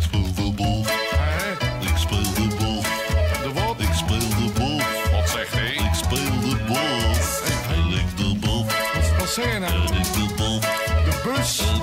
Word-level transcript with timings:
Ik 0.00 0.06
speel 0.06 0.34
de 0.34 0.52
bal. 0.52 0.80
Ik 1.80 1.96
speel 1.96 2.22
de 2.34 2.56
bal. 2.58 2.82
De 3.42 3.52
wat? 3.54 3.80
Ik 3.80 3.92
speel 3.94 4.18
de 4.18 4.52
bal. 4.58 4.80
Wat 5.12 5.28
zegt 5.28 5.52
hij? 5.52 5.72
Ik 5.72 5.94
speel 5.94 6.40
de 6.40 6.56
bal. 6.68 7.00
En 7.74 7.98
ik 7.98 8.16
de 8.16 8.38
bal. 8.40 8.64
Wat, 8.64 9.18
wat 9.18 9.28
zeg 9.28 9.52
je 9.52 9.58
nou? 9.58 9.72
En 9.72 9.94
ik 9.94 10.12
de 10.12 10.34
bal. 10.36 10.60
De 10.60 11.20
bus? 11.24 11.79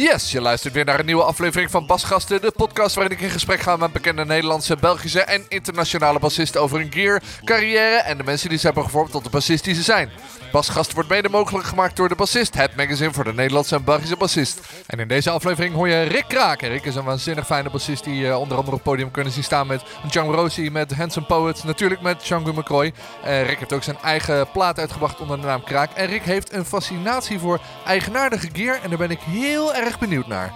Yes, 0.00 0.32
je 0.32 0.40
luistert 0.40 0.74
weer 0.74 0.84
naar 0.84 0.98
een 0.98 1.06
nieuwe 1.06 1.22
aflevering 1.22 1.70
van 1.70 1.86
Basgasten, 1.86 2.40
de 2.40 2.52
podcast 2.56 2.94
waarin 2.94 3.16
ik 3.16 3.22
in 3.22 3.30
gesprek 3.30 3.60
ga 3.60 3.76
met 3.76 3.92
bekende 3.92 4.24
Nederlandse, 4.24 4.76
Belgische 4.76 5.20
en 5.20 5.44
internationale 5.48 6.18
bassisten 6.18 6.60
over 6.60 6.78
hun 6.78 6.92
gear, 6.92 7.22
carrière 7.44 7.96
en 7.96 8.16
de 8.16 8.24
mensen 8.24 8.48
die 8.48 8.58
ze 8.58 8.66
hebben 8.66 8.84
gevormd 8.84 9.10
tot 9.10 9.24
de 9.24 9.30
bassist 9.30 9.64
die 9.64 9.74
ze 9.74 9.82
zijn. 9.82 10.10
Basgasten 10.52 10.94
wordt 10.94 11.08
mede 11.08 11.28
mogelijk 11.28 11.66
gemaakt 11.66 11.96
door 11.96 12.08
De 12.08 12.14
Bassist, 12.14 12.54
het 12.54 12.76
magazine 12.76 13.12
voor 13.12 13.24
de 13.24 13.32
Nederlandse 13.32 13.74
en 13.74 13.84
Belgische 13.84 14.16
bassist. 14.16 14.60
En 14.86 14.98
in 14.98 15.08
deze 15.08 15.30
aflevering 15.30 15.74
hoor 15.74 15.88
je 15.88 16.02
Rick 16.02 16.24
Kraak. 16.28 16.60
Rick 16.60 16.84
is 16.84 16.94
een 16.94 17.04
waanzinnig 17.04 17.46
fijne 17.46 17.70
bassist 17.70 18.04
die 18.04 18.28
eh, 18.28 18.40
onder 18.40 18.56
andere 18.56 18.76
op 18.76 18.82
het 18.82 18.92
podium 18.92 19.10
kunnen 19.10 19.32
zien 19.32 19.44
staan 19.44 19.66
met 19.66 19.82
John 20.10 20.30
Rosie, 20.30 20.70
met 20.70 20.94
Handsome 20.94 21.26
Poets, 21.26 21.62
natuurlijk 21.62 22.00
met 22.00 22.22
Django 22.22 22.52
McCoy. 22.52 22.92
Eh, 23.24 23.46
Rick 23.46 23.58
heeft 23.58 23.72
ook 23.72 23.82
zijn 23.82 23.98
eigen 24.02 24.50
plaat 24.50 24.78
uitgebracht 24.78 25.20
onder 25.20 25.40
de 25.40 25.46
naam 25.46 25.64
Kraak. 25.64 25.90
En 25.94 26.06
Rick 26.06 26.22
heeft 26.22 26.52
een 26.52 26.64
fascinatie 26.64 27.38
voor 27.38 27.60
eigenaardige 27.86 28.48
gear 28.52 28.78
en 28.82 28.88
daar 28.88 28.98
ben 28.98 29.10
ik 29.10 29.20
heel 29.20 29.74
erg 29.74 29.89
benieuwd 29.98 30.26
naar. 30.26 30.52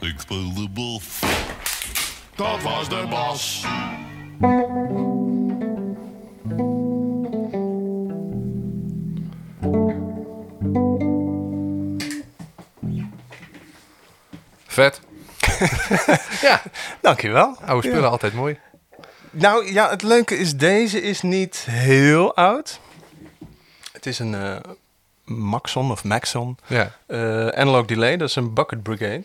Ik 0.00 0.14
speel 0.20 0.54
de 0.54 0.68
bal. 0.68 1.00
Dat 2.34 2.62
was 2.62 2.88
de 2.88 3.06
bas. 3.10 3.64
Vet. 14.66 15.00
ja, 16.42 16.62
Dankjewel. 17.00 17.56
oude 17.66 17.86
spullen 17.86 18.04
Ja. 18.04 18.08
altijd 18.10 18.32
mooi. 18.34 18.58
Nou 19.30 19.72
ja, 19.72 19.90
het 19.90 20.02
leuke 20.02 20.36
is, 20.38 20.56
deze 20.56 21.02
is 21.02 21.22
niet 21.22 21.56
heel 21.70 22.36
oud. 22.36 22.80
Het 23.92 24.06
is 24.06 24.18
een 24.18 24.34
eh, 24.34 24.56
Maxon 25.38 25.90
of 25.90 26.04
Maxon 26.04 26.58
Ja. 26.66 26.90
eh, 27.06 27.46
analog 27.46 27.86
delay. 27.86 28.16
Dat 28.16 28.28
is 28.28 28.36
een 28.36 28.54
bucket 28.54 28.82
brigade. 28.82 29.22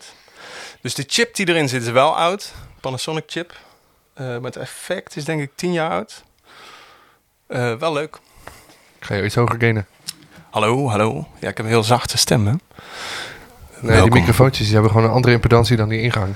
Dus 0.80 0.94
de 0.94 1.04
chip 1.06 1.34
die 1.34 1.48
erin 1.48 1.68
zit 1.68 1.82
is 1.82 1.90
wel 1.90 2.16
oud. 2.16 2.54
Panasonic 2.80 3.24
chip. 3.26 3.52
Eh, 4.14 4.26
maar 4.26 4.40
het 4.42 4.56
effect 4.56 5.16
is 5.16 5.24
denk 5.24 5.40
ik 5.40 5.50
10 5.54 5.72
jaar 5.72 5.90
oud. 5.90 6.24
Eh, 7.46 7.74
wel 7.74 7.92
leuk. 7.92 8.18
Ik 8.98 9.04
ga 9.06 9.14
je 9.14 9.24
iets 9.24 9.34
hoger 9.34 9.60
gainen. 9.60 9.86
Hallo, 10.50 10.88
hallo. 10.88 11.14
Ja, 11.40 11.48
ik 11.48 11.56
heb 11.56 11.58
een 11.66 11.72
heel 11.72 11.82
zachte 11.82 12.18
stem, 12.18 12.46
hè? 12.46 12.52
Nee, 13.80 14.02
die 14.02 14.10
microfoontjes 14.10 14.64
die 14.64 14.74
hebben 14.74 14.92
gewoon 14.92 15.06
een 15.06 15.14
andere 15.14 15.34
impedantie 15.34 15.76
dan 15.76 15.88
die 15.88 16.00
ingang. 16.00 16.34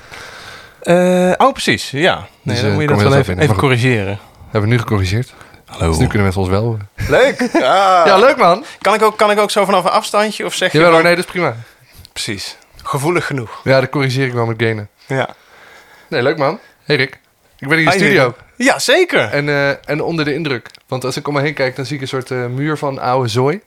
Oh, 1.37 1.51
precies. 1.51 1.91
Ja. 1.91 2.15
Nee, 2.41 2.55
Dus, 2.55 2.63
dan 2.63 2.71
moet 2.73 2.81
je 2.81 2.87
dat 2.87 3.01
wel 3.01 3.15
even, 3.15 3.39
even 3.39 3.55
corrigeren. 3.55 4.19
Hebben 4.43 4.61
we 4.61 4.75
nu 4.75 4.79
gecorrigeerd. 4.81 5.33
Hallo. 5.71 5.87
Dus 5.87 5.97
nu 5.97 6.03
kunnen 6.07 6.21
mensen 6.23 6.41
ons 6.41 6.49
wel 6.49 6.63
horen. 6.63 6.89
Leuk. 7.07 7.41
Ah. 7.53 8.05
Ja, 8.05 8.17
leuk 8.17 8.37
man. 8.37 8.65
Kan 8.81 8.93
ik, 8.93 9.01
ook, 9.01 9.17
kan 9.17 9.31
ik 9.31 9.39
ook 9.39 9.51
zo 9.51 9.65
vanaf 9.65 9.83
een 9.83 9.89
afstandje 9.91 10.45
of 10.45 10.53
zeg 10.53 10.71
je... 10.71 10.77
Jawel 10.77 10.93
hoor, 10.93 11.01
van- 11.01 11.07
nee, 11.07 11.15
dat 11.15 11.25
is 11.25 11.31
prima. 11.31 11.55
Precies. 12.13 12.57
Gevoelig 12.83 13.25
genoeg. 13.25 13.59
Ja, 13.63 13.79
dat 13.79 13.89
corrigeer 13.89 14.25
ik 14.25 14.33
wel 14.33 14.45
met 14.45 14.61
gainen. 14.61 14.89
Ja. 15.07 15.29
Nee, 16.07 16.21
leuk 16.21 16.37
man. 16.37 16.59
Hey 16.83 16.95
Rick. 16.95 17.19
Ik 17.59 17.67
ben 17.67 17.77
in 17.77 17.83
je 17.83 17.89
Hi, 17.89 17.97
studio. 17.97 18.23
Rick. 18.25 18.35
Ja, 18.67 18.79
zeker. 18.79 19.29
En, 19.29 19.49
eh, 19.49 19.89
en 19.89 20.01
onder 20.01 20.25
de 20.25 20.33
indruk. 20.33 20.69
Want 20.87 21.03
als 21.05 21.17
ik 21.17 21.27
om 21.27 21.33
me 21.33 21.41
heen 21.41 21.53
kijk, 21.53 21.75
dan 21.75 21.85
zie 21.85 21.95
ik 21.95 22.01
een 22.01 22.07
soort 22.07 22.31
eh, 22.31 22.45
muur 22.45 22.77
van 22.77 22.99
oude 22.99 23.27
zooi. 23.27 23.61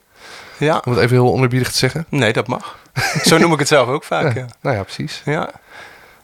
Ja. 0.56 0.82
Om 0.84 0.92
het 0.92 1.00
even 1.00 1.16
heel 1.16 1.30
onderbiedig 1.30 1.70
te 1.70 1.78
zeggen. 1.78 2.06
Nee, 2.08 2.32
dat 2.32 2.46
mag. 2.46 2.78
Zo 3.28 3.38
noem 3.38 3.52
ik 3.52 3.58
het 3.58 3.68
zelf 3.68 3.88
ook 3.88 4.04
vaak, 4.04 4.34
ja. 4.34 4.46
Nou 4.60 4.76
ja, 4.76 4.82
precies. 4.82 5.22
Ja. 5.24 5.50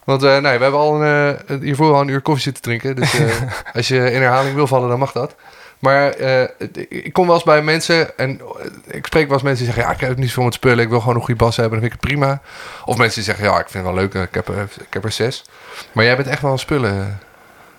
Want 0.04 0.22
eh, 0.22 0.30
nee, 0.38 0.56
we 0.56 0.62
hebben 0.62 0.80
al 0.80 1.02
een, 1.02 1.36
eh, 1.46 1.56
hiervoor 1.60 1.94
al 1.94 2.00
een 2.00 2.08
uur 2.08 2.20
koffie 2.20 2.42
zitten 2.42 2.62
drinken. 2.62 2.96
Dus 2.96 3.18
eh, 3.18 3.26
als 3.74 3.88
je 3.88 3.96
in 4.10 4.22
herhaling 4.22 4.54
wil 4.54 4.66
vallen, 4.66 4.88
dan 4.88 4.98
mag 4.98 5.12
dat. 5.12 5.34
Maar 5.80 6.10
eh, 6.10 6.48
ik 6.88 7.12
kom 7.12 7.26
wel 7.26 7.34
eens 7.34 7.44
bij 7.44 7.62
mensen 7.62 8.18
en 8.18 8.40
eh, 8.40 8.96
ik 8.96 9.06
spreek 9.06 9.24
wel 9.24 9.32
eens 9.34 9.42
mensen 9.42 9.64
die 9.64 9.74
zeggen... 9.74 9.92
ja, 9.92 9.98
ik 10.00 10.08
heb 10.08 10.16
niet 10.18 10.28
zoveel 10.28 10.44
met 10.44 10.54
spullen, 10.54 10.78
ik 10.84 10.88
wil 10.88 11.00
gewoon 11.00 11.14
een 11.14 11.20
goede 11.24 11.44
bas 11.44 11.56
hebben, 11.56 11.80
dan 11.80 11.88
vind 11.88 11.94
ik 11.94 12.00
het 12.00 12.10
prima. 12.18 12.40
Of 12.84 12.96
mensen 12.96 13.14
die 13.14 13.24
zeggen, 13.24 13.44
ja, 13.44 13.50
ik 13.60 13.68
vind 13.68 13.84
het 13.86 13.94
wel 13.94 14.02
leuk, 14.02 14.14
ik 14.14 14.34
heb, 14.34 14.48
er- 14.48 14.68
ik 14.80 14.92
heb 14.92 15.04
er 15.04 15.12
zes. 15.12 15.44
Maar 15.92 16.04
jij 16.04 16.16
bent 16.16 16.28
echt 16.28 16.42
wel 16.42 16.52
een 16.52 16.58
spullen, 16.58 17.20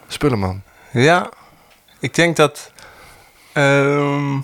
spullenman. 0.07 0.61
Ja. 0.91 1.29
Ik 1.99 2.15
denk 2.15 2.35
dat... 2.35 2.71
ehm, 3.53 4.37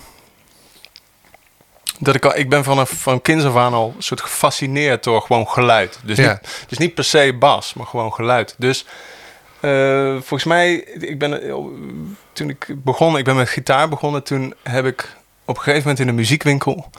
dat 1.98 2.14
ik, 2.14 2.24
al, 2.24 2.36
ik 2.36 2.48
ben 2.48 2.64
vanaf 2.64 2.90
van 2.90 3.22
kinds 3.22 3.44
af 3.44 3.56
aan 3.56 3.74
al 3.74 3.92
een 3.96 4.02
soort 4.02 4.20
gefascineerd 4.20 5.04
door 5.04 5.22
gewoon 5.22 5.48
geluid. 5.48 5.98
Dus, 6.02 6.16
Ja. 6.18 6.28
niet, 6.30 6.64
dus 6.68 6.78
niet 6.78 6.94
per 6.94 7.04
se 7.04 7.36
bas, 7.38 7.74
maar 7.74 7.86
gewoon 7.86 8.12
geluid. 8.12 8.54
Dus 8.58 8.86
eh, 9.60 10.10
volgens 10.12 10.44
mij, 10.44 10.74
ik 11.00 11.18
ben, 11.18 11.42
eh, 11.42 11.54
toen 12.32 12.48
ik 12.48 12.66
begon, 12.84 13.18
ik 13.18 13.24
ben 13.24 13.36
met 13.36 13.48
gitaar 13.48 13.88
begonnen, 13.88 14.22
toen 14.22 14.54
heb 14.62 14.84
ik 14.86 15.16
op 15.44 15.56
een 15.56 15.62
gegeven 15.62 15.80
moment 15.82 15.98
in 16.00 16.08
een 16.08 16.14
muziekwinkel 16.14 16.90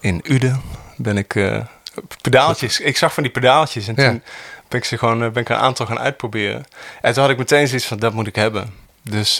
in 0.00 0.20
Uden, 0.24 0.62
ben 0.96 1.16
ik 1.16 1.34
eh, 1.34 1.58
pedaaltjes, 2.22 2.80
ik 2.80 2.96
zag 2.96 3.14
van 3.14 3.22
die 3.22 3.32
pedaaltjes 3.32 3.88
en 3.88 3.94
Ja. 3.96 4.08
toen 4.08 4.22
ben 4.68 4.78
ik 4.78 4.84
ze 4.86 4.98
gewoon, 4.98 5.18
ben 5.18 5.42
ik 5.42 5.48
een 5.48 5.56
aantal 5.56 5.86
gaan 5.86 5.98
uitproberen. 5.98 6.64
En 7.00 7.12
toen 7.12 7.22
had 7.22 7.32
ik 7.32 7.38
meteen 7.38 7.68
zoiets 7.68 7.86
van, 7.86 7.98
dat 7.98 8.12
moet 8.12 8.26
ik 8.26 8.36
hebben. 8.36 8.74
Dus 9.02 9.36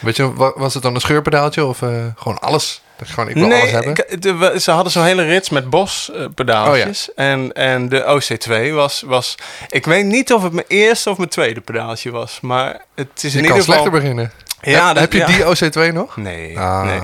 Weet 0.00 0.16
je, 0.16 0.32
wa- 0.34 0.52
was 0.56 0.74
het 0.74 0.82
dan 0.82 0.94
een 0.94 1.00
scheurpedaaltje 1.00 1.64
of 1.64 1.78
gewoon 2.16 2.38
alles? 2.40 2.82
Dat 2.98 3.06
je 3.08 3.14
gewoon, 3.14 3.28
ik 3.28 3.34
wil 3.34 3.44
alles 3.52 3.70
hebben? 3.70 3.94
de- 4.20 4.54
ze 4.60 4.70
hadden 4.70 4.92
zo'n 4.92 5.04
hele 5.04 5.22
rits 5.24 5.48
met 5.48 5.70
bos 5.70 6.10
eh, 6.14 6.26
pedaaltjes. 6.34 7.14
en, 7.14 7.52
en 7.52 7.88
de 7.88 8.20
OC2 8.68 8.72
was, 8.74 9.02
was... 9.06 9.34
Ik 9.68 9.84
weet 9.86 10.04
niet 10.04 10.32
of 10.32 10.42
het 10.42 10.52
mijn 10.52 10.66
eerste 10.68 11.10
of 11.10 11.16
mijn 11.16 11.28
tweede 11.30 11.60
pedaaltje 11.60 12.10
was. 12.10 12.38
Maar 12.40 12.80
het 12.94 13.08
is 13.14 13.32
je 13.32 13.38
in 13.38 13.44
kan 13.44 13.56
ieder 13.56 13.62
slechter 13.62 13.84
geval... 13.84 14.00
beginnen. 14.00 14.32
Ja, 14.60 14.86
heb, 14.86 14.94
dat- 14.94 15.02
heb 15.02 15.12
je 15.12 15.18
ja. 15.18 15.26
die 15.26 15.88
OC2 15.90 15.92
nog? 15.94 16.16
Nee, 16.16 16.58
Ah. 16.58 16.82
nee. 16.84 17.00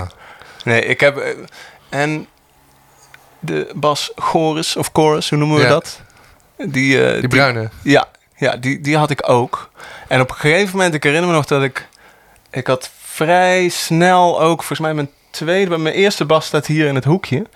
Nee, 0.65 0.85
ik 0.85 1.01
heb... 1.01 1.17
eh, 1.17 1.31
En 1.89 2.27
de 3.39 3.71
bas 3.75 4.13
chorus 4.17 4.77
of 4.77 4.91
chorus, 4.93 5.29
hoe 5.31 5.39
noemen 5.39 5.57
we 5.57 5.63
Ja. 5.63 5.69
dat? 5.69 6.01
Die, 6.57 7.05
eh, 7.07 7.21
Die 7.21 7.29
bruine. 7.29 7.69
ja, 7.83 8.09
ja 8.37 8.57
die, 8.57 8.81
die 8.81 8.97
had 8.97 9.11
ik 9.11 9.29
ook. 9.29 9.71
En 10.09 10.21
op 10.21 10.31
een 10.31 10.37
gegeven 10.37 10.77
moment, 10.77 10.95
ik 10.95 11.03
herinner 11.03 11.29
me 11.31 11.35
nog 11.37 11.47
dat 11.47 11.63
ik... 11.63 11.89
Ik 12.51 12.67
had 12.67 12.91
vrij 13.05 13.69
snel 13.69 14.41
ook, 14.41 14.57
volgens 14.57 14.79
mij 14.81 14.95
mijn 14.95 15.11
tweede... 15.31 15.79
Mijn 15.79 15.95
eerste 15.95 16.25
bas 16.25 16.47
staat 16.47 16.67
hier 16.67 16.87
in 16.87 16.95
het 16.95 17.05
hoekje. 17.05 17.47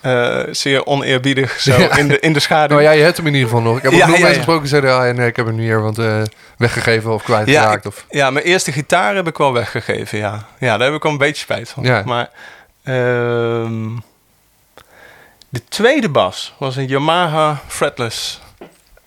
Eh, 0.00 0.40
zeer 0.50 0.86
oneerbiedig, 0.86 1.60
zo 1.60 1.78
Ja. 1.78 1.96
in, 1.96 2.08
de, 2.08 2.20
in 2.20 2.32
de 2.32 2.40
schaduw. 2.40 2.68
Nou 2.76 2.82
ja, 2.82 2.90
je 2.90 3.02
hebt 3.02 3.16
hem 3.16 3.26
in 3.26 3.34
ieder 3.34 3.48
geval 3.48 3.62
nog. 3.64 3.76
Ik 3.76 3.82
heb 3.82 3.92
ook 3.92 3.98
Ja, 3.98 4.06
nog 4.06 4.16
ja, 4.16 4.20
mensen 4.22 4.30
ja. 4.40 4.44
gesproken 4.44 4.62
die 4.62 4.80
zeiden... 4.80 5.08
Ah, 5.10 5.16
nee, 5.16 5.26
ik 5.28 5.36
heb 5.36 5.46
hem 5.46 5.54
nu 5.54 5.62
hier 5.62 5.80
want, 5.82 5.98
eh, 5.98 6.22
weggegeven 6.58 7.12
of 7.12 7.22
kwijtgeraakt. 7.22 7.86
of... 7.86 8.06
ja, 8.10 8.30
mijn 8.30 8.44
eerste 8.44 8.72
gitaar 8.72 9.14
heb 9.14 9.26
ik 9.26 9.36
wel 9.38 9.52
weggegeven, 9.52 10.18
ja. 10.18 10.46
Ja, 10.58 10.76
daar 10.76 10.86
heb 10.86 10.96
ik 10.96 11.02
wel 11.02 11.12
een 11.12 11.18
beetje 11.18 11.42
spijt 11.42 11.68
van. 11.68 11.82
Ja. 11.84 12.02
Maar 12.04 12.30
ehm, 12.84 13.96
de 15.48 15.62
tweede 15.68 16.08
bas 16.08 16.54
was 16.58 16.76
een 16.76 16.86
Yamaha 16.86 17.60
fretless. 17.66 18.40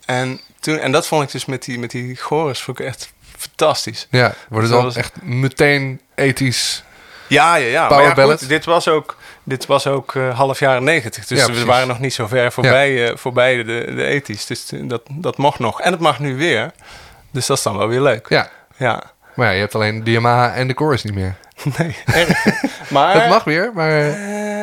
En, 0.05 0.39
toen, 0.59 0.79
en 0.79 0.91
dat 0.91 1.07
vond 1.07 1.23
ik 1.23 1.31
dus 1.31 1.45
met 1.45 1.63
die, 1.63 1.79
met 1.79 1.91
die 1.91 2.15
chorus 2.15 2.61
vond 2.61 2.79
ik 2.79 2.85
echt 2.85 3.13
fantastisch. 3.37 4.07
Ja, 4.09 4.33
wordt 4.49 4.65
het 4.65 4.75
dan 4.75 4.83
was- 4.83 4.95
echt 4.95 5.21
meteen 5.21 6.01
ethisch. 6.15 6.83
Ja, 7.29 7.55
ja, 7.55 7.67
ja. 7.67 7.87
Power 7.87 8.15
maar 8.15 8.27
ja, 8.27 8.31
goed, 8.31 8.49
dit 8.49 8.65
was 8.65 8.87
ook, 8.87 9.17
dit 9.43 9.65
was 9.65 9.87
ook 9.87 10.15
eh, 10.15 10.37
half 10.37 10.59
jaren 10.59 10.83
negentig. 10.83 11.25
Dus 11.25 11.39
Ja, 11.39 11.51
we 11.53 11.65
waren 11.65 11.87
nog 11.87 11.99
niet 11.99 12.13
zo 12.13 12.27
ver 12.27 12.51
voorbij, 12.51 13.09
eh, 13.09 13.17
voorbij 13.17 13.63
de, 13.63 13.91
de 13.95 14.03
ethisch. 14.03 14.45
Dus 14.45 14.71
eh, 14.71 14.79
dat, 14.83 15.01
dat 15.09 15.37
mocht 15.37 15.59
nog. 15.59 15.81
En 15.81 15.91
het 15.91 16.01
mag 16.01 16.19
nu 16.19 16.37
weer. 16.37 16.71
Dus 17.31 17.45
dat 17.45 17.57
is 17.57 17.63
dan 17.63 17.77
wel 17.77 17.87
weer 17.87 18.01
leuk. 18.01 18.25
Ja, 18.29 18.49
Ja. 18.77 19.03
maar 19.35 19.47
ja, 19.47 19.53
je 19.53 19.59
hebt 19.59 19.75
alleen 19.75 20.03
de 20.03 20.11
Yamaha 20.11 20.53
en 20.53 20.67
de 20.67 20.73
chorus 20.73 21.03
niet 21.03 21.13
meer. 21.13 21.35
Nee. 21.77 21.95
Maar 22.89 23.13
Dat 23.13 23.29
mag 23.29 23.43
weer, 23.43 23.71
maar... 23.73 24.19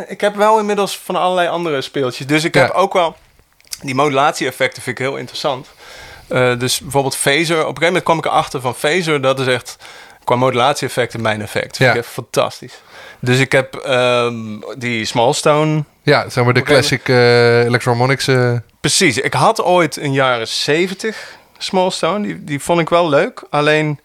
ik 0.09 0.21
heb 0.21 0.37
wel 0.37 0.59
inmiddels 0.59 0.99
van 0.99 1.17
allerlei 1.17 1.49
andere 1.49 1.83
speeltjes. 1.83 2.27
Dus 2.27 2.45
ik 2.45 2.55
heb 2.55 2.71
ook 2.71 2.93
wel... 2.93 3.17
Die 3.83 3.95
modulatie-effecten 3.95 4.83
vind 4.83 4.99
ik 4.99 5.05
heel 5.05 5.17
interessant. 5.17 5.69
Dus 6.59 6.81
bijvoorbeeld 6.81 7.17
phaser. 7.17 7.55
Op 7.57 7.61
een 7.61 7.67
gegeven 7.67 7.87
moment 7.87 8.03
kwam 8.05 8.19
ik 8.19 8.25
erachter 8.25 8.61
van 8.61 8.75
phaser. 8.75 9.21
Dat 9.21 9.41
is 9.41 9.47
echt 9.47 9.77
qua 10.27 10.37
modulatie-effecten 10.37 11.21
mijn 11.21 11.43
effect. 11.43 11.77
Vind 11.77 11.89
Ja. 11.89 11.91
ik 11.91 11.97
echt 12.05 12.13
fantastisch. 12.13 12.73
Dus 13.21 13.39
ik 13.39 13.53
heb 13.53 13.75
ehm, 13.75 14.35
die 14.79 15.05
Smallstone 15.05 15.85
Ja, 16.03 16.29
zeg 16.29 16.45
maar 16.45 16.55
de 16.55 16.63
classic 16.63 17.09
eh 17.09 17.65
Electroharmonics... 17.65 18.27
eh, 18.29 18.53
Precies. 18.81 19.19
Ik 19.19 19.33
had 19.35 19.63
ooit 19.63 19.97
een 19.97 20.13
jaren 20.13 20.49
70 20.49 21.37
Smallstone. 21.59 22.27
Die, 22.27 22.45
die 22.45 22.61
vond 22.61 22.81
ik 22.81 22.89
wel 22.89 23.09
leuk. 23.09 23.43
Alleen... 23.51 24.01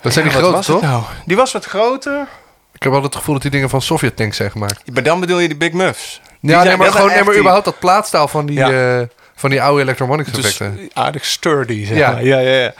dat 0.00 0.12
zijn 0.12 0.24
Ja, 0.26 0.30
die 0.32 0.40
grote, 0.40 0.66
toch? 0.66 0.80
Nou? 0.82 1.02
Die 1.26 1.36
was 1.36 1.52
wat 1.52 1.64
groter. 1.64 2.26
Ik 2.72 2.82
heb 2.82 2.92
altijd 2.92 3.04
het 3.04 3.14
gevoel 3.16 3.34
dat 3.34 3.42
die 3.42 3.50
dingen 3.50 3.70
van 3.70 3.82
Sovjet 3.82 4.16
tanks 4.16 4.36
zijn 4.36 4.50
gemaakt. 4.50 4.90
Maar 4.92 5.02
dan 5.02 5.20
bedoel 5.20 5.38
je 5.38 5.48
die 5.48 5.56
Big 5.56 5.72
Muffs. 5.72 6.20
Die 6.40 6.50
Ja, 6.50 6.62
nee, 6.62 6.76
maar 6.76 6.92
gewoon 6.92 7.08
nee, 7.10 7.22
maar 7.24 7.36
überhaupt 7.36 7.64
dat 7.64 7.78
plaatstaal 7.78 8.28
van 8.28 8.46
die, 8.46 8.56
Ja. 8.58 8.98
eh, 9.00 9.06
Van 9.44 9.52
die 9.52 9.62
oude 9.62 9.82
electromonics 9.82 10.30
Dus 10.32 10.44
effecten. 10.44 10.90
aardig 10.92 11.24
sturdy, 11.24 11.84
zeg 11.86 11.96
Ja. 11.96 12.10
maar. 12.12 12.24
Ja, 12.24 12.38
ja, 12.38 12.50
ja. 12.62 12.72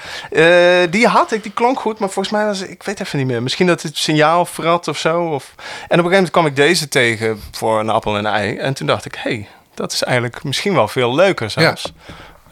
Eh, 0.83 0.91
die 0.91 1.07
had 1.07 1.33
ik, 1.33 1.43
die 1.43 1.53
klonk 1.53 1.81
goed, 1.81 1.99
maar 1.99 2.09
volgens 2.11 2.35
mij 2.35 2.45
was 2.45 2.61
ik 2.63 2.83
weet 2.83 3.01
even 3.01 3.19
niet 3.19 3.27
meer. 3.27 3.43
Misschien 3.43 3.67
dat 3.67 3.83
het 3.83 3.97
signaal 3.99 4.47
verrat 4.47 4.89
of 4.89 4.99
zo. 4.99 5.23
Of... 5.23 5.55
En 5.57 5.65
op 5.65 5.75
een 5.83 5.89
gegeven 5.89 6.11
moment 6.11 6.31
kwam 6.31 6.47
ik 6.47 6.57
deze 6.57 6.89
tegen 6.89 7.41
voor 7.53 7.81
een 7.81 7.89
appel 7.91 8.17
en 8.17 8.25
een 8.25 8.33
ei. 8.33 8.57
En 8.57 8.75
toen 8.75 8.87
dacht 8.87 9.05
ik, 9.05 9.15
hé, 9.15 9.21
hey, 9.31 9.49
dat 9.75 9.93
is 9.93 10.03
eigenlijk 10.03 10.45
misschien 10.45 10.75
wel 10.75 10.89
veel 10.89 11.15
leuker 11.15 11.51
zelfs. 11.51 11.93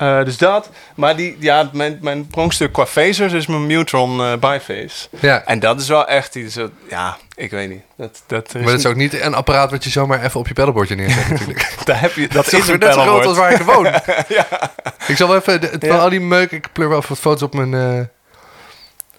Eh, 0.03 0.25
dus 0.25 0.37
dat, 0.39 0.71
maar 0.95 1.17
die, 1.17 1.37
ja, 1.39 1.71
mijn, 1.73 1.99
mijn 2.01 2.27
pronkstuk 2.27 2.73
qua 2.73 2.87
phasers 2.87 3.33
is 3.33 3.47
mijn 3.47 3.67
Mutron 3.67 4.21
eh 4.21 4.33
biface. 4.33 5.09
ja. 5.21 5.45
En 5.45 5.59
dat 5.59 5.81
is 5.81 5.89
wel 5.89 6.07
echt 6.09 6.35
iets, 6.35 6.57
wat- 6.57 6.71
ja, 6.89 7.17
ik 7.35 7.51
weet 7.51 7.69
niet. 7.69 7.83
Dat, 7.97 8.23
dat 8.27 8.47
is 8.47 8.53
Maar 8.53 8.63
dat 8.71 8.79
is 8.79 8.87
ook 8.87 8.95
niet 8.97 9.21
een 9.21 9.35
apparaat 9.35 9.71
wat 9.71 9.85
je 9.85 9.91
zomaar 9.91 10.23
even 10.25 10.41
op 10.41 10.49
je 10.49 10.55
pedalboardje 10.55 10.95
neerzet 10.95 11.29
natuurlijk. 11.31 11.75
daar 11.85 12.01
heb 12.01 12.13
je, 12.15 12.29
dat 12.29 12.45
Het 12.45 12.53
is 12.55 12.59
is 12.61 12.65
weer 12.67 12.75
een 12.75 12.81
net 12.81 12.95
zo 12.95 13.01
groot 13.01 13.27
als 13.27 13.37
waar 13.37 13.53
ik 13.53 13.61
woon. 13.63 13.87
Ik 15.07 15.17
zal 15.17 15.29
wel 15.29 15.37
even, 15.37 15.61
de- 15.61 15.69
van 15.79 15.89
Ja. 15.89 15.97
al 15.99 16.09
die 16.11 16.21
meuk, 16.21 16.51
ik 16.51 16.69
pleur 16.73 16.89
wel 16.89 17.03
wat 17.09 17.19
foto's 17.19 17.43
op 17.43 17.55
mijn, 17.55 17.75
eh, 17.75 18.05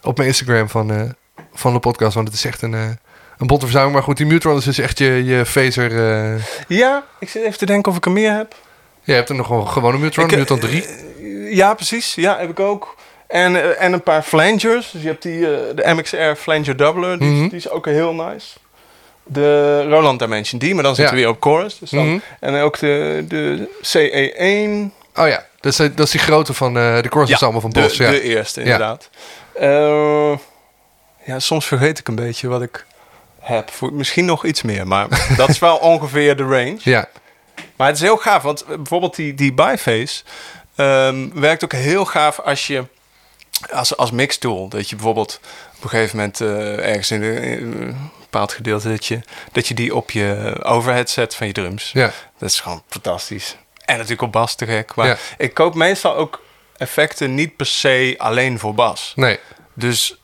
op 0.01 0.18
mijn 0.18 0.27
Instagram 0.30 0.69
van, 0.69 1.15
van 1.53 1.74
de 1.74 1.80
podcast. 1.80 2.13
Want 2.15 2.27
het 2.27 2.38
is 2.38 2.45
echt 2.45 2.62
een, 2.62 2.74
een 2.74 2.97
botte 3.47 3.59
verzameling. 3.65 3.94
Maar 3.95 4.03
goed, 4.03 4.18
die 4.18 4.25
Mutron 4.25 4.57
is 4.57 4.63
dus 4.63 4.77
echt 4.77 4.97
je, 4.97 5.24
je 5.25 5.45
phaser. 5.45 5.91
Ja, 6.68 7.03
ik 7.19 7.30
zit 7.30 7.44
even 7.44 7.57
te 7.57 7.65
denken 7.65 7.91
of 7.91 7.97
ik 7.97 8.06
er 8.06 8.12
meer 8.12 8.33
heb. 8.35 8.56
Je 9.03 9.13
hebt 9.13 9.29
er 9.29 9.35
nog 9.35 9.50
een 9.50 9.67
gewone 9.67 9.97
Mutron, 9.97 10.25
Ik, 10.25 10.31
eh, 10.31 10.38
Mutron 10.38 10.59
3. 10.59 10.85
eh, 10.85 11.55
Ja, 11.55 11.73
precies. 11.73 12.15
Ja, 12.15 12.38
heb 12.39 12.50
ik 12.50 12.59
ook. 12.59 12.95
En, 13.27 13.55
eh, 13.55 13.83
en 13.83 13.94
een 13.94 14.03
paar 14.03 14.21
flangers. 14.21 14.91
Dus 14.91 15.01
je 15.01 15.07
hebt 15.07 15.21
die, 15.23 15.39
de 15.75 15.83
MXR 15.95 16.33
Flanger 16.41 16.77
Doubler. 16.77 17.19
Die, 17.19 17.29
Mhm. 17.29 17.47
die 17.47 17.57
is 17.57 17.69
ook 17.69 17.85
heel 17.85 18.13
nice. 18.13 18.47
De 19.23 19.81
Roland 19.89 20.19
Dimension 20.19 20.59
D, 20.61 20.73
maar 20.73 20.83
dan 20.83 20.95
zitten 20.95 21.03
Ja. 21.15 21.19
we 21.21 21.25
weer 21.27 21.35
op 21.38 21.41
chorus. 21.44 21.79
Dus 21.79 21.89
dan, 21.89 22.07
Mhm. 22.07 22.17
En 22.39 22.55
ook 22.61 22.79
de, 22.79 23.25
de 23.27 23.69
CE1. 23.81 24.94
Oh 25.15 25.27
ja, 25.27 25.45
dat 25.59 25.71
is, 25.71 25.77
dat 25.77 25.99
is 25.99 26.11
die 26.11 26.19
grote 26.19 26.53
van 26.53 26.73
de 26.73 27.06
Chorus 27.09 27.29
Ensemble 27.29 27.61
van 27.61 27.69
de, 27.69 27.79
Bos. 27.81 27.97
ja. 27.97 28.09
de 28.09 28.21
eerste 28.21 28.61
inderdaad. 28.61 29.09
Eh, 29.53 30.31
ja, 31.25 31.39
soms 31.39 31.65
vergeet 31.65 31.99
ik 31.99 32.07
een 32.07 32.15
beetje 32.15 32.47
wat 32.47 32.61
ik 32.61 32.85
heb. 33.39 33.69
Voor, 33.71 33.94
misschien 33.94 34.25
nog 34.25 34.45
iets 34.45 34.61
meer, 34.61 34.88
maar 34.88 35.07
dat 35.38 35.49
is 35.49 35.59
wel 35.59 35.75
ongeveer 35.75 36.35
de 36.38 36.44
range. 36.44 36.77
ja. 36.79 37.06
Maar 37.83 37.91
het 37.91 38.01
is 38.01 38.07
heel 38.07 38.18
gaaf, 38.18 38.41
want 38.44 38.62
eh, 38.63 38.75
bijvoorbeeld 38.75 39.15
die, 39.15 39.33
die 39.33 39.53
biface 39.53 40.24
ehm, 40.75 41.30
werkt 41.33 41.63
ook 41.63 41.71
heel 41.71 42.06
gaaf 42.06 42.39
als 42.39 42.68
je 42.68 42.83
als, 43.71 43.97
als 43.97 44.12
mixtool. 44.12 44.68
Dat 44.69 44.89
je 44.89 44.95
bijvoorbeeld 44.95 45.39
op 45.77 45.83
een 45.83 45.89
gegeven 45.89 46.18
moment 46.18 46.41
eh, 46.41 46.88
ergens 46.89 47.12
in, 47.12 47.19
de, 47.19 47.35
in 47.35 47.71
een 47.81 48.12
bepaald 48.19 48.51
gedeelte 48.53 48.89
dat 48.89 49.06
je, 49.06 49.19
dat 49.51 49.68
je 49.68 49.74
die 49.74 49.95
op 49.95 50.12
je 50.12 50.59
overhead 50.63 51.09
zet 51.09 51.35
van 51.35 51.47
je 51.47 51.53
drums. 51.53 51.91
Ja. 51.91 52.12
Dat 52.38 52.50
is 52.50 52.59
gewoon 52.59 52.83
fantastisch. 52.89 53.57
En 53.85 53.94
natuurlijk 53.95 54.21
op 54.21 54.31
bas 54.31 54.56
te 54.56 54.65
gek. 54.65 54.95
Maar 54.95 55.07
Ja. 55.07 55.18
ik 55.38 55.53
koop 55.53 55.75
meestal 55.75 56.15
ook 56.15 56.41
effecten 56.77 57.35
niet 57.35 57.56
per 57.56 57.65
se 57.65 58.15
alleen 58.18 58.59
voor 58.59 58.74
bas. 58.74 59.13
Nee, 59.15 59.39
Dus 59.74 60.18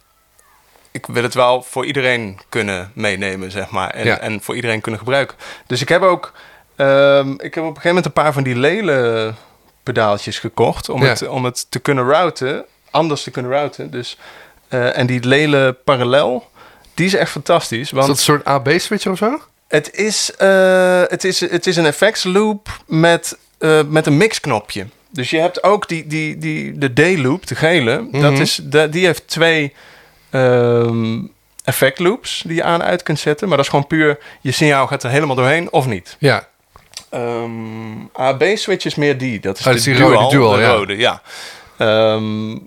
ik 0.91 1.05
wil 1.05 1.23
het 1.23 1.33
wel 1.33 1.61
voor 1.63 1.85
iedereen 1.85 2.39
kunnen 2.49 2.91
meenemen, 2.95 3.51
zeg 3.51 3.69
maar. 3.69 3.89
En, 3.89 4.05
Ja. 4.05 4.19
en 4.19 4.41
voor 4.41 4.55
iedereen 4.55 4.81
kunnen 4.81 4.99
gebruiken. 4.99 5.37
Dus 5.67 5.81
ik 5.81 5.89
heb 5.89 6.01
ook... 6.01 6.33
ehm, 6.79 7.31
ik 7.31 7.53
heb 7.55 7.63
op 7.63 7.69
een 7.69 7.81
gegeven 7.81 7.87
moment 7.87 8.05
een 8.05 8.13
paar 8.13 8.33
van 8.33 8.43
die 8.43 8.55
lele 8.55 9.33
pedaaltjes 9.83 10.39
gekocht... 10.39 10.89
om, 10.89 11.03
Ja. 11.03 11.09
het, 11.09 11.27
om 11.27 11.45
het 11.45 11.65
te 11.71 11.79
kunnen 11.79 12.07
routen, 12.07 12.65
anders 12.91 13.23
te 13.23 13.31
kunnen 13.31 13.51
routen. 13.51 13.91
Dus, 13.91 14.17
eh, 14.67 14.97
en 14.97 15.07
die 15.07 15.23
lele 15.23 15.73
parallel, 15.83 16.49
die 16.93 17.05
is 17.05 17.13
echt 17.13 17.31
fantastisch. 17.31 17.79
is 17.79 17.91
Want 17.91 18.07
dat 18.07 18.15
een 18.17 18.21
soort 18.23 18.45
AB-switch 18.45 19.07
of 19.07 19.17
zo? 19.17 19.41
het, 19.67 19.93
is, 19.95 20.35
eh, 20.35 21.01
het, 21.07 21.23
is, 21.23 21.39
het 21.39 21.67
is 21.67 21.75
een 21.75 21.85
effectsloop 21.85 22.69
met, 22.85 23.37
eh, 23.57 23.79
met 23.87 24.05
een 24.05 24.17
mixknopje. 24.17 24.85
Dus 25.11 25.29
je 25.29 25.39
hebt 25.39 25.63
ook 25.63 25.87
die, 25.87 26.07
die, 26.07 26.37
die, 26.37 26.77
de 26.77 26.93
D-loop, 26.93 27.47
de 27.47 27.55
gele. 27.55 28.07
dat 28.11 28.31
Mhm. 28.31 28.41
is, 28.41 28.59
de, 28.63 28.89
die 28.89 29.05
heeft 29.05 29.27
twee 29.27 29.73
ehm 30.29 31.17
effectloops 31.63 32.43
die 32.45 32.55
je 32.55 32.63
aan 32.63 32.81
en 32.81 32.87
uit 32.87 33.03
kunt 33.03 33.19
zetten. 33.19 33.47
Maar 33.47 33.57
dat 33.57 33.65
is 33.65 33.71
gewoon 33.71 33.87
puur, 33.87 34.17
je 34.41 34.51
signaal 34.51 34.87
gaat 34.87 35.03
er 35.03 35.09
helemaal 35.09 35.35
doorheen 35.35 35.71
of 35.71 35.85
niet. 35.85 36.15
Ja. 36.19 36.47
Ehm, 37.09 38.05
AB-switch 38.13 38.85
is 38.85 38.95
meer 38.95 39.17
die. 39.17 39.39
Dat 39.39 39.59
is 39.59 39.65
Oh, 39.65 39.71
de 39.71 39.77
is 39.77 39.83
die 39.83 39.95
dual, 39.95 40.11
rode, 40.13 40.35
dual, 40.35 40.51
de 40.51 40.61
ja. 40.61 40.69
rode, 40.73 40.97
ja. 40.97 41.21
Ehm, 41.77 42.57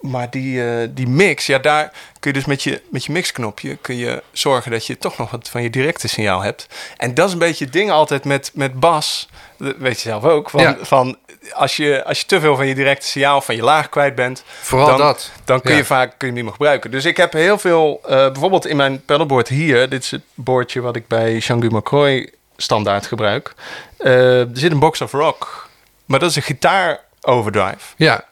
maar 0.00 0.30
die, 0.30 0.64
eh, 0.70 0.88
die 0.90 1.08
mix, 1.08 1.46
ja, 1.46 1.58
daar 1.58 1.92
kun 2.20 2.32
je 2.32 2.36
dus 2.38 2.44
met 2.46 2.62
je, 2.62 2.82
met 2.90 3.04
je 3.04 3.12
mixknopje 3.12 3.76
kun 3.76 3.96
je 3.96 4.22
zorgen 4.32 4.70
dat 4.70 4.86
je 4.86 4.98
toch 4.98 5.18
nog 5.18 5.30
wat 5.30 5.48
van 5.48 5.62
je 5.62 5.70
directe 5.70 6.08
signaal 6.08 6.40
hebt. 6.42 6.66
En 6.96 7.14
dat 7.14 7.26
is 7.26 7.32
een 7.32 7.38
beetje 7.38 7.64
het 7.64 7.72
ding 7.72 7.90
altijd 7.90 8.24
met, 8.24 8.50
met 8.54 8.80
bas. 8.80 9.28
Dat 9.58 9.74
weet 9.78 10.00
je 10.00 10.08
zelf 10.08 10.24
ook. 10.24 10.50
Van, 10.50 10.60
Ja. 10.60 10.76
van 10.80 11.16
als, 11.52 11.76
je, 11.76 12.04
als 12.04 12.20
je 12.20 12.26
te 12.26 12.40
veel 12.40 12.56
van 12.56 12.66
je 12.66 12.74
directe 12.74 13.06
signaal, 13.06 13.40
van 13.40 13.56
je 13.56 13.62
laag 13.62 13.88
kwijt 13.88 14.14
bent, 14.14 14.42
Vooral 14.60 14.86
dan, 14.88 14.98
dat. 14.98 15.30
dan 15.44 15.60
kun 15.60 15.70
Ja. 15.70 15.76
je 15.76 15.84
vaak 15.84 16.08
kun 16.08 16.16
je 16.18 16.24
hem 16.26 16.34
niet 16.34 16.42
meer 16.44 16.52
gebruiken. 16.52 16.90
Dus 16.90 17.04
ik 17.04 17.16
heb 17.16 17.32
heel 17.32 17.58
veel, 17.58 18.00
eh, 18.04 18.08
bijvoorbeeld 18.16 18.66
in 18.66 18.76
mijn 18.76 19.04
pedalboard 19.04 19.48
hier, 19.48 19.88
dit 19.88 20.02
is 20.02 20.10
het 20.10 20.22
boordje 20.34 20.80
wat 20.80 20.96
ik 20.96 21.06
bij 21.08 21.36
Jean-Guy 21.36 21.74
McCroy 21.74 22.30
standaard 22.56 23.06
gebruik. 23.06 23.54
Eh, 23.98 24.40
er 24.40 24.48
zit 24.52 24.72
een 24.72 24.78
box 24.78 25.00
of 25.00 25.12
rock, 25.12 25.68
maar 26.04 26.18
dat 26.18 26.30
is 26.30 26.36
een 26.36 26.42
gitaar 26.42 27.00
overdrive. 27.20 27.78
Ja. 27.96 28.24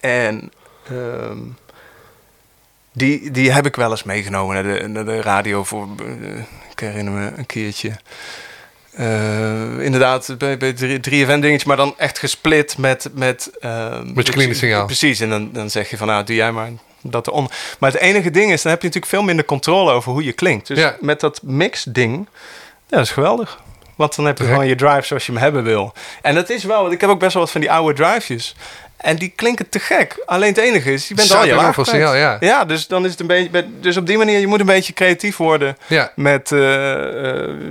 En 0.00 0.52
ehm, 0.88 1.38
die, 2.92 3.30
die 3.30 3.52
heb 3.52 3.66
ik 3.66 3.76
wel 3.76 3.90
eens 3.90 4.02
meegenomen 4.02 4.54
naar 4.54 4.74
de, 4.74 4.88
naar 4.88 5.04
de 5.04 5.20
radio 5.20 5.64
voor. 5.64 5.88
eh, 5.98 6.38
ik 6.70 6.78
herinner 6.80 7.12
me 7.12 7.30
een 7.36 7.46
keertje. 7.46 7.92
eh, 8.92 9.80
inderdaad, 9.80 10.34
bij, 10.38 10.56
bij 10.56 10.72
3FM 11.00 11.40
dingetje, 11.40 11.66
maar 11.68 11.76
dan 11.76 11.94
echt 11.98 12.18
gesplit 12.18 12.78
met... 12.78 13.08
Met, 13.14 13.50
ehm, 13.60 14.12
Met 14.14 14.26
je 14.26 14.32
clean 14.32 14.54
signaal. 14.54 14.86
Precies, 14.86 15.20
en 15.20 15.30
dan, 15.30 15.52
dan 15.52 15.70
zeg 15.70 15.90
je 15.90 15.96
van, 15.96 16.06
nou, 16.06 16.24
doe 16.24 16.36
jij 16.36 16.52
maar 16.52 16.70
dat 17.00 17.26
eronder. 17.26 17.56
Maar 17.78 17.92
het 17.92 18.00
enige 18.00 18.30
ding 18.30 18.52
is, 18.52 18.62
dan 18.62 18.72
heb 18.72 18.80
je 18.80 18.86
natuurlijk 18.86 19.14
veel 19.14 19.22
minder 19.22 19.44
controle 19.44 19.92
over 19.92 20.12
hoe 20.12 20.24
je 20.24 20.32
klinkt. 20.32 20.66
Dus 20.66 20.78
Ja. 20.78 20.96
met 21.00 21.20
dat 21.20 21.40
mix-ding, 21.42 22.28
ja, 22.92 22.98
dat 22.98 23.06
is 23.06 23.12
geweldig. 23.12 23.60
Want 23.96 24.16
dan 24.16 24.24
heb 24.26 24.38
je 24.38 24.44
gewoon 24.44 24.66
je 24.66 24.74
drive 24.74 25.02
zoals 25.02 25.26
je 25.26 25.32
hem 25.32 25.40
hebben 25.40 25.62
wil. 25.62 25.92
En 26.22 26.34
dat 26.34 26.50
is 26.50 26.64
wel, 26.64 26.80
want 26.80 26.92
ik 26.92 27.00
heb 27.00 27.10
ook 27.10 27.18
best 27.20 27.32
wel 27.34 27.42
wat 27.42 27.50
van 27.52 27.60
die 27.60 27.70
oude 27.72 27.94
drivejes. 27.94 28.54
En 28.96 29.16
die 29.16 29.32
klinken 29.36 29.68
te 29.68 29.78
gek. 29.78 30.22
Alleen 30.26 30.48
het 30.48 30.58
enige 30.58 30.92
is, 30.92 31.08
je 31.08 31.14
bent 31.14 31.34
al 31.34 31.46
je 31.46 31.54
laag 31.54 31.74
signaal, 31.82 32.14
ja. 32.14 32.36
Ja, 32.40 32.64
dus 32.64 32.86
dan 32.86 33.04
is 33.04 33.10
het 33.10 33.20
een 33.20 33.26
beetje... 33.26 33.64
Dus 33.80 33.96
op 33.96 34.06
die 34.06 34.18
manier, 34.18 34.38
je 34.38 34.46
moet 34.46 34.60
een 34.60 34.66
beetje 34.66 34.92
creatief 34.92 35.36
worden 35.36 35.76
Ja. 35.86 36.12
met 36.16 36.48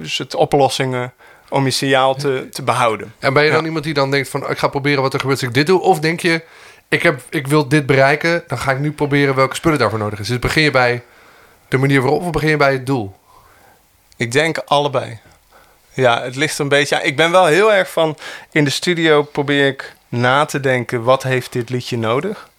soort 0.04 0.36
oplossingen 0.36 1.14
om 1.50 1.66
je 1.66 1.72
signaal 1.72 2.16
te, 2.16 2.48
te 2.52 2.62
behouden. 2.64 3.14
En 3.20 3.34
ben 3.34 3.44
je 3.44 3.50
dan 3.50 3.60
Ja. 3.60 3.66
iemand 3.66 3.84
die 3.84 3.94
dan 3.94 4.12
denkt 4.12 4.30
van... 4.30 4.50
ik 4.50 4.58
ga 4.58 4.68
proberen 4.68 5.02
wat 5.02 5.14
er 5.14 5.20
gebeurt 5.20 5.40
als 5.40 5.48
ik 5.50 5.56
dit 5.56 5.66
doe? 5.68 5.82
Of 5.82 6.00
denk 6.00 6.20
je, 6.20 6.42
ik, 6.90 7.04
heb, 7.04 7.22
ik 7.30 7.48
wil 7.48 7.68
dit 7.68 7.86
bereiken... 7.86 8.44
dan 8.48 8.58
ga 8.58 8.72
ik 8.72 8.80
nu 8.80 8.92
proberen 8.92 9.36
welke 9.36 9.56
spullen 9.56 9.80
daarvoor 9.80 10.00
nodig 10.00 10.20
is. 10.20 10.28
Dus 10.28 10.40
begin 10.40 10.64
je 10.64 10.72
bij 10.72 11.04
de 11.68 11.78
manier 11.78 12.02
waarop... 12.02 12.22
of 12.22 12.30
begin 12.30 12.50
je 12.50 12.58
bij 12.58 12.72
het 12.72 12.86
doel? 12.86 13.16
Ik 14.22 14.32
denk 14.32 14.58
allebei. 14.58 15.20
Ja, 15.94 16.22
het 16.22 16.36
ligt 16.36 16.60
een 16.60 16.68
beetje... 16.68 17.02
Ik 17.04 17.16
ben 17.16 17.32
wel 17.32 17.46
heel 17.46 17.74
erg 17.74 17.92
van... 17.92 18.18
In 18.52 18.64
de 18.64 18.70
studio 18.70 19.24
probeer 19.24 19.68
ik 19.68 19.96
na 20.10 20.46
te 20.46 20.60
denken... 20.60 21.04
wat 21.04 21.24
heeft 21.24 21.52
dit 21.52 21.70
liedje 21.70 21.98
nodig? 21.98 22.50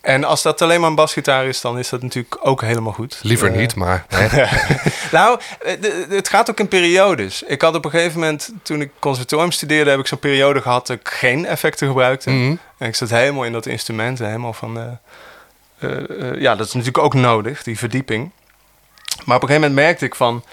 En 0.00 0.24
als 0.24 0.42
dat 0.42 0.62
alleen 0.62 0.80
maar 0.80 0.88
een 0.88 0.94
basgitaar 0.94 1.46
is... 1.46 1.60
dan 1.60 1.78
is 1.78 1.88
dat 1.88 2.02
natuurlijk 2.02 2.36
ook 2.40 2.60
helemaal 2.60 2.92
goed. 2.92 3.18
Liever 3.22 3.50
Eh, 3.50 3.56
niet, 3.56 3.74
maar... 3.74 4.06
Nou, 5.10 5.40
eh, 5.60 5.72
het 6.08 6.28
gaat 6.28 6.50
ook 6.50 6.60
in 6.60 6.68
periodes. 6.68 7.42
Ik 7.42 7.62
had 7.62 7.74
op 7.74 7.84
een 7.84 7.90
gegeven 7.90 8.20
moment, 8.20 8.52
toen 8.62 8.80
ik 8.80 8.90
conservatorium 8.98 9.52
studeerde, 9.52 9.90
heb 9.90 9.98
ik 10.00 10.06
zo'n 10.06 10.18
periode 10.18 10.60
gehad 10.60 10.86
dat 10.86 10.96
ik 10.96 11.08
geen 11.08 11.46
effecten 11.46 11.86
gebruikte. 11.86 12.30
Mhm. 12.30 12.56
En 12.78 12.88
ik 12.88 12.94
zat 12.94 13.10
helemaal 13.10 13.44
in 13.44 13.52
dat 13.52 13.66
instrument, 13.66 14.20
en 14.20 14.26
helemaal 14.26 14.52
van. 14.52 14.98
eh, 15.78 16.40
ja, 16.40 16.54
dat 16.56 16.66
is 16.66 16.72
natuurlijk 16.72 17.04
ook 17.04 17.14
nodig, 17.14 17.62
die 17.62 17.78
verdieping. 17.78 18.30
Maar 19.24 19.36
op 19.36 19.42
een 19.42 19.48
gegeven 19.48 19.68
moment 19.68 19.86
merkte 19.86 20.04
ik 20.04 20.14
van, 20.14 20.44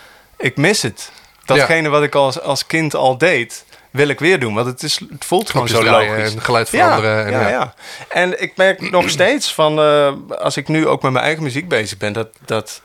ik 0.41 0.57
mis 0.57 0.81
het. 0.81 1.12
Datgene 1.45 1.89
wat 1.89 2.03
ik 2.03 2.15
als, 2.15 2.41
als 2.41 2.65
kind 2.65 2.95
al 2.95 3.17
deed, 3.17 3.65
wil 3.91 4.07
ik 4.07 4.19
weer 4.19 4.39
doen. 4.39 4.53
Want 4.53 4.67
het, 4.67 4.83
is, 4.83 5.00
het 5.10 5.25
voelt 5.25 5.50
gewoon 5.50 5.67
zo 5.67 5.83
logisch. 5.83 6.33
en 6.33 6.41
geluid 6.41 6.69
veranderen. 6.69 7.17
Ja, 7.17 7.25
en, 7.25 7.31
ja, 7.31 7.50
ja. 7.50 7.74
En 8.10 8.41
ik 8.41 8.55
merk 8.55 8.91
nog 8.91 9.10
steeds 9.10 9.53
van, 9.53 9.79
eh, 9.79 10.13
als 10.39 10.57
ik 10.57 10.67
nu 10.67 10.88
ook 10.88 11.01
met 11.01 11.12
mijn 11.12 11.25
eigen 11.25 11.43
muziek 11.43 11.67
bezig 11.67 11.98
ben, 11.98 12.13
dat, 12.13 12.27
dat 12.45 12.81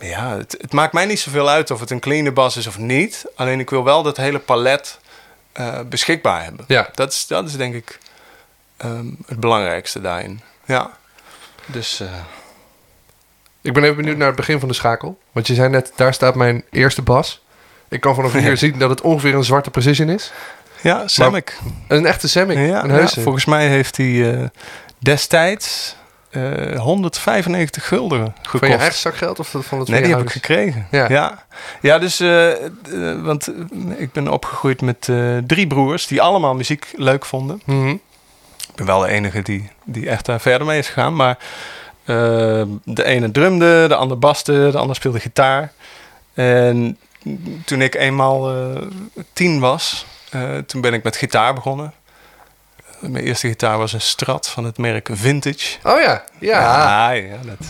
ja, 0.00 0.36
het, 0.36 0.56
het 0.60 0.72
maakt 0.72 0.92
mij 0.92 1.06
niet 1.06 1.20
zoveel 1.20 1.48
uit 1.48 1.70
of 1.70 1.80
het 1.80 1.90
een 1.90 2.00
clean 2.00 2.34
bas 2.34 2.56
is 2.56 2.66
of 2.66 2.78
niet. 2.78 3.24
Alleen 3.36 3.60
ik 3.60 3.70
wil 3.70 3.84
wel 3.84 4.02
dat 4.02 4.16
hele 4.16 4.38
palet 4.38 4.98
eh, 5.52 5.80
beschikbaar 5.80 6.44
hebben. 6.44 6.64
Ja. 6.68 6.88
Dat, 6.94 7.12
is, 7.12 7.26
dat 7.26 7.46
is 7.46 7.56
denk 7.56 7.74
ik 7.74 7.98
ehm, 8.76 9.06
het 9.26 9.40
belangrijkste 9.40 10.00
daarin. 10.00 10.40
Ja. 10.64 10.90
Dus 11.66 12.00
eh, 12.00 12.08
Ik 13.62 13.72
ben 13.72 13.82
even 13.82 13.96
benieuwd 13.96 14.16
naar 14.16 14.26
het 14.26 14.36
begin 14.36 14.58
van 14.60 14.68
de 14.68 14.74
schakel. 14.74 15.18
Want 15.32 15.46
je 15.46 15.54
zei 15.54 15.68
net, 15.68 15.92
daar 15.96 16.14
staat 16.14 16.34
mijn 16.34 16.64
eerste 16.70 17.02
bas. 17.02 17.44
Ik 17.88 18.00
kan 18.00 18.14
vanaf 18.14 18.32
hier 18.32 18.56
zien 18.66 18.78
dat 18.78 18.90
het 18.90 19.00
ongeveer 19.00 19.34
een 19.34 19.44
zwarte 19.44 19.70
precision 19.70 20.08
is. 20.08 20.32
ja, 20.80 21.08
Samick. 21.08 21.58
Een 21.88 22.06
echte 22.06 22.28
Semic, 22.28 22.56
Ja, 22.56 22.82
een 22.82 22.88
ja, 22.88 22.94
heuse. 22.94 23.20
volgens 23.20 23.44
mij 23.44 23.68
heeft 23.68 23.96
hij 23.96 24.34
eh, 24.40 24.44
destijds 24.98 25.96
eh, 26.30 26.78
195 26.80 27.86
gulden 27.88 28.34
gekost. 28.42 28.58
Van 28.58 28.68
je 28.68 28.76
eigen 28.76 28.98
zakgeld 28.98 29.38
of 29.38 29.54
van 29.60 29.78
het 29.78 29.88
Nee, 29.88 30.02
die 30.02 30.10
heb 30.14 30.22
ik 30.22 30.30
gekregen. 30.30 30.86
Ja. 30.90 31.08
Ja, 31.08 31.44
ja. 31.80 31.98
dus, 31.98 32.20
eh, 32.20 32.50
eh, 32.52 32.60
want 33.22 33.46
eh, 33.48 33.54
ik 33.96 34.12
ben 34.12 34.28
opgegroeid 34.28 34.80
met 34.80 35.08
eh, 35.08 35.36
drie 35.46 35.66
broers 35.66 36.06
die 36.06 36.22
allemaal 36.22 36.54
muziek 36.54 36.92
leuk 36.96 37.24
vonden. 37.24 37.62
Mhm. 37.64 37.88
Ik 37.88 38.76
ben 38.76 38.86
wel 38.86 39.00
de 39.00 39.08
enige 39.08 39.42
die, 39.42 39.70
die 39.84 40.08
echt 40.08 40.26
daar 40.26 40.40
verder 40.40 40.66
mee 40.66 40.78
is 40.78 40.86
gegaan. 40.86 41.16
Maar 41.16 41.30
eh, 41.38 41.44
de 42.04 43.04
ene 43.04 43.30
drumde, 43.30 43.84
de 43.88 43.94
ander 43.94 44.18
baste, 44.18 44.68
de 44.72 44.78
ander 44.78 44.96
speelde 44.96 45.20
gitaar. 45.20 45.72
En 46.34 46.98
toen 47.64 47.82
ik 47.82 47.94
eenmaal 47.94 48.50
eh, 48.50 48.82
tien 49.32 49.60
was, 49.60 50.06
eh, 50.30 50.56
toen 50.56 50.80
ben 50.80 50.94
ik 50.94 51.02
met 51.02 51.16
gitaar 51.16 51.54
begonnen. 51.54 51.92
Mijn 53.00 53.24
eerste 53.24 53.48
gitaar 53.48 53.78
was 53.78 53.92
een 53.92 54.00
Strat 54.00 54.48
van 54.48 54.64
het 54.64 54.78
merk 54.78 55.08
Vintage. 55.12 55.78
Oh 55.82 56.00
ja, 56.00 56.24
ja. 56.38 56.60
Ja, 56.60 57.10
ja, 57.10 57.36
dat. 57.44 57.66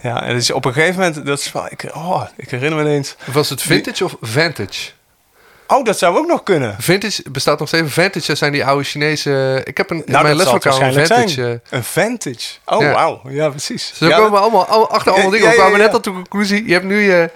Ja, 0.00 0.22
en 0.22 0.34
dus 0.34 0.50
op 0.50 0.64
een 0.64 0.72
gegeven 0.72 1.00
moment, 1.00 1.26
dat 1.26 1.38
is 1.38 1.52
wel, 1.52 1.66
ik, 1.70 1.90
oh, 1.94 2.22
ik 2.36 2.50
herinner 2.50 2.78
me 2.78 2.84
ineens. 2.84 3.16
Was 3.32 3.48
het 3.48 3.62
vintage 3.62 4.04
of 4.04 4.16
vantage? 4.20 4.90
Oh, 5.74 5.84
dat 5.84 5.98
zou 5.98 6.16
ook 6.18 6.26
nog 6.26 6.42
kunnen. 6.42 6.76
Vintage 6.78 7.22
bestaat 7.30 7.58
nog 7.58 7.68
steeds. 7.68 7.92
Vantage 7.92 8.26
dat 8.26 8.38
zijn 8.38 8.52
die 8.52 8.64
oude 8.64 8.84
Chinese... 8.84 9.60
Ik 9.64 9.76
heb 9.76 9.90
een, 9.90 9.96
in 10.06 10.12
Nou, 10.12 10.24
mijn 10.24 10.36
zal 10.36 10.54
het 10.54 10.64
leslokaal 10.64 10.86
een 10.88 10.92
vintage... 11.06 11.28
zijn. 11.28 11.60
eh, 11.70 11.78
Een 11.78 11.84
vintage. 11.84 12.52
Oh, 12.64 12.80
Ja. 12.82 12.92
wauw. 12.92 13.20
Ja, 13.28 13.48
precies. 13.48 13.92
Zo 13.94 14.06
ja, 14.06 14.16
komen 14.16 14.30
we 14.32 14.38
allemaal 14.38 14.66
al- 14.66 14.90
achter 14.90 15.12
allemaal 15.12 15.30
Ja, 15.32 15.36
dingen. 15.36 15.50
We 15.50 15.54
ja, 15.56 15.60
ja, 15.60 15.68
kwamen 15.68 15.78
ja. 15.78 15.92
net 15.92 15.94
tot 15.94 16.04
de 16.04 16.10
conclusie. 16.12 16.66
Je 16.66 16.72
hebt 16.72 16.84
nu 16.84 17.00
je... 17.00 17.30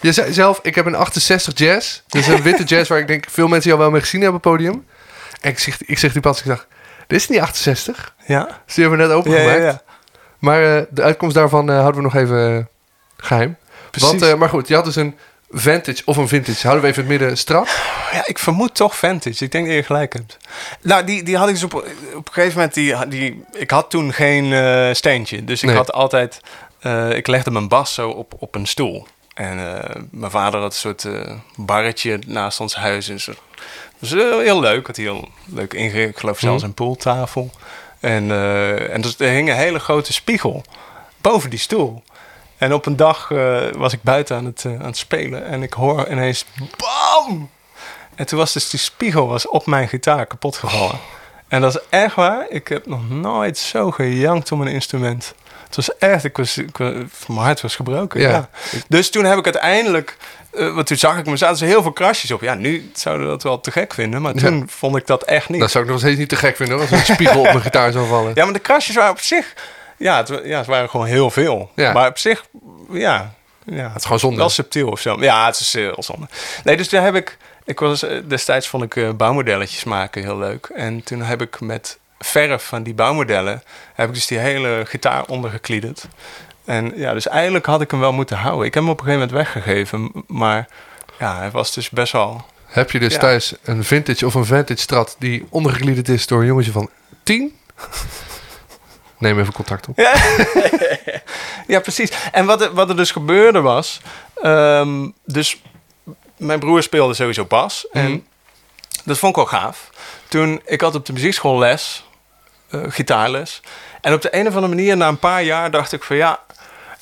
Je 0.00 0.12
zei 0.12 0.32
zelf, 0.32 0.58
ik 0.62 0.74
heb 0.74 0.86
een 0.86 0.94
68 0.94 1.58
jazz. 1.58 2.00
Dus 2.06 2.26
een 2.26 2.42
witte 2.42 2.64
jazz 2.64 2.88
waar 2.88 2.98
ik 2.98 3.06
denk 3.06 3.24
veel 3.30 3.48
mensen 3.48 3.68
jou 3.70 3.82
wel 3.82 3.90
mee 3.90 4.00
gezien 4.00 4.20
hebben 4.20 4.38
op 4.38 4.44
het 4.44 4.52
podium. 4.56 4.86
En 5.40 5.50
ik 5.50 5.58
zeg, 5.58 5.82
ik 5.82 5.98
zeg 5.98 6.12
die 6.12 6.20
pas, 6.22 6.38
ik 6.40 6.46
dacht, 6.46 6.66
dit 7.06 7.20
is 7.20 7.28
niet 7.28 7.40
68. 7.40 8.14
Ja, 8.26 8.44
Dus 8.66 8.74
die 8.74 8.84
hebben 8.84 9.06
we 9.08 9.14
net 9.14 9.14
ja, 9.14 9.18
opengemaakt. 9.18 9.58
ja, 9.58 9.64
ja. 9.64 9.82
Maar 10.38 10.76
eh, 10.76 10.82
de 10.90 11.02
uitkomst 11.02 11.34
daarvan 11.34 11.70
eh, 11.70 11.76
houden 11.78 11.96
we 11.96 12.02
nog 12.02 12.14
even 12.16 12.56
eh, 12.56 12.64
geheim. 13.26 13.56
Precies. 13.90 14.20
Want, 14.20 14.38
maar 14.38 14.48
goed, 14.48 14.68
je 14.68 14.74
had 14.74 14.84
dus 14.84 14.96
een 14.96 15.16
vantage 15.52 16.02
of 16.04 16.16
een 16.16 16.28
vintage. 16.28 16.62
Houden 16.66 16.82
we 16.84 16.90
even 16.90 17.02
het 17.08 17.10
midden 17.18 17.38
strak. 17.38 17.66
Ja, 18.12 18.22
ik 18.26 18.38
vermoed 18.38 18.74
toch 18.74 18.96
vintage. 18.96 19.44
Ik 19.44 19.52
denk 19.52 19.66
dat 19.66 19.74
je 19.74 19.82
gelijk 19.82 20.12
hebt. 20.12 20.36
Nou, 20.80 21.04
die, 21.04 21.22
die 21.22 21.36
had 21.36 21.48
ik 21.48 21.54
dus 21.54 21.64
op, 21.64 21.74
op 22.14 22.26
een 22.26 22.32
gegeven 22.32 22.54
moment... 22.56 22.74
Die, 22.74 23.08
die, 23.08 23.44
ik 23.52 23.70
had 23.70 23.90
toen 23.90 24.12
geen 24.12 24.52
eh, 24.52 24.88
steentje. 24.94 25.44
Dus 25.44 25.62
ik 25.62 25.68
Nee. 25.68 25.76
had 25.76 25.92
altijd... 25.92 26.40
eh, 26.80 27.10
ik 27.10 27.26
legde 27.26 27.50
mijn 27.50 27.68
bas 27.68 27.94
zo 27.94 28.08
op, 28.10 28.34
op 28.38 28.54
een 28.54 28.66
stoel. 28.66 29.06
En 29.34 29.58
eh, 29.82 30.02
mijn 30.10 30.30
vader 30.30 30.60
had 30.60 30.72
een 30.72 30.78
soort 30.78 31.06
barretje 31.56 32.18
naast 32.26 32.60
ons 32.60 32.74
huis. 32.74 33.08
En 33.08 33.20
zo. 33.20 33.32
Dat 33.32 34.10
was 34.10 34.10
heel, 34.10 34.40
heel 34.40 34.60
leuk. 34.60 34.86
Had 34.86 34.96
hij 34.96 35.04
heel 35.04 35.28
leuk 35.44 35.74
ingericht. 35.74 36.10
Ik 36.10 36.18
geloof 36.18 36.38
zelfs 36.38 36.58
Mhm. 36.60 36.66
een 36.68 36.74
pooltafel. 36.74 37.50
En, 38.00 38.30
en 38.92 39.00
dus, 39.00 39.14
er 39.18 39.28
hing 39.28 39.48
een 39.48 39.56
hele 39.56 39.78
grote 39.78 40.12
spiegel 40.12 40.64
boven 41.20 41.50
die 41.50 41.58
stoel. 41.58 42.02
En 42.62 42.74
op 42.74 42.86
een 42.86 42.96
dag 42.96 43.30
eh, 43.30 43.60
was 43.76 43.92
ik 43.92 44.02
buiten 44.02 44.36
aan 44.36 44.44
het, 44.44 44.64
eh, 44.64 44.72
aan 44.72 44.86
het 44.86 44.96
spelen. 44.96 45.46
En 45.46 45.62
ik 45.62 45.72
hoor 45.72 46.08
ineens... 46.08 46.44
BAM! 46.76 47.50
En 48.14 48.26
toen 48.26 48.38
was 48.38 48.52
dus 48.52 48.70
die 48.70 48.80
spiegel 48.80 49.28
was 49.28 49.48
op 49.48 49.66
mijn 49.66 49.88
gitaar 49.88 50.26
kapot 50.26 50.56
gevallen. 50.56 50.98
En 51.48 51.60
dat 51.60 51.74
is 51.74 51.80
echt 51.88 52.14
waar. 52.14 52.46
Ik 52.48 52.68
heb 52.68 52.86
nog 52.86 53.10
nooit 53.10 53.58
zo 53.58 53.90
gejankt 53.90 54.52
om 54.52 54.60
een 54.60 54.68
instrument. 54.68 55.34
Het 55.66 55.76
was 55.76 55.98
echt, 55.98 56.24
ik 56.24 56.36
was, 56.36 56.58
ik 56.58 56.78
mijn 56.78 57.08
hart 57.26 57.60
was 57.60 57.76
gebroken. 57.76 58.20
Ja. 58.20 58.30
Ja. 58.30 58.48
Dus 58.88 59.10
toen 59.10 59.24
heb 59.24 59.38
ik 59.38 59.44
uiteindelijk, 59.44 60.16
eh, 60.50 60.74
want 60.74 60.86
toen 60.86 60.96
zag 60.96 61.18
ik 61.18 61.26
me, 61.26 61.36
zaten 61.36 61.56
ze 61.56 61.64
heel 61.64 61.82
veel 61.82 61.92
krasjes 61.92 62.30
op. 62.30 62.40
Ja, 62.40 62.54
nu 62.54 62.90
zouden 62.94 63.26
we 63.26 63.32
dat 63.32 63.42
wel 63.42 63.60
te 63.60 63.70
gek 63.70 63.94
vinden, 63.94 64.22
maar 64.22 64.34
toen 64.34 64.68
vond 64.68 64.96
ik 64.96 65.06
dat 65.06 65.22
echt 65.22 65.48
niet. 65.48 65.60
Dat 65.60 65.70
zou 65.70 65.84
ik 65.84 65.90
nog 65.90 65.98
steeds 65.98 66.18
niet 66.18 66.28
te 66.28 66.36
gek 66.36 66.56
vinden 66.56 66.78
hoor, 66.78 66.88
als 66.90 67.08
een 67.08 67.14
spiegel 67.14 67.38
op 67.38 67.44
mijn 67.44 67.60
gitaar 67.60 67.92
zou 67.92 68.06
vallen. 68.06 68.32
Ja, 68.34 68.44
maar 68.44 68.52
de 68.52 68.58
krasjes 68.58 68.96
waren 68.96 69.10
op 69.10 69.20
zich, 69.20 69.54
ja, 70.02 70.16
het, 70.16 70.40
ja, 70.44 70.58
het 70.58 70.66
waren 70.66 70.90
gewoon 70.90 71.06
heel 71.06 71.30
veel. 71.30 71.70
Ja. 71.74 71.92
Maar 71.92 72.08
op 72.08 72.18
zich, 72.18 72.44
ja, 72.90 73.34
ja, 73.64 73.86
Het 73.88 73.96
is 73.96 74.02
gewoon 74.02 74.18
zonde. 74.18 74.36
wel 74.36 74.48
subtiel 74.48 74.88
of 74.88 75.00
zo. 75.00 75.16
Ja, 75.20 75.46
het 75.46 75.58
is 75.58 75.72
heel 75.72 76.02
zonde. 76.02 76.26
Nee, 76.64 76.76
dus 76.76 76.88
daar 76.88 77.02
heb 77.04 77.14
ik... 77.14 77.36
Ik 77.64 77.80
was, 77.80 78.02
eh, 78.02 78.16
destijds 78.24 78.68
vond 78.68 78.82
ik 78.82 78.96
eh, 78.96 79.10
bouwmodelletjes 79.10 79.84
maken 79.84 80.22
heel 80.22 80.38
leuk. 80.38 80.66
En 80.74 81.02
toen 81.04 81.22
heb 81.22 81.42
ik 81.42 81.60
met 81.60 81.98
verf 82.18 82.62
van 82.64 82.82
die 82.82 82.94
bouwmodellen... 82.94 83.62
heb 83.94 84.08
ik 84.08 84.14
dus 84.14 84.26
die 84.26 84.38
hele 84.38 84.82
gitaar 84.86 85.24
ondergekliederd. 85.26 86.04
En 86.64 86.92
ja, 86.96 87.12
dus 87.12 87.28
eigenlijk 87.28 87.66
had 87.66 87.80
ik 87.80 87.90
hem 87.90 88.00
wel 88.00 88.12
moeten 88.12 88.36
houden. 88.36 88.66
Ik 88.66 88.74
heb 88.74 88.82
hem 88.82 88.92
op 88.92 88.98
een 89.00 89.04
gegeven 89.06 89.28
moment 89.28 89.52
weggegeven. 89.52 90.10
Maar 90.26 90.68
ja, 91.18 91.36
hij 91.36 91.50
was 91.50 91.74
dus 91.74 91.90
best 91.90 92.12
wel... 92.12 92.44
Heb 92.66 92.90
je 92.90 92.98
dus 92.98 93.12
Ja. 93.12 93.18
thuis 93.18 93.54
een 93.62 93.84
vintage 93.84 94.26
of 94.26 94.34
een 94.34 94.44
vantage 94.44 94.80
strat 94.80 95.16
die 95.18 95.46
ondergekliederd 95.48 96.08
is 96.08 96.26
door 96.26 96.40
een 96.40 96.46
jongetje 96.46 96.72
van 96.72 96.90
10? 97.22 97.56
Neem 99.22 99.38
even 99.40 99.52
contact 99.52 99.88
op. 99.88 99.98
Ja, 101.66 101.80
precies. 101.80 102.10
En 102.32 102.46
wat 102.46 102.60
er, 102.60 102.72
wat 102.74 102.88
er 102.88 102.96
dus 102.96 103.10
gebeurde 103.10 103.60
was... 103.60 104.00
ehm, 104.42 105.08
dus 105.24 105.60
mijn 106.36 106.58
broer 106.58 106.82
speelde 106.82 107.14
sowieso 107.14 107.44
bas. 107.44 107.86
Mhm. 107.92 108.04
En 108.04 108.26
dat 109.04 109.18
vond 109.18 109.36
ik 109.36 109.36
wel 109.36 109.60
gaaf. 109.60 109.90
Toen, 110.28 110.62
ik 110.66 110.80
had 110.80 110.94
op 110.94 111.06
de 111.06 111.12
muziekschool 111.12 111.58
les, 111.58 112.04
eh, 112.70 112.80
gitaarles. 112.88 113.60
En 114.00 114.12
op 114.12 114.22
de 114.22 114.34
een 114.34 114.46
of 114.46 114.54
andere 114.54 114.74
manier, 114.74 114.96
na 114.96 115.08
een 115.08 115.18
paar 115.18 115.42
jaar, 115.42 115.70
dacht 115.70 115.92
ik 115.92 116.02
van 116.02 116.16
ja, 116.16 116.38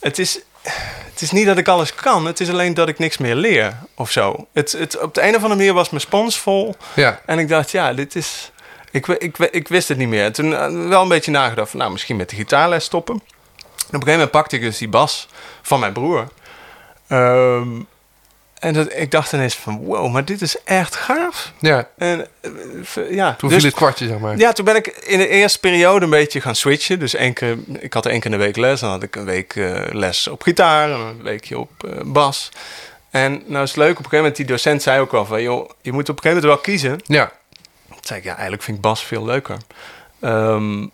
het 0.01 0.19
is, 0.19 0.41
het 1.13 1.21
is 1.21 1.31
niet 1.31 1.47
dat 1.47 1.59
ik 1.59 1.69
alles 1.69 1.95
kan. 1.95 2.27
Het 2.27 2.41
is 2.41 2.51
alleen 2.51 2.75
dat 2.75 2.89
ik 2.89 2.99
niks 2.99 3.19
meer 3.19 3.35
leer 3.35 3.77
of 3.95 4.11
zo. 4.11 4.47
Het, 4.53 4.73
het, 4.73 4.99
op 5.01 5.15
de 5.15 5.21
een 5.23 5.29
of 5.29 5.43
andere 5.43 5.55
manier 5.55 5.73
was 5.73 5.91
mijn 5.91 6.03
spons 6.03 6.39
vol. 6.39 6.77
Ja, 6.95 7.21
En 7.27 7.39
ik 7.39 7.49
dacht, 7.49 7.71
ja, 7.71 7.93
dit 7.93 8.15
is... 8.15 8.50
Ik, 8.91 9.07
ik, 9.07 9.39
ik 9.39 9.69
wist 9.69 9.89
het 9.89 9.99
niet 9.99 10.09
meer. 10.09 10.25
En 10.25 10.33
Toen 10.33 10.55
eh, 10.57 10.89
wel 10.89 11.03
een 11.03 11.09
beetje 11.09 11.31
nagedacht 11.31 11.71
van, 11.71 11.79
nou, 11.79 11.93
misschien 11.93 12.17
met 12.17 12.31
de 12.31 12.37
gitaarles 12.37 12.85
stoppen. 12.85 13.15
En 13.15 13.23
op 13.27 13.77
een 13.87 13.91
gegeven 13.93 14.13
moment 14.13 14.31
pakte 14.31 14.57
ik 14.57 14.63
dus 14.63 14.79
die 14.79 14.89
bas 14.89 15.29
van 15.63 15.81
mijn 15.81 15.93
broer. 15.93 16.29
Ehm, 17.09 17.69
en 18.59 18.73
dat, 18.73 18.93
ik 18.95 19.11
dacht 19.11 19.33
ineens 19.33 19.55
van, 19.55 19.79
wow, 19.85 20.13
maar 20.13 20.25
dit 20.25 20.43
is 20.43 20.63
echt 20.65 20.95
gaaf. 20.97 21.53
ja. 21.59 21.89
En 21.99 22.27
eh, 22.41 22.51
ja, 23.11 23.35
Toen 23.35 23.49
dus- 23.49 23.59
viel 23.59 23.69
het 23.69 23.79
kwartje, 23.79 24.07
zeg 24.07 24.19
maar. 24.19 24.37
ja, 24.39 24.53
toen 24.53 24.65
ben 24.65 24.77
ik 24.77 24.87
in 24.87 25.19
de 25.19 25.29
eerste 25.29 25.61
periode 25.61 26.05
een 26.05 26.11
beetje 26.11 26.41
gaan 26.41 26.55
switchen. 26.55 26.99
Dus 26.99 27.15
één 27.15 27.33
keer, 27.33 27.57
ik 27.79 27.93
had 27.93 28.07
één 28.07 28.21
keer 28.21 28.31
in 28.31 28.39
de 28.39 28.45
week 28.45 28.57
les. 28.57 28.81
Dan 28.81 28.91
had 28.91 29.03
ik 29.03 29.17
een 29.17 29.25
week 29.25 29.57
eh, 29.57 29.83
les 29.91 30.29
op 30.29 30.43
gitaar 30.43 30.91
en 30.91 30.99
een 31.01 31.23
weekje 31.23 31.59
op 31.59 31.71
bas. 32.05 32.49
En 33.11 33.43
nou 33.47 33.63
is 33.63 33.69
het 33.71 33.79
leuk, 33.79 33.91
op 33.91 33.97
een 33.97 34.03
gegeven 34.05 34.17
moment, 34.19 34.37
die 34.37 34.47
docent 34.47 34.83
zei 34.83 35.01
ook 35.01 35.11
wel 35.13 35.25
van... 35.27 35.43
joh, 35.43 35.71
je 35.81 35.93
moet 35.93 36.09
op 36.09 36.17
een 36.17 36.23
gegeven 36.23 36.43
moment 36.49 36.65
wel 36.65 36.75
kiezen. 36.75 37.01
Ja, 37.05 37.33
zei 38.11 38.21
ik, 38.21 38.27
ja, 38.27 38.33
eigenlijk 38.33 38.63
vind 38.63 38.77
ik 38.77 38.83
bas 38.83 39.05
veel 39.05 39.25
leuker. 39.25 39.57
Ehm, 40.21 40.87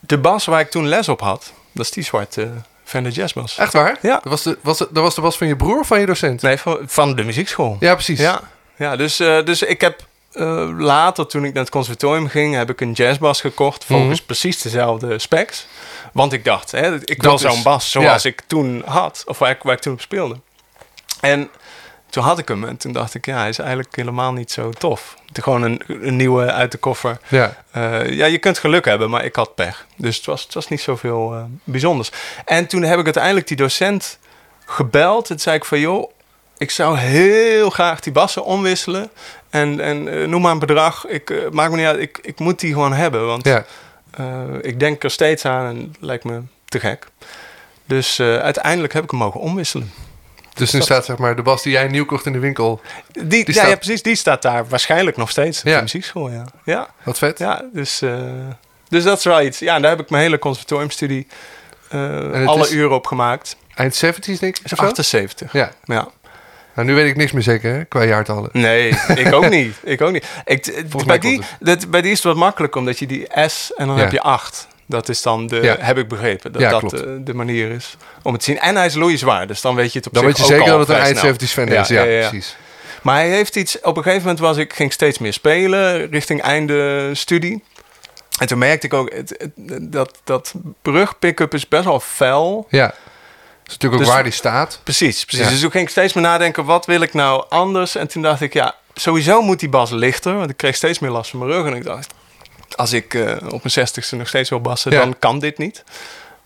de 0.00 0.18
bas 0.18 0.44
waar 0.44 0.60
ik 0.60 0.70
toen 0.70 0.88
les 0.88 1.08
op 1.08 1.20
had, 1.20 1.52
dat 1.72 1.84
is 1.84 1.90
die 1.90 2.04
zwarte 2.04 2.50
Fender 2.84 3.12
Jazzbas. 3.12 3.58
echt 3.58 3.72
waar? 3.72 3.98
Ja. 4.02 4.14
Dat 4.14 4.24
was, 4.24 4.42
de, 4.42 4.58
was, 4.60 4.78
de, 4.78 4.88
dat 4.90 5.02
was 5.02 5.14
de 5.14 5.20
bas 5.20 5.36
van 5.36 5.46
je 5.46 5.56
broer 5.56 5.80
of 5.80 5.86
van 5.86 6.00
je 6.00 6.06
docent? 6.06 6.42
Nee, 6.42 6.56
van, 6.56 6.78
van 6.86 7.16
de 7.16 7.24
muziekschool. 7.24 7.76
Ja, 7.80 7.94
precies. 7.94 8.18
Ja, 8.18 8.40
ja 8.76 8.96
dus, 8.96 9.20
eh, 9.20 9.44
dus 9.44 9.62
ik 9.62 9.80
heb 9.80 10.06
eh, 10.32 10.68
later, 10.78 11.26
toen 11.26 11.44
ik 11.44 11.52
naar 11.52 11.62
het 11.62 11.72
conservatorium 11.72 12.28
ging, 12.28 12.54
heb 12.54 12.70
ik 12.70 12.80
een 12.80 12.92
jazzbas 12.92 13.40
gekocht. 13.40 13.84
Volgens 13.84 14.22
precies 14.22 14.62
dezelfde 14.62 15.18
specs. 15.18 15.66
Want 16.12 16.32
ik 16.32 16.44
dacht, 16.44 16.70
hè, 16.70 16.94
ik 17.04 17.22
wil 17.22 17.30
Dat 17.30 17.40
zo'n 17.40 17.62
bas 17.62 17.90
zoals 17.90 18.22
ja. 18.22 18.30
ik 18.30 18.42
toen 18.46 18.82
had. 18.86 19.22
Of 19.26 19.38
waar 19.38 19.50
ik, 19.50 19.62
waar 19.62 19.74
ik 19.74 19.80
toen 19.80 19.92
op 19.92 20.00
speelde. 20.00 20.36
En 21.20 21.50
toen 22.14 22.22
had 22.22 22.38
ik 22.38 22.48
hem 22.48 22.64
en 22.64 22.76
toen 22.76 22.92
dacht 22.92 23.14
ik, 23.14 23.26
ja, 23.26 23.38
hij 23.38 23.48
is 23.48 23.58
eigenlijk 23.58 23.96
helemaal 23.96 24.32
niet 24.32 24.50
zo 24.50 24.70
tof. 24.70 25.16
Het 25.26 25.36
is 25.36 25.42
Gewoon 25.42 25.62
een, 25.62 25.82
een 25.86 26.16
nieuwe 26.16 26.52
uit 26.52 26.72
de 26.72 26.78
koffer. 26.78 27.18
Ja. 27.28 27.56
Eh, 27.70 28.10
ja, 28.10 28.26
je 28.26 28.38
kunt 28.38 28.58
geluk 28.58 28.84
hebben, 28.84 29.10
maar 29.10 29.24
ik 29.24 29.36
had 29.36 29.54
pech. 29.54 29.86
Dus 29.96 30.16
het 30.16 30.26
was, 30.26 30.42
het 30.42 30.54
was 30.54 30.68
niet 30.68 30.80
zoveel 30.80 31.34
eh 31.34 31.42
bijzonders. 31.64 32.10
En 32.44 32.66
toen 32.66 32.82
heb 32.82 32.98
ik 32.98 33.04
uiteindelijk 33.04 33.46
die 33.46 33.56
docent 33.56 34.18
gebeld. 34.64 35.30
En 35.30 35.40
zei 35.40 35.56
ik 35.56 35.64
van, 35.64 35.80
joh, 35.80 36.10
ik 36.58 36.70
zou 36.70 36.98
heel 36.98 37.70
graag 37.70 38.00
die 38.00 38.12
bassen 38.12 38.44
omwisselen. 38.44 39.10
En, 39.50 39.80
en 39.80 40.08
eh, 40.08 40.28
noem 40.28 40.42
maar 40.42 40.52
een 40.52 40.58
bedrag. 40.58 41.06
Ik, 41.06 41.52
maakt 41.52 41.70
me 41.70 41.76
niet 41.76 41.86
uit, 41.86 42.00
ik, 42.00 42.18
ik 42.22 42.38
moet 42.38 42.60
die 42.60 42.72
gewoon 42.72 42.92
hebben. 42.92 43.26
Want 43.26 43.44
ja. 43.44 43.64
ik 44.60 44.80
denk 44.80 45.04
er 45.04 45.10
steeds 45.10 45.44
aan 45.44 45.66
en 45.66 45.76
het 45.76 45.96
lijkt 46.00 46.24
me 46.24 46.40
te 46.64 46.80
gek. 46.80 47.06
Dus 47.84 48.20
uiteindelijk 48.20 48.92
heb 48.92 49.04
ik 49.04 49.10
hem 49.10 49.18
mogen 49.18 49.40
omwisselen. 49.40 49.92
Dus 50.54 50.72
nu 50.72 50.80
staat 50.80 51.04
zeg 51.04 51.16
maar 51.18 51.36
de 51.36 51.42
bas 51.42 51.62
die 51.62 51.72
jij 51.72 51.88
nieuw 51.88 52.04
kocht 52.04 52.26
in 52.26 52.32
de 52.32 52.38
winkel. 52.38 52.80
Die, 53.22 53.46
ja, 53.46 53.52
staat- 53.52 53.68
ja, 53.68 53.76
precies. 53.76 54.02
Die 54.02 54.14
staat 54.16 54.42
daar 54.42 54.68
waarschijnlijk 54.68 55.16
nog 55.16 55.30
steeds 55.30 55.58
op 55.60 55.66
Ja. 55.66 55.74
de 55.76 55.82
muziekschool. 55.82 56.30
Ja, 56.30 56.44
ja. 56.64 56.88
Wat 57.02 57.18
vet. 57.18 57.38
Ja, 57.38 57.62
dus, 57.72 58.02
eh, 58.02 58.22
dus 58.88 59.04
dat 59.04 59.18
is 59.18 59.24
wel 59.24 59.42
iets. 59.42 59.58
Ja, 59.58 59.80
daar 59.80 59.90
heb 59.90 60.00
ik 60.00 60.10
mijn 60.10 60.22
hele 60.22 60.38
conservatoriumstudie 60.38 61.26
eh, 61.88 62.46
alle 62.46 62.64
is- 62.64 62.70
uren 62.72 62.94
op 62.94 63.06
gemaakt. 63.06 63.56
Eind 63.74 63.94
70's 64.04 64.38
denk 64.38 64.56
ik. 64.58 64.64
Is 64.64 64.72
of 64.72 64.78
zo? 64.78 64.84
78. 64.84 65.52
Ja. 65.52 65.70
Ja. 65.84 66.08
Nou, 66.74 66.86
nu 66.88 66.94
weet 66.94 67.08
ik 67.08 67.16
niks 67.16 67.32
meer 67.32 67.42
zeker 67.42 67.72
hè, 67.74 67.84
qua 67.84 68.04
jaartallen. 68.04 68.48
Nee, 68.52 68.88
ik 69.14 69.32
ook 69.32 69.48
niet. 69.48 69.76
Ik 69.82 70.00
ook 70.00 70.12
niet. 70.12 70.26
Ik, 70.44 70.84
bij, 71.06 71.18
die, 71.18 71.40
dat, 71.60 71.90
bij 71.90 72.00
die 72.02 72.10
is 72.10 72.16
het 72.16 72.26
wat 72.26 72.36
makkelijk, 72.36 72.74
omdat 72.76 72.98
je 72.98 73.06
die 73.06 73.26
S 73.46 73.72
en 73.76 73.86
dan 73.86 73.96
Ja. 73.96 74.02
heb 74.02 74.12
je 74.12 74.20
8. 74.20 74.68
Dat 74.86 75.08
is 75.08 75.22
dan 75.22 75.46
de, 75.46 75.56
Ja. 75.62 75.76
heb 75.78 75.98
ik 75.98 76.08
begrepen, 76.08 76.52
dat 76.52 76.62
Ja, 76.62 76.70
dat 76.70 76.78
klopt. 76.80 76.94
eh, 77.04 77.10
de 77.20 77.34
manier 77.34 77.70
is 77.70 77.96
om 78.22 78.32
het 78.32 78.40
te 78.44 78.50
zien. 78.50 78.60
En 78.60 78.76
hij 78.76 78.86
is 78.86 78.94
loeizwaar, 78.94 79.46
dus 79.46 79.60
dan 79.60 79.74
weet 79.74 79.92
je 79.92 79.98
het 79.98 80.06
op 80.06 80.14
Dan 80.14 80.22
zich 80.22 80.32
weet 80.36 80.46
je 80.46 80.52
zeker 80.54 80.68
dat 80.70 80.78
het 80.78 80.88
een 80.88 80.94
vrij 80.94 81.06
eind 81.06 81.18
snel. 81.18 81.32
70's 81.32 81.52
fan 81.52 81.68
is. 81.68 81.88
Ja, 81.88 82.28
precies. 82.28 82.56
Maar 83.02 83.14
hij 83.16 83.28
heeft 83.28 83.56
iets, 83.56 83.80
op 83.80 83.96
een 83.96 84.02
gegeven 84.02 84.22
moment 84.22 84.40
was 84.40 84.56
ik, 84.56 84.72
ging 84.74 84.88
ik 84.88 84.94
steeds 84.94 85.18
meer 85.18 85.32
spelen 85.32 86.10
richting 86.10 86.42
einde 86.42 87.10
studie. 87.14 87.62
En 88.38 88.46
toen 88.46 88.58
merkte 88.58 88.86
ik 88.86 88.94
ook, 88.94 89.12
het, 89.12 89.34
het- 89.38 89.92
dat, 89.92 90.18
dat 90.24 90.54
brug-pick-up 90.82 91.54
is 91.54 91.68
best 91.68 91.84
wel 91.84 92.00
fel. 92.00 92.66
Ja. 92.70 92.86
Dat 92.86 92.94
is 93.66 93.72
natuurlijk 93.72 93.92
ook 93.92 94.06
Dus- 94.06 94.14
waar 94.14 94.22
die 94.22 94.32
staat. 94.32 94.80
Precies, 94.82 95.24
precies. 95.24 95.44
Ja. 95.44 95.50
Dus 95.52 95.60
toen 95.60 95.70
ging 95.70 95.84
ik 95.84 95.90
steeds 95.90 96.12
meer 96.12 96.24
nadenken, 96.24 96.64
wat 96.64 96.86
wil 96.86 97.00
ik 97.00 97.14
nou 97.14 97.44
anders? 97.48 97.94
En 97.96 98.08
toen 98.08 98.22
dacht 98.22 98.40
ik, 98.40 98.52
ja, 98.52 98.74
sowieso 98.94 99.40
moet 99.42 99.60
die 99.60 99.68
bas 99.68 99.90
lichter. 99.90 100.34
Want 100.36 100.50
ik 100.50 100.56
kreeg 100.56 100.76
steeds 100.76 100.98
meer 100.98 101.10
last 101.10 101.30
van 101.30 101.38
mijn 101.38 101.50
rug. 101.50 101.66
En 101.66 101.74
ik 101.74 101.84
dacht, 101.84 102.14
als 102.76 102.92
ik 102.92 103.14
eh, 103.14 103.32
op 103.44 103.50
mijn 103.50 103.60
zestigste 103.64 104.16
nog 104.16 104.28
steeds 104.28 104.50
wil 104.50 104.60
bassen, 104.60 104.92
Ja. 104.92 104.98
dan 104.98 105.18
kan 105.18 105.38
dit 105.38 105.58
niet. 105.58 105.84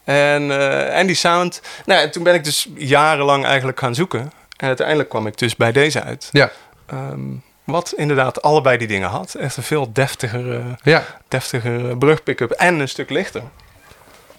En, 0.04 0.50
eh, 0.50 0.98
en 0.98 1.06
die 1.06 1.16
sound... 1.16 1.60
Nou, 1.86 2.10
toen 2.10 2.22
ben 2.22 2.34
ik 2.34 2.44
dus 2.44 2.68
jarenlang 2.76 3.44
eigenlijk 3.44 3.78
gaan 3.78 3.94
zoeken. 3.94 4.20
En 4.56 4.66
uiteindelijk 4.66 5.08
kwam 5.08 5.26
ik 5.26 5.38
dus 5.38 5.56
bij 5.56 5.72
deze 5.72 6.02
uit. 6.02 6.28
Ja. 6.32 6.50
Ehm, 6.86 7.20
wat 7.64 7.92
inderdaad 7.96 8.42
allebei 8.42 8.76
die 8.78 8.86
dingen 8.88 9.08
had. 9.08 9.34
Echt 9.34 9.56
een 9.56 9.62
veel 9.62 9.92
deftiger, 9.92 10.54
eh, 10.54 10.64
Ja. 10.82 11.04
deftiger 11.28 11.98
brugpick-up 11.98 12.50
en 12.50 12.78
een 12.78 12.88
stuk 12.88 13.10
lichter. 13.10 13.42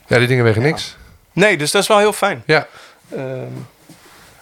Ja, 0.08 0.18
die 0.18 0.28
dingen 0.28 0.44
wegen 0.44 0.62
niks. 0.62 0.98
Nee, 1.32 1.58
dus 1.58 1.72
dat 1.72 1.82
is 1.82 1.88
wel 1.88 1.98
heel 1.98 2.14
fijn. 2.14 2.44
Ja. 2.46 2.68
Ehm, 3.16 3.24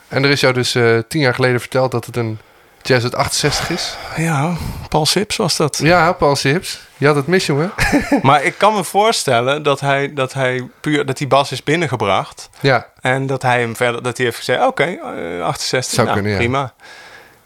En 0.08 0.24
er 0.24 0.30
is 0.30 0.39
jou 0.39 0.54
dus 0.54 0.72
tien 1.08 1.22
jaar 1.22 1.34
geleden 1.34 1.60
verteld 1.60 1.92
dat 1.92 2.06
het 2.06 2.16
een 2.16 2.39
Jazz 2.88 3.03
uit 3.03 3.15
68 3.15 3.70
is. 3.70 3.98
ja, 4.15 4.53
Paul 4.89 5.06
Sips 5.06 5.36
was 5.36 5.58
dat. 5.58 5.77
Ja, 5.77 6.12
Paul 6.12 6.36
Sips. 6.36 6.79
Je 6.98 7.06
had 7.06 7.15
het 7.15 7.27
mis, 7.27 7.46
jongen. 7.46 7.72
Maar 8.22 8.44
ik 8.44 8.58
kan 8.58 8.74
me 8.74 8.84
voorstellen 8.84 9.63
dat 9.63 9.79
hij, 9.79 10.13
dat 10.13 10.34
hij 10.34 10.67
puur 10.82 11.06
dat 11.06 11.17
die 11.17 11.27
bas 11.27 11.51
is 11.51 11.63
binnengebracht. 11.63 12.50
Ja. 12.60 12.88
En 13.01 13.25
dat 13.25 13.41
hij 13.41 13.60
hem 13.60 13.75
verder, 13.75 14.03
dat 14.03 14.17
hij 14.17 14.25
heeft 14.25 14.38
gezegd: 14.38 14.65
Oké, 14.65 14.84
eh, 14.84 15.46
68, 15.46 15.94
Zou 15.94 16.08
nou, 16.08 16.20
kunnen, 16.20 16.32
ja. 16.32 16.38
prima. 16.38 16.74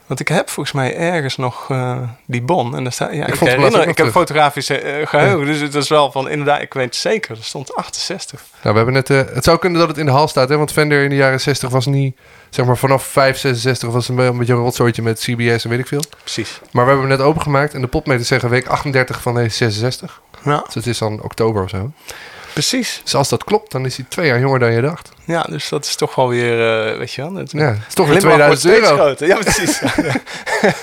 Want 0.06 0.20
ik 0.20 0.28
heb 0.28 0.50
volgens 0.50 0.74
mij 0.74 0.96
ergens 0.96 1.36
nog 1.36 1.70
eh, 1.70 1.98
die 2.26 2.42
bon. 2.42 2.76
En 2.76 2.82
daar 2.82 2.92
staat, 2.92 3.12
ja, 3.12 3.26
ik, 3.26 3.34
herinner, 3.34 3.88
ik 3.88 3.96
heb 3.98 4.10
fotografische 4.10 4.78
eh, 4.78 5.06
geheugen. 5.06 5.46
Dus 5.46 5.60
het 5.60 5.74
is 5.74 5.88
wel 5.88 6.12
van 6.12 6.28
inderdaad, 6.28 6.60
ik 6.60 6.74
weet 6.74 6.96
zeker, 6.96 7.36
er 7.36 7.44
stond 7.44 7.74
68. 7.74 8.40
Nou, 8.62 8.74
we 8.74 8.76
hebben 8.76 8.94
net... 8.94 9.10
eh, 9.10 9.34
het 9.34 9.44
zou 9.44 9.58
kunnen 9.58 9.78
dat 9.78 9.88
het 9.88 9.98
in 9.98 10.06
de 10.06 10.12
hal 10.12 10.28
staat, 10.28 10.48
hè? 10.48 10.56
Want 10.56 10.72
Fender 10.72 11.02
in 11.02 11.10
de 11.10 11.16
jaren 11.16 11.40
60 11.40 11.70
was 11.70 11.86
niet... 11.86 12.16
Zeg 12.50 12.66
maar 12.66 12.76
vanaf 12.76 13.04
5, 13.04 13.38
66 13.38 13.90
was 13.90 14.08
het 14.08 14.18
een 14.18 14.38
beetje 14.38 14.52
een 14.52 14.58
rotzooitje 14.58 15.02
met 15.02 15.18
CBS 15.18 15.64
en 15.64 15.70
weet 15.70 15.78
ik 15.78 15.86
veel. 15.86 16.02
Precies. 16.20 16.60
Maar 16.70 16.84
we 16.84 16.90
hebben 16.90 17.08
hem 17.08 17.18
net 17.18 17.26
opengemaakt 17.26 17.74
en 17.74 17.80
de 17.80 17.86
popmeters 17.86 18.28
zeggen 18.28 18.48
week 18.48 18.66
38 18.66 19.22
van 19.22 19.34
deze 19.34 19.56
66. 19.56 20.20
Ja, 20.44 20.62
Dus 20.64 20.74
het 20.74 20.86
is 20.86 20.98
dan 20.98 21.22
oktober 21.22 21.62
of 21.62 21.68
zo. 21.70 21.92
Precies. 22.52 23.00
Dus 23.04 23.14
als 23.14 23.28
dat 23.28 23.44
klopt, 23.44 23.70
dan 23.72 23.84
is 23.86 23.96
hij 23.96 24.06
twee 24.08 24.26
jaar 24.26 24.40
jonger 24.40 24.58
dan 24.58 24.72
je 24.72 24.80
dacht. 24.80 25.10
Ja, 25.24 25.42
dus 25.42 25.68
dat 25.68 25.84
is 25.84 25.94
toch 25.94 26.14
wel 26.14 26.28
weer, 26.28 26.86
eh, 26.90 26.98
weet 26.98 27.12
je 27.12 27.22
wel. 27.22 27.34
Het, 27.34 27.50
Ja, 27.52 27.58
het 27.66 27.78
is 27.88 27.94
toch 27.94 28.08
weer 28.08 28.20
glimlach 28.20 28.46
wordt 28.46 28.60
2000 28.60 28.60
steeds 28.60 28.90
euro. 28.90 29.04
groter. 29.04 29.26
Ja, 29.26 29.36
precies. 29.36 29.80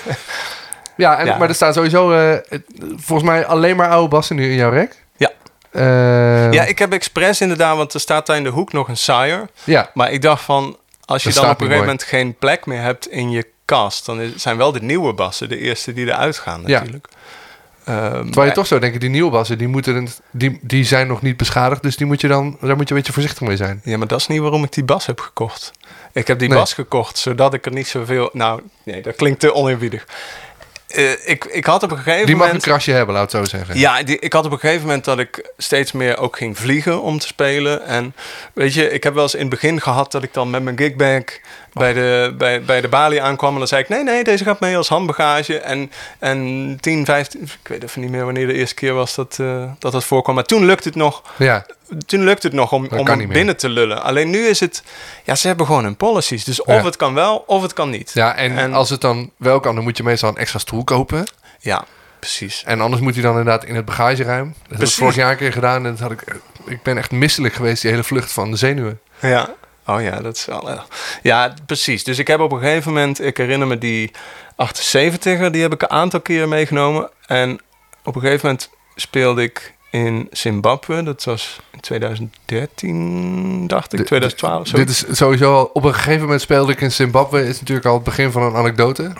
Ja, 0.96 1.18
en, 1.18 1.26
Ja. 1.26 1.36
maar 1.38 1.48
er 1.48 1.54
staan 1.54 1.72
sowieso 1.72 2.12
eh, 2.12 2.38
volgens 2.96 3.28
mij 3.28 3.46
alleen 3.46 3.76
maar 3.76 3.88
oude 3.90 4.08
bassen 4.08 4.36
nu 4.36 4.50
in 4.50 4.56
jouw 4.56 4.70
rek. 4.70 5.04
Ja. 5.16 5.30
Eh, 5.70 6.52
ja, 6.52 6.64
ik 6.64 6.78
heb 6.78 6.92
expres 6.92 7.40
inderdaad, 7.40 7.76
want 7.76 7.94
er 7.94 8.00
staat 8.00 8.26
daar 8.26 8.36
in 8.36 8.42
de 8.42 8.48
hoek 8.48 8.72
nog 8.72 8.88
een 8.88 8.96
Sire. 8.96 9.48
ja. 9.64 9.90
Maar 9.94 10.12
ik 10.12 10.22
dacht 10.22 10.42
van, 10.42 10.76
als 11.04 11.22
je 11.22 11.28
Dat 11.32 11.42
dan 11.42 11.50
op 11.50 11.60
een 11.60 11.66
gegeven 11.66 11.84
moment 11.86 12.02
geen 12.02 12.34
plek 12.38 12.66
meer 12.66 12.80
hebt 12.82 13.08
in 13.08 13.30
je 13.30 13.46
kast, 13.64 14.06
dan 14.06 14.20
is- 14.20 14.42
zijn 14.42 14.56
wel 14.56 14.72
de 14.72 14.82
nieuwe 14.82 15.12
bassen 15.12 15.48
de 15.48 15.58
eerste 15.58 15.92
die 15.92 16.06
eruit 16.06 16.38
gaan 16.38 16.62
Ja. 16.66 16.82
Ehm, 17.84 18.24
Terwijl 18.24 18.46
je 18.48 18.52
toch 18.54 18.66
zou 18.66 18.80
denken, 18.80 19.00
die 19.00 19.08
nieuwe 19.10 19.30
bassen, 19.30 19.58
die, 19.58 19.68
moeten, 19.68 20.08
die, 20.30 20.58
die 20.62 20.84
zijn 20.84 21.06
nog 21.06 21.22
niet 21.22 21.36
beschadigd. 21.36 21.82
Dus 21.82 21.96
die 21.96 22.06
moet 22.06 22.20
je 22.20 22.28
dan, 22.28 22.56
daar 22.60 22.76
moet 22.76 22.88
je 22.88 22.94
een 22.94 23.00
beetje 23.00 23.12
voorzichtig 23.12 23.46
mee 23.48 23.56
zijn. 23.56 23.80
Ja, 23.84 23.98
maar 23.98 24.06
dat 24.06 24.20
is 24.20 24.26
niet 24.26 24.40
waarom 24.40 24.64
ik 24.64 24.72
die 24.72 24.84
bas 24.84 25.06
heb 25.06 25.20
gekocht. 25.20 25.72
Ik 26.12 26.26
heb 26.26 26.38
die 26.38 26.48
Nee. 26.48 26.58
bas 26.58 26.72
gekocht 26.74 27.18
zodat 27.18 27.54
ik 27.54 27.66
er 27.66 27.72
niet 27.72 27.86
zoveel... 27.88 28.30
Nou, 28.32 28.60
nee, 28.82 29.02
dat 29.02 29.16
klinkt 29.16 29.40
te 29.40 29.54
oneerbiedig. 29.54 30.06
Eh, 30.90 31.10
ik, 31.24 31.44
ik 31.44 31.64
had 31.64 31.82
op 31.82 31.90
een 31.90 31.96
gegeven 31.96 32.26
Die 32.26 32.34
mag 32.34 32.44
een 32.44 32.52
moment... 32.52 32.62
krasje 32.62 32.92
hebben, 32.92 33.14
laat 33.14 33.32
het 33.32 33.48
zo 33.48 33.56
zeggen. 33.56 33.78
Ja, 33.78 34.02
die, 34.02 34.18
ik 34.18 34.32
had 34.32 34.44
op 34.44 34.52
een 34.52 34.58
gegeven 34.58 34.86
moment 34.86 35.04
dat 35.04 35.18
ik 35.18 35.52
steeds 35.56 35.92
meer 35.92 36.18
ook 36.18 36.36
ging 36.36 36.58
vliegen 36.58 37.02
om 37.02 37.18
te 37.18 37.26
spelen. 37.26 37.86
En 37.86 38.14
weet 38.52 38.74
je, 38.74 38.90
ik 38.90 39.02
heb 39.02 39.14
wel 39.14 39.22
eens 39.22 39.34
in 39.34 39.40
het 39.40 39.50
begin 39.50 39.80
gehad 39.80 40.12
dat 40.12 40.22
ik 40.22 40.34
dan 40.34 40.50
met 40.50 40.62
mijn 40.62 40.78
gigbag 40.78 41.22
bij, 41.72 41.92
de, 41.92 42.34
bij, 42.38 42.62
bij 42.62 42.80
de 42.80 42.88
balie 42.88 43.22
aankwam. 43.22 43.52
En 43.52 43.58
dan 43.58 43.68
zei 43.68 43.82
ik, 43.82 43.88
nee, 43.88 44.02
nee, 44.02 44.24
deze 44.24 44.44
gaat 44.44 44.60
mee 44.60 44.76
als 44.76 44.88
handbagage. 44.88 45.58
En, 45.58 45.92
en 46.18 46.78
10, 46.80 47.04
15, 47.04 47.42
ik 47.42 47.68
weet 47.68 47.82
even 47.82 48.00
niet 48.00 48.10
meer 48.10 48.24
wanneer 48.24 48.46
de 48.46 48.52
eerste 48.54 48.74
keer 48.74 48.94
was 48.94 49.14
dat, 49.14 49.36
eh, 49.40 49.70
dat 49.78 49.92
dat 49.92 50.04
voorkwam. 50.04 50.34
Maar 50.34 50.44
toen 50.44 50.64
lukte 50.64 50.88
het 50.88 50.96
nog, 50.96 51.22
Ja, 51.36 51.66
toen 52.06 52.24
lukte 52.24 52.46
het 52.46 52.56
nog 52.56 52.72
om, 52.72 52.88
om 52.90 53.06
hem 53.06 53.28
binnen 53.28 53.56
te 53.56 53.68
lullen. 53.68 54.02
Alleen 54.02 54.30
nu 54.30 54.46
is 54.46 54.60
het, 54.60 54.82
ja, 55.24 55.34
ze 55.34 55.46
hebben 55.46 55.66
gewoon 55.66 55.84
hun 55.84 55.96
policies. 55.96 56.44
Dus 56.44 56.62
of 56.62 56.74
Ja. 56.74 56.84
het 56.84 56.96
kan 56.96 57.14
wel, 57.14 57.44
of 57.46 57.62
het 57.62 57.72
kan 57.72 57.90
niet. 57.90 58.10
ja 58.14 58.34
en, 58.36 58.58
En- 58.58 58.74
als 58.74 58.90
het 58.90 59.00
dan 59.00 59.30
wel 59.36 59.60
kan, 59.60 59.74
dan 59.74 59.84
moet 59.84 59.96
je 59.96 60.02
meestal 60.02 60.28
een 60.28 60.36
extra 60.36 60.58
stoel 60.58 60.84
kopen. 60.84 61.24
Ja, 61.60 61.84
precies. 62.18 62.62
En 62.66 62.80
anders 62.80 63.02
moet 63.02 63.14
hij 63.14 63.22
dan 63.22 63.38
inderdaad 63.38 63.64
in 63.64 63.74
het 63.74 63.84
bagageruim. 63.84 64.54
Dat 64.68 64.78
heb 64.78 64.88
ik 64.88 64.94
vorig 64.94 65.14
jaar 65.14 65.30
een 65.30 65.36
keer 65.36 65.52
gedaan. 65.52 65.84
En 65.86 65.90
dat 65.90 66.00
had 66.00 66.10
ik, 66.10 66.22
ik 66.66 66.82
ben 66.82 66.98
echt 66.98 67.10
misselijk 67.10 67.54
geweest, 67.54 67.82
die 67.82 67.90
hele 67.90 68.04
vlucht 68.04 68.32
van 68.32 68.50
de 68.50 68.56
zenuwen. 68.56 69.00
Ja. 69.20 69.54
Oh 69.86 70.02
ja, 70.02 70.20
dat 70.20 70.36
is 70.36 70.44
wel. 70.44 70.70
erg. 70.70 70.86
Ja, 71.22 71.54
precies. 71.66 72.04
Dus 72.04 72.18
ik 72.18 72.26
heb 72.26 72.40
op 72.40 72.52
een 72.52 72.58
gegeven 72.60 72.92
moment, 72.92 73.22
ik 73.24 73.36
herinner 73.36 73.66
me 73.68 73.78
die 73.78 74.10
78er, 74.56 75.50
die 75.50 75.62
heb 75.62 75.72
ik 75.72 75.82
een 75.82 75.90
aantal 75.90 76.20
keer 76.20 76.48
meegenomen. 76.48 77.10
En 77.26 77.60
op 78.04 78.14
een 78.14 78.20
gegeven 78.20 78.46
moment 78.48 78.70
speelde 78.94 79.42
ik 79.42 79.74
in 79.90 80.28
Zimbabwe. 80.30 81.02
Dat 81.02 81.24
was 81.24 81.60
in 81.72 81.80
2013, 81.80 83.66
dacht 83.66 83.92
ik, 83.92 83.98
Dit- 83.98 84.06
2012. 84.06 84.68
zo. 84.68 84.76
Dit 84.76 84.88
is 84.88 85.04
sowieso 85.10 85.54
al, 85.54 85.70
op 85.72 85.84
een 85.84 85.94
gegeven 85.94 86.20
moment 86.22 86.40
speelde 86.40 86.72
ik 86.72 86.80
in 86.80 86.92
Zimbabwe. 86.92 87.46
Is 87.46 87.60
natuurlijk 87.60 87.86
al 87.86 87.94
het 87.94 88.04
begin 88.04 88.30
van 88.32 88.42
een 88.42 88.54
anekdote. 88.54 89.12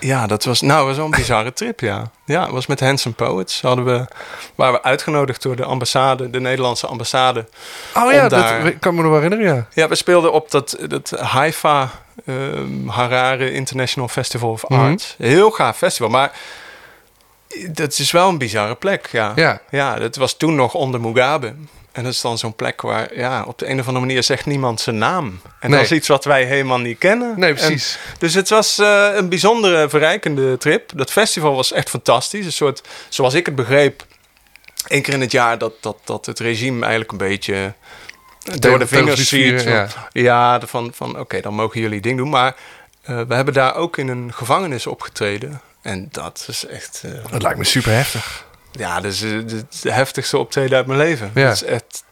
Ja, 0.00 0.26
dat 0.26 0.44
was, 0.44 0.60
nou, 0.60 0.86
was 0.86 0.96
wel 0.96 1.04
een 1.04 1.10
bizarre 1.10 1.52
trip, 1.62 1.80
ja. 1.80 2.10
Ja, 2.24 2.42
het 2.42 2.50
was 2.50 2.66
met 2.66 2.80
Handsome 2.80 3.14
Poets. 3.14 3.60
Hadden 3.60 3.84
we, 3.84 4.06
waren 4.54 4.74
we 4.74 4.82
uitgenodigd 4.82 5.42
door 5.42 5.56
de 5.56 5.64
ambassade, 5.64 6.30
de 6.30 6.40
Nederlandse 6.40 6.86
ambassade. 6.86 7.46
Oh 7.96 8.12
ja, 8.12 8.28
dat 8.28 8.78
kan 8.80 8.94
me 8.94 9.02
nog 9.02 9.10
wel 9.10 9.20
herinneren, 9.20 9.54
ja. 9.54 9.66
Ja, 9.82 9.88
we 9.88 9.94
speelden 9.94 10.32
op 10.32 10.50
dat, 10.50 10.76
dat 10.88 11.10
Haifa 11.10 11.90
ehm, 12.26 12.88
Harare 12.88 13.52
International 13.52 14.08
Festival 14.08 14.50
of 14.50 14.68
Mhm. 14.68 14.80
Arts. 14.80 15.14
Heel 15.18 15.50
gaaf 15.50 15.76
festival, 15.76 16.10
maar 16.10 16.32
dat 17.72 17.98
is 17.98 18.10
wel 18.10 18.28
een 18.28 18.38
bizarre 18.38 18.74
plek, 18.74 19.08
ja. 19.12 19.32
Ja. 19.36 19.60
Ja, 19.70 19.96
dat 19.98 20.16
was 20.16 20.36
toen 20.36 20.54
nog 20.54 20.74
onder 20.74 21.00
Mugabe. 21.00 21.54
En 21.92 22.02
dat 22.02 22.12
is 22.12 22.20
dan 22.20 22.38
zo'n 22.38 22.54
plek 22.54 22.80
waar, 22.80 23.16
ja, 23.18 23.44
op 23.46 23.58
de 23.58 23.68
een 23.68 23.80
of 23.80 23.86
andere 23.86 24.06
manier 24.06 24.22
zegt 24.22 24.46
niemand 24.46 24.80
zijn 24.80 24.98
naam. 24.98 25.40
En 25.60 25.70
Nee. 25.70 25.78
dat 25.80 25.90
is 25.90 25.96
iets 25.96 26.08
wat 26.08 26.24
wij 26.24 26.44
helemaal 26.44 26.78
niet 26.78 26.98
kennen. 26.98 27.38
Nee, 27.38 27.48
En- 27.48 27.54
precies. 27.54 27.98
dus 28.18 28.34
het 28.34 28.48
was 28.48 28.78
eh, 28.78 29.08
een 29.14 29.28
bijzondere, 29.28 29.88
verrijkende 29.88 30.56
trip. 30.58 30.90
Dat 30.94 31.10
festival 31.10 31.54
was 31.54 31.72
echt 31.72 31.90
fantastisch. 31.90 32.44
Een 32.46 32.52
soort, 32.52 32.82
zoals 33.08 33.34
ik 33.34 33.46
het 33.46 33.54
begreep, 33.54 34.06
één 34.86 35.02
keer 35.02 35.14
in 35.14 35.20
het 35.20 35.32
jaar 35.32 35.58
dat, 35.58 35.72
dat, 35.80 35.96
dat 36.04 36.26
het 36.26 36.38
regime 36.38 36.80
eigenlijk 36.80 37.12
een 37.12 37.18
beetje 37.28 37.72
door 38.58 38.78
de 38.78 38.86
vingers 38.86 39.28
ziet. 39.28 39.66
ja. 40.12 40.60
Van, 40.66 40.90
van 40.94 41.18
oké, 41.18 41.40
dan 41.40 41.54
mogen 41.54 41.80
jullie 41.80 42.00
ding 42.00 42.16
doen. 42.16 42.28
Maar 42.28 42.54
eh, 43.02 43.20
we 43.28 43.34
hebben 43.34 43.54
daar 43.54 43.74
ook 43.74 43.96
in 43.96 44.08
een 44.08 44.32
gevangenis 44.32 44.86
opgetreden. 44.86 45.60
En 45.84 46.08
dat 46.10 46.44
is 46.48 46.66
echt... 46.66 47.02
eh, 47.04 47.10
Dat 47.30 47.42
lijkt 47.42 47.58
me 47.58 47.64
super 47.64 47.92
heftig. 47.92 48.44
ja, 48.72 49.00
dat 49.00 49.12
is 49.12 49.22
eh, 49.22 49.30
de, 49.30 49.64
de 49.82 49.92
heftigste 49.92 50.38
optreden 50.38 50.76
uit 50.76 50.86
mijn 50.86 50.98
leven. 50.98 51.30
Ja. 51.34 51.44
Dat 51.46 51.54
is 51.54 51.62
echt... 51.64 52.04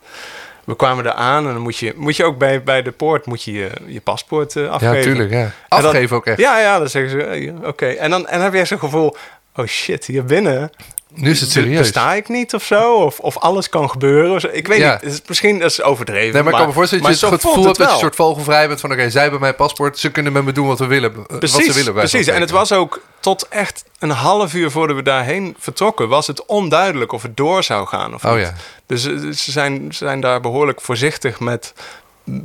We 0.64 0.76
kwamen 0.76 1.04
daar 1.04 1.12
aan 1.12 1.46
en 1.46 1.52
dan 1.52 1.62
moet 1.62 1.76
je, 1.76 1.92
moet 1.96 2.16
je 2.16 2.24
ook 2.24 2.38
bij, 2.38 2.62
bij 2.62 2.82
de 2.82 2.90
poort 2.92 3.26
moet 3.26 3.42
je, 3.42 3.52
je, 3.52 3.70
je 3.86 4.00
paspoort 4.00 4.56
eh, 4.56 4.68
afgeven. 4.68 4.96
Ja, 4.96 5.02
tuurlijk, 5.02 5.30
ja. 5.30 5.50
Dan- 5.68 5.84
Afgeven 5.84 6.16
ook 6.16 6.26
echt. 6.26 6.38
Ja, 6.38 6.58
ja, 6.60 6.78
dan 6.78 6.88
zeggen 6.88 7.10
ze, 7.10 7.22
eh, 7.24 7.52
oké. 7.68 7.86
En, 7.86 8.10
dan, 8.10 8.26
en 8.26 8.32
dan 8.34 8.42
heb 8.42 8.52
je 8.52 8.58
echt 8.58 8.68
zo'n 8.68 8.78
gevoel, 8.78 9.16
oh 9.56 9.66
shit, 9.66 10.04
hier 10.04 10.24
binnen 10.24 10.70
Nu 11.14 11.30
is 11.30 11.40
het 11.40 11.50
serieus. 11.50 11.78
besta 11.78 12.14
ik 12.14 12.28
niet 12.28 12.54
of 12.54 12.64
zo. 12.64 12.94
Of, 12.94 13.18
of 13.20 13.36
alles 13.38 13.68
kan 13.68 13.90
gebeuren. 13.90 14.56
Ik 14.56 14.66
weet 14.66 14.78
Ja. 14.78 14.92
niet, 14.92 15.00
het 15.00 15.12
is, 15.12 15.20
misschien 15.26 15.58
dat 15.58 15.70
is 15.70 15.82
overdreven. 15.82 16.32
Nee, 16.32 16.42
maar 16.42 16.52
ik 16.52 16.58
kan 16.58 16.66
me 16.66 16.72
voorstellen 16.72 17.04
dat 17.04 17.18
je 17.20 17.26
maar 17.26 17.32
het 17.34 17.40
gevoel 17.42 17.54
voelt 17.62 17.66
hebt 17.66 17.78
dat 17.78 17.88
je 17.88 17.94
een 17.94 18.00
soort 18.00 18.14
vogelvrij 18.14 18.68
bent 18.68 18.80
van... 18.80 18.92
oké, 18.92 19.10
zij 19.10 19.22
hebben 19.22 19.40
mijn 19.40 19.54
paspoort, 19.54 19.98
ze 19.98 20.10
kunnen 20.10 20.32
met 20.32 20.44
me 20.44 20.52
doen 20.52 20.66
wat 20.66 20.78
we 20.78 20.86
willen. 20.86 21.12
eh, 21.30 21.38
Precies, 21.38 21.56
wat 21.56 21.66
ze 21.66 21.72
willen. 21.72 21.92
precies. 21.94 22.26
En 22.26 22.40
het 22.40 22.50
was 22.50 22.72
ook 22.72 23.00
tot 23.20 23.48
echt 23.48 23.84
een 23.98 24.10
half 24.10 24.54
uur 24.54 24.70
voordat 24.70 24.96
we 24.96 25.02
daarheen 25.02 25.56
vertrokken... 25.58 26.08
was 26.08 26.26
het 26.26 26.46
onduidelijk 26.46 27.12
of 27.12 27.22
het 27.22 27.36
door 27.36 27.62
zou 27.62 27.86
gaan 27.86 28.14
of 28.14 28.24
Oh 28.24 28.32
niet. 28.34 28.40
ja. 28.40 28.54
Dus 28.86 29.04
eh, 29.04 29.12
ze 29.18 29.50
zijn, 29.50 29.74
ze 29.92 30.04
zijn 30.04 30.20
daar 30.20 30.40
behoorlijk 30.40 30.80
voorzichtig 30.80 31.40
met 31.40 31.72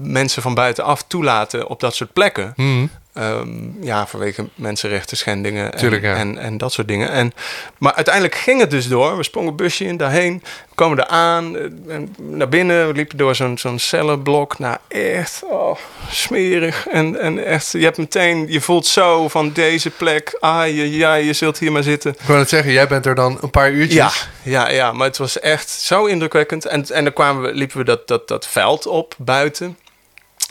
mensen 0.01 0.41
van 0.41 0.53
buitenaf 0.53 1.03
toelaten 1.07 1.67
op 1.67 1.79
dat 1.79 1.95
soort 1.95 2.13
plekken. 2.13 2.53
Mhm. 2.55 2.85
Ehm, 3.17 3.83
ja, 3.83 4.07
vanwege 4.07 4.47
mensenrechten 4.55 5.17
schendingen 5.17 5.71
en, 5.71 5.77
Tuurlijk, 5.77 6.03
ja. 6.03 6.15
en, 6.15 6.37
en 6.37 6.57
dat 6.57 6.73
soort 6.73 6.87
dingen. 6.87 7.09
En, 7.09 7.33
maar 7.77 7.93
uiteindelijk 7.93 8.35
ging 8.35 8.59
het 8.59 8.71
dus 8.71 8.87
door. 8.87 9.17
We 9.17 9.23
sprongen 9.23 9.49
een 9.49 9.55
busje 9.55 9.85
in, 9.85 9.97
daarheen. 9.97 10.43
We 10.69 10.75
komen 10.75 10.97
er 10.97 11.07
aan, 11.07 11.57
eh, 11.57 11.97
naar 12.17 12.49
binnen. 12.49 12.87
We 12.87 12.93
liepen 12.93 13.17
door 13.17 13.35
zo'n 13.35 13.57
zo'n 13.57 13.79
cellenblok. 13.79 14.59
Nou, 14.59 14.77
echt 14.87 15.43
oh, 15.43 15.77
smerig. 16.09 16.87
En, 16.87 17.19
en 17.19 17.45
echt, 17.45 17.71
je 17.71 17.83
hebt 17.83 17.97
meteen, 17.97 18.45
je 18.47 18.61
voelt 18.61 18.85
zo 18.85 19.27
van 19.27 19.51
deze 19.51 19.89
plek. 19.89 20.37
Ah, 20.39 20.67
je, 20.67 20.97
ja, 20.97 21.13
je 21.13 21.33
zult 21.33 21.57
hier 21.57 21.71
maar 21.71 21.83
zitten. 21.83 22.11
Ik 22.11 22.25
wou 22.25 22.39
net 22.39 22.49
zeggen, 22.49 22.71
jij 22.71 22.87
bent 22.87 23.05
er 23.05 23.15
dan 23.15 23.37
een 23.41 23.51
paar 23.51 23.71
uurtjes. 23.71 24.27
Ja, 24.43 24.61
ja, 24.67 24.69
ja, 24.69 24.91
maar 24.91 25.07
het 25.07 25.17
was 25.17 25.39
echt 25.39 25.69
zo 25.69 26.05
indrukwekkend. 26.05 26.65
En, 26.65 26.85
en 26.89 27.03
dan 27.03 27.13
kwamen 27.13 27.41
we, 27.41 27.53
liepen 27.53 27.77
we 27.77 27.83
dat, 27.83 28.07
dat, 28.07 28.27
dat 28.27 28.47
veld 28.47 28.85
op 28.85 29.15
buiten. 29.17 29.77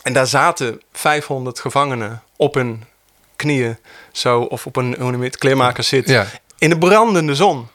En 0.02 0.12
daar 0.12 0.26
zaten 0.26 0.80
500 0.92 1.60
gevangenen 1.60 2.22
op 2.36 2.54
hun 2.54 2.84
knieën. 3.36 3.78
Zo, 4.12 4.40
of 4.40 4.66
op 4.66 4.76
een, 4.76 4.96
hoe 4.98 5.10
noem 5.10 5.20
je 5.20 5.26
het, 5.26 5.38
kleermaker 5.38 5.84
zit. 5.84 6.08
Ja. 6.08 6.26
In 6.58 6.70
de 6.70 6.78
brandende 6.78 7.34
zon. 7.34 7.68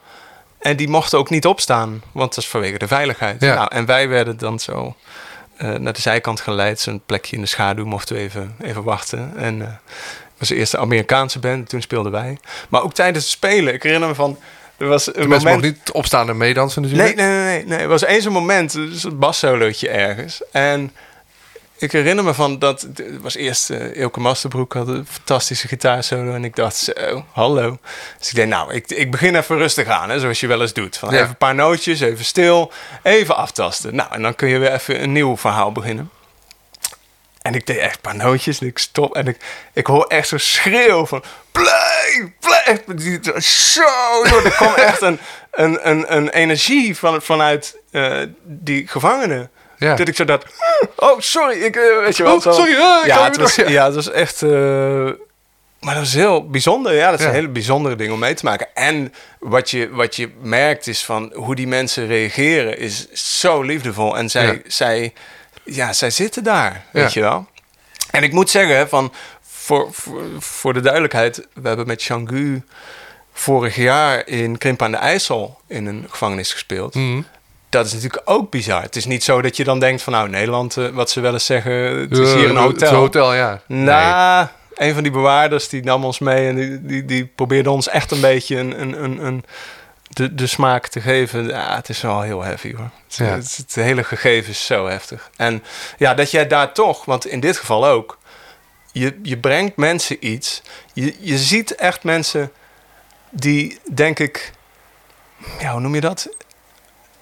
En 0.59 0.75
die 0.75 0.89
mochten 0.89 1.19
ook 1.19 1.29
niet 1.29 1.45
opstaan, 1.45 2.03
want 2.11 2.35
dat 2.35 2.43
is 2.43 2.49
vanwege 2.49 2.77
de 2.77 2.87
veiligheid. 2.87 3.41
Ja. 3.41 3.55
Nou, 3.55 3.67
en 3.71 3.85
wij 3.85 4.07
werden 4.07 4.37
dan 4.37 4.59
zo 4.59 4.95
eh, 5.55 5.73
naar 5.73 5.93
de 5.93 6.01
zijkant 6.01 6.41
geleid. 6.41 6.79
Zo'n 6.79 7.01
plekje 7.05 7.35
in 7.35 7.41
de 7.41 7.47
schaduw 7.47 7.85
mochten 7.85 8.15
we 8.15 8.21
even, 8.21 8.55
even 8.61 8.83
wachten. 8.83 9.33
En 9.37 9.59
het 9.59 9.69
was 10.37 10.49
eerst 10.49 10.71
de 10.71 10.77
Amerikaanse 10.77 11.39
band, 11.39 11.69
toen 11.69 11.81
speelden 11.81 12.11
wij. 12.11 12.37
Maar 12.69 12.83
ook 12.83 12.93
tijdens 12.93 13.23
het 13.23 13.33
spelen, 13.33 13.73
ik 13.73 13.83
herinner 13.83 14.09
me 14.09 14.15
van... 14.15 14.37
Er 14.77 14.87
was 14.87 15.07
een 15.07 15.13
De 15.13 15.27
mensen 15.27 15.37
moment... 15.37 15.63
mogen 15.63 15.79
niet 15.83 15.91
opstaan 15.91 16.29
en 16.29 16.37
meedansen 16.37 16.81
Nee, 16.81 16.91
natuurlijk. 16.91 17.17
nee, 17.17 17.27
nee, 17.27 17.45
nee, 17.45 17.65
nee. 17.65 17.79
Er 17.79 17.87
was 17.87 18.03
eens 18.03 18.25
een 18.25 18.31
moment, 18.31 18.71
dus 18.71 19.03
een 19.03 19.19
bassolootje 19.19 19.89
ergens. 19.89 20.41
En 20.51 20.91
ik 21.81 21.91
herinner 21.91 22.23
me 22.23 22.33
van 22.33 22.59
dat, 22.59 22.81
het 22.81 23.21
was 23.21 23.35
eerst 23.35 23.69
eh 23.69 23.95
Ilke 23.95 24.19
Masterbroek 24.19 24.73
had 24.73 24.87
een 24.87 25.05
fantastische 25.09 25.67
gitaarsolo. 25.67 26.33
En 26.33 26.43
ik 26.45 26.55
dacht, 26.55 26.75
zo, 26.75 26.91
hallo. 27.31 27.77
Dus 28.19 28.29
ik 28.29 28.35
denk, 28.35 28.49
nou, 28.49 28.73
ik, 28.73 28.89
ik 28.89 29.11
begin 29.11 29.35
even 29.35 29.57
rustig 29.57 29.87
aan, 29.87 30.09
hè, 30.09 30.19
zoals 30.19 30.39
je 30.39 30.47
wel 30.47 30.61
eens 30.61 30.73
doet. 30.73 30.97
Van 30.97 31.09
Ja. 31.09 31.15
Even 31.15 31.29
een 31.29 31.37
paar 31.37 31.55
nootjes, 31.55 31.99
even 31.99 32.25
stil, 32.25 32.71
even 33.03 33.35
aftasten. 33.35 33.95
Nou, 33.95 34.11
en 34.13 34.21
dan 34.21 34.35
kun 34.35 34.47
je 34.47 34.57
weer 34.57 34.73
even 34.73 35.03
een 35.03 35.11
nieuw 35.11 35.37
verhaal 35.37 35.71
beginnen. 35.71 36.09
En 37.41 37.55
ik 37.55 37.65
deed 37.65 37.77
echt 37.77 37.95
een 37.95 38.01
paar 38.01 38.15
nootjes 38.15 38.59
en 38.59 38.67
ik 38.67 38.77
stop. 38.77 39.15
En 39.15 39.27
ik, 39.27 39.37
ik 39.73 39.85
hoor 39.87 40.05
echt 40.05 40.27
zo'n 40.27 40.39
schreeuw 40.39 41.05
van... 41.05 41.23
Blijf. 41.51 42.83
Die- 42.95 43.19
Zo, 43.41 43.81
joh, 44.29 44.45
er 44.45 44.51
kwam 44.51 44.73
echt 44.73 45.01
een, 45.01 45.19
een, 45.51 45.89
een, 45.89 46.15
een 46.15 46.29
energie 46.29 46.97
van, 46.97 47.21
vanuit 47.21 47.77
eh, 47.91 48.19
die 48.43 48.87
gevangenen. 48.87 49.49
Ja. 49.87 49.95
Dat 49.95 50.07
ik 50.07 50.15
zo 50.15 50.25
dat... 50.25 50.45
Oh, 50.95 51.19
sorry, 51.19 51.61
ik... 51.61 51.75
eh, 51.75 51.81
weet 52.03 52.17
je 52.17 52.23
wel, 52.23 52.35
Oh, 52.35 52.41
zo. 52.41 52.51
sorry, 52.51 52.71
ik 52.71 52.77
ga 52.77 53.05
ja, 53.05 53.23
het 53.23 53.37
was, 53.37 53.55
door, 53.55 53.65
ja. 53.65 53.71
ja, 53.71 53.85
het 53.85 53.95
was 53.95 54.11
echt... 54.11 54.41
eh, 54.41 54.49
maar 55.79 55.95
dat 55.95 56.03
is 56.03 56.13
heel 56.13 56.49
bijzonder. 56.49 56.93
Ja, 56.93 57.09
dat 57.09 57.19
is 57.19 57.25
Ja. 57.25 57.31
een 57.31 57.35
hele 57.37 57.49
bijzondere 57.49 57.95
ding 57.95 58.11
om 58.11 58.19
mee 58.19 58.33
te 58.33 58.45
maken. 58.45 58.67
En 58.73 59.13
wat 59.39 59.69
je, 59.69 59.89
wat 59.89 60.15
je 60.15 60.29
merkt 60.41 60.87
is 60.87 61.05
van 61.05 61.31
hoe 61.35 61.55
die 61.55 61.67
mensen 61.67 62.07
reageren 62.07 62.77
is 62.77 63.07
zo 63.41 63.61
liefdevol. 63.61 64.17
En 64.17 64.29
zij, 64.29 64.45
Ja. 64.45 64.57
zij, 64.67 65.13
ja, 65.63 65.93
zij 65.93 66.09
zitten 66.09 66.43
daar, 66.43 66.71
Ja. 66.73 67.01
weet 67.01 67.13
je 67.13 67.19
wel. 67.21 67.47
En 68.11 68.23
ik 68.23 68.31
moet 68.31 68.49
zeggen, 68.49 68.89
van, 68.89 69.13
voor, 69.47 69.87
voor, 69.91 70.21
voor 70.39 70.73
de 70.73 70.81
duidelijkheid, 70.81 71.47
we 71.53 71.67
hebben 71.67 71.87
met 71.87 72.03
Changu 72.03 72.61
vorig 73.33 73.75
jaar 73.75 74.27
in 74.27 74.57
Krimp 74.57 74.81
aan 74.81 74.91
de 74.91 74.97
IJssel 74.97 75.59
in 75.67 75.85
een 75.85 76.05
gevangenis 76.09 76.53
gespeeld. 76.53 76.95
Mhm. 76.95 77.21
Dat 77.71 77.85
is 77.85 77.93
natuurlijk 77.93 78.21
ook 78.25 78.49
bizar. 78.51 78.81
Het 78.81 78.95
is 78.95 79.05
niet 79.05 79.23
zo 79.23 79.41
dat 79.41 79.57
je 79.57 79.63
dan 79.63 79.79
denkt 79.79 80.01
van 80.01 80.13
nou 80.13 80.29
Nederland, 80.29 80.77
eh, 80.77 80.87
wat 80.87 81.09
ze 81.09 81.19
wel 81.21 81.33
eens 81.33 81.45
zeggen, 81.45 81.73
het 81.73 82.11
is 82.17 82.29
Eh, 82.31 82.35
hier 82.35 82.49
een 82.49 82.55
Het 82.55 82.63
hotel. 82.65 82.87
is 82.87 82.89
een 82.93 82.95
hotel, 82.99 83.33
ja. 83.33 83.61
Nou, 83.67 84.47
een 84.75 84.93
van 84.93 85.03
die 85.03 85.11
bewaarders 85.11 85.69
die 85.69 85.83
nam 85.83 86.05
ons 86.05 86.19
mee 86.19 86.47
en 86.47 86.55
die, 86.55 86.85
die, 86.85 87.05
die 87.05 87.25
probeerde 87.25 87.71
ons 87.71 87.87
echt 87.87 88.11
een 88.11 88.21
beetje 88.21 88.57
een, 88.57 88.81
een, 88.81 89.03
een, 89.03 89.25
een, 89.25 89.43
de, 90.09 90.35
de 90.35 90.47
smaak 90.47 90.87
te 90.87 91.01
geven. 91.01 91.47
Ja, 91.47 91.75
het 91.75 91.89
is 91.89 92.01
wel 92.01 92.21
heel 92.21 92.41
heavy 92.43 92.75
hoor. 92.75 92.89
Het, 93.07 93.15
Ja. 93.15 93.25
het, 93.25 93.55
het 93.57 93.75
hele 93.75 94.03
gegeven 94.03 94.49
is 94.49 94.65
zo 94.65 94.87
heftig. 94.87 95.29
En 95.35 95.63
ja, 95.97 96.13
dat 96.13 96.31
jij 96.31 96.47
daar 96.47 96.73
toch, 96.73 97.05
want 97.05 97.25
in 97.25 97.39
dit 97.39 97.57
geval 97.57 97.85
ook, 97.87 98.17
je, 98.91 99.19
je 99.23 99.37
brengt 99.37 99.75
mensen 99.75 100.17
iets. 100.27 100.61
Je, 100.93 101.15
je 101.19 101.37
ziet 101.37 101.75
echt 101.75 102.03
mensen 102.03 102.51
die, 103.29 103.79
denk 103.93 104.19
ik, 104.19 104.51
ja, 105.59 105.71
hoe 105.71 105.81
noem 105.81 105.95
je 105.95 106.01
dat? 106.01 106.29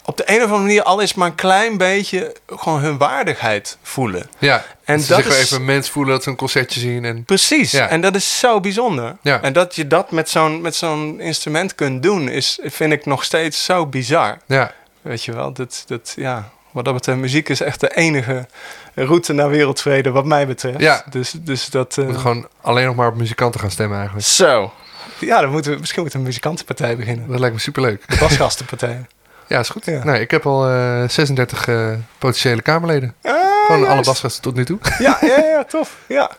Op 0.09 0.17
de 0.17 0.23
een 0.25 0.35
of 0.35 0.41
andere 0.43 0.59
manier, 0.61 0.83
al 0.83 0.99
is 0.99 1.13
maar 1.13 1.27
een 1.27 1.35
klein 1.35 1.77
beetje, 1.77 2.35
gewoon 2.47 2.79
hun 2.79 2.97
waardigheid 2.97 3.77
voelen. 3.81 4.29
Ja, 4.39 4.65
En 4.83 4.99
ze 4.99 5.07
dat 5.07 5.17
zich 5.23 5.27
is- 5.37 5.43
even 5.51 5.65
mens 5.65 5.89
voelen 5.89 6.13
dat 6.13 6.23
ze 6.23 6.29
een 6.29 6.35
concertje 6.35 6.79
zien. 6.79 7.05
En... 7.05 7.23
Precies. 7.23 7.71
Ja. 7.71 7.87
En 7.87 8.01
dat 8.01 8.15
is 8.15 8.39
zo 8.39 8.59
bijzonder. 8.59 9.15
Ja. 9.21 9.41
En 9.41 9.53
dat 9.53 9.75
je 9.75 9.87
dat 9.87 10.11
met 10.11 10.29
zo'n, 10.29 10.61
met 10.61 10.75
zo'n 10.75 11.19
instrument 11.19 11.75
kunt 11.75 12.03
doen, 12.03 12.29
is, 12.29 12.59
vind 12.63 12.91
ik 12.93 13.05
nog 13.05 13.23
steeds 13.23 13.65
zo 13.65 13.85
bizar. 13.85 14.37
Ja, 14.45 14.73
Weet 15.01 15.23
je 15.23 15.33
wel, 15.33 15.53
dat, 15.53 15.83
dat, 15.87 16.13
ja, 16.15 16.49
wat 16.71 16.85
dat 16.85 16.93
betreft, 16.93 17.17
muziek 17.19 17.49
is 17.49 17.61
echt 17.61 17.79
de 17.79 17.95
enige 17.95 18.47
route 18.95 19.33
naar 19.33 19.49
wereldvrede, 19.49 20.11
wat 20.11 20.25
mij 20.25 20.47
betreft. 20.47 20.79
Ja. 20.79 21.03
Dus, 21.09 21.31
dus 21.37 21.69
dat. 21.69 21.95
we 21.95 22.01
eh, 22.01 22.07
moeten 22.07 22.27
gewoon 22.27 22.47
alleen 22.61 22.85
nog 22.85 22.95
maar 22.95 23.07
op 23.07 23.15
muzikanten 23.15 23.59
gaan 23.59 23.71
stemmen 23.71 23.97
eigenlijk. 23.97 24.27
Zo. 24.27 24.73
Ja, 25.19 25.41
dan 25.41 25.49
moeten 25.51 25.71
we 25.73 25.79
misschien 25.79 26.03
met 26.03 26.13
een 26.13 26.21
muzikantenpartij 26.23 26.95
beginnen. 26.97 27.27
Dat 27.27 27.39
lijkt 27.39 27.55
me 27.55 27.61
superleuk. 27.61 28.03
De 28.07 28.17
basgastenpartij. 28.19 29.05
Ja, 29.49 29.59
is 29.59 29.69
goed. 29.69 29.85
Ja. 29.85 30.03
Nou, 30.03 30.17
ik 30.19 30.31
heb 30.31 30.45
al 30.45 30.67
eh, 30.69 31.09
36 31.09 31.67
eh, 31.67 31.91
potentiële 32.17 32.61
Kamerleden. 32.61 33.15
Ah, 33.23 33.33
Gewoon 33.65 33.87
alle 33.87 34.03
basgasten 34.03 34.41
tot 34.41 34.55
nu 34.55 34.65
toe. 34.65 34.79
Ja, 34.99 35.17
ja, 35.21 35.37
ja, 35.37 35.63
tof. 35.63 35.95
Ja, 36.07 36.31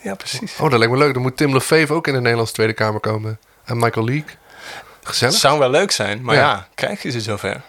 ja 0.00 0.14
precies. 0.14 0.56
Oh, 0.58 0.70
dat 0.70 0.78
lijkt 0.78 0.92
me 0.94 0.98
leuk. 0.98 1.12
Dan 1.12 1.22
moet 1.22 1.36
Tim 1.36 1.52
Lefevre 1.52 1.94
ook 1.94 2.06
in 2.06 2.12
de 2.12 2.20
Nederlandse 2.20 2.54
Tweede 2.54 2.72
Kamer 2.72 3.00
komen. 3.00 3.38
En 3.64 3.76
Michael 3.78 4.06
Leake. 4.06 4.32
Gezellig? 5.02 5.32
Het 5.34 5.42
zou 5.42 5.58
wel 5.58 5.70
leuk 5.70 5.90
zijn, 5.90 6.22
maar 6.22 6.34
Ja. 6.34 6.40
ja, 6.40 6.66
krijg 6.74 7.02
je 7.02 7.10
ze 7.10 7.20
zover? 7.20 7.60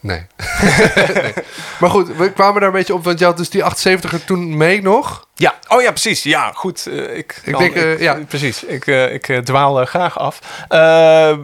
Nee. 0.00 0.26
nee. 1.14 1.32
Maar 1.80 1.90
goed, 1.90 2.16
we 2.16 2.32
kwamen 2.32 2.60
daar 2.60 2.68
een 2.70 2.74
beetje 2.76 2.94
op, 2.94 3.04
want 3.04 3.18
je 3.18 3.24
had 3.24 3.36
dus 3.36 3.50
die 3.50 3.62
78er 3.64 4.24
toen 4.26 4.56
mee 4.56 4.82
nog. 4.82 5.23
Ja, 5.36 5.54
oh 5.68 5.82
ja, 5.82 5.90
precies. 5.90 6.22
Ja, 6.22 6.52
goed. 6.54 6.86
eh, 6.86 7.16
ik 7.16 7.40
Ik 7.44 7.58
denk, 7.58 7.74
eh, 7.74 8.00
ja. 8.00 8.18
Precies. 8.28 8.64
Ik, 8.64 8.86
eh, 8.86 9.12
ik 9.12 9.40
dwaal 9.44 9.84
graag 9.84 10.18
af. 10.18 10.38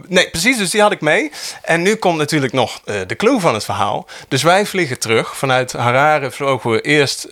Nee, 0.08 0.30
precies. 0.30 0.58
Dus 0.58 0.70
die 0.70 0.80
had 0.80 0.92
ik 0.92 1.00
mee. 1.00 1.30
En 1.62 1.82
nu 1.82 1.94
komt 1.94 2.18
natuurlijk 2.18 2.52
nog 2.52 2.80
de 3.06 3.16
clue 3.16 3.40
van 3.40 3.54
het 3.54 3.64
verhaal. 3.64 4.06
Dus 4.28 4.42
wij 4.42 4.66
vliegen 4.66 4.98
terug. 4.98 5.36
Vanuit 5.36 5.72
Harare 5.72 6.30
vlogen 6.30 6.70
we 6.70 6.80
eerst 6.80 7.26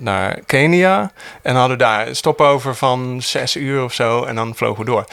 naar 0.00 0.40
Kenia. 0.46 1.12
En 1.42 1.54
hadden 1.54 1.78
daar 1.78 2.06
een 2.08 2.16
stopover 2.16 2.74
van 2.74 3.22
zes 3.22 3.56
uur 3.56 3.82
of 3.84 3.92
zo. 3.92 4.24
En 4.24 4.34
dan 4.34 4.54
vlogen 4.56 4.84
we 4.84 4.90
door. 4.90 5.04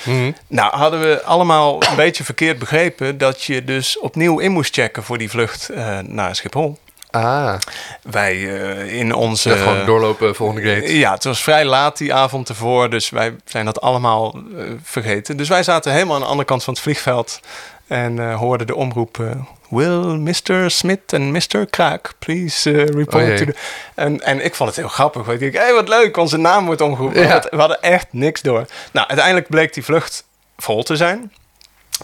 Nou, 0.48 0.76
hadden 0.76 1.00
we 1.00 1.24
allemaal 1.24 1.84
een 1.90 1.96
beetje 1.96 2.24
verkeerd 2.24 2.60
begrepen... 2.60 3.18
dat 3.18 3.44
je 3.44 3.64
dus 3.64 4.00
opnieuw 4.00 4.40
in 4.40 4.52
moest 4.52 4.74
checken 4.74 5.04
voor 5.04 5.18
die 5.18 5.30
vlucht 5.30 5.70
naar 6.02 6.36
Schiphol. 6.36 6.78
Ah, 7.16 7.56
Wij 8.04 8.34
eh, 8.34 8.94
in 9.00 9.14
onze... 9.14 9.50
ja, 9.50 9.56
gewoon 9.56 9.86
doorlopen 9.86 10.36
volgende 10.36 10.62
gate. 10.62 10.98
Ja, 10.98 11.14
het 11.14 11.24
was 11.24 11.44
vrij 11.44 11.66
laat 11.66 11.98
die 11.98 12.14
avond 12.14 12.50
ervoor, 12.50 12.90
dus 12.90 13.10
wij 13.10 13.36
zijn 13.46 13.66
dat 13.66 13.82
allemaal 13.82 14.34
eh, 14.58 14.64
vergeten. 14.84 15.38
Dus 15.38 15.50
wij 15.50 15.64
zaten 15.64 15.92
helemaal 15.92 16.16
aan 16.16 16.22
de 16.22 16.28
andere 16.28 16.48
kant 16.48 16.64
van 16.64 16.74
het 16.74 16.82
vliegveld 16.82 17.40
en 17.88 18.20
eh, 18.20 18.36
hoorden 18.36 18.68
de 18.68 18.76
omroep... 18.76 19.20
eh, 19.20 19.26
Will 19.70 20.00
Mr. 20.18 20.72
Smith 20.72 21.14
en 21.14 21.32
Mr. 21.32 21.66
Kraak 21.70 22.14
please 22.20 22.72
eh, 22.72 22.78
Oh 22.82 22.96
report 22.96 23.26
jee. 23.26 23.38
to 23.38 23.46
the... 23.46 23.56
En, 23.96 24.22
en 24.22 24.46
ik 24.46 24.56
vond 24.56 24.70
het 24.70 24.78
heel 24.80 24.88
grappig. 24.88 25.26
want 25.26 25.42
Ik 25.42 25.54
dacht, 25.54 25.68
hé, 25.68 25.74
wat 25.74 25.88
leuk, 25.88 26.18
onze 26.18 26.38
naam 26.38 26.66
wordt 26.66 26.82
omgeroepen. 26.82 27.22
Ja. 27.22 27.44
We 27.50 27.58
hadden 27.58 27.82
echt 27.82 28.08
niks 28.12 28.42
door. 28.42 28.66
Nou, 28.92 29.08
uiteindelijk 29.08 29.48
bleek 29.50 29.74
die 29.74 29.84
vlucht 29.84 30.26
vol 30.58 30.84
te 30.84 30.96
zijn. 30.96 31.32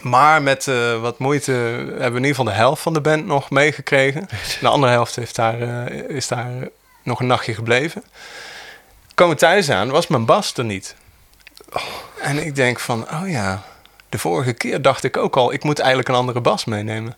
Maar 0.00 0.42
met 0.42 0.68
eh, 0.68 1.00
wat 1.00 1.18
moeite 1.18 1.52
hebben 1.52 1.98
we 1.98 2.04
in 2.04 2.14
ieder 2.14 2.28
geval 2.28 2.44
de 2.44 2.50
helft 2.50 2.82
van 2.82 2.92
de 2.92 3.00
band 3.00 3.26
nog 3.26 3.50
meegekregen. 3.50 4.28
De 4.60 4.68
andere 4.68 4.92
helft 4.92 5.16
heeft 5.16 5.36
daar, 5.36 5.60
eh, 5.60 6.16
is 6.16 6.28
daar 6.28 6.50
nog 7.02 7.20
een 7.20 7.26
nachtje 7.26 7.54
gebleven. 7.54 8.04
Komen 9.14 9.36
thuis 9.36 9.70
aan, 9.70 9.90
was 9.90 10.06
mijn 10.06 10.24
bas 10.24 10.56
er 10.56 10.64
niet. 10.64 10.94
En 12.20 12.46
ik 12.46 12.54
denk 12.54 12.80
van, 12.80 13.06
oh 13.10 13.28
ja, 13.28 13.62
de 14.08 14.18
vorige 14.18 14.52
keer 14.52 14.82
dacht 14.82 15.04
ik 15.04 15.16
ook 15.16 15.36
al... 15.36 15.52
ik 15.52 15.62
moet 15.62 15.78
eigenlijk 15.78 16.08
een 16.08 16.14
andere 16.14 16.40
bas 16.40 16.64
meenemen. 16.64 17.16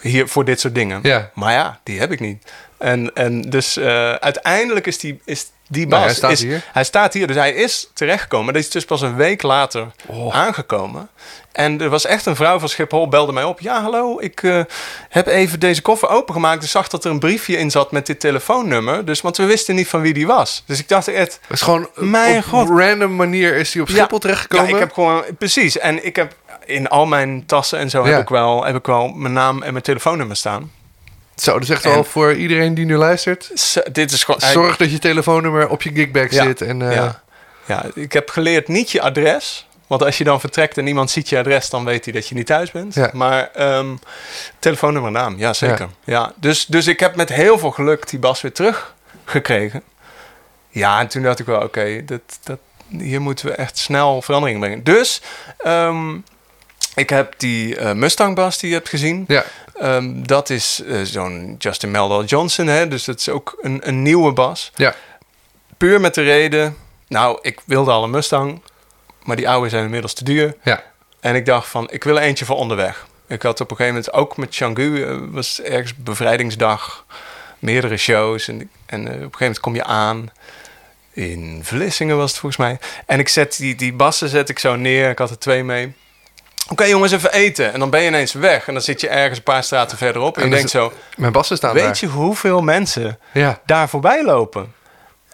Hier, 0.00 0.28
voor 0.28 0.44
dit 0.44 0.60
soort 0.60 0.74
dingen. 0.74 1.00
Ja. 1.02 1.30
Maar 1.34 1.52
ja, 1.52 1.80
die 1.82 1.98
heb 1.98 2.12
ik 2.12 2.20
niet. 2.20 2.52
En, 2.84 3.10
en 3.14 3.40
dus 3.42 3.76
eh, 3.76 4.12
uiteindelijk 4.12 4.86
is 4.86 4.98
die, 4.98 5.20
is 5.24 5.46
die 5.68 5.86
bas... 5.86 5.92
Nou, 5.98 6.04
hij 6.04 6.14
staat 6.14 6.30
is, 6.30 6.42
hier. 6.42 6.64
Hij 6.72 6.84
staat 6.84 7.12
hier, 7.14 7.26
dus 7.26 7.36
hij 7.36 7.52
is 7.52 7.90
terechtgekomen. 7.94 8.52
Dat 8.54 8.62
is 8.62 8.70
dus 8.70 8.84
pas 8.84 9.00
een 9.00 9.16
week 9.16 9.42
later 9.42 9.86
Oh. 10.06 10.34
aangekomen. 10.36 11.08
En 11.52 11.80
er 11.80 11.88
was 11.88 12.06
echt 12.06 12.26
een 12.26 12.36
vrouw 12.36 12.58
van 12.58 12.68
Schiphol, 12.68 13.08
belde 13.08 13.32
mij 13.32 13.44
op. 13.44 13.60
Ja, 13.60 13.82
hallo, 13.82 14.20
ik 14.20 14.42
eh, 14.42 14.60
heb 15.08 15.26
even 15.26 15.60
deze 15.60 15.82
koffer 15.82 16.08
opengemaakt. 16.08 16.62
Ik 16.62 16.68
zag 16.68 16.88
dat 16.88 17.04
er 17.04 17.10
een 17.10 17.18
briefje 17.18 17.56
in 17.56 17.70
zat 17.70 17.92
met 17.92 18.06
dit 18.06 18.20
telefoonnummer. 18.20 19.04
Dus, 19.04 19.20
want 19.20 19.36
we 19.36 19.44
wisten 19.44 19.74
niet 19.74 19.88
van 19.88 20.00
wie 20.00 20.14
die 20.14 20.26
was. 20.26 20.62
Dus 20.66 20.78
ik 20.78 20.88
dacht 20.88 21.08
echt... 21.08 21.38
Het 21.42 21.50
is 21.56 21.62
gewoon 21.62 21.88
Mijn 21.94 22.36
op 22.38 22.44
god. 22.44 22.68
random 22.68 23.16
manier 23.16 23.54
is 23.56 23.72
hij 23.72 23.82
op 23.82 23.88
Schiphol 23.88 24.18
terechtgekomen. 24.18 24.68
Ja, 24.68 24.74
ik 24.74 24.80
heb 24.80 24.92
gewoon... 24.92 25.22
Precies. 25.38 25.78
En 25.78 26.04
ik 26.06 26.16
heb 26.16 26.34
in 26.64 26.88
al 26.88 27.06
mijn 27.06 27.46
tassen 27.46 27.78
en 27.78 27.90
zo 27.90 28.04
Ja. 28.06 28.10
heb, 28.12 28.20
ik 28.20 28.28
wel, 28.28 28.64
heb 28.64 28.76
ik 28.76 28.86
wel 28.86 29.08
mijn 29.08 29.32
naam 29.32 29.62
en 29.62 29.72
mijn 29.72 29.84
telefoonnummer 29.84 30.36
staan. 30.36 30.70
Zo, 31.36 31.58
dus 31.58 31.68
echt 31.68 31.84
En- 31.84 31.90
wel 31.90 32.04
voor 32.04 32.34
iedereen 32.34 32.74
die 32.74 32.84
nu 32.84 32.96
luistert. 32.96 33.50
Dit 33.92 34.12
is 34.12 34.24
gewoon... 34.24 34.40
Zorg 34.40 34.76
dat 34.76 34.90
je 34.90 34.98
telefoonnummer 34.98 35.68
op 35.68 35.82
je 35.82 35.90
gigbag 35.92 36.30
Ja. 36.30 36.42
zit. 36.44 36.60
En, 36.62 36.88
eh, 36.90 36.94
ja. 36.94 37.22
ja, 37.66 37.84
ik 37.94 38.12
heb 38.12 38.30
geleerd 38.30 38.68
niet 38.68 38.90
je 38.90 39.00
adres. 39.00 39.66
Want 39.86 40.02
als 40.04 40.18
je 40.18 40.24
dan 40.24 40.40
vertrekt 40.40 40.78
en 40.78 40.86
iemand 40.86 41.10
ziet 41.10 41.28
je 41.28 41.38
adres, 41.38 41.70
dan 41.70 41.84
weet 41.84 42.04
hij 42.04 42.14
dat 42.14 42.28
je 42.28 42.34
niet 42.34 42.46
thuis 42.46 42.70
bent. 42.70 42.94
Ja. 42.94 43.10
Maar 43.12 43.50
ehm, 43.54 43.86
telefoonnummer 44.58 45.10
en 45.14 45.16
naam, 45.16 45.38
ja 45.38 45.52
zeker. 45.52 45.88
Ja. 46.04 46.32
dus, 46.36 46.66
dus 46.66 46.86
ik 46.86 47.00
heb 47.00 47.16
met 47.16 47.28
heel 47.28 47.58
veel 47.58 47.70
geluk 47.70 48.08
die 48.08 48.18
bas 48.18 48.40
weer 48.40 48.52
teruggekregen. 48.52 49.82
Ja, 50.68 51.00
en 51.00 51.08
toen 51.08 51.22
dacht 51.22 51.38
ik 51.38 51.46
wel, 51.46 51.60
oké, 51.62 52.04
dat, 52.04 52.20
dat, 52.42 52.58
hier 52.88 53.20
moeten 53.20 53.46
we 53.46 53.52
echt 53.52 53.78
snel 53.78 54.22
verandering 54.22 54.58
brengen. 54.60 54.84
Dus 54.84 55.20
ehm, 55.58 56.16
ik 56.94 57.10
heb 57.10 57.34
die 57.36 57.76
eh, 57.76 57.92
Mustang 57.92 58.34
bas 58.34 58.58
die 58.58 58.68
je 58.68 58.74
hebt 58.74 58.88
gezien. 58.88 59.24
ja. 59.28 59.44
Ehm, 59.74 60.22
dat 60.22 60.50
is 60.50 60.82
eh, 60.86 61.00
zo'n 61.02 61.54
Justin 61.58 61.90
Meldal 61.90 62.24
Johnson, 62.24 62.66
hè? 62.66 62.88
dus 62.88 63.04
dat 63.04 63.18
is 63.18 63.28
ook 63.28 63.58
een, 63.60 63.88
een 63.88 64.02
nieuwe 64.02 64.32
bas. 64.32 64.72
ja. 64.74 64.94
Puur 65.76 66.00
met 66.00 66.14
de 66.14 66.22
reden, 66.22 66.76
nou, 67.08 67.38
ik 67.42 67.60
wilde 67.64 67.90
al 67.90 68.04
een 68.04 68.10
Mustang, 68.10 68.62
maar 69.22 69.36
die 69.36 69.48
oude 69.48 69.68
zijn 69.68 69.84
inmiddels 69.84 70.12
te 70.14 70.24
duur. 70.24 70.56
Ja. 70.62 70.82
En 71.20 71.34
ik 71.34 71.46
dacht 71.46 71.68
van, 71.68 71.88
ik 71.90 72.04
wil 72.04 72.18
eentje 72.18 72.44
voor 72.44 72.56
onderweg. 72.56 73.06
Ik 73.26 73.42
had 73.42 73.60
op 73.60 73.70
een 73.70 73.76
gegeven 73.76 73.98
moment 73.98 74.14
ook 74.14 74.36
met 74.36 74.54
Changu, 74.54 75.04
eh, 75.04 75.16
was 75.30 75.60
ergens 75.62 75.96
bevrijdingsdag, 75.96 77.04
meerdere 77.58 77.96
shows. 77.96 78.48
En, 78.48 78.70
en 78.86 79.00
op 79.00 79.06
een 79.06 79.14
gegeven 79.14 79.30
moment 79.38 79.60
kom 79.60 79.74
je 79.74 79.84
aan. 79.84 80.30
In 81.12 81.60
Vlissingen 81.62 82.16
was 82.16 82.30
het 82.30 82.40
volgens 82.40 82.60
mij. 82.60 82.78
En 83.06 83.18
ik 83.18 83.28
zet 83.28 83.56
die, 83.56 83.74
die 83.74 83.92
bassen 83.92 84.28
zet 84.28 84.48
ik 84.48 84.58
zo 84.58 84.76
neer. 84.76 85.10
Ik 85.10 85.18
had 85.18 85.30
er 85.30 85.38
twee 85.38 85.64
mee. 85.64 85.92
Oké 86.68 86.84
jongens, 86.84 87.12
even 87.12 87.32
eten. 87.32 87.72
En 87.72 87.78
dan 87.78 87.90
ben 87.90 88.00
je 88.00 88.06
ineens 88.08 88.32
weg. 88.32 88.66
En 88.68 88.72
dan 88.74 88.82
zit 88.82 89.00
je 89.00 89.08
ergens 89.08 89.38
een 89.38 89.44
paar 89.44 89.64
straten 89.64 89.98
verderop. 89.98 90.36
En, 90.36 90.42
En 90.42 90.48
je 90.48 90.54
dus- 90.54 90.70
denkt 90.72 90.92
zo, 90.92 90.98
Mijn 91.16 91.32
bassen 91.32 91.56
staan 91.56 91.74
weet 91.74 91.82
daar. 91.84 91.96
je 92.00 92.06
hoeveel 92.06 92.60
mensen 92.62 93.18
Ja. 93.32 93.60
daar 93.66 93.88
voorbij 93.88 94.24
lopen? 94.24 94.72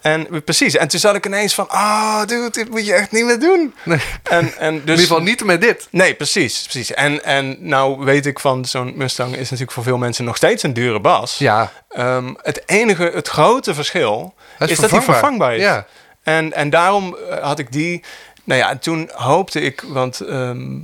En 0.01 0.43
precies. 0.43 0.75
En 0.77 0.87
toen 0.87 0.99
zat 0.99 1.15
ik 1.15 1.25
ineens 1.25 1.53
van, 1.53 1.69
ah, 1.69 2.19
dude, 2.25 2.49
dit 2.51 2.69
moet 2.69 2.85
je 2.85 2.93
echt 2.93 3.11
niet 3.11 3.25
meer 3.25 3.39
doen. 3.39 3.73
Nee. 3.83 3.99
En, 4.23 4.53
en 4.57 4.73
dus, 4.73 4.81
In 4.81 4.89
ieder 4.89 4.97
geval 4.97 5.21
niet 5.21 5.43
met 5.43 5.61
dit. 5.61 5.87
Nee, 5.91 6.13
precies. 6.13 6.61
precies. 6.61 6.93
En, 6.93 7.23
en 7.23 7.57
nou 7.59 8.03
weet 8.05 8.25
ik 8.25 8.39
van, 8.39 8.65
zo'n 8.65 8.93
Mustang 8.95 9.31
is 9.31 9.41
natuurlijk 9.43 9.71
voor 9.71 9.83
veel 9.83 9.97
mensen 9.97 10.25
nog 10.25 10.35
steeds 10.37 10.63
een 10.63 10.73
dure 10.73 10.99
bas. 10.99 11.37
Ja. 11.37 11.71
Ehm, 11.89 12.33
het 12.41 12.63
enige, 12.65 13.11
het 13.13 13.27
grote 13.27 13.73
verschil 13.73 14.33
is, 14.59 14.79
dat 14.79 14.91
hij 14.91 15.01
vervangbaar 15.01 15.55
is. 15.55 15.61
Ja. 15.61 15.85
En, 16.23 16.53
en 16.53 16.69
daarom 16.69 17.15
eh, 17.29 17.37
had 17.43 17.59
ik 17.59 17.71
die. 17.71 18.03
Nou 18.43 18.59
ja, 18.59 18.69
en 18.69 18.79
toen 18.79 19.09
hoopte 19.13 19.61
ik, 19.61 19.83
want 19.87 20.19
ehm, 20.19 20.77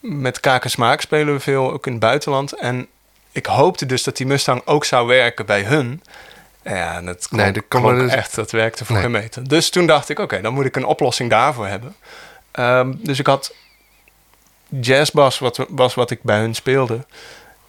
met 0.00 0.40
Kaak 0.40 0.64
en 0.64 0.70
Smaak 0.70 1.00
spelen 1.00 1.34
we 1.34 1.40
veel 1.40 1.72
ook 1.72 1.86
in 1.86 1.92
het 1.92 2.00
buitenland. 2.00 2.52
En 2.52 2.86
ik 3.32 3.46
hoopte 3.46 3.86
dus 3.86 4.02
dat 4.02 4.16
die 4.16 4.26
Mustang 4.26 4.62
ook 4.64 4.84
zou 4.84 5.06
werken 5.06 5.46
bij 5.46 5.62
hun. 5.62 6.02
Ja, 6.64 6.96
en 6.96 7.06
dat 7.06 7.28
klonk, 7.28 7.42
Nee, 7.42 7.52
dat 7.52 7.64
kan 7.68 7.80
klonk 7.82 7.98
dus- 7.98 8.12
echt, 8.12 8.34
dat 8.34 8.50
werkte 8.50 8.84
voor 8.84 8.94
Nee. 8.94 9.02
geen 9.04 9.12
meter. 9.12 9.48
Dus 9.48 9.70
toen 9.70 9.86
dacht 9.86 10.08
ik, 10.08 10.18
oké, 10.18 10.40
dan 10.40 10.54
moet 10.54 10.64
ik 10.64 10.76
een 10.76 10.84
oplossing 10.84 11.30
daarvoor 11.30 11.66
hebben. 11.66 11.94
Ehm, 12.50 12.92
dus 12.96 13.18
ik 13.18 13.26
had 13.26 13.54
jazzbas, 14.68 15.38
wat, 15.38 15.66
was 15.68 15.94
wat 15.94 16.10
ik 16.10 16.22
bij 16.22 16.38
hun 16.38 16.54
speelde. 16.54 17.06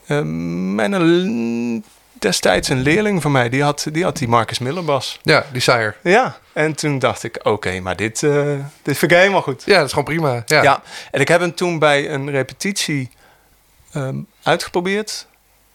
Mijn 0.06 0.96
l- 0.96 1.82
destijds 2.20 2.70
een 2.70 2.82
leerling 2.82 3.22
van 3.22 3.32
mij, 3.32 3.50
die 3.50 3.64
had 3.64 3.86
die, 3.92 4.04
had 4.04 4.18
die 4.18 4.28
Marcus 4.28 4.60
Miller 4.60 4.84
bas. 4.84 5.20
Ja, 5.22 5.46
die 5.52 5.62
Sire. 5.62 5.96
Ja, 6.04 6.38
en 6.54 6.76
toen 6.76 7.00
dacht 7.00 7.24
ik, 7.24 7.40
oké, 7.44 7.80
maar 7.80 7.96
dit, 7.96 8.24
eh, 8.24 8.32
dit 8.82 8.98
vind 8.98 9.12
ik 9.12 9.18
helemaal 9.18 9.42
goed. 9.42 9.64
Ja, 9.66 9.76
dat 9.76 9.86
is 9.86 9.90
gewoon 9.90 10.06
prima. 10.06 10.44
Ja. 10.46 10.64
Ja. 10.64 10.82
en 11.12 11.22
ik 11.22 11.28
heb 11.28 11.40
hem 11.40 11.56
toen 11.56 11.80
bij 11.80 12.10
een 12.10 12.30
repetitie 12.30 13.10
ehm, 13.94 14.16
uitgeprobeerd. 14.44 15.28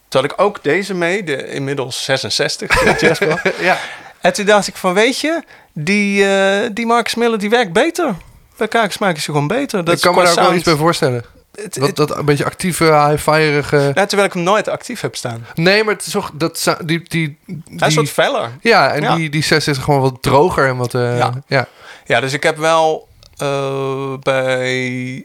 Toen 0.08 0.22
had 0.22 0.30
ik 0.32 0.40
ook 0.40 0.62
deze 0.62 0.94
mee, 0.94 1.24
de 1.24 1.48
inmiddels 1.48 2.04
66 2.04 2.78
de 2.78 2.94
jazzbas. 3.06 3.40
ja. 3.60 3.78
En 4.20 4.32
toen 4.32 4.44
dacht 4.44 4.66
ik 4.66 4.76
van, 4.76 4.94
weet 4.94 5.20
je, 5.20 5.42
die, 5.72 6.26
eh, 6.26 6.70
die 6.72 6.86
Marcus 6.86 7.14
Miller 7.14 7.38
die 7.38 7.50
werkt 7.50 7.72
beter. 7.72 8.14
Bij 8.56 8.68
Kakensmaak 8.68 9.16
is 9.16 9.26
hij 9.26 9.34
gewoon 9.34 9.48
beter. 9.48 9.84
Dat 9.84 9.94
ik 9.94 10.00
kan 10.00 10.14
me 10.14 10.22
daar 10.22 10.30
ook 10.30 10.38
wel 10.38 10.54
iets 10.54 10.64
bij 10.64 10.76
voorstellen. 10.76 11.24
Het- 11.62 11.74
Dat, 11.74 11.86
het- 11.86 11.96
dat 11.96 12.16
een 12.16 12.24
beetje 12.24 12.44
actieve, 12.44 12.84
high-fireige... 12.84 13.76
nou, 13.76 14.06
terwijl 14.06 14.24
ik 14.28 14.32
hem 14.32 14.42
nooit 14.42 14.68
actief 14.68 15.00
heb 15.00 15.16
staan. 15.16 15.46
Nee, 15.54 15.84
maar 15.84 15.94
het 15.94 16.06
is 16.06 16.12
toch... 16.12 16.30
Dat, 16.34 16.58
za- 16.58 16.78
die, 16.84 17.02
die, 17.08 17.38
Hij 17.76 17.88
is 17.88 17.94
wat 17.94 18.04
die, 18.04 18.12
feller. 18.12 18.50
ja, 18.60 18.92
en 18.92 19.02
Ja. 19.02 19.14
Die, 19.16 19.30
die 19.30 19.42
6 19.42 19.68
is 19.68 19.78
gewoon 19.78 20.00
wat 20.00 20.22
droger 20.22 20.68
en 20.68 20.76
wat... 20.76 20.94
eh, 20.94 21.18
Ja. 21.18 21.32
ja. 21.46 21.68
Ja, 22.06 22.20
dus 22.20 22.32
ik 22.32 22.42
heb 22.42 22.56
wel 22.56 23.08
eh, 23.36 24.12
bij... 24.20 25.24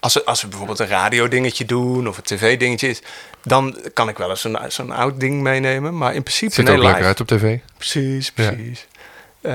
Als 0.00 0.14
we, 0.14 0.24
als 0.24 0.42
we 0.42 0.48
bijvoorbeeld 0.48 0.78
een 0.78 0.86
radio-dingetje 0.86 1.64
doen 1.64 2.08
of 2.08 2.16
een 2.16 2.22
tv-dingetje 2.22 2.88
is... 2.88 3.02
dan 3.42 3.76
kan 3.94 4.08
ik 4.08 4.18
wel 4.18 4.30
eens 4.30 4.40
zo'n 4.40 4.58
zo'n 4.68 4.90
oud 4.90 5.20
ding 5.20 5.42
meenemen. 5.42 5.96
Maar 5.98 6.14
in 6.14 6.22
principe... 6.22 6.52
Ziet 6.54 6.68
er 6.68 6.72
nee, 6.72 6.82
ook 6.82 6.86
lekker 6.88 7.04
uit 7.06 7.20
op 7.20 7.26
tv. 7.26 7.58
Precies, 7.76 8.32
Ja. 8.34 8.52
precies. 8.52 8.86
Eh, 9.40 9.52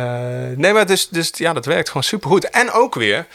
nee, 0.56 0.74
maar 0.74 0.86
dus, 0.86 1.08
dus 1.10 1.32
ja, 1.34 1.54
dat 1.54 1.66
werkt 1.66 1.88
gewoon 1.88 2.04
supergoed. 2.04 2.50
En 2.50 2.72
ook 2.72 2.96
weer, 2.96 3.26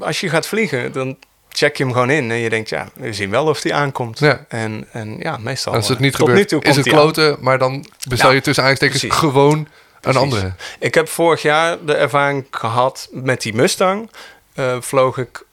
als 0.00 0.20
je 0.20 0.28
gaat 0.28 0.46
vliegen, 0.46 0.92
dan 0.92 1.16
check 1.52 1.76
je 1.76 1.84
hem 1.84 1.92
gewoon 1.92 2.10
in. 2.10 2.30
En 2.30 2.36
je 2.36 2.50
denkt, 2.50 2.68
ja, 2.68 2.88
we 2.94 3.12
zien 3.12 3.30
wel 3.30 3.46
of 3.46 3.60
die 3.60 3.74
aankomt. 3.74 4.18
Ja. 4.18 4.44
En, 4.48 4.88
en 4.92 5.16
ja, 5.18 5.36
meestal... 5.36 5.72
Als 5.74 5.88
het 5.88 5.96
eh, 5.96 6.02
niet 6.02 6.12
tot 6.12 6.20
nu 6.20 6.26
gebeurt, 6.26 6.48
toe 6.48 6.62
is 6.62 6.76
het 6.76 6.86
aan. 6.86 6.92
kloten. 6.92 7.36
Maar 7.40 7.58
dan 7.58 7.86
bestel 8.08 8.28
Ja, 8.28 8.34
je 8.34 8.40
tussen 8.40 8.64
aanstekens 8.64 9.00
precies. 9.00 9.18
gewoon 9.18 9.68
een 10.00 10.16
andere. 10.16 10.52
Ik 10.78 10.94
heb 10.94 11.08
vorig 11.08 11.42
jaar 11.42 11.84
de 11.84 11.94
ervaring 11.94 12.46
gehad 12.50 13.08
met 13.10 13.42
die 13.42 13.54
Mustang. 13.54 14.10
Eh, 14.54 14.76
vloog 14.80 15.18
ik, 15.18 15.44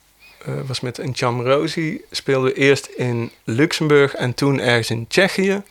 eh, 0.46 0.54
was 0.68 0.80
met 0.80 0.98
een 0.98 1.12
Chamrosi, 1.16 2.02
speelde 2.12 2.54
eerst 2.54 2.86
in 2.86 3.32
Luxemburg 3.44 4.16
en 4.16 4.34
toen 4.34 4.60
ergens 4.60 4.90
in 4.90 5.08
Tsjechië. 5.08 5.62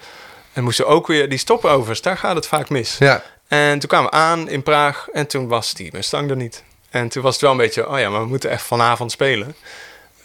En 0.52 0.64
moesten 0.64 0.86
ook 0.86 1.06
weer 1.06 1.28
die 1.28 1.38
stopovers, 1.38 2.02
daar 2.02 2.16
gaat 2.16 2.34
het 2.34 2.46
vaak 2.46 2.68
mis. 2.68 2.96
Ja. 2.98 3.22
En 3.48 3.78
toen 3.78 3.88
kwamen 3.88 4.10
we 4.10 4.16
aan 4.16 4.48
in 4.48 4.62
Praag 4.62 5.08
en 5.12 5.26
toen 5.26 5.48
was 5.48 5.74
die 5.74 5.90
Mustang 5.92 6.30
er 6.30 6.36
niet. 6.36 6.62
En 6.90 7.08
toen 7.08 7.22
was 7.22 7.32
het 7.32 7.42
wel 7.42 7.50
een 7.50 7.56
beetje, 7.56 7.88
oh 7.88 7.98
ja, 7.98 8.10
maar 8.10 8.20
we 8.20 8.26
moeten 8.26 8.50
echt 8.50 8.62
vanavond 8.62 9.10
spelen. 9.12 9.54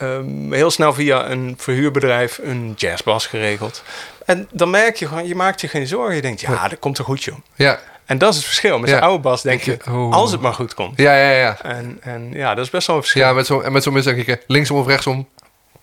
Ehm, 0.04 0.54
heel 0.54 0.72
snel 0.72 0.94
via 0.94 1.30
een 1.30 1.56
verhuurbedrijf 1.58 2.40
een 2.44 2.74
jazzbas 2.76 3.28
geregeld. 3.28 3.84
En 4.26 4.48
dan 4.52 4.70
merk 4.70 4.96
je 4.96 5.08
gewoon, 5.08 5.28
je 5.28 5.36
maakt 5.36 5.62
je 5.62 5.68
geen 5.68 5.88
zorgen. 5.88 6.16
Je 6.16 6.22
denkt, 6.22 6.42
ja, 6.42 6.68
dat 6.68 6.80
komt 6.80 6.98
er 6.98 7.04
goed, 7.04 7.24
joh. 7.24 7.36
Ja. 7.56 7.80
En 8.06 8.18
dat 8.18 8.30
is 8.30 8.36
het 8.36 8.46
verschil. 8.46 8.80
Met 8.80 8.90
Ja. 8.90 8.96
zo'n 8.96 9.04
oude 9.06 9.22
bas 9.24 9.42
denk 9.42 9.62
je, 9.62 9.78
oh. 9.90 10.12
als 10.14 10.32
het 10.32 10.42
maar 10.42 10.54
goed 10.54 10.74
komt. 10.74 10.98
Ja, 11.00 11.16
ja, 11.16 11.30
ja. 11.32 11.58
En, 11.62 11.98
en 12.02 12.30
ja, 12.34 12.56
dat 12.56 12.66
is 12.66 12.72
best 12.72 12.88
wel 12.88 12.96
een 12.96 13.02
verschil. 13.02 13.22
Ja, 13.24 13.34
met 13.34 13.46
zo'n 13.46 13.72
met 13.72 13.84
zo'n 13.84 13.94
mis 13.94 14.04
denk 14.04 14.28
ik, 14.28 14.44
linksom 14.48 14.78
of 14.78 14.88
rechtsom, 14.88 15.28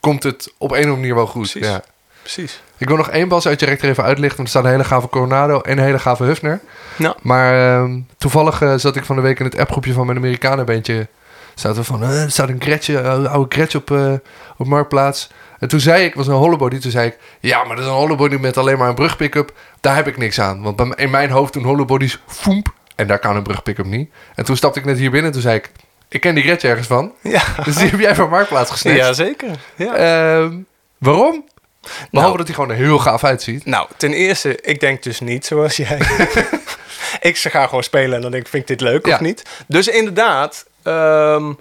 komt 0.00 0.22
het 0.22 0.52
op 0.58 0.70
een 0.70 0.76
of 0.76 0.82
andere 0.82 0.96
manier 0.96 1.14
wel 1.14 1.26
goed. 1.26 1.50
Precies. 1.50 1.68
Ja. 1.70 1.82
Precies. 2.22 2.62
Ik 2.76 2.88
wil 2.88 2.96
nog 2.96 3.10
één 3.10 3.28
bas 3.28 3.46
uit 3.46 3.60
je 3.60 3.66
rechter 3.66 3.88
even 3.88 4.04
uitlichten, 4.04 4.36
want 4.36 4.48
er 4.48 4.54
staat 4.54 4.64
een 4.64 4.70
hele 4.76 4.84
gave 4.84 5.08
Coronado 5.08 5.60
en 5.60 5.78
een 5.78 5.84
hele 5.84 5.98
gave 5.98 6.24
Hufner. 6.24 6.60
Nou, 6.96 7.14
Maar 7.22 7.78
ehm, 7.82 7.98
toevallig 8.18 8.62
eh, 8.62 8.74
zat 8.76 8.96
ik 8.96 9.04
van 9.04 9.16
de 9.16 9.22
week 9.22 9.38
in 9.38 9.44
het 9.44 9.58
appgroepje 9.58 9.92
van 9.92 10.06
mijn 10.06 10.18
Amerikanenbeentje. 10.18 11.06
Zaten 11.54 11.78
we 11.78 11.84
van, 11.84 12.02
eh, 12.02 12.22
er 12.22 12.30
staat 12.30 12.48
een 12.48 12.60
Gretje, 12.62 12.98
een 12.98 13.26
oude 13.28 13.54
Gretje 13.54 13.78
op, 13.78 13.90
eh, 13.90 14.12
op 14.56 14.66
Marktplaats. 14.66 15.30
En 15.58 15.68
toen 15.68 15.80
zei 15.80 16.00
ik, 16.02 16.06
het 16.08 16.14
was 16.16 16.26
een 16.26 16.32
hollebody, 16.34 16.78
toen 16.78 16.90
zei 16.90 17.06
ik... 17.06 17.18
Ja, 17.40 17.64
maar 17.64 17.76
dat 17.76 17.84
is 17.84 17.90
een 17.90 17.96
hollebody 17.96 18.36
met 18.36 18.56
alleen 18.56 18.78
maar 18.78 18.88
een 18.88 18.94
brugpick-up. 18.94 19.52
Daar 19.80 19.94
heb 19.96 20.06
ik 20.06 20.16
niks 20.16 20.40
aan. 20.40 20.62
Want 20.62 20.94
in 20.98 21.10
mijn 21.10 21.30
hoofd 21.30 21.52
doen 21.52 21.64
hollebodies 21.64 22.20
foemp. 22.26 22.72
En 22.96 23.06
daar 23.06 23.18
kan 23.18 23.36
een 23.36 23.42
brugpick-up 23.42 23.86
niet. 23.86 24.10
En 24.34 24.44
toen 24.44 24.56
stapte 24.56 24.78
ik 24.78 24.84
net 24.84 24.98
hier 24.98 25.10
binnen 25.10 25.26
en 25.26 25.32
toen 25.32 25.42
zei 25.42 25.56
ik... 25.56 25.70
Ik 26.08 26.20
ken 26.20 26.34
die 26.34 26.44
Gretje 26.44 26.68
ergens 26.68 26.86
van. 26.86 27.12
ja. 27.22 27.42
Dus 27.64 27.76
die 27.76 27.88
heb 27.88 28.00
jij 28.00 28.14
van 28.14 28.28
Marktplaats 28.28 28.70
gesneden. 28.70 29.04
ja, 29.04 29.12
zeker. 29.12 29.48
Ja. 29.76 29.94
Ehm, 29.94 30.56
waarom? 30.98 31.44
Behalve 31.80 32.08
Nou. 32.10 32.36
dat 32.36 32.46
hij 32.46 32.54
gewoon 32.54 32.70
er 32.70 32.76
heel 32.76 32.98
gaaf 32.98 33.24
uitziet. 33.24 33.64
Nou, 33.64 33.88
ten 33.96 34.12
eerste, 34.12 34.60
ik 34.60 34.80
denk 34.80 35.02
dus 35.02 35.20
niet 35.20 35.46
zoals 35.46 35.76
jij. 35.76 35.98
ik 37.20 37.36
ga 37.38 37.66
gewoon 37.66 37.82
spelen 37.82 38.14
en 38.16 38.20
dan 38.22 38.30
denk 38.30 38.42
ik, 38.44 38.50
vind 38.50 38.70
ik 38.70 38.78
dit 38.78 38.88
leuk 38.88 39.06
Ja. 39.06 39.14
of 39.14 39.20
niet? 39.20 39.42
Dus 39.66 39.88
inderdaad, 39.88 40.66
ehm, 40.82 41.52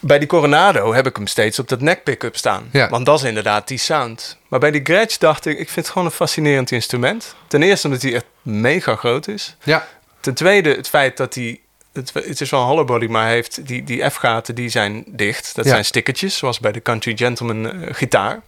bij 0.00 0.18
die 0.18 0.28
Coronado 0.28 0.92
heb 0.94 1.06
ik 1.06 1.16
hem 1.16 1.26
steeds 1.26 1.58
op 1.58 1.68
dat 1.68 1.80
neck 1.80 2.02
pick-up 2.04 2.36
staan. 2.36 2.68
Ja. 2.72 2.88
Want 2.88 3.06
dat 3.06 3.18
is 3.18 3.24
inderdaad 3.24 3.68
die 3.68 3.78
sound. 3.78 4.38
Maar 4.48 4.60
bij 4.60 4.70
die 4.70 4.80
Gretsch 4.84 5.18
dacht 5.18 5.46
ik, 5.46 5.52
ik 5.58 5.64
vind 5.70 5.76
het 5.76 5.88
gewoon 5.88 6.04
een 6.04 6.14
fascinerend 6.14 6.70
instrument. 6.70 7.34
Ten 7.48 7.62
eerste 7.62 7.86
omdat 7.86 8.02
hij 8.02 8.14
echt 8.14 8.24
mega 8.42 8.96
groot 8.96 9.28
is. 9.28 9.56
Ja, 9.62 9.86
Ten 10.20 10.34
tweede 10.34 10.70
het 10.74 10.88
feit 10.88 11.16
dat 11.16 11.34
hij... 11.34 11.60
Het, 11.92 12.12
het 12.14 12.40
is 12.40 12.50
wel 12.50 12.60
een 12.60 12.66
hollowbody, 12.66 13.06
maar 13.06 13.24
hij 13.24 13.32
heeft 13.32 13.66
die, 13.66 13.84
die 13.84 14.10
F-gaten 14.10 14.54
die 14.54 14.68
zijn 14.68 15.04
dicht. 15.06 15.54
Dat 15.54 15.64
Ja. 15.64 15.70
zijn 15.70 15.84
stickertjes, 15.84 16.36
zoals 16.36 16.60
bij 16.60 16.72
de 16.72 16.82
Country 16.82 17.16
Gentleman 17.16 17.70
eh, 17.82 17.94
gitaar. 17.94 18.40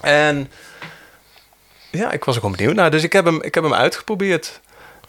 En 0.00 0.50
ja, 1.90 2.12
ik 2.12 2.24
was 2.24 2.34
er 2.34 2.40
gewoon 2.40 2.56
benieuwd 2.56 2.74
naar. 2.76 2.90
Dus 2.90 3.02
ik 3.02 3.12
heb 3.12 3.24
hem, 3.24 3.42
ik 3.42 3.54
heb 3.54 3.64
hem 3.64 3.74
uitgeprobeerd. 3.74 4.60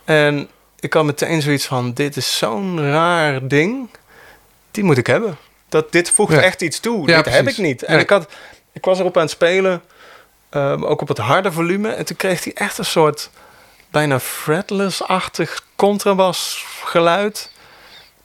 En 0.03 0.49
ik 0.83 0.93
had 0.93 1.03
meteen 1.03 1.41
zoiets 1.41 1.65
van, 1.65 1.93
dit 1.93 2.15
is 2.17 2.37
zo'n 2.37 2.89
raar 2.91 3.47
ding. 3.47 3.89
Die 4.71 4.83
moet 4.83 4.97
ik 4.97 5.07
hebben. 5.07 5.37
Dat, 5.69 5.91
dit 5.91 6.09
voegt 6.11 6.33
Ja. 6.33 6.41
echt 6.41 6.61
iets 6.61 6.79
toe. 6.79 7.07
Ja, 7.07 7.21
dit 7.21 7.33
heb 7.33 7.47
ik 7.47 7.57
niet. 7.57 7.83
En 7.83 7.99
ik, 7.99 8.09
had, 8.09 8.31
ik 8.71 8.85
was 8.85 8.99
erop 8.99 9.15
aan 9.15 9.21
het 9.21 9.31
spelen. 9.31 9.81
ehm, 10.49 10.83
ook 10.83 11.01
op 11.01 11.07
het 11.07 11.17
harde 11.17 11.51
volume. 11.51 11.89
En 11.89 12.05
toen 12.05 12.15
kreeg 12.15 12.43
hij 12.43 12.53
echt 12.53 12.77
een 12.77 12.85
soort 12.85 13.29
bijna 13.91 14.19
fretless-achtig 14.19 15.63
contrabas 15.75 16.65
geluid. 16.83 17.51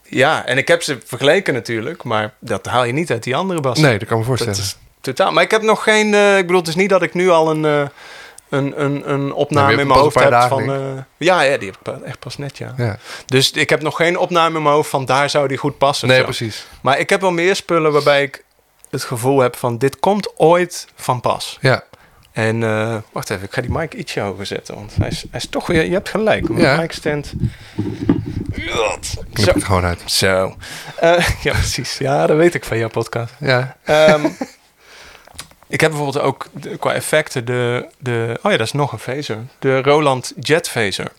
Ja, 0.03 0.45
en 0.45 0.57
ik 0.57 0.67
heb 0.67 0.81
ze 0.83 0.97
vergeleken 1.05 1.53
natuurlijk. 1.53 2.03
Maar 2.03 2.33
dat 2.39 2.65
haal 2.65 2.83
je 2.83 2.93
niet 2.93 3.11
uit 3.11 3.23
die 3.23 3.35
andere 3.35 3.61
bas. 3.61 3.79
nee, 3.79 3.97
dat 3.99 4.07
kan 4.07 4.17
me 4.19 4.25
Dat 4.25 4.37
voorstellen. 4.37 4.59
is 4.59 4.77
totaal. 5.01 5.31
Maar 5.31 5.43
ik 5.43 5.51
heb 5.51 5.61
nog 5.61 5.83
geen. 5.83 6.13
eh, 6.13 6.37
ik 6.37 6.45
bedoel, 6.45 6.59
het 6.61 6.67
is 6.69 6.75
niet 6.75 6.89
dat 6.89 7.01
ik 7.01 7.13
nu 7.13 7.29
al 7.29 7.49
een, 7.51 7.65
eh, 7.65 7.87
een, 8.49 8.83
een, 8.83 9.09
een 9.11 9.33
opname 9.33 9.69
in 9.69 9.75
mijn 9.75 9.87
hebt 9.89 9.99
hoofd 10.01 10.13
pas 10.13 10.23
heb 10.23 10.33
een 10.33 10.39
paar 10.39 10.49
van. 10.49 10.73
eh, 10.73 11.03
ja, 11.17 11.41
ja, 11.41 11.57
die 11.57 11.67
heb 11.67 11.75
ik 11.75 11.81
pa- 11.81 11.99
echt 12.05 12.19
pas 12.19 12.37
net, 12.37 12.57
ja. 12.57 12.73
Ja. 12.77 12.97
Dus 13.25 13.51
ik 13.51 13.69
heb 13.69 13.81
nog 13.81 13.95
geen 13.95 14.17
opname 14.17 14.57
in 14.57 14.63
mijn 14.63 14.75
hoofd 14.75 14.89
van 14.89 15.05
daar 15.05 15.29
zou 15.29 15.47
die 15.47 15.57
goed 15.57 15.77
passen. 15.77 16.07
Nee, 16.07 16.17
zo. 16.17 16.23
precies. 16.23 16.65
Maar 16.81 16.99
ik 16.99 17.09
heb 17.09 17.21
wel 17.21 17.31
meer 17.31 17.55
spullen 17.55 17.91
waarbij 17.91 18.23
ik 18.23 18.43
het 18.89 19.03
gevoel 19.03 19.39
heb 19.39 19.55
van 19.55 19.77
dit 19.77 19.99
komt 19.99 20.31
ooit 20.37 20.87
van 20.95 21.21
pas. 21.21 21.57
Ja. 21.61 21.83
En 22.31 22.63
eh, 22.63 22.95
wacht 23.11 23.29
even, 23.29 23.43
ik 23.43 23.53
ga 23.53 23.61
die 23.61 23.71
mic 23.71 23.93
ietsje 23.93 24.19
hoger 24.19 24.45
zetten, 24.45 24.75
want 24.75 24.95
hij 24.99 25.07
is, 25.07 25.21
hij 25.31 25.39
is 25.39 25.47
toch 25.49 25.67
weer. 25.67 25.85
Je 25.85 25.93
hebt 25.93 26.09
gelijk. 26.09 26.49
Mijn 26.49 26.61
Ja. 26.61 26.75
mic 26.75 26.91
stand. 26.91 27.33
Knip 29.33 29.53
het 29.53 29.63
gewoon 29.63 29.83
uit. 29.85 30.01
Zo. 30.05 30.55
Eh, 30.95 31.27
ja, 31.43 31.51
precies. 31.51 31.97
Ja, 31.97 32.27
dat 32.27 32.37
weet 32.37 32.53
ik 32.53 32.63
van 32.65 32.77
jouw 32.77 32.89
podcast. 32.89 33.33
Ja. 33.39 33.75
Ehm, 33.83 34.27
ik 35.69 35.81
heb 35.81 35.89
bijvoorbeeld 35.91 36.23
ook 36.25 36.47
de- 36.51 36.77
qua 36.77 36.93
effecten 36.93 37.45
de, 37.45 37.85
de... 37.97 38.39
Oh 38.43 38.51
ja, 38.51 38.57
dat 38.57 38.67
is 38.67 38.73
nog 38.73 38.91
een 38.91 38.97
phaser. 38.99 39.37
De 39.59 39.81
Roland 39.81 40.33
Jet 40.39 40.69
Phaser. 40.71 41.11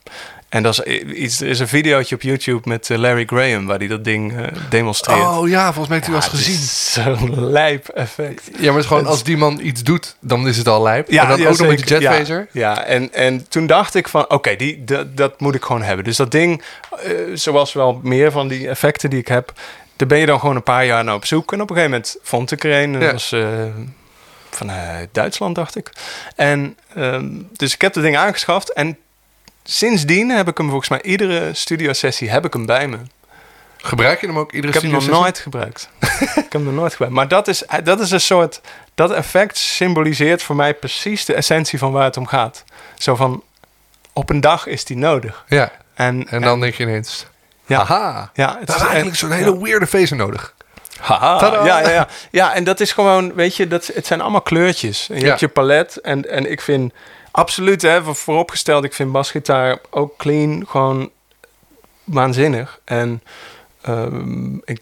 En 0.48 0.62
dat 0.62 0.86
is 0.86 1.02
iets, 1.04 1.40
er 1.40 1.48
is 1.48 1.58
een 1.58 1.68
videootje 1.68 2.14
op 2.14 2.22
YouTube 2.22 2.68
met 2.68 2.90
eh, 2.90 2.98
Larry 2.98 3.24
Graham 3.26 3.66
waar 3.66 3.78
hij 3.78 3.86
dat 3.86 4.04
ding 4.04 4.36
eh, 4.38 4.46
demonstreert. 4.68 5.18
Oh 5.20 5.48
ja, 5.48 5.64
volgens 5.72 5.88
mij 5.88 5.96
heb 5.98 6.06
ik 6.06 6.14
Ja, 6.14 6.20
het 6.20 6.28
gezien. 6.28 6.54
Zo'n 7.04 7.50
lijp 7.50 7.88
effect. 7.88 8.44
Ja, 8.52 8.58
maar 8.64 8.66
het 8.66 8.76
is 8.76 8.86
gewoon 8.86 9.06
als 9.06 9.22
die 9.22 9.36
man 9.36 9.60
iets 9.62 9.82
doet, 9.82 10.16
dan 10.20 10.48
is 10.48 10.56
het 10.56 10.68
al 10.68 10.82
lijp. 10.82 11.08
en 11.08 11.16
dan 11.28 11.38
ja, 11.40 11.48
ook 11.48 11.58
nog 11.58 11.66
met 11.68 11.78
zeker. 11.78 12.00
jetphaser. 12.02 12.48
Ja, 12.52 12.70
ja. 12.74 12.84
En, 12.84 13.12
en 13.12 13.48
toen 13.48 13.66
dacht 13.66 13.94
ik 13.94 14.08
van, 14.08 14.30
oké, 14.30 14.56
die 14.56 14.84
dat, 14.84 15.16
dat 15.16 15.40
moet 15.40 15.54
ik 15.54 15.62
gewoon 15.64 15.82
hebben. 15.82 16.04
Dus 16.04 16.16
dat 16.16 16.30
ding, 16.30 16.62
eh, 17.04 17.10
zoals 17.34 17.72
wel 17.72 18.00
meer 18.02 18.30
van 18.32 18.48
die 18.48 18.68
effecten 18.68 19.10
die 19.10 19.18
ik 19.18 19.28
heb, 19.28 19.52
daar 19.96 20.08
ben 20.08 20.18
je 20.18 20.26
dan 20.26 20.40
gewoon 20.40 20.56
een 20.56 20.62
paar 20.62 20.86
jaar 20.86 21.04
naar 21.04 21.14
op 21.14 21.26
zoek. 21.26 21.52
En 21.52 21.60
op 21.62 21.70
een 21.70 21.76
gegeven 21.76 21.96
moment 21.98 22.16
vond 22.22 22.50
ik 22.52 22.64
er 22.64 22.82
een. 22.82 22.92
Dat 22.92 23.02
Ja. 23.02 23.12
was 23.12 23.34
vanuit 24.50 25.08
Duitsland, 25.12 25.54
dacht 25.54 25.76
ik. 25.76 25.92
En 26.36 26.76
ehm, 26.94 27.28
dus 27.52 27.74
ik 27.74 27.80
heb 27.80 27.92
dat 27.92 28.02
ding 28.02 28.16
aangeschaft. 28.16 28.72
En 28.72 28.98
sindsdien 29.64 30.30
heb 30.30 30.48
ik 30.48 30.58
hem 30.58 30.68
volgens 30.68 30.88
mij 30.88 31.02
iedere 31.02 31.54
studiosessie 31.54 32.30
heb 32.30 32.44
ik 32.44 32.52
hem 32.52 32.66
bij 32.66 32.88
me. 32.88 32.98
Gebruik 33.76 34.20
je 34.20 34.26
hem 34.26 34.38
ook 34.38 34.52
iedere 34.52 34.68
Ik 34.68 34.74
heb 34.74 34.92
hem 34.92 35.00
nog 35.00 35.20
nooit 35.20 35.38
gebruikt. 35.38 35.88
ik 36.00 36.34
heb 36.34 36.52
hem 36.52 36.64
nog 36.64 36.74
nooit 36.74 36.92
gebruikt. 36.92 37.16
Maar 37.16 37.28
dat 37.28 37.48
is, 37.48 37.64
dat 37.84 38.00
is 38.00 38.10
een 38.10 38.20
soort... 38.20 38.60
Dat 38.94 39.10
effect 39.10 39.56
symboliseert 39.56 40.42
voor 40.42 40.56
mij 40.56 40.74
precies 40.74 41.24
de 41.24 41.34
essentie 41.34 41.78
van 41.78 41.92
waar 41.92 42.04
het 42.04 42.16
om 42.16 42.26
gaat. 42.26 42.64
Zo 42.98 43.14
van, 43.16 43.42
op 44.12 44.30
een 44.30 44.40
dag 44.40 44.66
is 44.66 44.84
die 44.84 44.96
nodig. 44.96 45.44
Ja, 45.48 45.72
En, 45.94 46.28
en 46.28 46.42
dan 46.42 46.60
denk 46.60 46.74
je 46.74 46.82
ineens... 46.82 47.26
Ja. 47.66 48.30
Ja, 48.34 48.56
het 48.58 48.66
dat 48.66 48.76
is 48.76 48.82
eigenlijk 48.82 49.16
zo'n 49.16 49.30
hele 49.30 49.62
weirde 49.62 49.86
phaser 49.86 50.16
nodig. 50.16 50.54
Haha, 51.00 51.64
ja, 51.64 51.80
ja, 51.80 51.90
ja. 51.90 52.08
ja, 52.30 52.54
en 52.54 52.64
dat 52.64 52.80
is 52.80 52.92
gewoon, 52.92 53.34
weet 53.34 53.56
je, 53.56 53.66
dat, 53.68 53.86
het 53.86 54.06
zijn 54.06 54.20
allemaal 54.20 54.40
kleurtjes. 54.40 55.08
En 55.08 55.14
je 55.16 55.20
Ja. 55.22 55.26
hebt 55.28 55.40
je 55.40 55.48
palet. 55.48 55.96
En, 55.96 56.30
en 56.30 56.50
ik 56.50 56.60
vind 56.60 56.92
absoluut, 57.30 57.82
hè, 57.82 58.02
voor- 58.02 58.14
vooropgesteld, 58.16 58.84
ik 58.84 58.94
vind 58.94 59.12
basgitaar 59.12 59.78
ook 59.90 60.16
clean 60.16 60.64
gewoon 60.68 61.10
waanzinnig. 62.04 62.80
En 62.84 63.22
ehm, 63.82 64.54
ik, 64.64 64.80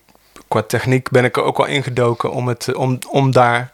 qua 0.49 0.63
techniek 0.63 1.11
ben 1.11 1.25
ik 1.25 1.37
er 1.37 1.43
ook 1.43 1.57
wel 1.57 1.67
ingedoken 1.67 2.31
om, 2.33 2.49
het, 2.49 2.75
om, 2.75 2.99
om 3.11 3.31
daar 3.33 3.73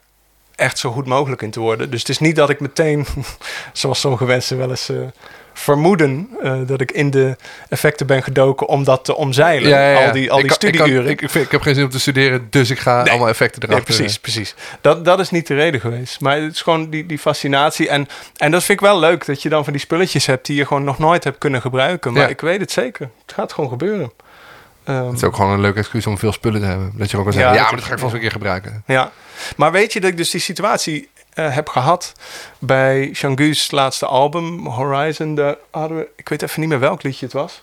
echt 0.54 0.78
zo 0.78 0.90
goed 0.90 1.06
mogelijk 1.06 1.42
in 1.42 1.50
te 1.50 1.60
worden. 1.60 1.90
Dus 1.90 2.00
het 2.00 2.08
is 2.08 2.18
niet 2.18 2.36
dat 2.36 2.50
ik 2.50 2.60
meteen, 2.60 3.06
zoals 3.72 4.00
sommige 4.00 4.24
mensen 4.24 4.58
wel 4.58 4.70
eens 4.70 4.88
eh, 4.88 4.96
vermoeden, 5.54 6.28
eh, 6.42 6.56
dat 6.66 6.80
ik 6.80 6.92
in 6.92 7.10
de 7.10 7.36
effecten 7.68 8.06
ben 8.06 8.22
gedoken 8.22 8.68
om 8.68 8.84
dat 8.84 9.04
te 9.04 9.16
omzeilen. 9.16 9.96
Al 10.06 10.12
die, 10.12 10.30
al 10.30 10.36
die 10.36 10.46
ik, 10.46 10.52
studieuren. 10.52 11.10
ik, 11.10 11.22
ik, 11.22 11.30
vind- 11.30 11.44
ik 11.44 11.50
heb 11.50 11.60
geen 11.62 11.74
zin 11.74 11.84
om 11.84 11.90
te 11.90 12.00
studeren, 12.00 12.46
dus 12.50 12.70
ik 12.70 12.78
ga 12.78 13.02
Nee. 13.02 13.10
allemaal 13.10 13.28
effecten 13.28 13.62
Ja, 13.66 13.68
erachter. 13.68 13.94
precies, 13.94 14.18
precies. 14.18 14.54
Dat, 14.80 15.04
dat 15.04 15.20
is 15.20 15.30
niet 15.30 15.46
de 15.46 15.54
reden 15.54 15.80
geweest. 15.80 16.20
Maar 16.20 16.40
het 16.40 16.52
is 16.54 16.62
gewoon 16.62 16.90
die, 16.90 17.06
die 17.06 17.18
fascinatie. 17.18 17.88
En, 17.88 18.08
en 18.36 18.50
dat 18.50 18.64
vind 18.64 18.80
ik 18.80 18.86
wel 18.86 18.98
leuk, 18.98 19.26
dat 19.26 19.42
je 19.42 19.48
dan 19.48 19.64
van 19.64 19.72
die 19.72 19.82
spulletjes 19.82 20.26
hebt 20.26 20.46
die 20.46 20.56
je 20.56 20.66
gewoon 20.66 20.84
nog 20.84 20.98
nooit 20.98 21.24
hebt 21.24 21.38
kunnen 21.38 21.60
gebruiken. 21.60 22.12
Maar 22.12 22.22
Ja. 22.22 22.28
ik 22.28 22.40
weet 22.40 22.60
het 22.60 22.70
zeker. 22.72 23.10
Het 23.26 23.34
gaat 23.34 23.52
gewoon 23.52 23.70
gebeuren. 23.70 24.12
Ehm, 24.84 25.06
Het 25.06 25.16
is 25.16 25.24
ook 25.24 25.36
gewoon 25.36 25.50
een 25.52 25.60
leuk 25.60 25.76
excuus 25.76 26.06
om 26.06 26.18
veel 26.18 26.32
spullen 26.32 26.60
te 26.60 26.66
hebben. 26.66 26.92
Dat 26.94 27.10
je 27.10 27.16
ook 27.16 27.24
kan 27.24 27.32
Ja, 27.32 27.38
zeggen, 27.38 27.56
ja, 27.58 27.62
maar 27.64 27.76
dat 27.76 27.84
ga 27.84 27.92
ik 27.92 27.98
vast 27.98 28.14
een 28.14 28.20
keer 28.20 28.30
gebruiken. 28.30 28.82
ja. 28.86 29.10
Maar 29.56 29.72
weet 29.72 29.92
je 29.92 30.00
dat 30.00 30.10
ik 30.10 30.16
dus 30.16 30.30
die 30.30 30.40
situatie 30.40 31.08
eh, 31.34 31.54
heb 31.54 31.68
gehad 31.68 32.12
bij 32.58 33.10
Shangu's 33.14 33.70
laatste 33.70 34.06
album, 34.06 34.66
Horizon. 34.66 35.34
Daar 35.34 35.56
hadden 35.70 35.98
we, 35.98 36.08
ik 36.16 36.28
weet 36.28 36.42
even 36.42 36.60
niet 36.60 36.68
meer 36.68 36.80
welk 36.80 37.02
liedje 37.02 37.24
het 37.24 37.34
was. 37.34 37.62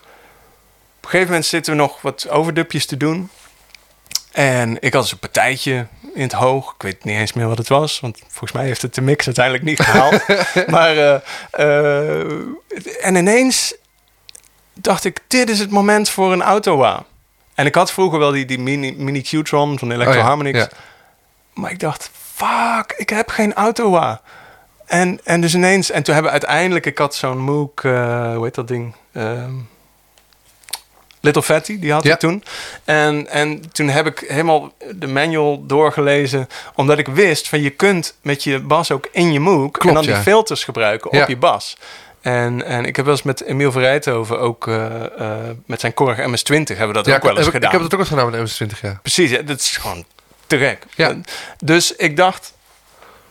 Op 0.97 1.03
een 1.03 1.09
gegeven 1.09 1.27
moment 1.27 1.45
zitten 1.45 1.73
we 1.73 1.79
nog 1.79 2.01
wat 2.01 2.29
overdubjes 2.29 2.85
te 2.85 2.97
doen. 2.97 3.29
En 4.31 4.77
ik 4.81 4.93
had 4.93 5.01
dus 5.01 5.11
een 5.11 5.17
partijtje 5.17 5.87
in 6.13 6.21
het 6.21 6.31
hoog. 6.31 6.73
Ik 6.73 6.81
weet 6.81 7.03
niet 7.03 7.17
eens 7.17 7.33
meer 7.33 7.47
wat 7.47 7.57
het 7.57 7.67
was. 7.67 7.99
Want 7.99 8.19
volgens 8.27 8.51
mij 8.51 8.65
heeft 8.65 8.81
het 8.81 8.95
de 8.95 9.01
mix 9.01 9.25
uiteindelijk 9.25 9.65
niet 9.65 9.79
gehaald. 9.79 10.21
maar, 10.75 10.97
eh, 10.97 11.19
eh, 11.51 12.31
en 13.01 13.15
ineens 13.15 13.75
dacht 14.73 15.03
ik, 15.05 15.19
dit 15.27 15.49
is 15.49 15.59
het 15.59 15.71
moment 15.71 16.09
voor 16.09 16.31
een 16.31 16.41
autowa. 16.41 17.05
En 17.55 17.65
ik 17.65 17.75
had 17.75 17.91
vroeger 17.91 18.19
wel 18.19 18.31
die, 18.31 18.45
die 18.45 18.59
mini, 18.59 18.93
mini 18.97 19.21
Qtron 19.21 19.79
van 19.79 19.91
Electro 19.91 20.13
Oh 20.13 20.21
ja, 20.21 20.25
Harmonix. 20.25 20.59
ja. 20.59 20.69
Maar 21.53 21.71
ik 21.71 21.79
dacht, 21.79 22.11
fuck, 22.45 22.93
ik 22.97 23.09
heb 23.09 23.29
geen 23.29 23.53
autowa. 23.53 24.21
En, 24.85 25.19
en 25.23 25.41
dus 25.41 25.53
ineens, 25.55 25.91
en 25.91 26.03
toen 26.03 26.13
hebben 26.13 26.33
we 26.33 26.39
uiteindelijk, 26.39 26.85
ik 26.85 26.97
had 26.97 27.15
zo'n 27.15 27.37
Moog, 27.37 27.69
eh, 27.75 28.33
hoe 28.35 28.43
heet 28.43 28.55
dat 28.55 28.67
ding? 28.67 28.95
Ehm, 29.13 29.51
Little 31.19 31.41
Fatty, 31.43 31.79
die 31.79 31.91
had 31.91 32.03
Ja. 32.03 32.13
ik 32.13 32.19
toen. 32.19 32.43
En, 32.85 33.27
en 33.29 33.71
toen 33.71 33.87
heb 33.89 34.05
ik 34.05 34.19
helemaal 34.27 34.71
de 34.95 35.07
manual 35.07 35.65
doorgelezen, 35.65 36.47
omdat 36.75 36.97
ik 36.97 37.07
wist 37.07 37.49
van 37.49 37.61
je 37.61 37.69
kunt 37.69 38.15
met 38.21 38.43
je 38.43 38.59
bas 38.59 38.91
ook 38.91 39.07
in 39.11 39.31
je 39.31 39.39
Moog 39.39 39.77
en 39.77 39.93
dan 39.93 40.03
die 40.05 40.15
filters 40.15 40.63
gebruiken 40.63 41.09
Ja. 41.17 41.21
op 41.23 41.29
je 41.29 41.37
bas. 41.37 41.77
En, 42.21 42.65
en 42.65 42.85
ik 42.85 42.95
heb 42.95 43.05
wel 43.05 43.13
eens 43.13 43.23
met 43.23 43.41
Emiel 43.43 43.71
Verrijthoven 43.71 44.39
ook 44.39 44.67
eh, 44.67 45.05
eh, 45.19 45.37
met 45.65 45.79
zijn 45.79 45.93
Korg 45.93 46.17
MS-20 46.17 46.53
hebben 46.67 46.87
we 46.87 46.93
dat 46.93 47.05
Ja, 47.05 47.15
ook 47.15 47.21
wel 47.23 47.31
ik, 47.31 47.37
eens 47.37 47.45
heb, 47.45 47.53
gedaan. 47.53 47.69
ik 47.69 47.71
heb 47.71 47.81
het 47.81 47.93
ook 47.93 47.99
eens 47.99 48.09
gedaan 48.09 48.29
met 48.29 48.33
de 48.33 48.65
MS-20, 48.75 48.79
ja. 48.81 48.99
Precies, 49.01 49.31
dat 49.45 49.59
is 49.59 49.77
gewoon 49.77 50.05
te 50.51 50.57
gek. 50.57 50.85
Ja. 50.95 51.15
Dus 51.63 51.95
ik 51.95 52.15
dacht, 52.15 52.53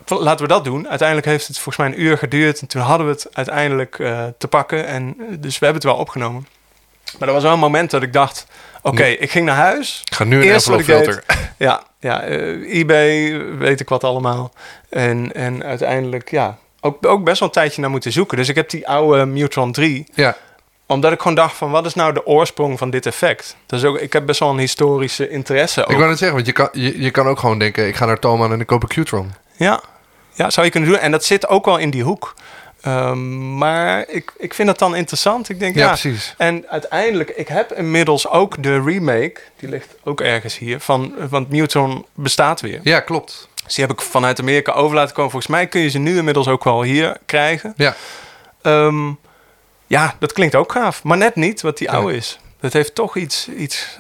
laten 0.07 0.47
we 0.47 0.53
dat 0.53 0.65
doen. 0.65 0.89
Uiteindelijk 0.89 1.29
heeft 1.29 1.47
het 1.47 1.59
volgens 1.59 1.77
mij 1.77 1.87
een 1.87 2.03
uur 2.03 2.19
geduurd. 2.19 2.61
En 2.61 2.67
toen 2.67 2.83
hadden 2.83 3.07
we 3.07 3.13
het 3.13 3.29
uiteindelijk 3.33 3.99
eh, 3.99 4.25
te 4.39 4.49
pakken. 4.49 4.87
En, 4.87 5.15
eh, 5.19 5.27
dus 5.39 5.59
we 5.59 5.65
hebben 5.65 5.83
het 5.83 5.93
wel 5.93 6.01
opgenomen. 6.01 6.47
Maar 7.19 7.29
er 7.29 7.35
was 7.35 7.43
wel 7.43 7.53
een 7.53 7.59
moment 7.59 7.91
dat 7.91 8.03
ik 8.03 8.13
dacht... 8.13 8.47
Oké, 8.83 9.05
ik 9.05 9.31
ging 9.31 9.47
naar 9.47 9.57
huis. 9.57 10.03
Ik 10.05 10.15
ga 10.15 10.25
nu 10.25 10.43
een 10.43 10.53
envelop 10.53 10.83
filter. 10.83 11.25
Ja, 11.57 11.83
ja 11.99 12.23
eh, 12.23 12.79
eBay, 12.79 13.39
weet 13.57 13.81
ik 13.81 13.89
wat 13.89 14.05
allemaal. 14.05 14.53
En, 14.89 15.33
en 15.33 15.65
uiteindelijk, 15.65 16.31
ja, 16.31 16.59
ook, 16.81 17.07
ook 17.07 17.25
best 17.25 17.39
wel 17.39 17.49
een 17.49 17.55
tijdje 17.55 17.81
naar 17.81 17.91
moeten 17.91 18.13
zoeken. 18.13 18.37
Dus 18.37 18.49
ik 18.49 18.55
heb 18.55 18.71
die 18.71 18.89
oude 18.89 19.27
Mutron 19.27 19.73
3 19.73 20.07
Ja, 20.15 20.37
omdat 20.91 21.13
ik 21.13 21.19
gewoon 21.21 21.35
dacht 21.35 21.57
van, 21.57 21.71
wat 21.71 21.87
is 21.87 21.95
nou 21.95 22.13
de 22.13 22.27
oorsprong 22.27 22.79
van 22.79 22.91
dit 22.91 23.07
effect? 23.07 23.57
Dus 23.67 23.85
ook, 23.85 23.99
ik 23.99 24.13
heb 24.13 24.27
best 24.27 24.41
wel 24.41 24.51
een 24.51 24.59
historische 24.59 25.29
interesse 25.29 25.83
ook. 25.85 25.91
ik 25.91 25.97
wou 25.97 26.09
net 26.09 26.19
zeggen, 26.19 26.37
want 26.37 26.47
je 26.47 26.53
kan, 26.53 26.69
je, 26.73 27.03
je 27.03 27.11
kan 27.11 27.27
ook 27.27 27.39
gewoon 27.39 27.59
denken... 27.59 27.87
ik 27.87 27.97
ga 27.97 28.05
naar 28.05 28.19
Thomann 28.19 28.53
en 28.53 28.61
ik 28.61 28.67
koop 28.67 28.83
een 28.83 29.05
Qtron. 29.05 29.33
Ja. 29.57 29.81
ja, 30.33 30.51
zou 30.51 30.67
je 30.67 30.73
kunnen 30.73 30.89
doen. 30.91 30.99
En 30.99 31.11
dat 31.11 31.25
zit 31.25 31.49
ook 31.49 31.65
wel 31.65 31.77
in 31.77 31.91
die 31.91 32.03
hoek. 32.03 32.35
Ehm, 32.81 33.57
maar 33.59 34.05
ik, 34.09 34.33
ik 34.39 34.55
vind 34.55 34.69
dat 34.69 34.79
dan 34.79 34.97
interessant. 34.97 35.49
Ik 35.49 35.59
denk, 35.59 35.75
Ja, 35.75 35.81
ja, 35.81 35.89
precies. 35.89 36.35
En 36.39 36.65
uiteindelijk, 36.69 37.31
ik 37.31 37.49
heb 37.49 37.73
inmiddels 37.73 38.29
ook 38.29 38.63
de 38.63 38.83
remake, 38.83 39.41
die 39.57 39.69
ligt 39.69 39.95
ook 40.05 40.21
ergens 40.21 40.59
hier, 40.59 40.81
van, 40.81 41.15
want 41.29 41.51
Newton 41.51 42.07
bestaat 42.15 42.61
weer. 42.61 42.81
Ja, 42.83 43.01
klopt. 43.01 43.49
Dus 43.65 43.75
die 43.75 43.85
heb 43.85 43.95
ik 43.95 44.01
vanuit 44.03 44.41
Amerika 44.41 44.73
over 44.73 44.97
laten 44.97 45.15
komen. 45.15 45.31
Volgens 45.31 45.53
mij 45.53 45.67
kun 45.67 45.81
je 45.81 45.89
ze 45.89 45.99
nu 45.99 46.17
inmiddels 46.17 46.49
ook 46.49 46.65
wel 46.65 46.83
hier 46.83 47.17
krijgen. 47.27 47.73
Ja, 47.77 47.95
Ehm, 48.63 49.11
ja, 49.91 50.15
dat 50.19 50.33
klinkt 50.33 50.55
ook 50.55 50.73
gaaf. 50.73 51.03
Maar 51.05 51.17
net 51.17 51.35
niet 51.35 51.61
wat 51.61 51.79
die 51.79 51.91
oude 51.91 52.17
is. 52.17 52.39
Dat 52.61 52.73
heeft 52.73 52.95
toch 52.95 53.17
iets, 53.17 53.49
iets, 53.49 53.99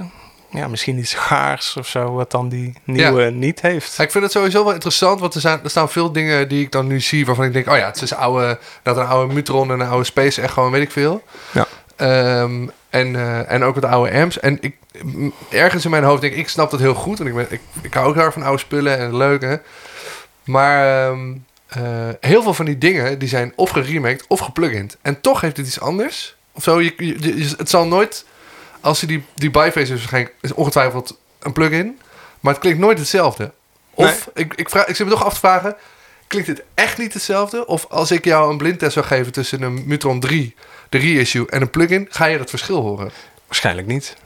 ja, 0.51 0.69
misschien 0.69 0.99
iets 0.99 1.15
gaars 1.15 1.77
of 1.77 1.87
zo, 1.87 2.13
wat 2.13 2.31
dan 2.31 2.49
die 2.49 2.75
nieuwe 2.85 3.31
niet 3.31 3.61
heeft. 3.61 3.97
Ja, 3.97 4.05
ik 4.05 4.11
vind 4.11 4.25
het 4.25 4.33
sowieso 4.33 4.65
wel 4.65 4.73
interessant, 4.73 5.21
want 5.21 5.35
er, 5.35 5.41
zijn, 5.41 5.61
er 5.65 5.71
staan 5.71 5.91
veel 5.91 6.13
dingen 6.13 6.49
die 6.49 6.65
ik 6.65 6.73
dan 6.73 6.87
nu 6.87 7.01
zie 7.01 7.27
waarvan 7.27 7.45
ik 7.45 7.53
denk, 7.53 7.69
oh 7.69 7.77
ja, 7.77 7.87
het 7.87 8.03
is 8.03 8.11
een 8.11 8.17
oude, 8.17 8.59
dat 8.83 8.97
een 8.97 9.07
oude 9.07 9.35
Mutron 9.35 9.71
en 9.71 9.81
een 9.81 9.89
oude 9.89 10.05
Space, 10.05 10.41
echt 10.41 10.53
gewoon 10.53 10.71
weet 10.71 10.83
ik 10.83 10.91
veel. 10.91 11.23
Ja. 11.53 11.67
Ehm, 11.97 12.69
en, 12.91 13.17
eh, 13.17 13.53
en 13.53 13.63
ook 13.63 13.75
het 13.75 13.85
oude 13.85 14.13
amps. 14.13 14.41
En 14.41 14.59
ik, 14.61 14.77
ergens 15.51 15.85
in 15.85 15.91
mijn 15.91 16.05
hoofd 16.05 16.21
denk 16.21 16.33
ik, 16.33 16.39
ik 16.39 16.49
snap 16.49 16.71
dat 16.71 16.81
heel 16.81 16.95
goed. 16.95 17.19
Want 17.19 17.31
ik, 17.31 17.37
ben, 17.37 17.47
ik, 17.51 17.61
ik 17.83 17.95
hou 17.95 18.09
ook 18.09 18.17
erg 18.17 18.33
van 18.33 18.43
oude 18.43 18.59
spullen 18.59 18.99
en 18.99 19.17
leuk, 19.17 19.43
hè. 19.43 19.57
Maar 20.45 21.07
ehm, 21.09 21.33
eh, 21.71 22.09
heel 22.21 22.43
veel 22.43 22.55
van 22.55 22.65
die 22.65 22.79
dingen, 22.79 23.19
die 23.19 23.29
zijn 23.29 23.53
of 23.57 23.71
geremaked 23.71 24.25
of 24.29 24.41
geplugend. 24.41 24.97
En 25.03 25.21
toch 25.21 25.41
heeft 25.41 25.57
het 25.57 25.67
iets 25.67 25.81
anders. 25.81 26.37
Of 26.53 26.63
zo, 26.63 26.81
je, 26.81 27.55
het 27.57 27.71
zal 27.71 27.87
nooit, 27.87 28.25
als 28.81 29.01
je 29.01 29.07
die, 29.07 29.25
die 29.35 29.51
is 29.51 29.89
waarschijnlijk, 29.89 30.35
is 30.41 30.53
ongetwijfeld 30.53 31.19
een 31.39 31.53
plugin. 31.53 31.99
Maar 32.41 32.53
het 32.53 32.63
klinkt 32.63 32.81
nooit 32.81 32.99
hetzelfde. 32.99 33.53
Of, 33.95 34.31
ik, 34.35 34.55
ik, 34.55 34.71
vraag, 34.71 34.87
ik 34.87 34.97
zit 34.97 35.07
me 35.07 35.13
toch 35.13 35.25
af 35.25 35.33
te 35.33 35.39
vragen, 35.39 35.77
klinkt 36.27 36.49
het 36.49 36.63
echt 36.75 36.99
niet 36.99 37.13
hetzelfde? 37.13 37.67
Of 37.67 37.87
als 37.89 38.11
ik 38.11 38.25
jou 38.25 38.51
een 38.51 38.59
blindtest 38.59 38.93
zou 38.93 39.07
geven 39.07 39.33
tussen 39.33 39.63
een 39.63 39.83
Mutron 39.87 40.21
3, 40.21 40.55
de 40.89 40.99
reissue 40.99 41.51
en 41.51 41.63
een 41.63 41.71
plugin, 41.71 42.07
ga 42.11 42.25
je 42.25 42.39
dat 42.39 42.51
verschil 42.51 42.81
horen? 42.81 43.11
Waarschijnlijk 43.47 43.87
niet. 43.87 44.17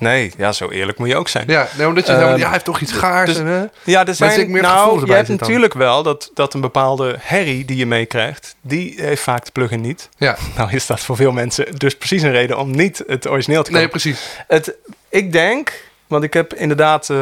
Nee, 0.00 0.32
ja, 0.36 0.52
zo 0.52 0.68
eerlijk 0.70 0.98
moet 0.98 1.08
je 1.08 1.16
ook 1.16 1.28
zijn. 1.28 1.44
Ja, 1.46 1.68
nee, 1.78 1.86
omdat 1.86 2.06
je 2.06 2.12
Ehm, 2.12 2.20
zegt, 2.20 2.36
ja, 2.38 2.42
hij 2.42 2.52
heeft 2.52 2.64
toch 2.64 2.80
iets 2.80 2.92
gaars. 2.92 3.28
dus- 3.30 3.38
en, 3.38 3.46
hè? 3.46 3.64
Ja, 3.84 4.06
er 4.06 4.14
zijn, 4.14 4.50
meer 4.50 4.62
nou, 4.62 5.06
je 5.06 5.12
hebt 5.12 5.26
dan. 5.28 5.36
natuurlijk 5.36 5.74
wel 5.74 6.02
dat, 6.02 6.30
dat 6.34 6.54
een 6.54 6.60
bepaalde 6.60 7.16
herrie 7.18 7.64
die 7.64 7.76
je 7.76 7.86
meekrijgt, 7.86 8.56
die 8.60 8.94
heeft 8.96 9.22
vaak 9.22 9.44
de 9.44 9.50
plugin 9.52 9.80
niet. 9.80 10.08
Ja, 10.16 10.36
Nou 10.56 10.70
is 10.72 10.86
dat 10.86 11.00
voor 11.00 11.16
veel 11.16 11.32
mensen 11.32 11.76
dus 11.78 11.96
precies 11.96 12.22
een 12.22 12.30
reden 12.32 12.58
om 12.58 12.70
niet 12.70 13.02
het 13.06 13.28
origineel 13.28 13.62
te 13.62 13.70
nee, 13.70 13.82
kopen. 13.82 14.00
precies. 14.00 14.20
het, 14.48 14.74
ik 15.08 15.32
denk, 15.32 15.88
want 16.06 16.24
ik 16.24 16.32
heb 16.32 16.54
inderdaad 16.54 17.10
eh, 17.10 17.16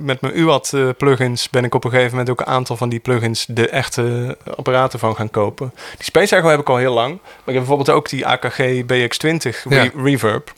met 0.00 0.20
mijn 0.20 0.38
UAT 0.38 0.72
eh, 0.72 0.88
plugins 0.96 1.50
ben 1.50 1.64
ik 1.64 1.74
op 1.74 1.84
een 1.84 1.90
gegeven 1.90 2.10
moment 2.10 2.30
ook 2.30 2.40
een 2.40 2.46
aantal 2.46 2.76
van 2.76 2.88
die 2.88 2.98
plugins 3.00 3.46
de 3.48 3.68
echte 3.68 4.36
apparaten 4.56 4.98
van 4.98 5.16
gaan 5.16 5.30
kopen. 5.30 5.72
Die 5.96 6.04
Space 6.04 6.36
Echo 6.36 6.48
heb 6.48 6.60
ik 6.60 6.68
al 6.68 6.76
heel 6.76 6.92
lang, 6.94 7.10
maar 7.10 7.28
ik 7.30 7.44
heb 7.44 7.54
bijvoorbeeld 7.54 7.90
ook 7.90 8.08
die 8.08 8.26
AKG 8.26 8.58
BX20 8.86 9.62
re- 9.64 9.74
Ja. 9.82 9.90
Reverb. 9.96 10.52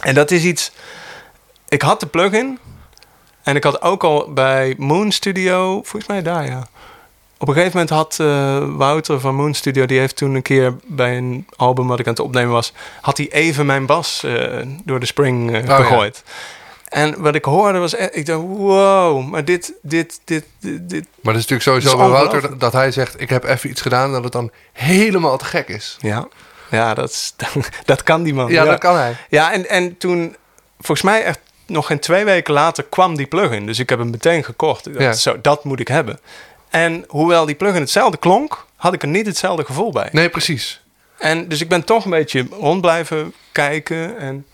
En 0.00 0.14
dat 0.14 0.30
is 0.30 0.44
iets. 0.44 0.72
Ik 1.68 1.82
had 1.82 2.00
de 2.00 2.06
plugin 2.06 2.58
en 3.42 3.56
ik 3.56 3.64
had 3.64 3.82
ook 3.82 4.04
al 4.04 4.32
bij 4.32 4.74
Moon 4.78 5.12
Studio, 5.12 5.72
volgens 5.74 6.06
mij 6.06 6.22
daar 6.22 6.46
ja, 6.46 6.66
op 7.38 7.48
een 7.48 7.54
gegeven 7.54 7.78
moment 7.78 7.90
had 7.96 8.16
eh, 8.20 8.76
Wouter 8.76 9.20
van 9.20 9.34
Moon 9.34 9.54
Studio, 9.54 9.86
die 9.86 9.98
heeft 9.98 10.16
toen 10.16 10.34
een 10.34 10.42
keer 10.42 10.76
bij 10.86 11.16
een 11.16 11.46
album 11.56 11.86
wat 11.86 11.98
ik 11.98 12.06
aan 12.06 12.12
het 12.12 12.22
opnemen 12.22 12.52
was, 12.52 12.72
had 13.00 13.16
hij 13.16 13.28
even 13.30 13.66
mijn 13.66 13.86
bas 13.86 14.22
eh, 14.24 14.58
door 14.84 15.00
de 15.00 15.06
spring 15.06 15.54
eh, 15.54 15.66
ja. 15.66 15.76
gegooid. 15.76 16.22
En 16.88 17.20
wat 17.22 17.34
ik 17.34 17.44
hoorde 17.44 17.78
was, 17.78 17.94
ik 17.94 18.26
dacht, 18.26 18.40
wow, 18.40 19.28
maar 19.28 19.44
dit, 19.44 19.72
dit, 19.82 20.20
dit, 20.24 20.44
dit, 20.60 20.88
dit- 20.88 21.06
Maar 21.20 21.34
dat 21.34 21.42
is 21.42 21.48
natuurlijk 21.48 21.62
sowieso 21.62 21.96
bij 21.96 22.08
Wouter 22.08 22.58
dat 22.58 22.72
hij 22.72 22.90
zegt... 22.92 23.20
ik 23.20 23.30
heb 23.30 23.44
even 23.44 23.70
iets 23.70 23.80
gedaan 23.80 24.12
dat 24.12 24.24
het 24.24 24.32
dan 24.32 24.50
helemaal 24.72 25.36
te 25.38 25.44
gek 25.44 25.68
is. 25.68 25.96
ja, 26.00 26.28
ja, 26.70 26.94
dat, 26.94 27.10
is, 27.10 27.34
dat 27.84 28.02
kan 28.02 28.22
die 28.22 28.34
man. 28.34 28.50
Ja, 28.50 28.64
dat 28.64 28.78
kan 28.78 28.96
hij. 28.96 29.16
Ja, 29.28 29.52
en, 29.52 29.68
en 29.68 29.96
toen, 29.96 30.36
volgens 30.78 31.02
mij 31.02 31.22
echt 31.22 31.38
nog 31.66 31.86
geen 31.86 31.98
twee 31.98 32.24
weken 32.24 32.54
later 32.54 32.84
kwam 32.84 33.16
die 33.16 33.26
plugin. 33.26 33.66
Dus 33.66 33.78
ik 33.78 33.88
heb 33.90 33.98
hem 33.98 34.10
meteen 34.10 34.44
gekocht. 34.44 34.86
Ik 34.86 34.92
dacht, 34.92 35.04
Ja. 35.04 35.12
zo, 35.12 35.40
dat 35.40 35.64
moet 35.64 35.80
ik 35.80 35.88
hebben. 35.88 36.20
En 36.68 37.04
hoewel 37.08 37.46
die 37.46 37.54
plugin 37.54 37.80
hetzelfde 37.80 38.16
klonk, 38.18 38.66
had 38.76 38.92
ik 38.92 39.02
er 39.02 39.08
niet 39.08 39.26
hetzelfde 39.26 39.64
gevoel 39.64 39.92
bij. 39.92 40.08
Nee, 40.12 40.28
precies. 40.28 40.80
En 41.18 41.48
dus 41.48 41.60
ik 41.60 41.68
ben 41.68 41.84
toch 41.84 42.04
een 42.04 42.10
beetje 42.10 42.46
rond 42.50 42.80
blijven 42.80 43.32
kijken. 43.52 44.18
En 44.18 44.46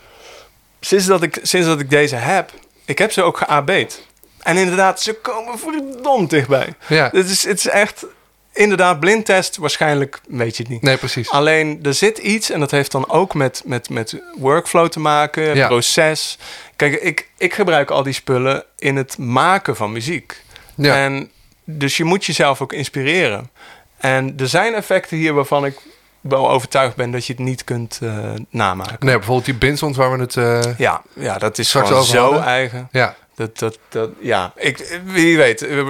sinds 0.80 1.06
dat 1.06 1.22
ik, 1.22 1.38
sinds 1.42 1.66
dat 1.66 1.80
ik 1.80 1.90
deze 1.90 2.16
heb, 2.16 2.50
ik 2.84 2.98
heb 2.98 3.12
ze 3.12 3.22
ook 3.22 3.36
geAB'd. 3.38 4.06
En 4.42 4.56
inderdaad, 4.56 5.00
ze 5.02 5.14
komen 5.14 5.58
verdomd 5.58 6.30
dichtbij. 6.30 6.74
Ja. 6.86 7.08
Het 7.12 7.30
is, 7.30 7.44
het 7.46 7.58
is 7.58 7.68
echt, 7.68 8.06
inderdaad, 8.54 9.00
blindtest, 9.00 9.56
waarschijnlijk 9.56 10.20
weet 10.28 10.56
je 10.56 10.62
het 10.62 10.72
niet. 10.72 10.82
Nee, 10.82 10.96
precies. 10.96 11.30
Alleen 11.30 11.78
er 11.82 11.94
zit 11.94 12.18
iets, 12.18 12.50
en 12.50 12.60
dat 12.60 12.70
heeft 12.70 12.92
dan 12.92 13.08
ook 13.10 13.34
met, 13.34 13.62
met, 13.64 13.90
met 13.90 14.22
workflow 14.38 14.88
te 14.88 15.00
maken, 15.00 15.54
Ja. 15.56 15.66
proces. 15.66 16.38
Kijk, 16.76 16.94
ik, 16.94 17.28
ik 17.38 17.54
gebruik 17.54 17.90
al 17.90 18.02
die 18.02 18.12
spullen 18.12 18.64
in 18.78 18.96
het 18.96 19.18
maken 19.18 19.76
van 19.76 19.92
muziek. 19.92 20.42
Ja. 20.74 20.94
En 20.96 21.30
dus 21.64 21.96
je 21.96 22.04
moet 22.04 22.24
jezelf 22.24 22.60
ook 22.62 22.72
inspireren. 22.72 23.50
En 23.96 24.34
er 24.38 24.48
zijn 24.48 24.74
effecten 24.74 25.16
hier 25.16 25.32
waarvan 25.34 25.64
ik 25.64 25.78
wel 26.20 26.50
overtuigd 26.50 26.96
ben 26.96 27.10
dat 27.10 27.26
je 27.26 27.32
het 27.32 27.42
niet 27.42 27.64
kunt 27.64 27.98
eh, 28.02 28.30
namaken. 28.50 28.96
Nee, 29.06 29.14
bijvoorbeeld 29.14 29.44
die 29.44 29.54
Binsons 29.54 29.96
waar 29.96 30.12
we 30.12 30.18
het... 30.20 30.36
eh, 30.36 30.78
Ja, 30.78 31.02
ja, 31.12 31.38
dat 31.38 31.58
is 31.58 31.72
gewoon 31.72 32.04
zo 32.04 32.38
eigen. 32.38 32.88
ja, 32.92 33.16
Dat, 33.34 33.58
dat, 33.58 33.78
dat, 33.88 34.10
ja, 34.20 34.52
ik, 34.56 35.00
wie 35.04 35.36
weet. 35.36 35.62
eh, 35.62 35.86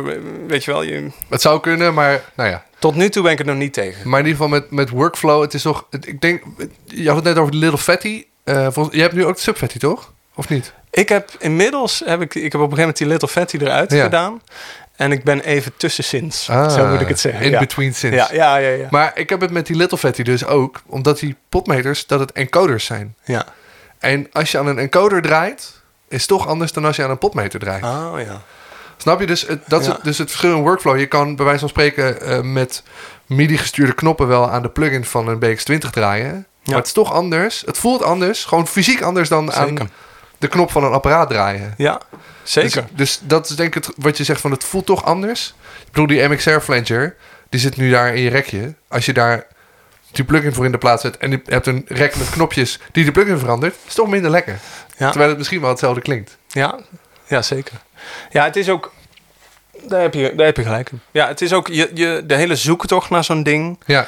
Weet 0.47 0.65
je 0.65 0.71
wel, 0.71 0.83
je, 0.83 1.11
het 1.29 1.41
zou 1.41 1.61
kunnen, 1.61 1.95
maar 1.95 2.23
nou 2.35 2.49
ja. 2.51 2.65
tot 2.79 2.95
nu 2.95 3.09
toe 3.09 3.23
ben 3.23 3.33
ik 3.33 3.39
het 3.39 3.47
nog 3.47 3.57
niet 3.57 3.73
tegen. 3.73 4.09
Maar 4.09 4.21
in 4.21 4.27
ieder 4.27 4.43
geval 4.43 4.59
met, 4.61 4.71
met 4.71 4.91
workflow, 4.91 5.43
het 5.43 5.55
is 5.55 5.63
toch... 5.63 5.87
het- 5.91 6.07
Ik 6.07 6.21
denk, 6.21 6.43
je 6.85 7.07
had 7.07 7.17
het 7.17 7.25
net 7.25 7.37
over 7.39 7.53
de 7.53 7.59
Little 7.59 7.79
Fatty. 7.79 8.27
Eh 8.45 8.67
volgens, 8.71 8.97
je 8.97 9.03
hebt 9.03 9.15
nu 9.15 9.25
ook 9.25 9.35
de 9.37 9.41
Sub 9.43 9.57
Fatty, 9.57 9.79
toch? 9.79 10.13
Of 10.35 10.49
niet? 10.49 10.73
Ik 10.91 11.09
heb 11.09 11.31
inmiddels, 11.39 12.03
heb 12.05 12.21
ik, 12.21 12.35
ik 12.35 12.53
heb 12.53 12.61
op 12.61 12.71
een 12.71 12.77
gegeven 12.77 12.79
moment 12.79 12.97
die 12.97 13.07
Little 13.07 13.29
Fatty 13.29 13.57
eruit 13.57 13.93
Ja. 13.93 14.03
gedaan. 14.03 14.43
En 14.97 15.13
ik 15.13 15.25
ben 15.25 15.41
even 15.41 15.73
tussensins. 15.77 16.51
Ah, 16.51 16.71
zo 16.75 16.87
moet 16.87 17.01
ik 17.01 17.09
het 17.09 17.21
zeggen. 17.21 17.45
In 17.45 17.51
ja. 17.51 17.59
between 17.59 17.95
sins. 17.95 18.15
Ja, 18.15 18.29
ja, 18.33 18.57
ja, 18.57 18.69
ja. 18.69 18.87
Maar 18.91 19.13
ik 19.15 19.29
heb 19.31 19.41
het 19.41 19.51
met 19.51 19.67
die 19.67 19.77
Little 19.77 19.99
Fatty 19.99 20.23
dus 20.23 20.45
ook, 20.47 20.83
omdat 20.87 21.19
die 21.19 21.37
potmeters, 21.49 22.07
dat 22.07 22.21
het 22.21 22.33
encoders 22.33 22.85
zijn. 22.85 23.15
ja. 23.25 23.45
En 23.99 24.27
als 24.33 24.51
je 24.51 24.59
aan 24.59 24.67
een 24.67 24.79
encoder 24.79 25.23
draait, 25.23 25.83
is 26.09 26.27
toch 26.27 26.47
anders 26.47 26.73
dan 26.73 26.85
als 26.85 26.97
je 26.97 27.03
aan 27.05 27.11
een 27.11 27.19
potmeter 27.19 27.61
draait. 27.61 27.85
Oh 27.85 28.15
ja. 28.17 28.41
Snap 28.97 29.21
je? 29.21 29.27
Dus 29.27 29.47
het, 29.47 29.61
dat 29.67 29.81
is 29.81 29.87
Ja. 29.87 29.93
het, 29.93 30.05
dus 30.05 30.19
het 30.19 30.29
verschil 30.31 30.57
in 30.57 30.63
workflow. 30.63 30.99
Je 30.99 31.07
kan 31.07 31.37
bij 31.37 31.45
wijze 31.45 31.61
van 31.61 31.69
spreken 31.69 32.21
eh, 32.21 32.41
met 32.41 32.83
MIDI-gestuurde 33.27 33.95
knoppen 33.95 34.27
wel 34.27 34.51
aan 34.51 34.63
de 34.63 34.69
plugin 34.69 35.05
van 35.05 35.29
een 35.29 35.39
BX20 35.45 35.91
draaien. 35.91 36.47
Maar 36.65 36.77
het 36.77 36.87
is 36.87 36.93
toch 36.93 37.13
anders. 37.13 37.63
Het 37.67 37.79
voelt 37.79 38.03
anders. 38.03 38.45
Gewoon 38.45 38.67
fysiek 38.67 39.01
anders 39.03 39.29
dan 39.29 39.51
Zeker. 39.53 39.81
aan 39.81 39.91
de 40.39 40.49
knop 40.49 40.71
van 40.71 40.85
een 40.85 40.93
apparaat 40.93 41.29
draaien. 41.29 41.75
Ja, 41.77 42.01
zeker. 42.43 42.83
Dus, 42.83 42.91
dus 42.93 43.21
dat 43.23 43.49
is 43.51 43.57
denk 43.57 43.77
ik 43.77 43.85
het, 43.85 43.95
wat 43.97 44.17
je 44.17 44.25
zegt 44.25 44.41
van 44.41 44.51
het 44.51 44.65
voelt 44.65 44.87
toch 44.87 45.05
anders. 45.05 45.55
Ik 45.81 45.87
bedoel, 45.93 46.07
die 46.07 46.29
MXR 46.29 46.59
flanger, 46.59 47.17
die 47.49 47.61
zit 47.61 47.77
nu 47.77 47.91
daar 47.91 48.15
in 48.15 48.23
je 48.23 48.31
rekje. 48.31 48.75
Als 48.89 49.07
je 49.07 49.13
daar 49.13 49.47
die 50.13 50.25
plugin 50.25 50.55
voor 50.55 50.65
in 50.65 50.73
de 50.73 50.79
plaats 50.79 51.03
zet 51.03 51.17
en 51.17 51.31
je 51.31 51.41
hebt 51.45 51.67
een 51.67 51.85
rek 51.89 52.17
met 52.17 52.31
knopjes 52.31 52.79
die 52.93 53.05
de 53.05 53.13
plugin 53.13 53.39
verandert, 53.39 53.75
is 53.87 53.95
toch 53.95 54.09
minder 54.09 54.31
lekker. 54.31 54.59
Ja. 54.97 55.09
Terwijl 55.09 55.29
het 55.29 55.39
misschien 55.39 55.61
wel 55.61 55.71
hetzelfde 55.71 56.01
klinkt. 56.01 56.39
Ja, 56.49 56.79
ja, 57.27 57.43
zeker. 57.43 57.75
Ja, 58.31 58.45
het 58.45 58.57
is 58.57 58.69
ook... 58.69 58.93
Daar 59.83 60.01
heb 60.01 60.15
je, 60.15 60.35
daar 60.35 60.47
heb 60.47 60.57
je 60.57 60.63
gelijk 60.63 60.91
in. 60.91 61.01
Ja, 61.11 61.29
het 61.29 61.41
is 61.41 61.53
ook 61.53 61.69
je, 61.69 61.91
je, 61.95 62.23
de 62.27 62.35
hele 62.35 62.57
zoektocht 62.57 63.11
naar 63.11 63.25
zo'n 63.25 63.43
ding. 63.43 63.79
Ja, 63.87 64.07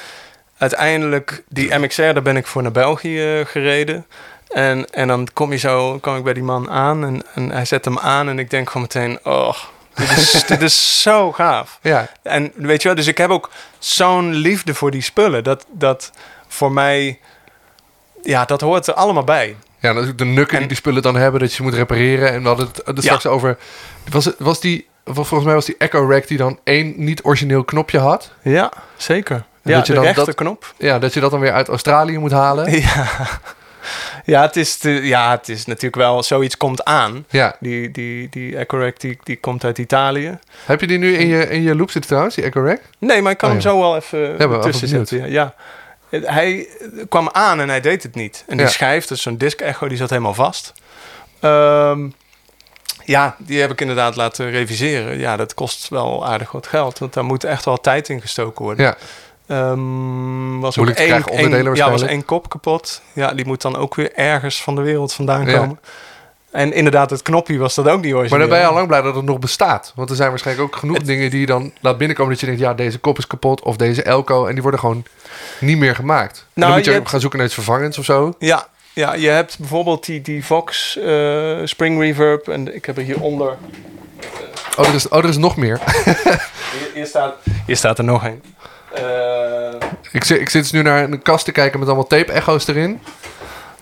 Uiteindelijk, 0.59 1.43
die 1.49 1.79
MXR, 1.79 2.03
daar 2.03 2.23
ben 2.23 2.37
ik 2.37 2.47
voor 2.47 2.63
naar 2.63 2.73
België 2.73 3.39
eh, 3.39 3.47
gereden. 3.47 4.07
En, 4.49 4.91
en 4.91 5.09
dan 5.09 5.29
kom 5.33 5.53
je 5.53 5.59
zo, 5.59 5.99
kom 5.99 6.17
ik 6.17 6.25
bij 6.25 6.33
die 6.33 6.43
man 6.43 6.71
aan 6.71 7.05
en, 7.05 7.23
en 7.35 7.51
hij 7.51 7.65
zet 7.65 7.85
hem 7.85 7.99
aan. 7.99 8.29
En 8.29 8.39
ik 8.39 8.51
denk 8.51 8.67
gewoon 8.71 8.83
meteen, 8.83 9.19
oh, 9.23 9.55
dit 9.95 10.11
is, 10.11 10.45
dit 10.47 10.63
is 10.63 11.03
zo 11.03 11.33
gaaf. 11.33 11.79
ja, 11.83 12.09
En 12.23 12.53
weet 12.55 12.83
je 12.83 12.89
wel, 12.89 12.97
dus 12.97 13.07
ik 13.07 13.19
heb 13.19 13.31
ook 13.31 13.51
zo'n 13.79 14.35
liefde 14.35 14.75
voor 14.75 14.91
die 14.91 15.03
spullen. 15.03 15.45
Dat, 15.45 15.67
dat 15.71 16.13
voor 16.49 16.73
mij, 16.73 17.19
ja, 18.23 18.45
dat 18.45 18.61
hoort 18.61 18.87
er 18.87 18.95
allemaal 18.95 19.25
bij. 19.25 19.57
Ja, 19.87 19.93
natuurlijk 19.93 20.19
de 20.19 20.25
nukken 20.25 20.53
die 20.55 20.61
En- 20.63 20.69
die 20.69 20.77
spullen 20.77 21.03
dan 21.03 21.17
hebben, 21.17 21.41
dat 21.41 21.49
je 21.51 21.57
ze 21.57 21.63
moet 21.63 21.75
repareren. 21.75 22.33
En 22.33 22.43
we 22.43 22.49
hadden 22.49 22.67
het 22.85 22.97
er 22.97 23.03
straks 23.03 23.27
over. 23.27 23.57
Was, 24.11 24.25
het, 24.25 24.35
was 24.39 24.61
die, 24.61 24.87
volgens 25.05 25.45
mij 25.45 25.55
was 25.55 25.65
die 25.67 25.75
Echo 25.79 26.11
Rack 26.11 26.27
die 26.29 26.39
dan 26.39 26.59
één 26.65 26.95
niet 26.97 27.25
origineel 27.25 27.65
knopje 27.65 27.99
had. 27.99 28.33
Ja, 28.43 28.73
zeker. 28.97 29.35
En 29.37 29.73
Ja, 29.73 29.77
dat 29.77 29.87
je 29.87 29.93
de 29.93 29.99
dan 29.99 30.07
dat- 30.09 30.17
rechterknop. 30.17 30.75
Ja, 30.79 30.99
dat 30.99 31.15
je 31.15 31.21
dat 31.21 31.31
dan 31.31 31.41
weer 31.41 31.53
uit 31.53 31.69
Australië 31.69 32.19
moet 32.19 32.33
halen. 32.33 32.71
Ja. 32.81 33.07
Ja, 34.25 34.43
het 34.43 34.57
is, 34.57 34.77
te- 34.77 34.91
ja, 35.07 35.31
het 35.31 35.49
is 35.49 35.67
natuurlijk 35.67 35.97
wel, 35.97 36.23
zoiets 36.23 36.57
komt 36.57 36.85
aan. 36.85 37.25
Ja. 37.29 37.57
Die, 37.61 37.91
die, 37.91 38.29
die 38.31 38.57
Ecorec, 38.57 39.01
die, 39.01 39.19
die 39.23 39.37
komt 39.41 39.65
uit 39.65 39.79
Italië. 39.79 40.39
Heb 40.65 40.81
je 40.81 40.87
die 40.87 40.99
nu 40.99 41.15
in 41.17 41.27
je, 41.27 41.49
in 41.49 41.63
je 41.63 41.75
loop 41.77 41.91
zitten 41.91 42.11
trouwens, 42.11 42.35
die 42.35 42.45
Echo 42.45 42.65
Rack? 42.65 42.81
Nee, 42.99 43.23
maar 43.23 43.33
ik 43.33 43.39
kan 43.39 43.49
Oh, 43.49 43.55
hem 43.55 43.63
zo 43.65 43.79
wel 43.79 43.97
even 43.97 44.61
tussen 44.61 44.89
zetten. 44.89 45.19
Ja. 45.19 45.25
ja. 45.27 45.55
Hij 46.11 46.69
kwam 47.09 47.29
aan 47.33 47.61
en 47.61 47.69
hij 47.69 47.81
deed 47.81 48.03
het 48.03 48.15
niet. 48.15 48.45
En 48.49 48.57
die 48.57 48.67
Ja. 48.67 48.73
schijf, 48.73 49.07
dus 49.07 49.23
zo'n 49.23 49.37
disc 49.37 49.61
echo, 49.61 49.89
die 49.89 49.97
zat 49.97 50.11
helemaal 50.11 50.35
vast. 50.35 50.73
Ehm, 51.41 52.09
ja, 53.05 53.37
die 53.39 53.61
heb 53.61 53.71
ik 53.71 53.81
inderdaad 53.81 54.17
laten 54.17 54.51
reviseren. 54.51 55.19
Ja, 55.19 55.37
dat 55.37 55.55
kost 55.55 55.89
wel 55.89 56.27
aardig 56.27 56.53
wat 56.53 56.67
geld. 56.67 56.99
Want 56.99 57.13
daar 57.13 57.25
moet 57.25 57.45
echt 57.45 57.65
wel 57.65 57.77
tijd 57.81 58.09
in 58.09 58.21
gestoken 58.21 58.65
worden. 58.65 58.85
Ja. 58.87 58.97
Ehm, 59.47 60.59
was 60.59 60.71
ook 60.71 60.85
Moeilijk 60.85 60.99
één, 60.99 61.09
krijgen 61.09 61.31
onderdelen 61.31 61.67
één- 61.67 61.75
ja, 61.85 61.91
was 61.91 62.03
één 62.03 62.25
kop 62.25 62.49
kapot. 62.49 63.03
Ja, 63.13 63.33
die 63.35 63.47
moet 63.47 63.63
dan 63.63 63.77
ook 63.77 63.95
weer 63.95 64.13
ergens 64.15 64.63
van 64.63 64.75
de 64.75 64.83
wereld 64.83 65.13
vandaan 65.13 65.47
Ja. 65.47 65.59
komen. 65.59 65.81
En 66.57 66.73
inderdaad, 66.73 67.11
het 67.11 67.23
knopje 67.23 67.59
was 67.59 67.75
dat 67.75 67.89
ook 67.89 68.03
niet 68.03 68.15
origineel. 68.15 68.29
Maar 68.31 68.39
dan 68.39 68.49
ben 68.49 68.59
je 68.59 68.67
al 68.67 68.75
lang 68.75 68.87
blij 68.87 69.03
dat 69.03 69.15
het 69.15 69.25
nog 69.25 69.39
bestaat. 69.39 69.93
Want 69.95 70.11
er 70.11 70.17
zijn 70.17 70.29
waarschijnlijk 70.29 70.67
ook 70.67 70.77
genoeg 70.77 70.99
dingen 70.99 71.31
die 71.31 71.41
je 71.41 71.47
dan 71.47 71.73
laat 71.81 71.99
binnenkomen... 71.99 72.33
dat 72.33 72.41
je 72.41 72.47
denkt, 72.47 72.61
ja, 72.61 72.75
deze 72.75 72.99
kop 72.99 73.19
is 73.19 73.27
kapot 73.27 73.63
of 73.63 73.77
deze 73.77 74.03
Elco... 74.03 74.47
en 74.47 74.53
die 74.53 74.63
worden 74.63 74.81
gewoon 74.81 75.05
niet 75.61 75.79
meer 75.79 75.95
gemaakt. 75.95 76.37
En 76.39 76.45
Nou, 76.55 76.67
dan 76.67 76.71
moet 76.71 76.79
je, 76.79 76.85
je 76.85 76.91
ook 76.91 76.97
hebt- 76.97 77.11
gaan 77.11 77.21
zoeken 77.21 77.39
naar 77.39 77.47
iets 77.47 77.57
vervangends 77.57 77.99
of 77.99 78.05
zo. 78.05 78.35
Ja, 78.39 78.67
ja, 78.93 79.15
je 79.15 79.29
hebt 79.29 79.59
bijvoorbeeld 79.59 80.07
die, 80.07 80.21
die 80.21 80.45
Vox 80.45 80.99
eh, 80.99 81.57
Spring 81.65 82.01
Reverb. 82.01 82.49
En 82.49 82.75
ik 82.75 82.85
heb 82.85 82.97
er 82.97 83.03
hieronder... 83.03 83.57
Oh, 84.79 84.89
er 84.89 84.95
is, 84.95 85.09
oh, 85.09 85.19
er 85.19 85.29
is 85.29 85.37
nog 85.37 85.57
meer. 85.57 85.81
Hier, 86.05 86.91
hier 86.95 87.07
staat, 87.07 87.35
hier 87.67 87.77
staat 87.77 87.99
er 87.99 88.05
nog 88.05 88.25
een. 88.25 88.43
Ik, 90.13 90.25
zit, 90.25 90.41
ik 90.41 90.49
zit 90.49 90.63
dus 90.63 90.73
nu 90.73 90.83
naar 90.83 91.03
een 91.05 91.23
kast 91.23 91.45
te 91.45 91.53
kijken 91.53 91.79
met 91.79 91.89
allemaal 91.89 92.07
tape-echo's 92.07 92.67
erin. 92.67 93.01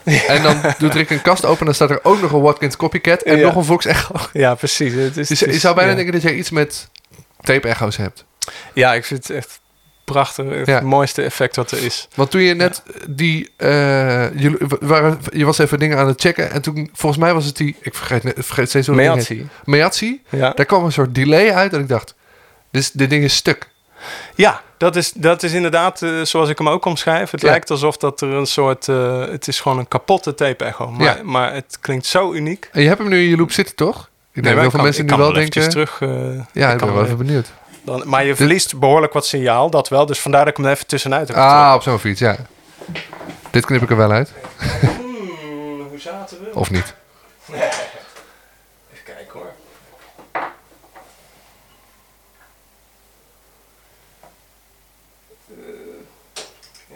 En 0.29 0.43
dan 0.43 0.61
doet 0.79 0.95
Rick 0.95 1.11
een 1.11 1.23
kast 1.23 1.45
open 1.45 1.59
en 1.59 1.65
dan 1.65 1.75
staat 1.75 1.91
er 1.91 2.01
ook 2.03 2.21
nog 2.21 2.33
een 2.33 2.41
Watkins 2.41 2.77
Copycat... 2.77 3.23
en 3.23 3.37
Ja. 3.39 3.45
nog 3.47 3.57
een 3.57 3.65
Vox 3.65 3.85
Echo. 3.87 4.15
ja, 4.33 4.55
precies. 4.55 4.93
Het 4.93 5.17
is, 5.17 5.29
Dus 5.29 5.41
het 5.41 5.49
je 5.49 5.55
is- 5.55 5.61
zou 5.61 5.75
bijna 5.75 5.91
ja. 5.91 5.97
denken 5.97 6.13
dat 6.15 6.23
jij 6.23 6.35
iets 6.35 6.51
met 6.51 6.89
tape-echo's 7.41 7.97
hebt. 7.97 8.25
Ja, 8.73 8.95
ik 8.95 9.05
vind 9.05 9.27
het 9.29 9.37
echt 9.37 9.61
prachtig. 10.05 10.67
Ja. 10.67 10.75
Het 10.75 10.83
mooiste 10.85 11.23
effect 11.23 11.57
wat 11.57 11.71
er 11.71 11.83
is. 11.85 12.09
Want 12.15 12.31
toen 12.31 12.41
je 12.41 12.55
net 12.55 12.83
die... 13.09 13.51
eh, 13.57 13.69
je, 14.41 14.57
waren, 14.81 15.19
je 15.33 15.45
was 15.45 15.59
even 15.59 15.79
dingen 15.79 15.99
aan 15.99 16.07
het 16.07 16.21
checken... 16.21 16.51
en 16.51 16.63
toen, 16.63 16.91
volgens 16.93 17.21
mij 17.23 17.35
was 17.35 17.45
het 17.45 17.57
die... 17.57 17.77
Ik 17.81 17.95
vergeet, 17.95 18.23
net- 18.23 18.35
vergeet 18.39 18.69
steeds 18.69 18.87
hoe. 18.87 18.97
Meatsi. 19.65 20.23
Ja. 20.31 20.51
Daar 20.51 20.67
kwam 20.67 20.85
een 20.85 20.93
soort 20.93 21.15
delay 21.15 21.51
uit 21.53 21.73
en 21.73 21.81
ik 21.81 21.89
dacht... 21.89 22.15
Dit, 22.71 22.99
dit 22.99 23.11
ding 23.11 23.25
is 23.25 23.35
stuk. 23.35 23.69
Ja, 24.35 24.63
dat 24.77 24.97
is, 24.97 25.13
dat 25.13 25.43
is 25.43 25.53
inderdaad 25.53 26.03
eh, 26.03 26.11
zoals 26.23 26.49
ik 26.49 26.59
hem 26.59 26.69
ook 26.69 26.85
omschrijf. 26.85 27.31
Het 27.31 27.41
Ja. 27.41 27.49
lijkt 27.49 27.71
alsof 27.71 27.97
dat 27.97 28.21
er 28.21 28.29
een 28.29 28.47
soort... 28.47 28.89
eh, 28.89 29.21
het 29.21 29.49
is 29.49 29.61
gewoon 29.61 29.79
een 29.79 29.89
kapotte 29.89 30.35
tape 30.35 30.65
echo. 30.65 30.91
Maar, 30.91 31.17
Ja. 31.17 31.23
maar 31.23 31.53
het 31.55 31.79
klinkt 31.81 32.07
zo 32.07 32.33
uniek. 32.33 32.69
En 32.73 32.83
je 32.83 32.89
hebt 32.89 33.01
hem 33.01 33.09
nu 33.09 33.23
in 33.23 33.29
je 33.29 33.37
loop 33.37 33.53
zitten, 33.53 33.75
toch? 33.77 34.09
Ik 34.33 34.43
denk 34.43 34.45
dat 34.45 34.55
heel 34.55 34.63
veel 34.63 34.71
kan- 34.71 34.83
mensen 34.83 35.07
nu 35.07 35.17
wel 35.17 35.33
denken... 35.33 35.69
terug... 35.71 35.99
eh, 36.01 36.09
ja, 36.53 36.73
ik 36.73 36.79
ben 36.79 36.95
wel 36.95 37.05
even 37.05 37.17
benieuwd. 37.17 37.53
Dan, 37.85 38.03
maar 38.07 38.25
je 38.25 38.37
verliest 38.37 38.79
behoorlijk 38.79 39.13
wat 39.13 39.27
signaal, 39.27 39.71
dat 39.71 39.89
wel. 39.89 40.07
Dus 40.07 40.21
vandaar 40.21 40.45
dat 40.45 40.59
ik 40.59 40.65
hem 40.65 40.73
even 40.73 40.87
tussenuit 40.87 41.29
heb 41.29 41.37
Ah, 41.37 41.73
op 41.75 41.83
zo'n 41.83 41.99
fiets, 41.99 42.21
ja. 42.21 42.37
Dit 43.51 43.67
knip 43.67 43.83
ik 43.83 43.91
er 43.91 43.97
wel 43.97 44.11
uit. 44.11 44.33
Hmm, 44.81 45.87
hoe 45.91 45.99
zaten 45.99 46.37
we? 46.41 46.51
Of 46.59 46.71
niet. 46.71 46.95
Even 47.53 47.69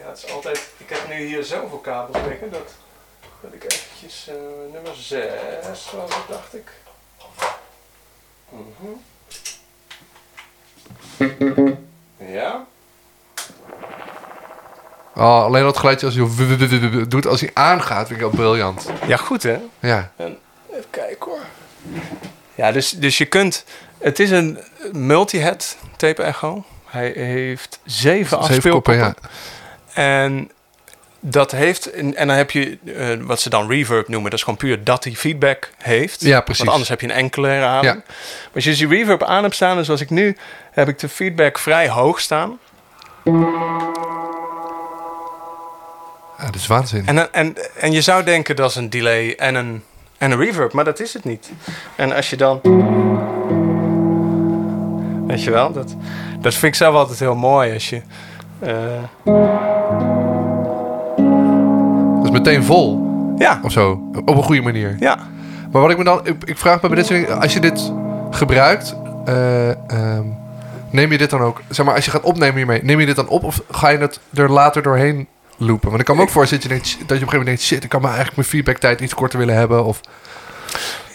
Het 0.08 0.24
is 0.26 0.32
altijd, 0.32 0.68
ik 0.76 0.88
heb 0.88 1.08
nu 1.08 1.26
hier 1.26 1.44
zoveel 1.44 1.78
kabels 1.78 2.16
liggen 2.28 2.50
dat, 2.50 2.74
dat 3.40 3.52
ik 3.52 3.64
eventjes 3.64 4.28
eh, 4.28 4.34
nummer 4.72 4.94
6 4.94 5.24
was 5.92 6.14
het, 6.14 6.28
dacht 6.28 6.54
ik. 6.54 6.72
Mhm. 8.48 8.90
Ja. 12.16 12.66
Ah, 15.14 15.44
alleen 15.44 15.62
dat 15.62 15.78
geluidje 15.78 16.06
als 16.06 16.14
hij 16.14 17.08
doet 17.08 17.26
als 17.26 17.40
hij 17.40 17.50
aangaat, 17.54 18.06
vind 18.06 18.18
ik 18.18 18.24
al 18.24 18.30
briljant. 18.30 18.90
Ja, 19.06 19.16
goed 19.16 19.42
hè? 19.42 19.58
Ja. 19.78 20.12
Even 20.16 20.90
kijken 20.90 21.30
hoor. 21.30 21.44
Ja, 22.54 22.72
dus, 22.72 22.90
dus 22.90 23.18
je 23.18 23.26
kunt. 23.26 23.64
Het 23.98 24.18
is 24.18 24.30
een 24.30 24.58
multi-head 24.92 25.76
tape 25.96 26.22
echo. 26.22 26.64
Hij 26.84 27.10
heeft 27.10 27.80
zeven 27.84 28.38
afspeelkoppen. 28.38 28.96
Ja. 28.96 29.14
En 29.98 30.50
dat 31.20 31.50
heeft... 31.50 31.90
En 31.90 32.14
dan 32.14 32.28
heb 32.28 32.50
je 32.50 32.78
eh, 32.96 33.06
wat 33.20 33.40
ze 33.40 33.50
dan 33.50 33.68
reverb 33.68 34.08
noemen. 34.08 34.30
Dat 34.30 34.38
is 34.38 34.44
gewoon 34.44 34.58
puur 34.58 34.84
dat 34.84 35.04
hij 35.04 35.12
feedback 35.12 35.70
heeft. 35.78 36.20
Ja, 36.20 36.40
precies. 36.40 36.58
Want 36.58 36.70
anders 36.70 36.88
heb 36.88 37.00
je 37.00 37.06
een 37.06 37.12
enkele 37.12 37.48
herhaling. 37.48 37.94
Ja. 37.94 38.02
Maar 38.04 38.54
als 38.54 38.64
je 38.64 38.70
dus 38.70 38.78
die 38.78 38.88
reverb 38.88 39.22
aan 39.22 39.42
hebt 39.42 39.54
staan, 39.54 39.76
dus 39.76 39.86
zoals 39.86 40.00
ik 40.00 40.10
nu... 40.10 40.36
heb 40.70 40.88
ik 40.88 40.98
de 40.98 41.08
feedback 41.08 41.58
vrij 41.58 41.88
hoog 41.88 42.20
staan. 42.20 42.58
Ja, 46.38 46.44
dat 46.44 46.54
is 46.54 46.66
waanzin. 46.66 47.06
En, 47.06 47.32
en, 47.32 47.56
en 47.76 47.92
je 47.92 48.00
zou 48.00 48.24
denken 48.24 48.56
dat 48.56 48.70
is 48.70 48.76
een 48.76 48.90
delay 48.90 49.34
en 49.34 49.54
een, 49.54 49.82
en 50.18 50.30
een 50.30 50.38
reverb, 50.38 50.72
maar 50.72 50.84
dat 50.84 51.00
is 51.00 51.14
het 51.14 51.24
niet. 51.24 51.50
En 51.96 52.12
als 52.12 52.30
je 52.30 52.36
dan. 52.36 52.60
Weet 55.26 55.42
je 55.44 55.50
wel, 55.50 55.72
dat, 55.72 55.94
dat 56.40 56.52
vind 56.52 56.64
ik 56.64 56.74
zelf 56.74 56.94
altijd 56.94 57.18
heel 57.18 57.36
mooi 57.36 57.74
als 57.74 57.90
je. 57.90 58.02
Eh, 58.60 58.72
Dat 62.16 62.24
is 62.24 62.30
meteen 62.30 62.64
vol, 62.64 63.06
ja, 63.38 63.60
of 63.62 63.72
zo. 63.72 64.00
Op 64.24 64.36
een 64.36 64.42
goede 64.42 64.62
manier. 64.62 64.96
ja, 65.00 65.18
Maar 65.72 65.82
wat 65.82 65.90
ik 65.90 65.98
me 65.98 66.04
dan... 66.04 66.20
Ik, 66.26 66.34
ik 66.44 66.58
vraag 66.58 66.82
me 66.82 66.88
bij 66.88 66.96
dit 66.96 67.06
soort 67.06 67.20
dingen... 67.20 67.40
Als 67.40 67.52
je 67.52 67.60
dit 67.60 67.92
gebruikt... 68.30 68.94
eh, 69.24 69.70
ehm, 69.70 70.24
neem 70.90 71.12
je 71.12 71.18
dit 71.18 71.30
dan 71.30 71.40
ook... 71.40 71.60
Zeg 71.68 71.86
maar, 71.86 71.94
als 71.94 72.04
je 72.04 72.10
gaat 72.10 72.22
opnemen 72.22 72.56
hiermee... 72.56 72.82
Neem 72.84 73.00
je 73.00 73.06
dit 73.06 73.16
dan 73.16 73.28
op 73.28 73.42
of 73.44 73.62
ga 73.70 73.88
je 73.88 73.98
het 73.98 74.20
er 74.34 74.50
later 74.50 74.82
doorheen 74.82 75.26
loopen? 75.56 75.88
Want 75.88 76.00
ik 76.00 76.06
kan 76.06 76.16
me 76.16 76.22
ook 76.22 76.28
voorstellen 76.30 76.68
dat 76.68 76.72
je, 76.72 76.80
denkt, 76.82 76.88
dat 76.88 76.98
je 76.98 77.04
op 77.04 77.08
een 77.10 77.16
gegeven 77.18 77.38
moment 77.38 77.46
denkt... 77.46 77.62
Shit, 77.62 77.84
ik 77.84 77.88
kan 77.90 78.00
maar 78.00 78.10
eigenlijk 78.14 78.36
mijn 78.38 78.48
feedbacktijd 78.48 79.00
iets 79.00 79.14
korter 79.14 79.38
willen 79.38 79.54
hebben. 79.54 79.84
Of, 79.84 80.00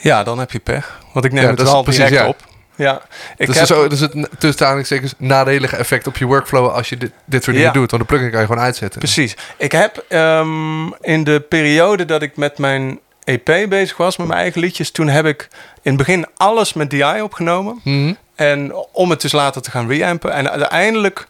ja, 0.01 0.23
dan 0.23 0.39
heb 0.39 0.51
je 0.51 0.59
pech. 0.59 1.01
Want 1.13 1.25
ik 1.25 1.31
neem 1.31 1.41
Ja, 1.43 1.47
het 1.49 1.57
dat 1.57 1.67
is 1.67 1.73
wel 1.73 1.83
precies, 1.83 2.03
direct 2.07 2.21
ja. 2.23 2.27
op. 2.27 2.37
Ja, 2.75 3.01
ik 3.37 3.47
dus 3.47 3.57
heb, 3.57 3.67
zo, 3.67 3.87
dus 3.87 3.99
het 3.99 4.11
tussen 4.37 4.61
aanhalingstekens 4.61 5.13
nadelige 5.17 5.75
effect 5.75 6.07
op 6.07 6.17
je 6.17 6.25
workflow... 6.25 6.69
als 6.69 6.89
je 6.89 6.97
dit, 6.97 7.11
dit 7.25 7.43
soort 7.43 7.55
dingen 7.55 7.73
doet. 7.73 7.91
Want 7.91 8.01
de 8.03 8.07
plugin 8.07 8.31
kan 8.31 8.39
je 8.39 8.45
gewoon 8.45 8.63
uitzetten. 8.63 8.99
Precies. 8.99 9.35
Ik 9.57 9.71
heb 9.71 10.05
ehm, 10.09 10.91
in 11.01 11.23
de 11.23 11.45
periode 11.49 12.05
dat 12.05 12.21
ik 12.21 12.37
met 12.37 12.57
mijn 12.57 12.99
EP 13.23 13.69
bezig 13.69 13.97
was, 13.97 14.17
met 14.17 14.27
mijn 14.27 14.39
eigen 14.39 14.61
liedjes, 14.61 14.91
toen 14.91 15.07
heb 15.07 15.25
ik 15.25 15.47
in 15.81 15.91
het 15.91 15.97
begin 15.97 16.25
alles 16.35 16.73
met 16.73 16.89
DI 16.89 17.21
opgenomen. 17.21 17.79
Mhm. 17.83 18.13
En 18.35 18.73
om 18.91 19.09
het 19.09 19.21
dus 19.21 19.31
later 19.31 19.61
te 19.61 19.71
gaan 19.71 19.87
reampen. 19.87 20.33
En 20.33 20.51
uiteindelijk 20.51 21.27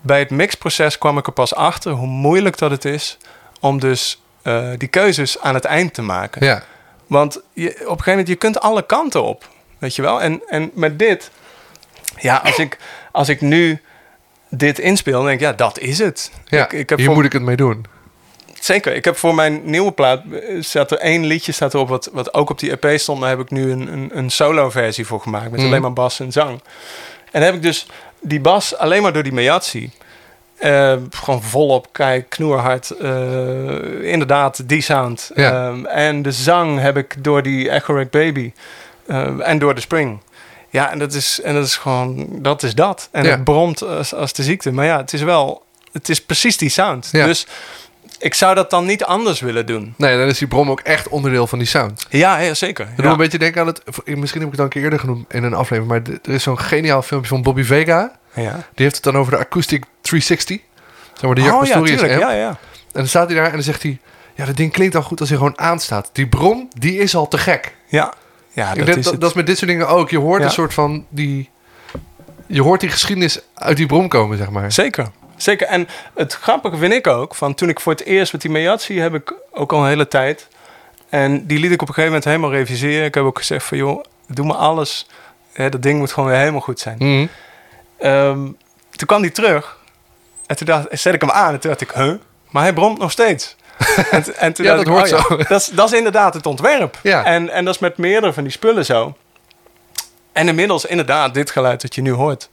bij 0.00 0.18
het 0.18 0.30
mixproces 0.30 0.98
kwam 0.98 1.18
ik 1.18 1.26
er 1.26 1.32
pas 1.32 1.54
achter 1.54 1.92
hoe 1.92 2.06
moeilijk 2.06 2.58
dat 2.58 2.70
het 2.70 2.84
is 2.84 3.18
om 3.60 3.80
dus 3.80 4.22
eh, 4.42 4.68
die 4.76 4.88
keuzes 4.88 5.40
aan 5.40 5.54
het 5.54 5.64
eind 5.64 5.94
te 5.94 6.02
maken. 6.02 6.46
Ja. 6.46 6.62
Want 7.06 7.40
je, 7.52 7.68
op 7.68 7.74
een 7.74 7.86
gegeven 7.86 8.10
moment, 8.10 8.28
je 8.28 8.34
kunt 8.34 8.60
alle 8.60 8.86
kanten 8.86 9.22
op. 9.22 9.48
Weet 9.78 9.94
je 9.96 10.02
wel? 10.02 10.22
En, 10.22 10.42
en 10.48 10.70
met 10.74 10.98
dit, 10.98 11.30
ja, 12.18 12.36
als 12.44 12.58
ik, 12.58 12.78
als 13.12 13.28
ik 13.28 13.40
nu 13.40 13.80
dit 14.48 14.78
inspeel, 14.78 15.12
dan 15.12 15.24
denk 15.26 15.40
ik, 15.40 15.46
ja, 15.46 15.52
dat 15.52 15.78
is 15.78 15.98
het. 15.98 16.30
ja. 16.44 16.64
ik, 16.64 16.72
ik 16.72 16.88
heb 16.88 16.98
hier 16.98 17.06
voor- 17.06 17.16
moet 17.16 17.24
ik 17.24 17.32
het 17.32 17.42
mee 17.42 17.56
doen. 17.56 17.84
Zeker. 18.60 18.94
Ik 18.94 19.04
heb 19.04 19.16
voor 19.16 19.34
mijn 19.34 19.60
nieuwe 19.64 19.92
plaat 19.92 20.22
eh, 20.32 20.62
staat 20.62 20.90
er 20.90 20.98
één 20.98 21.24
liedje 21.24 21.52
staat 21.52 21.74
erop 21.74 21.88
wat, 21.88 22.08
wat 22.12 22.34
ook 22.34 22.50
op 22.50 22.58
die 22.58 22.76
EP 22.78 22.98
stond. 22.98 23.20
Daar 23.20 23.30
heb 23.30 23.40
ik 23.40 23.50
nu 23.50 23.70
een, 23.70 23.92
een, 23.92 24.10
een 24.12 24.30
solo 24.30 24.70
versie 24.70 25.06
voor 25.06 25.20
gemaakt 25.20 25.50
met 25.50 25.60
Mhm. 25.60 25.68
alleen 25.68 25.82
maar 25.82 25.92
bas 25.92 26.20
en 26.20 26.32
zang. 26.32 26.50
En 26.50 26.60
dan 27.40 27.42
heb 27.42 27.54
ik 27.54 27.62
dus 27.62 27.86
die 28.20 28.40
bas 28.40 28.76
alleen 28.76 29.02
maar 29.02 29.12
door 29.12 29.22
die 29.22 29.32
Miyatsi. 29.32 29.90
eh, 30.58 30.96
gewoon 31.10 31.42
volop, 31.42 31.86
kijk, 31.92 32.28
knoerhard. 32.28 32.90
eh, 32.90 34.10
inderdaad, 34.12 34.68
die 34.68 34.80
sound. 34.80 35.30
Ja. 35.34 35.66
Ehm, 35.68 35.84
en 35.84 36.22
de 36.22 36.32
zang 36.32 36.80
heb 36.80 36.96
ik 36.96 37.14
door 37.24 37.42
die 37.42 37.70
Echo 37.70 37.94
Rack 37.96 38.10
Baby. 38.10 38.52
Eh, 39.06 39.48
en 39.48 39.58
door 39.58 39.74
de 39.74 39.80
Spring. 39.80 40.18
Ja, 40.70 40.90
en 40.90 40.98
dat 40.98 41.12
is, 41.12 41.40
en 41.40 41.54
dat 41.54 41.64
is 41.66 41.76
gewoon, 41.76 42.28
dat 42.30 42.62
is 42.62 42.74
dat. 42.74 43.08
En 43.12 43.24
Ja. 43.24 43.30
het 43.30 43.44
bromt 43.44 43.82
als, 43.82 44.14
als 44.14 44.32
de 44.32 44.42
ziekte. 44.42 44.72
Maar 44.72 44.84
ja, 44.84 44.96
het 44.96 45.12
is 45.12 45.22
wel, 45.22 45.62
het 45.92 46.08
is 46.08 46.24
precies 46.24 46.56
die 46.56 46.68
sound. 46.68 47.08
Ja. 47.12 47.26
Dus 47.26 47.46
ik 48.18 48.34
zou 48.34 48.54
dat 48.54 48.70
dan 48.70 48.84
niet 48.86 49.04
anders 49.04 49.40
willen 49.40 49.66
doen. 49.66 49.94
Nee, 49.96 50.16
dan 50.18 50.26
is 50.26 50.38
die 50.38 50.48
brom 50.48 50.70
ook 50.70 50.80
echt 50.80 51.08
onderdeel 51.08 51.46
van 51.46 51.58
die 51.58 51.66
sound. 51.68 52.06
Ja, 52.08 52.54
zeker. 52.54 52.84
Ik 52.88 52.96
doe 52.96 53.04
Ja. 53.04 53.10
een 53.10 53.16
beetje 53.16 53.38
denken 53.38 53.60
aan 53.60 53.66
het... 53.66 53.82
Misschien 54.04 54.40
heb 54.40 54.48
ik 54.52 54.58
het 54.58 54.58
al 54.58 54.64
een 54.64 54.70
keer 54.70 54.82
eerder 54.82 54.98
genoemd 54.98 55.32
in 55.32 55.42
een 55.44 55.54
aflevering... 55.54 55.86
maar 56.04 56.14
er 56.24 56.32
is 56.34 56.42
zo'n 56.42 56.58
geniaal 56.58 57.02
filmpje 57.02 57.28
van 57.28 57.42
Bobby 57.42 57.62
Vega. 57.62 58.12
Ja. 58.34 58.52
Die 58.52 58.84
heeft 58.84 58.94
het 58.94 59.04
dan 59.04 59.16
over 59.16 59.32
de 59.32 59.38
Acoustic 59.38 59.84
360. 60.00 60.58
Zeg 61.12 61.22
maar 61.22 61.34
de 61.34 61.40
Jack 61.40 61.54
Oh 61.60 61.66
ja, 61.66 61.82
tuurlijk. 61.82 62.18
Ja, 62.20 62.30
ja. 62.32 62.48
En 62.48 62.56
dan 62.92 63.06
staat 63.08 63.26
hij 63.26 63.36
daar 63.36 63.46
en 63.46 63.52
dan 63.52 63.62
zegt 63.62 63.82
hij... 63.82 63.98
Ja, 64.34 64.44
dat 64.44 64.56
ding 64.56 64.72
klinkt 64.72 64.94
al 64.94 65.02
goed 65.02 65.20
als 65.20 65.28
hij 65.28 65.38
gewoon 65.38 65.58
aanstaat. 65.58 66.10
Die 66.12 66.26
brom, 66.28 66.68
die 66.78 66.98
is 66.98 67.14
al 67.16 67.28
te 67.28 67.38
gek. 67.38 67.74
Ja, 67.86 68.12
ja 68.54 68.70
Ik 68.70 68.76
dat 68.76 68.86
denk 68.86 68.98
is 68.98 69.04
dat, 69.04 69.22
is 69.22 69.32
met 69.32 69.46
dit 69.46 69.58
soort 69.58 69.70
dingen 69.70 69.88
ook. 69.88 70.10
Je 70.10 70.18
hoort 70.18 70.40
Ja. 70.40 70.46
een 70.46 70.52
soort 70.52 70.74
van 70.74 71.06
die... 71.08 71.50
Je 72.46 72.62
hoort 72.62 72.80
die 72.80 72.90
geschiedenis 72.90 73.40
uit 73.54 73.76
die 73.76 73.86
brom 73.86 74.08
komen, 74.08 74.36
zeg 74.38 74.50
maar. 74.50 74.72
Zeker. 74.72 75.10
Zeker. 75.36 75.66
En 75.66 75.88
het 76.14 76.32
grappige 76.32 76.76
vind 76.76 76.92
ik 76.92 77.06
ook, 77.06 77.34
van 77.34 77.54
toen 77.54 77.68
ik 77.68 77.80
voor 77.80 77.92
het 77.92 78.04
eerst 78.04 78.32
met 78.32 78.40
die 78.40 78.50
Meyatsi 78.50 79.00
heb 79.00 79.14
ik 79.14 79.34
ook 79.50 79.72
al 79.72 79.80
een 79.82 79.88
hele 79.88 80.08
tijd. 80.08 80.48
En 81.08 81.46
die 81.46 81.58
liet 81.58 81.70
ik 81.72 81.82
op 81.82 81.88
een 81.88 81.94
gegeven 81.94 82.04
moment 82.04 82.24
helemaal 82.24 82.50
reviseren. 82.50 83.04
Ik 83.04 83.14
heb 83.14 83.24
ook 83.24 83.38
gezegd 83.38 83.66
van 83.66 83.78
joh, 83.78 84.04
doe 84.26 84.46
maar 84.46 84.56
alles. 84.56 85.06
Hè, 85.52 85.68
dat 85.68 85.82
ding 85.82 85.98
moet 85.98 86.12
gewoon 86.12 86.28
weer 86.28 86.38
helemaal 86.38 86.60
goed 86.60 86.80
zijn. 86.80 86.96
Mhm. 86.98 87.26
Ehm, 87.98 88.38
toen 88.90 89.06
kwam 89.06 89.22
die 89.22 89.32
terug. 89.32 89.78
En 90.46 90.56
toen 90.56 90.66
dacht, 90.66 90.86
zet 90.90 91.14
ik 91.14 91.20
hem 91.20 91.30
aan 91.30 91.52
en 91.52 91.60
toen 91.60 91.70
dacht 91.70 91.82
ik, 91.82 91.90
huh? 91.90 92.14
Maar 92.50 92.62
hij 92.62 92.72
bromt 92.72 92.98
nog 92.98 93.10
steeds. 93.10 93.56
en, 94.10 94.36
en 94.36 94.52
toen 94.52 94.64
Ja, 94.64 94.72
dat 94.72 94.80
ik, 94.80 94.86
hoort 94.86 95.12
oh 95.12 95.24
zo. 95.28 95.36
Dat 95.36 95.60
is, 95.60 95.66
dat 95.66 95.92
is 95.92 95.98
inderdaad 95.98 96.34
het 96.34 96.46
ontwerp. 96.46 96.98
Ja. 97.02 97.24
En, 97.24 97.50
en 97.50 97.64
dat 97.64 97.74
is 97.74 97.80
met 97.80 97.96
meerdere 97.98 98.32
van 98.32 98.42
die 98.42 98.52
spullen 98.52 98.84
zo. 98.84 99.16
En 100.32 100.48
inmiddels 100.48 100.84
inderdaad 100.84 101.34
dit 101.34 101.50
geluid 101.50 101.80
dat 101.82 101.94
je 101.94 102.02
nu 102.02 102.12
hoort. 102.12 102.48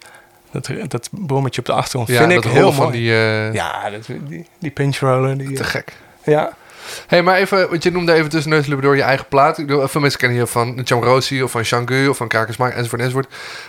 Dat, 0.52 0.70
dat 0.88 1.10
brommetje 1.12 1.60
op 1.60 1.66
de 1.68 1.74
achtergrond 1.74 2.08
Ja, 2.10 2.18
vind 2.28 2.32
ik 2.46 2.52
heel 2.52 2.62
mooi. 2.64 2.76
van 2.76 2.92
die... 2.92 3.12
eh, 3.12 3.54
Ja, 3.54 3.90
dat, 3.90 4.06
die, 4.28 4.48
die 4.60 4.72
pinch 4.72 5.00
roller. 5.00 5.38
Die, 5.38 5.54
Te 5.54 5.64
gek. 5.64 5.94
ja. 6.24 6.52
Hey, 7.08 7.22
maar 7.22 7.36
even, 7.36 7.70
want 7.70 7.84
je 7.84 7.92
noemde 7.92 8.14
even 8.14 8.30
tussen 8.30 8.52
neus 8.52 8.68
door 8.68 8.96
je 8.96 9.02
eigen 9.02 9.26
plaat. 9.30 9.58
Ik 9.58 9.68
bedoel, 9.68 9.88
veel 9.88 10.02
mensen 10.02 10.20
kennen 10.20 10.38
je 10.38 10.48
van 10.48 10.82
Chamrosi 10.84 11.44
of 11.44 11.52
van 11.52 11.64
Shangu 11.64 12.08
of 12.08 12.18
van 12.18 12.28
Krakersmaak 12.28 12.74
enzovoort 12.74 13.02
enzovoort. 13.02 13.28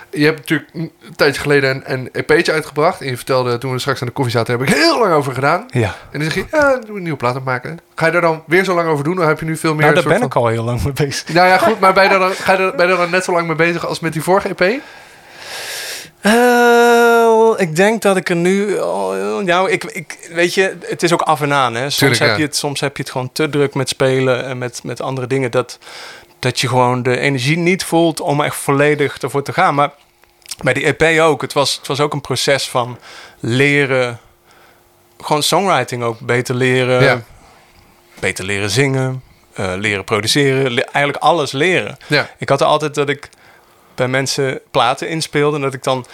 Je 0.09 0.25
hebt 0.25 0.37
natuurlijk 0.37 0.69
een 0.73 0.91
tijdje 1.15 1.41
geleden 1.41 1.69
een, 1.75 1.83
een 1.85 2.09
EP'tje 2.11 2.51
uitgebracht. 2.51 3.01
En 3.01 3.07
je 3.07 3.15
vertelde 3.15 3.57
toen 3.57 3.71
we 3.71 3.79
straks 3.79 4.01
aan 4.01 4.07
de 4.07 4.13
koffie 4.13 4.33
zaten, 4.33 4.59
heb 4.59 4.67
ik 4.67 4.75
heel 4.75 4.99
lang 4.99 5.13
over 5.13 5.33
gedaan. 5.33 5.65
ja. 5.69 5.95
En 6.11 6.19
dan 6.19 6.31
zeg 6.31 6.33
je, 6.33 6.45
ja, 6.51 6.79
doe 6.85 6.95
een 6.95 7.01
nieuwe 7.01 7.17
plaat 7.17 7.35
opmaken. 7.35 7.79
Ga 7.95 8.05
je 8.05 8.11
daar 8.11 8.21
dan 8.21 8.43
weer 8.47 8.63
zo 8.63 8.75
lang 8.75 8.89
over 8.89 9.03
doen? 9.03 9.19
Of 9.19 9.25
heb 9.25 9.39
je 9.39 9.45
nu 9.45 9.57
veel 9.57 9.73
meer... 9.73 9.81
Nou, 9.81 9.93
daar 9.95 10.19
ben 10.19 10.21
ik 10.21 10.35
al 10.35 10.47
heel 10.47 10.63
lang 10.63 10.83
mee 10.83 10.93
bezig. 10.93 11.33
Nou 11.33 11.47
ja, 11.47 11.57
goed, 11.57 11.79
maar 11.79 11.93
ben 11.93 12.03
je, 12.03 12.09
daar 12.09 12.19
dan, 12.19 12.31
ga 12.31 12.51
je 12.51 12.57
ben 12.57 12.87
je 12.87 12.87
daar 12.87 13.01
dan 13.01 13.09
net 13.09 13.23
zo 13.23 13.31
lang 13.31 13.47
mee 13.47 13.55
bezig 13.55 13.87
als 13.87 13.99
met 13.99 14.13
die 14.13 14.23
vorige 14.23 14.55
EP? 14.55 14.81
Eh, 16.23 17.53
ik 17.57 17.75
denk 17.75 18.01
dat 18.01 18.17
ik 18.17 18.29
er 18.29 18.35
nu. 18.35 18.77
oh, 18.77 19.37
nou, 19.43 19.71
ik, 19.71 19.83
ik, 19.83 20.17
weet 20.31 20.53
je, 20.53 20.77
het 20.85 21.03
is 21.03 21.13
ook 21.13 21.21
af 21.21 21.41
en 21.41 21.53
aan. 21.53 21.73
Hè. 21.75 21.81
Soms, 21.81 21.95
Tuurlijk, 21.97 22.19
heb 22.19 22.29
ja. 22.29 22.35
je 22.37 22.41
het, 22.43 22.55
soms 22.55 22.79
heb 22.79 22.97
je 22.97 23.03
het 23.03 23.11
gewoon 23.11 23.31
te 23.31 23.49
druk 23.49 23.73
met 23.73 23.89
spelen 23.89 24.45
en 24.45 24.57
met, 24.57 24.83
met 24.83 25.01
andere 25.01 25.27
dingen. 25.27 25.51
Dat, 25.51 25.79
dat 26.39 26.59
je 26.59 26.67
gewoon 26.67 27.03
de 27.03 27.17
energie 27.19 27.57
niet 27.57 27.83
voelt 27.83 28.19
om 28.19 28.41
echt 28.41 28.55
volledig 28.55 29.17
ervoor 29.17 29.43
te 29.43 29.53
gaan. 29.53 29.75
Maar 29.75 29.91
bij 30.61 30.73
die 30.73 30.95
EP 30.97 31.19
ook. 31.21 31.41
Het 31.41 31.53
was, 31.53 31.75
het 31.75 31.87
was 31.87 31.99
ook 31.99 32.13
een 32.13 32.21
proces 32.21 32.69
van 32.69 32.97
leren. 33.39 34.19
Gewoon 35.21 35.43
songwriting 35.43 36.03
ook 36.03 36.19
beter 36.19 36.55
leren. 36.55 37.03
Ja. 37.03 37.21
Beter 38.19 38.45
leren 38.45 38.69
zingen. 38.69 39.23
eh, 39.53 39.73
leren 39.75 40.03
produceren. 40.03 40.71
le- 40.71 40.81
eigenlijk 40.81 41.23
alles 41.23 41.51
leren. 41.51 41.97
Ja. 42.07 42.29
Ik 42.37 42.49
had 42.49 42.61
er 42.61 42.67
altijd 42.67 42.95
dat 42.95 43.09
ik 43.09 43.29
bij 43.95 44.07
mensen 44.07 44.59
platen 44.71 45.09
inspeelde. 45.09 45.55
En 45.55 45.61
dat 45.61 45.73
ik 45.73 45.83
dan. 45.83 46.05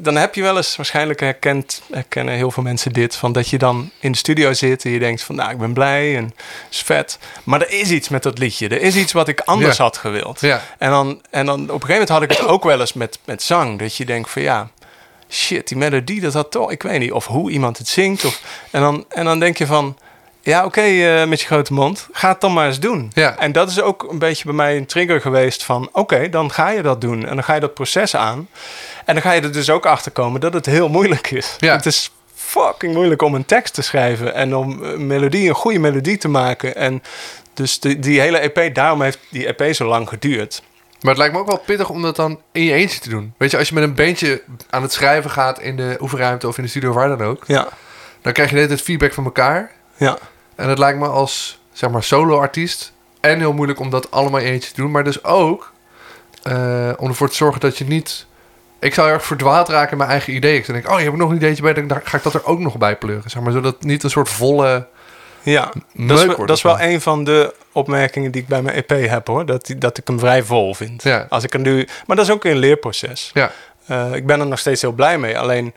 Dan 0.00 0.16
heb 0.16 0.34
je 0.34 0.42
wel 0.42 0.56
eens 0.56 0.76
waarschijnlijk 0.76 1.20
herkend. 1.20 1.82
Herkennen 1.92 2.34
heel 2.34 2.50
veel 2.50 2.62
mensen 2.62 2.92
dit. 2.92 3.16
Van 3.16 3.32
dat 3.32 3.48
je 3.48 3.58
dan 3.58 3.90
in 4.00 4.12
de 4.12 4.18
studio 4.18 4.52
zit. 4.52 4.84
En 4.84 4.90
je 4.90 4.98
denkt 4.98 5.22
van 5.22 5.34
nou, 5.34 5.50
ik 5.50 5.58
ben 5.58 5.72
blij 5.72 6.16
en 6.16 6.34
is 6.70 6.82
vet. 6.82 7.18
Maar 7.44 7.60
er 7.60 7.70
is 7.70 7.90
iets 7.90 8.08
met 8.08 8.22
dat 8.22 8.38
liedje. 8.38 8.68
Er 8.68 8.80
is 8.80 8.96
iets 8.96 9.12
wat 9.12 9.28
ik 9.28 9.40
anders 9.40 9.76
Ja. 9.76 9.82
had 9.82 9.96
gewild. 9.96 10.40
Ja. 10.40 10.62
En, 10.78 10.90
dan, 10.90 11.20
en 11.30 11.46
dan 11.46 11.60
op 11.60 11.68
een 11.68 11.72
gegeven 11.72 11.90
moment 11.92 12.08
had 12.08 12.22
ik 12.22 12.30
het 12.30 12.46
ook 12.46 12.64
wel 12.64 12.80
eens 12.80 12.92
met, 12.92 13.18
met 13.24 13.42
zang. 13.42 13.78
Dat 13.78 13.96
je 13.96 14.04
denkt 14.04 14.30
van 14.30 14.42
ja. 14.42 14.70
Shit, 15.30 15.68
die 15.68 15.76
melodie, 15.76 16.20
dat 16.20 16.32
had 16.34 16.50
toch. 16.50 16.70
Ik 16.70 16.82
weet 16.82 16.98
niet 16.98 17.12
of 17.12 17.26
hoe 17.26 17.50
iemand 17.50 17.78
het 17.78 17.88
zingt. 17.88 18.24
Of, 18.24 18.42
en, 18.70 18.80
dan, 18.80 19.04
en 19.08 19.24
dan 19.24 19.38
denk 19.40 19.58
je 19.58 19.66
van. 19.66 19.96
Ja, 20.42 20.64
oké, 20.64 20.80
eh, 20.80 21.24
met 21.26 21.40
je 21.40 21.46
grote 21.46 21.72
mond. 21.72 22.08
Ga 22.12 22.28
het 22.28 22.40
dan 22.40 22.52
maar 22.52 22.66
eens 22.66 22.80
doen. 22.80 23.10
Ja. 23.14 23.38
En 23.38 23.52
dat 23.52 23.70
is 23.70 23.80
ook 23.80 24.06
een 24.10 24.18
beetje 24.18 24.44
bij 24.44 24.54
mij 24.54 24.76
een 24.76 24.86
trigger 24.86 25.20
geweest 25.20 25.62
van... 25.62 25.88
oké, 25.92 26.28
dan 26.28 26.50
ga 26.50 26.70
je 26.70 26.82
dat 26.82 27.00
doen. 27.00 27.26
En 27.26 27.34
dan 27.34 27.44
ga 27.44 27.54
je 27.54 27.60
dat 27.60 27.74
proces 27.74 28.16
aan. 28.16 28.48
En 29.04 29.14
dan 29.14 29.22
ga 29.22 29.32
je 29.32 29.40
er 29.40 29.52
dus 29.52 29.70
ook 29.70 29.86
achter 29.86 30.12
komen 30.12 30.40
dat 30.40 30.54
het 30.54 30.66
heel 30.66 30.88
moeilijk 30.88 31.30
is. 31.30 31.56
Ja. 31.58 31.76
Het 31.76 31.86
is 31.86 32.10
fucking 32.34 32.94
moeilijk 32.94 33.22
om 33.22 33.34
een 33.34 33.44
tekst 33.44 33.74
te 33.74 33.82
schrijven... 33.82 34.34
en 34.34 34.56
om 34.56 34.82
een 34.82 35.06
melodie, 35.06 35.48
een 35.48 35.54
goede 35.54 35.78
melodie 35.78 36.18
te 36.18 36.28
maken. 36.28 36.76
En 36.76 37.02
dus 37.54 37.80
die, 37.80 37.98
die 37.98 38.20
hele 38.20 38.38
EP, 38.38 38.74
daarom 38.74 39.02
heeft 39.02 39.18
die 39.30 39.54
EP 39.54 39.74
zo 39.74 39.86
lang 39.86 40.08
geduurd. 40.08 40.62
Maar 41.00 41.10
het 41.10 41.18
lijkt 41.18 41.34
me 41.34 41.40
ook 41.40 41.46
wel 41.46 41.58
pittig 41.58 41.90
om 41.90 42.02
dat 42.02 42.16
dan 42.16 42.40
in 42.52 42.64
je 42.64 42.72
eentje 42.72 43.00
te 43.00 43.08
doen. 43.08 43.34
Weet 43.36 43.50
je, 43.50 43.56
als 43.58 43.68
je 43.68 43.74
met 43.74 43.82
een 43.82 43.94
beentje 43.94 44.42
aan 44.70 44.82
het 44.82 44.92
schrijven 44.92 45.30
gaat 45.30 45.60
in 45.60 45.76
de 45.76 45.96
oefenruimte 46.00 46.48
of 46.48 46.56
in 46.56 46.62
de 46.62 46.68
studio, 46.68 46.92
waar 46.92 47.08
dan 47.08 47.22
ook. 47.22 47.44
Ja, 47.46 47.68
dan 48.20 48.32
krijg 48.32 48.50
je 48.50 48.56
net 48.56 48.70
het 48.70 48.82
feedback 48.82 49.12
van 49.12 49.24
elkaar. 49.24 49.70
Ja. 49.96 50.18
En 50.62 50.68
het 50.68 50.78
lijkt 50.78 50.98
me 50.98 51.06
als 51.06 51.58
zeg 51.72 51.90
maar 51.90 52.02
solo-artiest 52.02 52.92
en 53.20 53.38
heel 53.38 53.52
moeilijk 53.52 53.80
om 53.80 53.90
dat 53.90 54.10
allemaal 54.10 54.40
in 54.40 54.46
eentje 54.52 54.70
te 54.72 54.80
doen, 54.80 54.90
maar 54.90 55.04
dus 55.04 55.24
ook 55.24 55.72
eh, 56.42 56.90
om 56.96 57.08
ervoor 57.08 57.28
te 57.28 57.34
zorgen 57.34 57.60
dat 57.60 57.78
je 57.78 57.84
niet. 57.84 58.26
Ik 58.80 58.94
zou 58.94 59.06
heel 59.06 59.16
erg 59.16 59.26
verdwaald 59.26 59.68
raken 59.68 59.90
in 59.92 59.96
mijn 59.98 60.10
eigen 60.10 60.34
ideeën. 60.34 60.56
Ik 60.58 60.66
denk, 60.66 60.90
oh, 60.90 60.98
je 60.98 61.04
hebt 61.04 61.16
nog 61.16 61.30
een 61.30 61.36
ideetje 61.36 61.62
bij, 61.62 61.72
dan 61.86 62.00
ga 62.04 62.16
ik 62.16 62.22
dat 62.22 62.34
er 62.34 62.44
ook 62.46 62.58
nog 62.58 62.76
bij 62.78 62.96
pleuren. 62.96 63.30
Zeg 63.30 63.42
maar, 63.42 63.52
zodat 63.52 63.74
het 63.74 63.84
niet 63.84 64.02
een 64.02 64.10
soort 64.10 64.28
volle 64.28 64.86
Ja, 65.42 65.72
dat 65.92 66.18
is, 66.20 66.36
dat 66.36 66.50
is 66.50 66.62
wel 66.62 66.80
een 66.80 67.00
van 67.00 67.24
de 67.24 67.54
opmerkingen 67.72 68.30
die 68.30 68.42
ik 68.42 68.48
bij 68.48 68.62
mijn 68.62 68.76
EP 68.86 69.08
heb 69.10 69.26
hoor. 69.26 69.46
Dat, 69.46 69.66
die- 69.66 69.78
dat 69.78 69.98
ik 69.98 70.06
hem 70.06 70.18
vrij 70.18 70.42
vol 70.42 70.74
vind. 70.74 71.02
Ja. 71.02 71.26
Als 71.28 71.44
ik 71.44 71.54
er 71.54 71.60
nu, 71.60 71.88
maar 72.06 72.16
dat 72.16 72.24
is 72.26 72.32
ook 72.32 72.44
een 72.44 72.56
leerproces. 72.56 73.30
Ja, 73.34 73.52
Eh, 73.86 74.14
ik 74.14 74.26
ben 74.26 74.40
er 74.40 74.46
nog 74.46 74.58
steeds 74.58 74.80
heel 74.80 74.92
blij 74.92 75.18
mee. 75.18 75.38
Alleen 75.38 75.74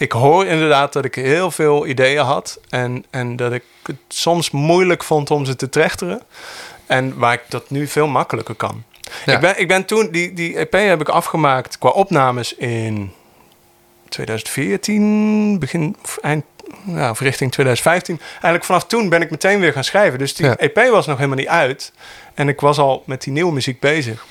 ik 0.00 0.12
hoor 0.12 0.46
inderdaad 0.46 0.92
dat 0.92 1.04
ik 1.04 1.14
heel 1.14 1.50
veel 1.50 1.86
ideeën 1.86 2.24
had. 2.24 2.60
En, 2.68 3.04
en 3.10 3.36
dat 3.36 3.52
ik 3.52 3.62
het 3.82 3.96
soms 4.08 4.50
moeilijk 4.50 5.02
vond 5.02 5.30
om 5.30 5.44
ze 5.44 5.56
te 5.56 5.68
trechteren. 5.68 6.22
En 6.86 7.18
waar 7.18 7.32
ik 7.32 7.42
dat 7.48 7.70
nu 7.70 7.86
veel 7.86 8.06
makkelijker 8.06 8.54
kan. 8.54 8.84
Ja. 9.26 9.34
Ik, 9.34 9.40
ben, 9.40 9.60
ik 9.60 9.68
ben 9.68 9.84
toen, 9.84 10.08
die, 10.10 10.32
die 10.32 10.56
EP 10.56 10.72
heb 10.72 11.00
ik 11.00 11.08
afgemaakt 11.08 11.78
qua 11.78 11.88
opnames 11.88 12.54
in 12.54 13.12
2014, 14.08 15.58
begin 15.58 15.96
of 16.02 16.18
eind, 16.20 16.44
of 16.86 17.20
richting 17.20 17.52
2015. 17.52 18.20
Eigenlijk 18.32 18.64
vanaf 18.64 18.84
toen 18.84 19.08
ben 19.08 19.22
ik 19.22 19.30
meteen 19.30 19.60
weer 19.60 19.72
gaan 19.72 19.84
schrijven. 19.84 20.18
Dus 20.18 20.34
die 20.34 20.46
Ja. 20.46 20.56
EP 20.56 20.88
was 20.90 21.06
nog 21.06 21.16
helemaal 21.16 21.38
niet 21.38 21.48
uit. 21.48 21.92
En 22.34 22.48
ik 22.48 22.60
was 22.60 22.78
al 22.78 23.02
met 23.06 23.22
die 23.22 23.32
nieuwe 23.32 23.52
muziek 23.52 23.80
bezig. 23.80 24.26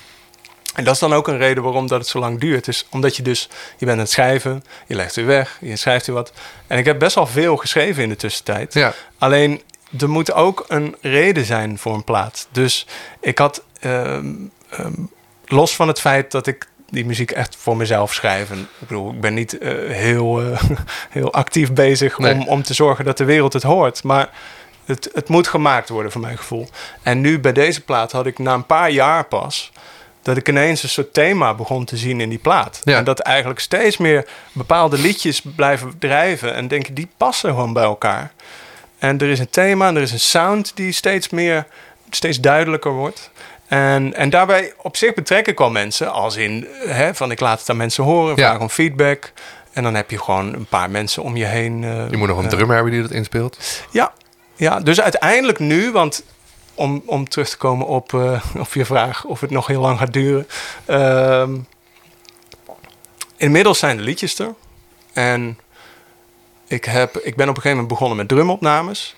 En 0.80 0.86
dat 0.86 0.94
is 0.94 1.00
dan 1.00 1.14
ook 1.14 1.28
een 1.28 1.38
reden 1.38 1.64
waarom 1.64 1.88
dat 1.88 2.00
het 2.00 2.08
zo 2.08 2.20
lang 2.20 2.40
duurt. 2.40 2.68
Is 2.68 2.86
omdat 2.90 3.16
je 3.16 3.24
dus, 3.24 3.50
je 3.78 3.86
bent 3.86 3.92
aan 3.98 4.04
het 4.04 4.12
schrijven, 4.12 4.64
je 4.88 4.96
legt 4.96 5.16
weer 5.16 5.26
weg, 5.26 5.58
je 5.62 5.76
schrijft 5.76 6.06
weer 6.06 6.16
wat. 6.16 6.32
En 6.68 6.78
ik 6.78 6.86
heb 6.86 7.00
best 7.00 7.16
wel 7.16 7.28
veel 7.28 7.58
geschreven 7.58 8.04
in 8.04 8.10
de 8.10 8.16
tussentijd. 8.16 8.74
ja, 8.74 8.94
Alleen, 9.18 9.62
er 10.00 10.10
moet 10.10 10.32
ook 10.34 10.66
een 10.68 10.96
reden 11.02 11.46
zijn 11.46 11.78
voor 11.78 11.94
een 11.94 12.04
plaat. 12.04 12.48
Dus 12.52 12.88
ik 13.20 13.38
had, 13.38 13.64
ehm, 13.80 14.34
ehm, 14.70 14.94
los 15.46 15.76
van 15.76 15.88
het 15.88 16.00
feit 16.00 16.32
dat 16.32 16.48
ik 16.48 16.68
die 16.90 17.06
muziek 17.06 17.32
echt 17.32 17.56
voor 17.56 17.78
mezelf 17.78 18.14
schrijf. 18.14 18.52
En, 18.52 18.60
ik 18.60 18.88
bedoel, 18.88 19.12
ik 19.12 19.22
ben 19.22 19.34
niet 19.34 19.58
eh, 19.58 19.72
heel, 19.88 20.42
eh, 20.42 20.62
heel 21.10 21.34
actief 21.34 21.74
bezig 21.74 22.18
Nee. 22.18 22.34
om, 22.34 22.48
om 22.48 22.64
te 22.64 22.74
zorgen 22.74 23.06
dat 23.06 23.18
de 23.18 23.26
wereld 23.26 23.54
het 23.54 23.64
hoort. 23.64 24.04
Maar 24.04 24.30
het, 24.86 25.10
het 25.14 25.28
moet 25.28 25.48
gemaakt 25.48 25.90
worden, 25.90 26.12
voor 26.12 26.22
mijn 26.22 26.38
gevoel. 26.38 26.68
En 27.04 27.22
nu 27.22 27.40
bij 27.40 27.54
deze 27.54 27.82
plaat 27.82 28.12
had 28.12 28.26
ik 28.26 28.38
na 28.40 28.54
een 28.54 28.66
paar 28.66 28.92
jaar 28.92 29.26
pas... 29.26 29.72
dat 30.30 30.38
ik 30.38 30.50
ineens 30.50 30.84
een 30.84 30.90
soort 30.90 31.14
thema 31.14 31.54
begon 31.54 31.86
te 31.86 31.98
zien 31.98 32.22
in 32.22 32.30
die 32.30 32.38
plaat. 32.38 32.82
Ja. 32.84 32.98
En 32.98 33.04
dat 33.04 33.20
eigenlijk 33.20 33.60
steeds 33.60 33.98
meer 33.98 34.26
bepaalde 34.52 34.98
liedjes 34.98 35.42
blijven 35.56 35.94
drijven... 36.00 36.54
en 36.56 36.68
denk 36.68 36.88
ik, 36.88 36.96
die 36.96 37.10
passen 37.18 37.50
gewoon 37.50 37.74
bij 37.74 37.84
elkaar. 37.84 38.32
En 39.00 39.18
er 39.20 39.30
is 39.30 39.40
een 39.40 39.50
thema 39.50 39.88
en 39.88 39.96
er 39.96 40.02
is 40.02 40.12
een 40.12 40.20
sound 40.20 40.72
die 40.76 40.92
steeds 40.92 41.30
meer, 41.30 41.66
steeds 42.10 42.40
duidelijker 42.40 42.92
wordt. 42.92 43.32
En, 43.68 44.14
en 44.14 44.30
daarbij 44.30 44.74
op 44.82 44.98
zich 44.98 45.14
betrek 45.14 45.48
ik 45.48 45.58
wel 45.58 45.70
mensen, 45.72 46.12
als 46.12 46.36
in 46.36 46.68
hè, 46.88 47.16
van 47.16 47.32
ik 47.32 47.40
laat 47.40 47.60
het 47.60 47.70
aan 47.70 47.78
mensen 47.78 48.04
horen, 48.04 48.36
Ja. 48.36 48.50
vraag 48.50 48.60
om 48.62 48.70
feedback. 48.70 49.32
En 49.74 49.84
dan 49.84 49.96
heb 49.96 50.12
je 50.12 50.20
gewoon 50.20 50.54
een 50.54 50.66
paar 50.66 50.90
mensen 50.90 51.24
om 51.24 51.36
je 51.38 51.46
heen. 51.46 51.84
eh, 51.84 52.10
je 52.10 52.18
moet 52.18 52.28
nog 52.28 52.38
een 52.38 52.44
eh, 52.44 52.50
drummer 52.50 52.76
hebben 52.76 52.94
die 52.94 53.02
dat 53.02 53.12
inspeelt. 53.12 53.58
ja, 53.92 54.14
ja, 54.56 54.80
dus 54.80 55.02
uiteindelijk 55.02 55.60
nu, 55.60 55.92
want 55.92 56.24
om, 56.80 57.02
om 57.06 57.30
terug 57.30 57.50
te 57.50 57.58
komen 57.58 57.88
op, 57.88 58.14
eh, 58.14 58.42
op 58.58 58.74
je 58.74 58.86
vraag 58.86 59.26
of 59.26 59.40
het 59.40 59.50
nog 59.50 59.68
heel 59.68 59.82
lang 59.82 60.00
gaat 60.00 60.14
duren. 60.14 60.48
ehm, 60.86 61.58
inmiddels 63.38 63.80
zijn 63.80 63.98
de 63.98 64.04
liedjes 64.04 64.40
er. 64.40 64.54
En 65.14 65.60
ik, 66.68 66.86
heb, 66.86 67.18
ik 67.18 67.36
ben 67.36 67.50
op 67.50 67.56
een 67.56 67.62
gegeven 67.62 67.70
moment 67.70 67.88
begonnen 67.88 68.18
met 68.18 68.28
drumopnames. 68.28 69.16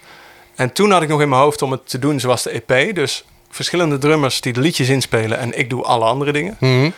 En 0.55 0.73
toen 0.73 0.91
had 0.91 1.01
ik 1.01 1.09
nog 1.09 1.21
in 1.21 1.29
mijn 1.29 1.41
hoofd 1.41 1.61
om 1.61 1.71
het 1.71 1.89
te 1.89 1.99
doen 1.99 2.19
zoals 2.19 2.43
de 2.43 2.63
EP. 2.67 2.95
Dus 2.95 3.25
verschillende 3.49 3.97
drummers 3.97 4.41
die 4.41 4.53
de 4.53 4.59
liedjes 4.59 4.89
inspelen 4.89 5.37
en 5.37 5.57
ik 5.57 5.69
doe 5.69 5.83
alle 5.83 6.05
andere 6.05 6.31
dingen. 6.31 6.57
Mhm. 6.59 6.89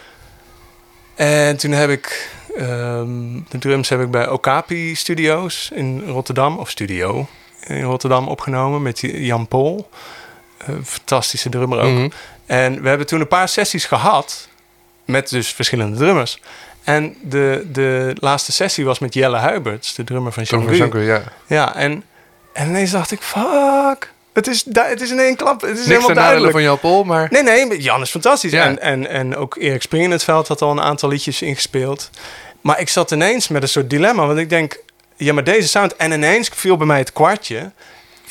En 1.15 1.57
toen 1.57 1.71
heb 1.71 1.89
ik 1.89 2.31
ehm, 2.55 3.39
de 3.49 3.57
drums 3.57 3.89
heb 3.89 4.01
ik 4.01 4.11
bij 4.11 4.27
Okapi 4.27 4.95
Studios 4.95 5.71
in 5.73 6.03
Rotterdam, 6.07 6.57
of 6.57 6.69
studio 6.69 7.27
in 7.67 7.81
Rotterdam 7.81 8.27
opgenomen 8.27 8.81
met 8.81 8.99
Jan 8.99 9.47
Pol. 9.47 9.89
Een 10.65 10.85
fantastische 10.85 11.49
drummer 11.49 11.79
ook. 11.79 11.93
Mhm. 11.93 12.09
En 12.45 12.81
we 12.81 12.87
hebben 12.87 13.07
toen 13.07 13.19
een 13.19 13.27
paar 13.27 13.49
sessies 13.49 13.85
gehad 13.85 14.47
met 15.05 15.29
dus 15.29 15.53
verschillende 15.53 15.97
drummers. 15.97 16.39
En 16.83 17.15
de, 17.21 17.65
de 17.71 18.15
laatste 18.19 18.51
sessie 18.51 18.85
was 18.85 18.99
met 18.99 19.13
Jelle 19.13 19.37
Huiberts, 19.37 19.95
de 19.95 20.03
drummer 20.03 20.31
van 20.31 20.43
Jean 20.43 21.03
ja. 21.03 21.23
Ja, 21.47 21.75
en, 21.75 22.03
en 22.53 22.67
ineens 22.67 22.91
dacht 22.91 23.11
ik, 23.11 23.21
fuck, 23.21 24.11
het 24.33 24.47
is, 24.47 24.65
het 24.73 25.01
is 25.01 25.11
in 25.11 25.19
één 25.19 25.35
klap, 25.35 25.61
het 25.61 25.69
is 25.69 25.85
Niks 25.85 25.87
helemaal 25.87 26.13
duidelijk. 26.13 26.51
van 26.51 26.61
Jan 26.61 26.79
Pol, 26.79 27.03
maar... 27.03 27.27
Nee, 27.31 27.43
nee, 27.43 27.81
Jan 27.81 28.01
is 28.01 28.09
fantastisch. 28.09 28.51
Ja. 28.51 28.65
En, 28.65 28.81
en, 28.81 29.09
en 29.09 29.35
ook 29.35 29.55
Erik 29.55 29.81
Spring 29.81 30.03
in 30.03 30.11
het 30.11 30.23
veld 30.23 30.47
had 30.47 30.61
al 30.61 30.71
een 30.71 30.81
aantal 30.81 31.09
liedjes 31.09 31.41
ingespeeld. 31.41 32.09
Maar 32.61 32.79
ik 32.79 32.89
zat 32.89 33.11
ineens 33.11 33.47
met 33.47 33.61
een 33.61 33.69
soort 33.69 33.89
dilemma. 33.89 34.25
Want 34.25 34.39
ik 34.39 34.49
denk, 34.49 34.79
ja, 35.15 35.33
maar 35.33 35.43
deze 35.43 35.67
sound... 35.67 35.95
En 35.95 36.11
ineens 36.11 36.49
viel 36.53 36.77
bij 36.77 36.87
mij 36.87 36.97
het 36.97 37.13
kwartje 37.13 37.71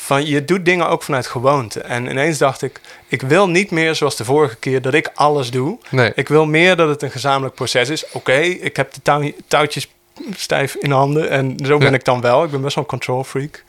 van 0.03 0.25
je 0.25 0.45
doet 0.45 0.65
dingen 0.65 0.87
ook 0.89 1.03
vanuit 1.03 1.27
gewoonte. 1.27 1.81
En 1.81 2.09
ineens 2.09 2.37
dacht 2.37 2.61
ik, 2.61 2.81
ik 3.07 3.21
wil 3.21 3.49
niet 3.49 3.71
meer 3.71 3.95
zoals 3.95 4.15
de 4.15 4.25
vorige 4.25 4.55
keer 4.55 4.81
dat 4.81 4.93
ik 4.93 5.09
alles 5.13 5.51
doe. 5.51 5.77
Nee. 5.89 6.11
Ik 6.15 6.27
wil 6.27 6.45
meer 6.45 6.75
dat 6.75 6.89
het 6.89 7.01
een 7.01 7.11
gezamenlijk 7.11 7.55
proces 7.55 7.89
is. 7.89 8.05
Oké, 8.11 8.33
ik 8.39 8.75
heb 8.75 8.93
de 8.93 8.99
touw- 9.01 9.31
touwtjes 9.47 9.87
stijf 10.35 10.75
in 10.75 10.91
handen 10.91 11.29
en 11.29 11.55
zo 11.65 11.77
ben 11.77 11.87
Ja. 11.89 11.93
ik 11.93 12.05
dan 12.05 12.21
wel. 12.21 12.43
Ik 12.43 12.51
ben 12.51 12.61
best 12.61 12.75
wel 12.75 12.83
een 12.83 12.89
control 12.89 13.23
freak. 13.23 13.63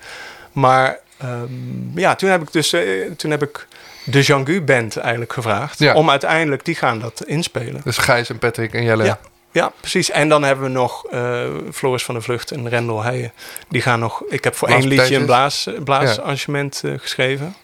Maar 0.52 0.98
ehm, 1.18 1.98
ja, 1.98 2.14
toen 2.14 2.30
heb 2.30 2.42
ik 2.42 2.52
dus 2.52 2.72
eh, 2.72 2.82
toen 3.16 3.30
heb 3.30 3.42
ik 3.42 3.66
de 4.04 4.20
Jangu 4.20 4.60
Band 4.62 4.96
eigenlijk 4.96 5.32
gevraagd. 5.32 5.78
Ja. 5.78 5.94
Om 5.94 6.10
uiteindelijk, 6.10 6.64
die 6.64 6.74
gaan 6.74 6.98
dat 7.00 7.22
inspelen. 7.26 7.80
Dus 7.84 7.96
Gijs 7.98 8.28
en 8.30 8.38
Patrick 8.38 8.72
en 8.74 8.82
Jelle. 8.84 9.04
Ja. 9.04 9.18
Ja, 9.54 9.72
precies. 9.80 10.10
En 10.10 10.28
dan 10.28 10.42
hebben 10.42 10.64
we 10.64 10.70
nog 10.70 11.06
eh, 11.06 11.46
Floris 11.72 12.04
van 12.04 12.14
der 12.14 12.22
Vlucht 12.22 12.50
en 12.50 12.68
Rendel 12.68 13.02
Heijen. 13.02 13.32
Die 13.68 13.82
gaan 13.82 14.00
nog... 14.00 14.22
Ik 14.28 14.44
heb 14.44 14.54
voor 14.54 14.68
één 14.68 14.86
liedje 14.86 15.16
een 15.16 15.24
blaas, 15.24 15.66
eh, 15.66 16.92
eh, 16.92 17.00
geschreven. 17.00 17.54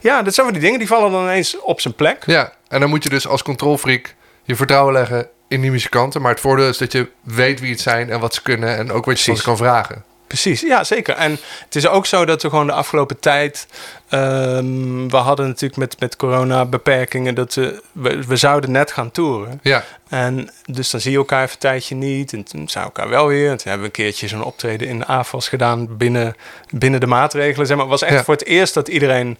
Ja, 0.00 0.22
dat 0.22 0.34
zijn 0.34 0.46
van 0.46 0.54
die 0.54 0.64
dingen. 0.64 0.78
Die 0.78 0.88
vallen 0.88 1.10
dan 1.10 1.22
ineens 1.22 1.60
op 1.60 1.80
zijn 1.80 1.94
plek. 1.94 2.22
Ja, 2.26 2.52
en 2.68 2.80
dan 2.80 2.88
moet 2.88 3.02
je 3.02 3.08
dus 3.08 3.26
als 3.26 3.42
controlfreak 3.42 4.14
je 4.42 4.56
vertrouwen 4.56 4.92
leggen 4.92 5.28
in 5.48 5.60
die 5.60 5.70
muzikanten. 5.70 6.22
Maar 6.22 6.30
het 6.30 6.40
voordeel 6.40 6.68
is 6.68 6.78
dat 6.78 6.92
je 6.92 7.10
weet 7.22 7.60
wie 7.60 7.70
het 7.70 7.80
zijn 7.80 8.10
en 8.10 8.20
wat 8.20 8.34
ze 8.34 8.42
kunnen. 8.42 8.76
En 8.76 8.92
ook 8.92 9.04
wat 9.04 9.16
je 9.18 9.22
soms 9.24 9.42
Precies. 9.42 9.58
kan 9.58 9.66
vragen. 9.66 10.04
Precies, 10.40 10.60
ja 10.60 10.84
zeker. 10.84 11.14
En 11.14 11.30
het 11.64 11.74
is 11.76 11.86
ook 11.88 12.06
zo 12.06 12.24
dat 12.24 12.42
we 12.42 12.48
gewoon 12.48 12.66
de 12.66 12.72
afgelopen 12.72 13.20
tijd... 13.20 13.66
ehm, 14.08 15.08
we 15.08 15.16
hadden 15.16 15.46
natuurlijk 15.46 15.76
met, 15.76 16.00
met 16.00 16.16
corona 16.16 16.64
beperkingen... 16.64 17.34
dat 17.34 17.54
we, 17.54 17.82
we, 17.92 18.24
we 18.26 18.36
zouden 18.36 18.70
net 18.70 18.92
gaan 18.92 19.10
toeren. 19.10 19.60
Ja, 19.62 19.84
En 20.08 20.50
dus 20.64 20.90
dan 20.90 21.00
zie 21.00 21.10
je 21.10 21.16
elkaar 21.16 21.40
even 21.42 21.52
een 21.52 21.58
tijdje 21.58 21.94
niet. 21.94 22.32
En 22.32 22.44
toen 22.44 22.68
zou 22.68 22.84
elkaar 22.84 23.08
wel 23.08 23.26
weer. 23.26 23.50
En 23.50 23.56
toen 23.56 23.68
hebben 23.70 23.90
we 23.90 23.98
een 23.98 24.04
keertje 24.04 24.28
zo'n 24.28 24.44
optreden 24.44 24.88
in 24.88 24.98
de 24.98 25.06
AFAS 25.06 25.48
gedaan... 25.48 25.96
binnen, 25.96 26.36
binnen 26.70 27.00
de 27.00 27.06
maatregelen. 27.06 27.66
Zeg 27.66 27.76
maar. 27.76 27.86
Het 27.90 28.00
was 28.00 28.08
echt 28.08 28.18
Ja. 28.18 28.24
voor 28.24 28.34
het 28.34 28.46
eerst 28.46 28.74
dat 28.74 28.88
iedereen 28.88 29.38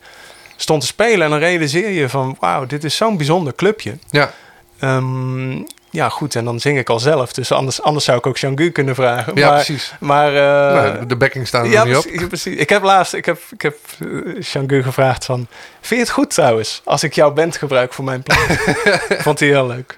stond 0.56 0.80
te 0.80 0.86
spelen. 0.86 1.22
En 1.24 1.30
dan 1.30 1.38
realiseer 1.38 1.90
je 1.90 2.08
van... 2.08 2.36
wauw, 2.40 2.66
dit 2.66 2.84
is 2.84 2.96
zo'n 2.96 3.16
bijzonder 3.16 3.54
clubje. 3.54 3.98
ja. 4.10 4.32
Ehm, 4.78 5.62
ja, 5.94 6.08
goed. 6.08 6.34
En 6.34 6.44
dan 6.44 6.60
zing 6.60 6.78
ik 6.78 6.88
al 6.90 6.98
zelf. 7.00 7.32
Dus 7.32 7.52
anders, 7.52 7.82
anders 7.82 8.04
zou 8.04 8.18
ik 8.18 8.26
ook 8.26 8.36
Jean-Gu 8.36 8.70
kunnen 8.70 8.94
vragen. 8.94 9.36
Ja, 9.36 9.46
maar, 9.46 9.54
precies. 9.64 9.92
Maar, 10.00 10.28
eh, 10.36 11.02
de 11.06 11.16
backing 11.16 11.46
staan 11.46 11.64
er 11.64 11.70
ja, 11.70 11.84
niet 11.84 11.96
op. 11.96 12.02
precies, 12.02 12.26
precies. 12.26 12.56
Ik 12.56 12.68
heb 12.68 12.82
laatst, 12.82 13.14
ik 13.14 13.24
heb, 13.24 13.38
ik 13.50 13.62
heb 13.62 13.76
eh, 14.00 14.40
Jean-Gu 14.40 14.82
gevraagd 14.82 15.24
van... 15.24 15.46
Vind 15.80 16.00
je 16.00 16.06
het 16.06 16.10
goed 16.10 16.30
trouwens, 16.30 16.80
als 16.84 17.02
ik 17.02 17.12
jouw 17.14 17.32
band 17.32 17.56
gebruik 17.56 17.92
voor 17.92 18.04
mijn 18.04 18.22
plan? 18.22 18.38
Vond 19.26 19.40
hij 19.40 19.48
heel 19.48 19.66
leuk. 19.66 19.96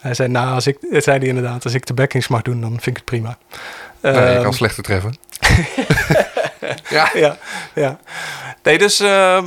Hij 0.00 0.14
zei, 0.14 0.28
nou, 0.28 0.54
als 0.54 0.66
ik, 0.66 0.76
het 0.90 1.04
zei 1.04 1.18
hij 1.18 1.28
inderdaad, 1.28 1.64
als 1.64 1.74
ik 1.74 1.86
de 1.86 1.94
backings 1.94 2.28
mag 2.28 2.42
doen, 2.42 2.60
dan 2.60 2.70
vind 2.70 2.86
ik 2.86 2.96
het 2.96 3.04
prima. 3.04 3.38
Nee, 4.00 4.12
je 4.12 4.18
Ehm, 4.18 4.42
kan 4.42 4.52
slechter 4.54 4.82
treffen. 4.82 5.16
ja, 6.88 7.10
ja, 7.14 7.36
ja. 7.74 7.98
Nee, 8.62 8.78
dus... 8.78 9.00
ehm, 9.00 9.46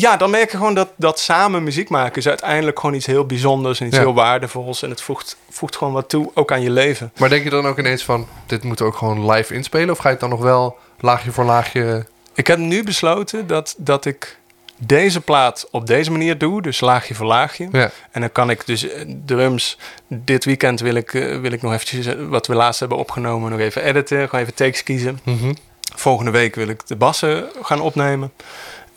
ja, 0.00 0.16
dan 0.16 0.30
merk 0.30 0.50
je 0.50 0.56
gewoon 0.56 0.74
dat, 0.74 0.88
dat 0.96 1.18
samen 1.18 1.62
muziek 1.62 1.88
maken 1.88 2.16
is 2.16 2.28
uiteindelijk 2.28 2.80
gewoon 2.80 2.94
iets 2.94 3.06
heel 3.06 3.26
bijzonders 3.26 3.80
en 3.80 3.86
iets 3.86 3.96
Ja. 3.96 4.02
heel 4.02 4.14
waardevols. 4.14 4.82
En 4.82 4.90
het 4.90 5.00
voegt, 5.00 5.36
voegt 5.50 5.76
gewoon 5.76 5.92
wat 5.92 6.08
toe, 6.08 6.30
ook 6.34 6.52
aan 6.52 6.62
je 6.62 6.70
leven. 6.70 7.12
maar 7.18 7.28
denk 7.28 7.44
je 7.44 7.50
dan 7.50 7.66
ook 7.66 7.78
ineens 7.78 8.04
van... 8.04 8.26
dit 8.46 8.62
moeten 8.64 8.84
we 8.84 8.90
ook 8.90 8.98
gewoon 8.98 9.30
live 9.30 9.54
inspelen? 9.54 9.90
Of 9.90 9.98
ga 9.98 10.04
je 10.04 10.10
het 10.10 10.20
dan 10.20 10.30
nog 10.30 10.40
wel 10.40 10.78
laagje 11.00 11.32
voor 11.32 11.44
laagje... 11.44 12.06
Ik 12.34 12.46
heb 12.46 12.58
nu 12.58 12.84
besloten 12.84 13.46
dat, 13.46 13.74
dat 13.78 14.04
ik 14.04 14.38
deze 14.78 15.20
plaat 15.20 15.68
op 15.70 15.86
deze 15.86 16.10
manier 16.10 16.38
doe, 16.38 16.62
dus 16.62 16.80
laagje 16.80 17.14
voor 17.14 17.26
laagje. 17.26 17.68
Ja, 17.72 17.90
En 18.10 18.20
dan 18.20 18.32
kan 18.32 18.50
ik 18.50 18.66
dus 18.66 18.88
eh, 18.88 19.14
drums. 19.24 19.78
Dit 20.06 20.44
weekend 20.44 20.80
wil 20.80 20.94
ik, 20.94 21.14
eh, 21.14 21.40
wil 21.40 21.52
ik 21.52 21.62
nog 21.62 21.72
eventjes 21.72 22.06
eh, 22.06 22.14
wat 22.28 22.46
we 22.46 22.54
laatst 22.54 22.80
hebben 22.80 22.98
opgenomen, 22.98 23.50
nog 23.50 23.60
even 23.60 23.84
editen, 23.84 24.28
gewoon 24.28 24.40
even 24.40 24.54
takes 24.54 24.82
kiezen. 24.82 25.20
mhm. 25.22 25.52
Volgende 25.94 26.30
week 26.30 26.54
wil 26.54 26.68
ik 26.68 26.86
de 26.86 26.96
bassen 26.96 27.48
gaan 27.62 27.80
opnemen. 27.80 28.32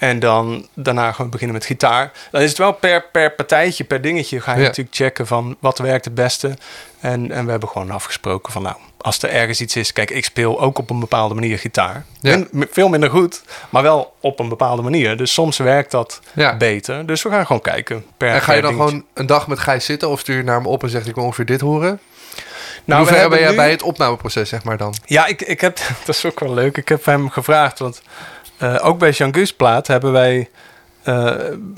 En 0.03 0.19
dan 0.19 0.67
daarna 0.73 1.11
gewoon 1.11 1.31
beginnen 1.31 1.55
met 1.55 1.65
gitaar. 1.65 2.11
Dan 2.31 2.41
is 2.41 2.49
het 2.49 2.57
wel 2.57 2.71
per, 2.73 3.05
per 3.11 3.31
partijtje, 3.31 3.83
per 3.83 4.01
dingetje 4.01 4.41
ga 4.41 4.51
je 4.53 4.59
Ja. 4.61 4.67
natuurlijk 4.67 4.95
checken 4.95 5.27
van 5.27 5.55
wat 5.59 5.77
werkt 5.77 6.05
het 6.05 6.15
beste. 6.15 6.53
En, 6.99 7.31
en 7.31 7.45
we 7.45 7.51
hebben 7.51 7.69
gewoon 7.69 7.91
afgesproken 7.91 8.53
van 8.53 8.61
nou, 8.61 8.75
als 9.01 9.21
er 9.21 9.29
ergens 9.29 9.61
iets 9.61 9.75
is... 9.75 9.93
Kijk, 9.93 10.11
ik 10.11 10.25
speel 10.25 10.61
ook 10.61 10.77
op 10.77 10.89
een 10.89 10.99
bepaalde 10.99 11.33
manier 11.33 11.59
gitaar. 11.59 12.05
Ja. 12.21 12.43
Veel 12.71 12.89
minder 12.89 13.09
goed, 13.09 13.41
maar 13.69 13.83
wel 13.83 14.13
op 14.19 14.39
een 14.39 14.49
bepaalde 14.49 14.81
manier. 14.81 15.17
Dus 15.17 15.33
soms 15.33 15.57
werkt 15.57 15.91
dat 15.91 16.19
Ja. 16.33 16.57
beter. 16.57 17.05
Dus 17.05 17.21
we 17.23 17.29
gaan 17.29 17.45
gewoon 17.45 17.61
kijken. 17.61 18.05
Per, 18.17 18.29
En 18.29 18.41
ga 18.41 18.53
je 18.53 18.61
dan 18.61 18.71
dingetje. 18.71 18.89
gewoon 18.91 19.05
een 19.13 19.25
dag 19.25 19.47
met 19.47 19.59
Gijs 19.59 19.85
zitten 19.85 20.09
of 20.09 20.19
stuur 20.19 20.37
je 20.37 20.43
naar 20.43 20.55
hem 20.57 20.65
op 20.67 20.83
en 20.83 20.89
zegt 20.89 21.07
ik 21.07 21.15
wil 21.15 21.23
ongeveer 21.23 21.45
dit 21.45 21.61
horen? 21.61 21.99
Nou, 22.85 23.01
Hoe 23.01 23.11
we 23.11 23.17
ver 23.17 23.29
ben 23.29 23.39
jij 23.39 23.49
nu- 23.49 23.55
bij 23.55 23.71
het 23.71 23.81
opnameproces, 23.81 24.49
zeg 24.49 24.63
maar 24.63 24.77
dan? 24.77 24.95
Ja, 25.05 25.25
ik, 25.25 25.41
ik 25.41 25.61
heb, 25.61 25.77
dat 26.05 26.15
is 26.15 26.25
ook 26.25 26.39
wel 26.39 26.53
leuk. 26.53 26.77
Ik 26.77 26.89
heb 26.89 27.05
hem 27.05 27.29
gevraagd, 27.29 27.79
want 27.79 28.01
eh, 28.63 28.85
ook 28.87 28.99
bij 28.99 29.09
Jean 29.11 29.33
Gus 29.33 29.53
plaat 29.53 29.87
hebben 29.87 30.11
wij 30.11 30.49
eh, 31.03 31.31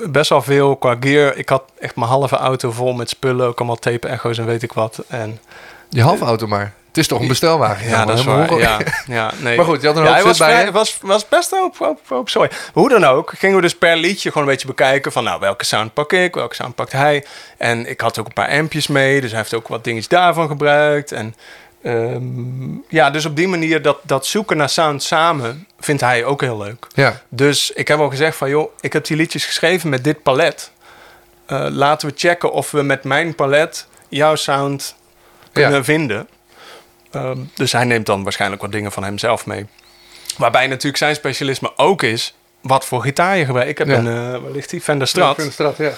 best 0.09 0.29
wel 0.29 0.41
veel 0.41 0.75
qua 0.75 0.95
gear. 0.99 1.35
Ik 1.35 1.49
had 1.49 1.63
echt 1.79 1.95
mijn 1.95 2.09
halve 2.09 2.35
auto 2.35 2.71
vol 2.71 2.93
met 2.93 3.09
spullen, 3.09 3.47
ook 3.47 3.57
allemaal 3.57 3.75
tape 3.75 4.07
echo's 4.07 4.37
en 4.37 4.45
weet 4.45 4.63
ik 4.63 4.73
wat. 4.73 5.03
En 5.07 5.39
Die 5.89 6.01
halve 6.03 6.25
auto 6.25 6.47
maar. 6.47 6.73
Het 6.87 7.03
is 7.03 7.09
toch 7.09 7.19
een 7.21 7.27
bestelwagen? 7.27 7.89
ja, 7.89 8.05
dat 8.05 8.19
is 8.19 8.25
waar. 8.25 8.57
Ja, 8.57 8.79
ja, 9.07 9.31
nee. 9.37 9.55
Maar 9.57 9.65
goed, 9.65 9.81
je 9.81 9.87
had 9.87 9.95
een 9.95 10.01
ja, 10.03 10.07
hoop 10.07 10.17
hij 10.17 10.25
was, 10.27 10.37
bij 10.37 10.49
vrij- 10.49 10.65
je. 10.65 10.71
was, 10.71 10.97
was 11.01 11.27
best 11.27 11.51
een 11.51 11.59
hoop, 11.59 11.77
hoop, 11.77 11.99
hoop 12.07 12.29
zooi. 12.29 12.49
Hoe 12.73 12.89
dan 12.89 13.03
ook, 13.05 13.33
gingen 13.37 13.55
we 13.55 13.61
dus 13.61 13.75
per 13.75 13.97
liedje 13.97 14.31
gewoon 14.31 14.47
een 14.47 14.53
beetje 14.53 14.67
bekijken 14.67 15.11
van... 15.11 15.23
nou, 15.23 15.39
welke 15.39 15.65
sound 15.65 15.93
pak 15.93 16.13
ik, 16.13 16.35
welke 16.35 16.55
sound 16.55 16.75
pakt 16.75 16.91
hij. 16.91 17.25
En 17.57 17.89
ik 17.89 18.01
had 18.01 18.19
ook 18.19 18.25
een 18.25 18.33
paar 18.33 18.49
ampjes 18.49 18.87
mee, 18.87 19.21
dus 19.21 19.29
hij 19.29 19.39
heeft 19.39 19.53
ook 19.53 19.67
wat 19.67 19.83
dingetjes 19.83 20.07
daarvan 20.09 20.47
gebruikt. 20.47 21.11
En 21.11 21.35
ehm, 21.85 22.75
ja, 22.89 23.09
dus 23.09 23.25
op 23.25 23.35
die 23.35 23.47
manier 23.47 23.81
dat, 23.81 23.97
dat 24.03 24.25
zoeken 24.25 24.57
naar 24.57 24.69
sound 24.69 25.03
samen 25.03 25.67
vindt 25.79 26.01
hij 26.01 26.25
ook 26.25 26.41
heel 26.41 26.57
leuk. 26.57 26.87
Ja, 26.93 27.21
Dus 27.29 27.71
ik 27.71 27.87
heb 27.87 27.99
al 27.99 28.09
gezegd 28.09 28.37
van, 28.37 28.49
joh, 28.49 28.71
ik 28.79 28.93
heb 28.93 29.05
die 29.05 29.17
liedjes 29.17 29.45
geschreven 29.45 29.89
met 29.89 30.03
dit 30.03 30.23
palet. 30.23 30.71
Eh, 31.45 31.67
laten 31.69 32.07
we 32.09 32.13
checken 32.17 32.51
of 32.51 32.71
we 32.71 32.81
met 32.81 33.03
mijn 33.03 33.35
palet 33.35 33.87
jouw 34.09 34.35
sound 34.35 34.95
kunnen 35.51 35.71
Ja. 35.77 35.83
vinden. 35.83 36.27
Ehm, 37.11 37.37
dus 37.53 37.71
hij 37.71 37.83
neemt 37.85 38.05
dan 38.05 38.23
waarschijnlijk 38.23 38.61
wat 38.61 38.71
dingen 38.71 38.91
van 38.91 39.03
hemzelf 39.03 39.45
mee. 39.45 39.65
Waarbij 40.37 40.67
natuurlijk 40.67 40.97
zijn 40.97 41.15
specialisme 41.15 41.71
ook 41.75 42.03
is 42.03 42.35
wat 42.61 42.85
voor 42.85 43.01
gitaar 43.01 43.37
je 43.37 43.45
gebruikt. 43.45 43.69
Ik 43.69 43.77
heb 43.77 43.87
Ja. 43.87 43.93
een, 43.97 44.07
eh 44.07 44.41
waar 44.41 44.51
ligt 44.51 44.69
die? 44.69 44.81
Fender 44.81 45.07
Strat. 45.07 45.37
Een 45.39 45.51
straat, 45.51 45.77
ja. 45.77 45.91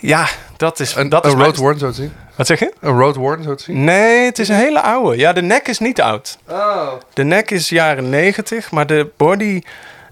Ja, 0.00 0.28
dat 0.56 0.80
is, 0.80 0.94
Een, 0.94 1.08
dat 1.08 1.24
een 1.24 1.30
is 1.38 1.44
Road 1.44 1.56
Warren 1.56 1.78
zo 1.78 1.88
te 1.88 1.94
zien. 1.94 2.12
Wat 2.36 2.46
zeg 2.46 2.58
je? 2.58 2.72
Een 2.80 2.98
Road 2.98 3.16
Warren 3.16 3.44
zo 3.44 3.54
te 3.54 3.62
zien. 3.62 3.84
Nee, 3.84 4.24
het 4.24 4.38
is 4.38 4.48
een 4.48 4.56
hele 4.56 4.80
oude. 4.80 5.16
Ja, 5.16 5.32
de 5.32 5.42
nek 5.42 5.68
is 5.68 5.78
niet 5.78 6.00
oud. 6.00 6.38
Oh. 6.48 6.92
De 7.14 7.22
nek 7.24 7.50
is 7.50 7.68
jaren 7.68 8.08
90, 8.08 8.70
maar 8.70 8.86
de 8.86 9.10
body... 9.16 9.62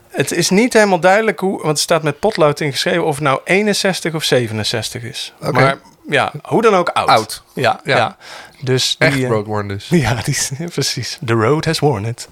Het 0.08 0.32
is 0.32 0.50
niet 0.50 0.72
helemaal 0.72 1.00
duidelijk 1.00 1.40
hoe... 1.40 1.56
Want 1.56 1.68
het 1.68 1.78
staat 1.78 2.02
met 2.02 2.18
potlood 2.18 2.60
ingeschreven 2.60 3.04
of 3.04 3.14
het 3.14 3.24
nou 3.24 3.40
61 3.44 4.14
of 4.14 4.24
67 4.24 5.02
is. 5.02 5.34
Oké. 5.40 5.50
Maar 5.52 5.78
ja, 6.08 6.32
hoe 6.42 6.62
dan 6.62 6.74
ook 6.74 6.88
oud. 6.88 7.08
Oud. 7.08 7.42
Ja, 7.54 7.80
Ja. 7.84 7.96
ja. 7.96 8.16
Dus 8.60 8.96
die, 8.98 9.08
Echt 9.08 9.24
Road 9.24 9.46
Warren 9.46 9.68
dus. 9.68 9.88
Ja, 10.04 10.14
die 10.24 10.68
precies. 10.68 11.18
The 11.24 11.32
road 11.32 11.64
has 11.64 11.78
worn 11.78 12.04
it. 12.04 12.28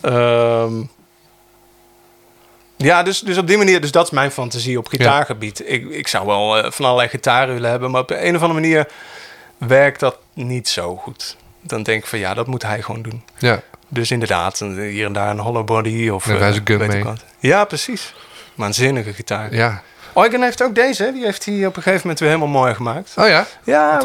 Ehm, 0.00 0.72
ja, 2.86 3.02
dus, 3.02 3.20
dus 3.20 3.38
op 3.38 3.46
die 3.46 3.56
manier, 3.56 3.80
dus 3.80 3.90
dat 3.90 4.04
is 4.04 4.10
mijn 4.10 4.30
fantasie 4.30 4.78
op 4.78 4.88
gitaargebied. 4.88 5.62
Ik, 5.70 5.88
ik 5.90 6.08
zou 6.08 6.26
wel 6.26 6.58
eh, 6.58 6.70
van 6.70 6.84
allerlei 6.84 7.08
gitaren 7.08 7.54
willen 7.54 7.70
hebben, 7.70 7.90
maar 7.90 8.00
op 8.00 8.10
een 8.10 8.36
of 8.36 8.42
andere 8.42 8.60
manier 8.60 8.86
werkt 9.58 10.00
dat 10.00 10.18
niet 10.34 10.68
zo 10.68 10.96
goed. 10.96 11.36
Dan 11.60 11.82
denk 11.82 12.02
ik 12.02 12.08
van 12.08 12.18
ja, 12.18 12.34
dat 12.34 12.46
moet 12.46 12.62
hij 12.62 12.82
gewoon 12.82 13.02
doen. 13.02 13.22
Ja. 13.38 13.60
Dus 13.88 14.10
inderdaad, 14.10 14.60
een- 14.60 14.80
hier 14.80 15.06
en 15.06 15.12
daar 15.12 15.30
een 15.30 15.38
hollow 15.38 15.64
body 15.66 16.08
of... 16.08 16.26
Ja, 16.26 16.32
eh, 16.32 16.38
wij 16.38 16.52
zijn 16.52 16.66
gun 16.66 16.86
mee. 16.86 17.04
wat. 17.04 17.24
Ja, 17.38 17.64
precies. 17.64 18.14
Waanzinnige 18.54 19.12
gitaar. 19.12 19.54
Ja. 19.54 19.82
Eugen 20.14 20.42
heeft 20.42 20.62
ook 20.62 20.74
deze, 20.74 21.10
die 21.12 21.24
heeft 21.24 21.44
hij 21.44 21.66
op 21.66 21.76
een 21.76 21.82
gegeven 21.82 22.00
moment 22.00 22.18
weer 22.18 22.28
helemaal 22.28 22.60
mooi 22.62 22.74
gemaakt. 22.74 23.12
Oh 23.16 23.28
ja? 23.28 23.46
Ja, 23.64 24.00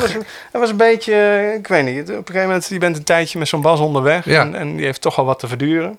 hij 0.51 0.59
was, 0.59 0.69
een 0.69 0.77
beetje, 0.77 1.13
eh, 1.13 1.53
ik 1.53 1.67
weet 1.67 1.85
niet, 1.85 2.01
op 2.01 2.07
een 2.17 2.25
gegeven 2.25 2.41
moment, 2.47 2.67
je 2.67 2.77
bent 2.77 2.97
een 2.97 3.03
tijdje 3.03 3.39
met 3.39 3.47
zo'n 3.47 3.61
bas 3.61 3.79
onderweg 3.79 4.25
Ja. 4.25 4.41
en, 4.41 4.55
en 4.55 4.75
die 4.75 4.85
heeft 4.85 5.01
toch 5.01 5.17
al 5.17 5.25
wat 5.25 5.39
te 5.39 5.47
verduren. 5.47 5.97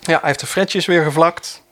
Ja, 0.00 0.12
hij 0.18 0.20
heeft 0.22 0.40
de 0.40 0.46
fretjes 0.46 0.86
weer 0.86 1.02
gevlakt 1.04 1.62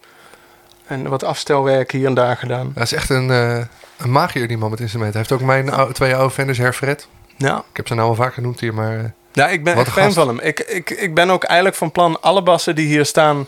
en 0.90 1.08
wat 1.08 1.24
afstelwerk 1.24 1.90
hier 1.92 2.06
en 2.06 2.14
daar 2.14 2.36
gedaan. 2.36 2.70
Dat 2.74 2.82
is 2.82 2.92
echt 2.92 3.10
een, 3.10 3.30
eh 3.30 3.58
een 3.98 4.12
magier 4.12 4.48
die 4.48 4.58
man 4.58 4.70
met 4.70 4.80
instrumenten. 4.80 5.20
Hij 5.20 5.26
heeft 5.28 5.42
ook 5.42 5.46
mijn 5.48 5.70
oude, 5.72 5.92
twee 5.92 6.14
oude 6.16 6.34
Fenders 6.34 6.58
herfret. 6.58 7.08
Ja, 7.36 7.56
Ik 7.70 7.76
heb 7.76 7.86
zijn 7.86 7.98
naam 7.98 8.08
al 8.08 8.14
vaak 8.14 8.34
genoemd 8.34 8.60
hier, 8.60 8.74
maar... 8.74 8.98
eh, 8.98 9.04
ja 9.32 9.48
ik 9.48 9.64
ben 9.64 9.74
echt 9.76 9.88
fan 9.88 10.02
gast. 10.02 10.14
van 10.14 10.28
hem. 10.28 10.38
Ik, 10.42 10.60
ik, 10.60 10.90
ik 10.90 11.14
ben 11.14 11.30
ook 11.30 11.44
eigenlijk 11.44 11.78
van 11.78 11.90
plan 11.92 12.20
alle 12.20 12.42
bassen 12.42 12.74
die 12.74 12.86
hier 12.86 13.04
staan, 13.04 13.46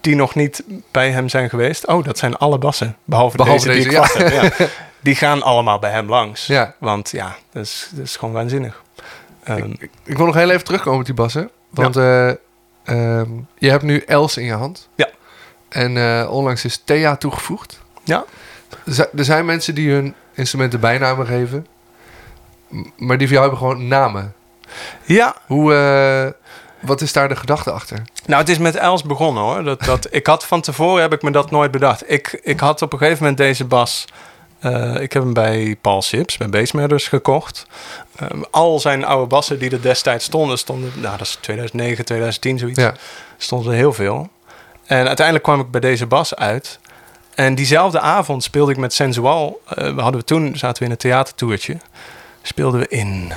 die 0.00 0.14
nog 0.14 0.34
niet 0.34 0.62
bij 0.90 1.10
hem 1.10 1.28
zijn 1.28 1.48
geweest. 1.48 1.86
Oh, 1.86 2.04
dat 2.04 2.18
zijn 2.18 2.36
alle 2.36 2.58
bassen, 2.58 2.96
behalve, 3.04 3.36
Behalve 3.36 3.66
deze, 3.66 3.88
die 3.88 3.98
ik 3.98 4.06
heb. 4.12 4.28
Ja. 4.58 4.66
Die 5.00 5.14
gaan 5.14 5.42
allemaal 5.42 5.78
bij 5.78 5.90
hem 5.90 6.08
langs. 6.08 6.46
Ja. 6.46 6.74
Want 6.78 7.10
ja, 7.10 7.36
dat 7.52 7.62
is, 7.62 7.88
dat 7.94 8.04
is 8.04 8.16
gewoon 8.16 8.34
waanzinnig. 8.34 8.82
Ehm, 9.44 9.70
ik, 9.78 9.90
ik 10.04 10.16
wil 10.16 10.26
nog 10.26 10.34
heel 10.34 10.50
even 10.50 10.64
terugkomen 10.64 10.98
op 11.00 11.04
die 11.04 11.14
bassen. 11.14 11.50
Want 11.70 11.96
ehm, 11.96 12.34
je 13.58 13.70
hebt 13.70 13.82
nu 13.82 13.98
Els 14.06 14.36
in 14.36 14.44
je 14.44 14.52
hand. 14.52 14.88
Ja. 14.94 15.08
En 15.72 15.96
eh, 15.96 16.30
onlangs 16.32 16.64
is 16.64 16.82
Thea 16.84 17.16
toegevoegd. 17.16 17.80
ja, 18.04 18.24
Er 18.86 18.92
zi- 18.94 19.04
er 19.16 19.24
zijn 19.24 19.44
mensen 19.44 19.74
die 19.74 19.90
hun 19.92 20.14
instrumenten 20.34 20.80
bijnamen 20.80 21.26
geven. 21.26 21.66
Maar 22.96 23.18
die 23.18 23.26
van 23.28 23.36
jou 23.36 23.48
hebben 23.50 23.58
gewoon 23.68 23.88
namen. 23.88 24.34
ja, 25.04 25.34
Hoe, 25.46 25.74
eh, 25.74 26.48
wat 26.88 27.00
is 27.00 27.12
daar 27.12 27.28
de 27.28 27.36
gedachte 27.36 27.70
achter? 27.70 28.02
Nou, 28.26 28.40
het 28.40 28.48
is 28.48 28.58
met 28.58 28.76
Els 28.76 29.02
begonnen 29.02 29.42
hoor. 29.42 29.62
Dat, 29.64 29.80
dat, 29.84 30.06
ik 30.10 30.26
had 30.26 30.46
van 30.46 30.60
tevoren 30.60 31.02
heb 31.02 31.12
ik 31.12 31.22
me 31.22 31.30
dat 31.30 31.50
nooit 31.50 31.70
bedacht. 31.70 32.10
Ik, 32.10 32.40
ik 32.42 32.60
had 32.60 32.82
op 32.82 32.92
een 32.92 32.98
gegeven 32.98 33.18
moment 33.20 33.38
deze 33.38 33.64
bas. 33.64 34.04
eh, 34.60 34.94
ik 35.00 35.12
heb 35.12 35.22
hem 35.22 35.32
bij 35.32 35.76
Paul 35.80 36.02
Sips, 36.02 36.36
bij 36.36 36.48
Bassmatters 36.48 37.08
gekocht. 37.08 37.66
Al 38.50 38.78
zijn 38.80 39.04
oude 39.04 39.26
bassen 39.26 39.58
die 39.58 39.70
er 39.70 39.82
destijds 39.82 40.24
stonden, 40.24 40.58
stonden, 40.58 40.92
nou 40.94 41.16
dat 41.16 41.26
is 41.26 41.38
2009, 41.40 42.04
2010 42.04 42.58
zoiets, 42.58 42.80
Ja. 42.82 42.94
stonden 43.36 43.72
er 43.72 43.78
heel 43.78 43.92
veel. 43.92 44.28
En 44.86 45.06
uiteindelijk 45.06 45.44
kwam 45.44 45.60
ik 45.60 45.70
bij 45.70 45.80
deze 45.80 46.06
bas 46.06 46.34
uit. 46.34 46.78
En 47.34 47.54
diezelfde 47.54 48.00
avond 48.00 48.42
speelde 48.42 48.72
ik 48.72 48.78
met 48.78 48.92
Sensual. 48.94 49.60
eh, 49.68 49.94
we 49.94 50.00
hadden 50.00 50.20
we 50.20 50.26
toen, 50.26 50.56
zaten 50.56 50.78
we 50.78 50.84
in 50.84 50.90
een 50.90 50.96
theatertoertje. 50.96 51.76
Speelden 52.42 52.80
we 52.80 52.88
in 52.88 53.32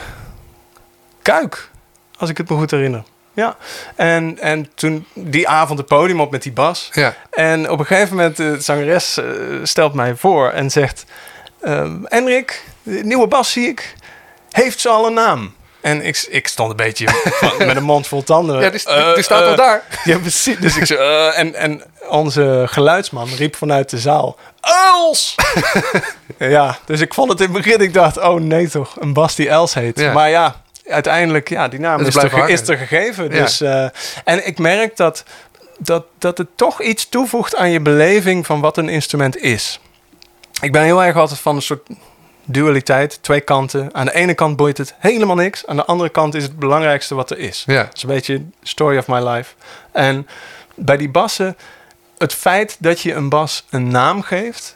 Kuik, 1.21 1.69
als 2.17 2.29
ik 2.29 2.37
het 2.37 2.49
me 2.49 2.55
goed 2.55 2.71
herinner. 2.71 3.03
Ja, 3.33 3.57
en, 3.95 4.39
en 4.39 4.69
toen 4.75 5.05
die 5.13 5.47
avond 5.47 5.79
het 5.79 5.87
podium 5.87 6.21
op 6.21 6.31
met 6.31 6.43
die 6.43 6.51
bas. 6.51 6.89
Ja. 6.91 7.15
En 7.31 7.69
op 7.69 7.79
een 7.79 7.85
gegeven 7.85 8.15
moment, 8.15 8.37
de 8.37 8.59
zangeres 8.59 9.17
eh, 9.17 9.25
stelt 9.63 9.93
mij 9.93 10.15
voor 10.15 10.49
en 10.49 10.69
zegt... 10.71 11.05
ehm 11.61 12.05
Enrik, 12.05 12.63
de 12.83 13.03
nieuwe 13.03 13.27
bas 13.27 13.51
zie 13.51 13.67
ik, 13.67 13.95
heeft 14.51 14.79
ze 14.79 14.89
al 14.89 15.07
een 15.07 15.13
naam? 15.13 15.53
En 15.85 16.01
ik, 16.05 16.25
ik 16.29 16.47
stond 16.47 16.69
een 16.69 16.75
beetje 16.75 17.07
van- 17.09 17.57
met 17.67 17.75
een 17.75 17.83
mond 17.83 18.07
vol 18.07 18.23
tanden. 18.23 18.61
Ja, 18.61 18.69
die, 18.69 18.79
die- 18.85 18.93
Eh, 18.93 19.13
die 19.13 19.23
staat 19.23 19.41
eh, 19.41 19.47
al 19.47 19.55
daar. 19.55 19.83
Ja, 20.03 20.17
precies. 20.17 20.57
Dus 20.57 20.77
ik 20.77 20.85
zei, 20.85 20.99
eh, 20.99 21.39
en, 21.39 21.55
en 21.55 21.83
onze 22.09 22.63
geluidsman 22.65 23.27
riep 23.37 23.55
vanuit 23.55 23.89
de 23.89 23.97
zaal... 23.99 24.37
Els! 24.61 25.35
ja, 26.37 26.77
dus 26.85 27.01
ik 27.01 27.13
vond 27.13 27.29
het 27.31 27.39
in 27.41 27.53
het 27.53 27.63
begin, 27.63 27.79
ik 27.79 27.93
dacht, 27.93 28.17
oh 28.17 28.39
nee 28.39 28.69
toch, 28.69 28.95
een 28.99 29.13
bas 29.13 29.35
die 29.35 29.49
Els 29.49 29.73
heet. 29.73 29.99
Ja. 29.99 30.13
Maar 30.13 30.29
ja, 30.29 30.61
uiteindelijk, 30.87 31.49
ja, 31.49 31.67
die 31.67 31.79
naam 31.79 31.99
is, 32.01 32.15
er, 32.15 32.49
is 32.49 32.67
er 32.67 32.77
gegeven. 32.77 33.23
Ja. 33.23 33.41
Dus, 33.43 33.61
eh, 33.61 33.87
en 34.23 34.47
ik 34.47 34.57
merk 34.59 34.97
dat, 34.97 35.23
dat, 35.77 36.05
dat 36.19 36.37
het 36.37 36.47
toch 36.55 36.81
iets 36.81 37.09
toevoegt 37.09 37.55
aan 37.55 37.69
je 37.69 37.79
beleving 37.79 38.45
van 38.45 38.59
wat 38.61 38.77
een 38.77 38.89
instrument 38.89 39.37
is. 39.37 39.79
Ik 40.61 40.71
ben 40.71 40.83
heel 40.83 41.03
erg 41.03 41.15
altijd 41.15 41.39
van 41.39 41.55
een 41.55 41.61
soort 41.61 41.87
dualiteit, 42.45 43.17
twee 43.21 43.41
kanten. 43.41 43.89
Aan 43.93 44.05
de 44.05 44.13
ene 44.13 44.33
kant 44.33 44.55
boeit 44.55 44.77
het 44.77 44.95
helemaal 44.99 45.35
niks. 45.35 45.65
Aan 45.65 45.75
de 45.75 45.85
andere 45.85 46.09
kant 46.09 46.35
is 46.35 46.43
het 46.43 46.59
belangrijkste 46.59 47.15
wat 47.15 47.31
er 47.31 47.37
is. 47.39 47.63
Ja. 47.67 47.83
Dat 47.83 47.95
is 47.95 48.03
een 48.03 48.09
beetje 48.09 48.41
story 48.63 48.97
of 48.97 49.07
my 49.07 49.27
life. 49.27 49.53
En 49.91 50.27
bij 50.75 50.97
die 50.97 51.09
bassen, 51.09 51.57
het 52.17 52.33
feit 52.33 52.77
dat 52.79 53.01
je 53.01 53.13
een 53.13 53.29
bas 53.29 53.65
een 53.69 53.87
naam 53.87 54.21
geeft, 54.21 54.75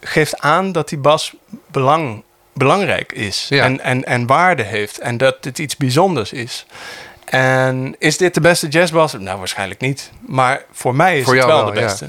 geeft 0.00 0.40
aan 0.40 0.72
dat 0.72 0.88
die 0.88 0.98
bas 0.98 1.34
belang, 1.66 2.22
belangrijk 2.52 3.12
is 3.12 3.46
Ja. 3.48 3.64
en, 3.64 3.80
en, 3.80 4.04
en 4.04 4.26
waarde 4.26 4.62
heeft 4.62 4.98
en 4.98 5.16
dat 5.16 5.36
het 5.40 5.58
iets 5.58 5.76
bijzonders 5.76 6.32
is. 6.32 6.66
En 7.24 7.96
is 7.98 8.16
dit 8.16 8.34
de 8.34 8.40
beste 8.40 8.68
jazzbas? 8.68 9.12
Nou, 9.12 9.38
waarschijnlijk 9.38 9.80
niet. 9.80 10.10
Maar 10.26 10.64
voor 10.72 10.94
mij 10.94 11.18
is 11.18 11.24
Voor 11.24 11.34
het 11.36 11.44
wel, 11.44 11.64
wel, 11.64 11.72
de 11.72 11.80
ja. 11.80 11.86
beste. 11.86 12.08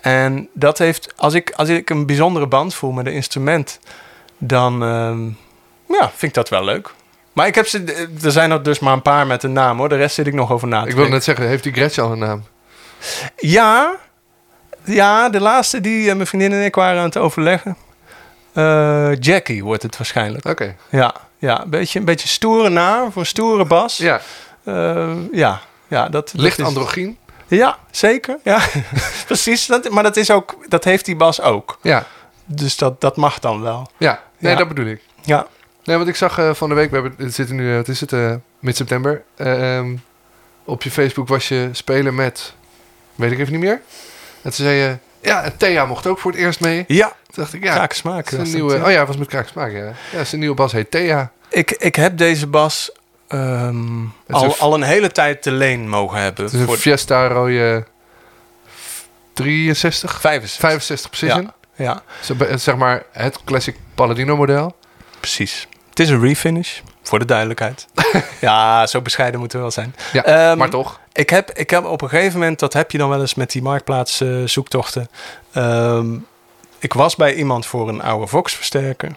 En 0.00 0.48
dat 0.52 0.78
heeft, 0.78 1.12
als 1.16 1.34
ik, 1.34 1.50
als 1.56 1.68
ik 1.68 1.90
een 1.90 2.06
bijzondere 2.06 2.46
band 2.46 2.74
voel 2.74 2.90
met 2.90 3.06
een 3.06 3.12
instrument, 3.12 3.78
dan 4.38 4.82
ehm, 4.82 5.24
ja, 5.98 6.08
vind 6.08 6.22
ik 6.22 6.34
dat 6.34 6.48
wel 6.48 6.64
leuk. 6.64 6.94
Maar 7.32 7.46
ik 7.46 7.54
heb 7.54 7.66
ze, 7.66 8.06
er 8.22 8.32
zijn 8.32 8.50
er 8.50 8.62
dus 8.62 8.78
maar 8.78 8.92
een 8.92 9.02
paar 9.02 9.26
met 9.26 9.42
een 9.42 9.52
naam 9.52 9.78
hoor. 9.78 9.88
De 9.88 9.96
rest 9.96 10.14
zit 10.14 10.26
ik 10.26 10.34
nog 10.34 10.52
over 10.52 10.68
na 10.68 10.82
te 10.82 10.88
Ik 10.88 10.94
denken. 10.94 11.12
net 11.12 11.24
zeggen, 11.24 11.46
heeft 11.48 11.62
die 11.62 11.72
Gretchen 11.72 12.02
al 12.04 12.12
een 12.12 12.18
naam? 12.18 12.44
Ja, 13.36 13.94
ja, 14.84 15.28
de 15.28 15.40
laatste 15.40 15.80
die 15.80 16.08
eh, 16.08 16.14
mijn 16.14 16.26
vriendin 16.26 16.52
en 16.52 16.64
ik 16.64 16.74
waren 16.74 16.98
aan 16.98 17.04
het 17.06 17.16
overleggen. 17.16 17.76
Eh, 18.52 19.10
Jackie 19.20 19.64
wordt 19.64 19.82
het 19.82 19.96
waarschijnlijk. 19.96 20.44
Oké. 20.44 20.76
Ja, 20.90 21.14
ja 21.38 21.62
een, 21.62 21.70
beetje, 21.70 21.98
een 21.98 22.04
beetje 22.04 22.28
stoere 22.28 22.68
naam 22.68 23.12
voor 23.12 23.26
stoere 23.26 23.64
bas. 23.64 23.96
Ja, 23.96 24.20
Eh, 24.64 25.12
ja, 25.32 25.60
ja 25.88 26.08
dat, 26.08 26.30
dat 26.32 26.40
licht 26.42 26.58
is- 26.58 26.64
androgyn. 26.64 27.18
Ja, 27.46 27.78
zeker. 27.90 28.38
Ja, 28.44 28.60
precies. 29.26 29.66
Dat, 29.66 29.90
maar 29.90 30.02
dat, 30.02 30.16
is 30.16 30.30
ook, 30.30 30.56
dat 30.68 30.84
heeft 30.84 31.04
die 31.04 31.16
bas 31.16 31.40
ook. 31.40 31.78
Ja, 31.82 32.04
Dus 32.44 32.76
dat, 32.76 33.00
dat 33.00 33.16
mag 33.16 33.38
dan 33.38 33.62
wel. 33.62 33.90
ja. 33.96 34.20
Nee, 34.38 34.52
Ja. 34.52 34.58
dat 34.58 34.68
bedoel 34.68 34.86
ik. 34.86 35.00
Ja, 35.22 35.46
Nee, 35.84 35.96
want 35.96 36.08
ik 36.08 36.16
zag 36.16 36.38
eh, 36.38 36.54
van 36.54 36.68
de 36.68 36.74
week, 36.74 36.90
we 36.90 36.94
hebben, 37.00 37.14
het 37.26 37.34
zitten 37.34 37.56
nu, 37.56 37.70
eh, 37.70 37.76
wat 37.76 37.88
is 37.88 38.00
het, 38.00 38.12
eh 38.12 38.34
mid-september. 38.58 39.22
eh, 39.36 39.76
ehm, 39.76 39.96
op 40.64 40.82
je 40.82 40.90
Facebook 40.90 41.28
was 41.28 41.48
je 41.48 41.68
spelen 41.72 42.14
met, 42.14 42.54
weet 43.14 43.32
ik 43.32 43.38
even 43.38 43.52
niet 43.52 43.60
meer. 43.62 43.80
En 44.42 44.42
toen 44.42 44.52
zei 44.52 44.76
je, 44.76 44.96
ja, 45.20 45.42
en 45.42 45.56
Thea 45.56 45.84
mocht 45.86 46.06
ook 46.06 46.18
voor 46.18 46.30
het 46.30 46.40
eerst 46.40 46.60
mee. 46.60 46.84
ja 46.88 47.06
Toen 47.06 47.14
dacht 47.42 47.52
ik, 47.52 47.62
ja, 47.64 47.88
is 47.88 48.02
een 48.32 48.42
nieuwe, 48.42 48.74
ja. 48.76 48.84
oh 48.84 48.90
ja, 48.90 49.06
was 49.06 49.16
met 49.16 49.28
Kraaksmaak, 49.28 49.72
ja. 49.72 49.92
Ja, 50.12 50.24
zijn 50.24 50.40
nieuwe 50.40 50.54
bas 50.56 50.72
heet 50.72 50.90
Thea. 50.90 51.32
ik, 51.48 51.70
ik 51.70 51.94
heb 51.94 52.16
deze 52.18 52.46
bas 52.46 52.90
ehm, 53.28 54.02
al, 54.28 54.44
een- 54.44 54.58
al 54.58 54.74
een 54.74 54.82
hele 54.82 55.12
tijd 55.12 55.42
te 55.42 55.50
leen 55.50 55.88
mogen 55.88 56.20
hebben. 56.20 56.44
Het 56.44 56.52
is 56.54 56.60
een 56.60 56.66
voor 56.66 56.76
Fiesta 56.76 57.26
rode 57.28 57.84
63, 59.32 60.20
65. 60.20 60.60
65 60.60 61.10
precision. 61.10 61.42
Ja, 61.42 61.54
Zo 62.20 62.34
be- 62.34 62.58
Zeg 62.58 62.76
maar 62.76 63.02
het 63.12 63.44
classic 63.44 63.76
Paladino 63.94 64.36
model. 64.36 64.76
precies. 65.20 65.68
Het 65.90 65.98
is 66.00 66.08
een 66.08 66.20
refinish, 66.20 66.80
voor 67.02 67.18
de 67.18 67.24
duidelijkheid. 67.24 67.86
ja, 68.40 68.86
zo 68.86 69.00
bescheiden 69.00 69.40
moeten 69.40 69.58
we 69.58 69.64
wel 69.64 69.72
zijn. 69.74 69.94
Ja, 70.12 70.24
Ehm, 70.24 70.58
maar 70.58 70.70
toch. 70.70 71.00
Ik 71.12 71.30
heb, 71.30 71.50
ik 71.50 71.70
heb 71.70 71.84
op 71.84 72.02
een 72.02 72.08
gegeven 72.08 72.38
moment, 72.38 72.58
dat 72.58 72.72
heb 72.72 72.90
je 72.90 72.98
dan 72.98 73.08
wel 73.08 73.20
eens 73.20 73.34
met 73.34 73.50
die 73.50 73.62
marktplaats 73.62 74.20
eh, 74.20 74.42
zoektochten. 74.44 75.08
Ehm, 75.52 76.16
ik 76.78 76.92
was 76.92 77.16
bij 77.16 77.34
iemand 77.34 77.66
voor 77.66 77.88
een 77.88 78.02
oude 78.02 78.26
Vox 78.26 78.54
versterker. 78.54 79.10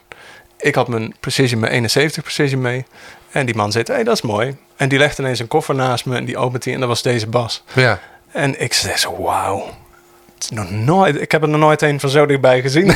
Ik 0.58 0.76
had 0.76 0.88
mijn 0.88 1.16
Precision, 1.20 1.60
mijn 1.60 1.72
71 1.74 2.24
Precision 2.24 2.62
mee. 2.62 2.86
En 3.32 3.46
die 3.46 3.56
man 3.56 3.72
zei, 3.72 3.84
hé, 3.88 3.94
hey, 3.94 4.04
dat 4.04 4.14
is 4.14 4.22
mooi. 4.22 4.58
En 4.76 4.90
die 4.90 5.00
legde 5.00 5.22
ineens 5.22 5.40
een 5.40 5.48
koffer 5.48 5.76
naast 5.76 6.06
me 6.06 6.16
en 6.18 6.26
die 6.26 6.38
opent 6.38 6.64
die 6.64 6.74
en 6.74 6.80
dat 6.80 6.90
was 6.90 7.02
deze 7.02 7.28
bas. 7.28 7.64
Ja. 7.74 8.00
En 8.32 8.62
ik 8.62 8.74
zei 8.74 8.98
zo, 8.98 9.22
wauw. 9.22 9.70
Is 10.44 10.50
nog 10.50 10.72
nooit, 10.72 11.22
ik 11.22 11.32
heb 11.32 11.42
er 11.42 11.50
nog 11.50 11.60
nooit 11.60 11.82
een 11.82 12.00
van 12.00 12.10
zo 12.10 12.26
dichtbij 12.26 12.62
gezien. 12.62 12.94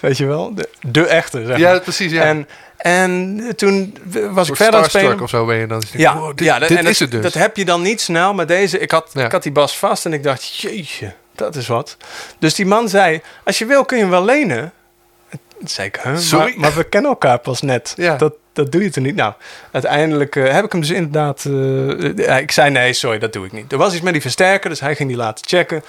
Weet 0.00 0.16
je 0.16 0.26
wel? 0.26 0.54
De, 0.54 0.68
de 0.80 1.06
echte, 1.06 1.38
zeg 1.38 1.48
maar. 1.48 1.58
ja, 1.58 1.78
precies. 1.78 2.12
Ja. 2.12 2.22
En, 2.22 2.48
en 2.76 3.40
toen 3.56 3.96
was 4.30 4.48
ik 4.48 4.56
verder 4.56 4.74
aan 4.74 4.82
het 4.82 4.90
spelen. 4.90 5.20
of 5.20 5.28
zo 5.30 5.46
ben 5.46 5.56
je 5.56 5.66
dan. 5.66 5.80
Dus 5.80 5.92
Ja, 5.92 6.16
wow, 6.18 6.36
dit, 6.36 6.46
ja 6.46 6.58
dat, 6.58 6.68
dit 6.68 6.78
en 6.78 6.86
is 6.86 6.98
dat, 6.98 7.12
het 7.12 7.22
dus. 7.22 7.32
Dat 7.32 7.42
heb 7.42 7.56
je 7.56 7.64
dan 7.64 7.82
niet 7.82 8.00
snel, 8.00 8.34
maar 8.34 8.46
deze... 8.46 8.78
Ik 8.78 8.90
had, 8.90 9.10
Ja. 9.12 9.24
ik 9.24 9.32
had 9.32 9.42
die 9.42 9.52
bas 9.52 9.78
vast 9.78 10.04
en 10.04 10.12
ik 10.12 10.22
dacht, 10.22 10.56
jeetje, 10.56 11.12
dat 11.34 11.56
is 11.56 11.66
wat. 11.66 11.96
Dus 12.38 12.54
die 12.54 12.66
man 12.66 12.88
zei, 12.88 13.20
als 13.44 13.58
je 13.58 13.66
wil 13.66 13.84
kun 13.84 13.96
je 13.96 14.02
hem 14.02 14.12
wel 14.12 14.24
lenen. 14.24 14.72
Toen 15.58 15.68
zei 15.68 15.88
ik, 15.88 16.00
huh? 16.02 16.16
Sorry? 16.16 16.44
Maar, 16.50 16.58
maar 16.60 16.74
we 16.74 16.84
kennen 16.84 17.10
elkaar 17.10 17.38
pas 17.38 17.60
net. 17.62 17.92
Ja. 17.96 18.16
Dat, 18.16 18.34
dat 18.52 18.72
doe 18.72 18.82
je 18.82 18.90
toch 18.90 19.04
niet? 19.04 19.14
Nou, 19.16 19.32
uiteindelijk 19.70 20.36
eh, 20.36 20.52
heb 20.52 20.64
ik 20.64 20.72
hem 20.72 20.80
dus 20.80 20.90
inderdaad... 20.90 21.44
eh, 21.44 22.16
ja, 22.16 22.38
ik 22.38 22.50
zei, 22.50 22.70
nee, 22.70 22.92
sorry, 22.92 23.18
dat 23.18 23.32
doe 23.32 23.46
ik 23.46 23.52
niet. 23.52 23.72
Er 23.72 23.78
was 23.78 23.92
iets 23.92 24.02
met 24.02 24.12
die 24.12 24.22
versterker, 24.22 24.70
dus 24.70 24.80
hij 24.80 24.94
ging 24.96 25.08
die 25.08 25.18
laten 25.18 25.46
checken. 25.48 25.82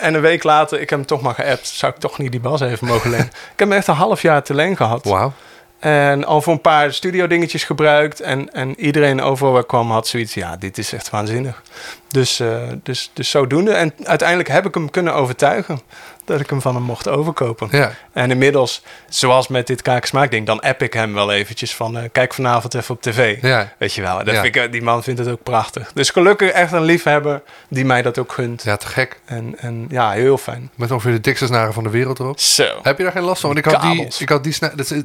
En 0.00 0.14
een 0.14 0.20
week 0.20 0.42
later, 0.42 0.80
ik 0.80 0.90
heb 0.90 0.98
hem 0.98 1.08
toch 1.08 1.20
maar 1.20 1.34
geappt. 1.34 1.66
Zou 1.66 1.92
ik 1.92 1.98
toch 1.98 2.18
niet 2.18 2.30
die 2.30 2.40
bas 2.40 2.60
even 2.60 2.86
mogen 2.86 3.10
lenen? 3.10 3.26
ik 3.52 3.58
heb 3.58 3.68
hem 3.68 3.72
echt 3.72 3.86
een 3.86 3.94
half 3.94 4.22
jaar 4.22 4.42
te 4.42 4.54
leen 4.54 4.76
gehad. 4.76 5.04
Wauw. 5.04 5.32
En 5.78 6.24
al 6.24 6.42
voor 6.42 6.52
een 6.52 6.60
paar 6.60 6.92
studio 6.92 7.26
dingetjes 7.26 7.64
gebruikt. 7.64 8.20
En, 8.20 8.52
en 8.52 8.80
iedereen 8.80 9.22
overal 9.22 9.52
waar 9.52 9.60
ik 9.60 9.66
kwam 9.66 9.90
had 9.90 10.08
zoiets. 10.08 10.34
Ja, 10.34 10.56
dit 10.56 10.78
is 10.78 10.92
echt 10.92 11.10
waanzinnig. 11.10 11.62
Dus, 12.08 12.40
eh, 12.40 12.62
dus, 12.82 13.10
dus 13.12 13.30
zodoende. 13.30 13.72
En 13.72 13.94
uiteindelijk 14.04 14.48
heb 14.48 14.66
ik 14.66 14.74
hem 14.74 14.90
kunnen 14.90 15.14
overtuigen. 15.14 15.80
Dat 16.26 16.40
ik 16.40 16.50
hem 16.50 16.60
van 16.60 16.74
hem 16.74 16.82
mocht 16.84 17.08
overkopen. 17.08 17.68
Ja. 17.70 17.92
En 18.12 18.30
inmiddels, 18.30 18.82
zoals 19.08 19.48
met 19.48 19.66
dit 19.66 19.82
kakensmaak 19.82 20.30
ding. 20.30 20.46
Dan 20.46 20.60
app 20.60 20.82
ik 20.82 20.92
hem 20.92 21.14
wel 21.14 21.32
eventjes 21.32 21.74
van... 21.74 21.98
eh, 21.98 22.04
kijk 22.12 22.34
vanavond 22.34 22.74
even 22.74 22.94
op 22.94 23.02
tv. 23.02 23.42
Ja. 23.42 23.72
Weet 23.78 23.92
je 23.94 24.02
wel. 24.02 24.16
Dat 24.24 24.34
Ja. 24.34 24.42
vind 24.42 24.56
ik, 24.56 24.72
die 24.72 24.82
man 24.82 25.02
vindt 25.02 25.20
het 25.20 25.28
ook 25.28 25.42
prachtig. 25.42 25.90
Dus 25.94 26.10
gelukkig 26.10 26.50
echt 26.50 26.72
een 26.72 26.82
liefhebber 26.82 27.42
die 27.68 27.84
mij 27.84 28.02
dat 28.02 28.18
ook 28.18 28.32
gunt. 28.32 28.62
ja, 28.62 28.76
te 28.76 28.86
gek. 28.86 29.20
En, 29.24 29.54
en 29.58 29.86
ja, 29.88 30.10
heel 30.10 30.38
fijn. 30.38 30.70
Met 30.74 30.90
ongeveer 30.90 31.12
de 31.12 31.20
dikste 31.20 31.46
snaren 31.46 31.72
van 31.72 31.82
de 31.82 31.90
wereld 31.90 32.18
erop. 32.18 32.40
Zo. 32.40 32.66
Heb 32.82 32.96
je 32.98 33.02
daar 33.02 33.12
geen 33.12 33.22
last 33.22 33.40
van? 33.40 33.52
Want 33.54 33.66
ik 33.66 33.72
had 33.72 33.82
die, 33.82 34.08
ik 34.18 34.28
had 34.28 34.44
die 34.44 34.56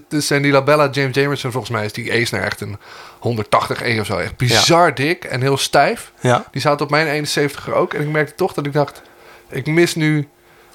dat, 0.07 0.23
zijn 0.23 0.41
die 0.41 0.51
Labella 0.51 0.89
James 0.91 1.15
Jamerson 1.15 1.51
volgens 1.51 1.71
mij 1.71 1.85
is 1.85 1.93
die 1.93 2.15
E-snaar 2.17 2.43
echt 2.43 2.61
een 2.61 2.77
180 3.19 3.81
E 3.81 3.99
of 3.99 4.05
zo. 4.05 4.17
Echt 4.17 4.37
bizar 4.37 4.93
dik 4.95 5.23
en 5.23 5.41
heel 5.41 5.57
stijf. 5.57 6.11
Ja. 6.19 6.45
Die 6.51 6.61
zaten 6.61 6.85
op 6.85 6.91
mijn 6.91 7.25
71er 7.27 7.73
ook. 7.73 7.93
En 7.93 8.01
ik 8.01 8.07
merkte 8.09 8.35
toch 8.35 8.53
dat 8.53 8.65
ik 8.65 8.73
dacht, 8.73 9.01
ik 9.49 9.65
mis 9.67 9.95
nu 9.95 10.27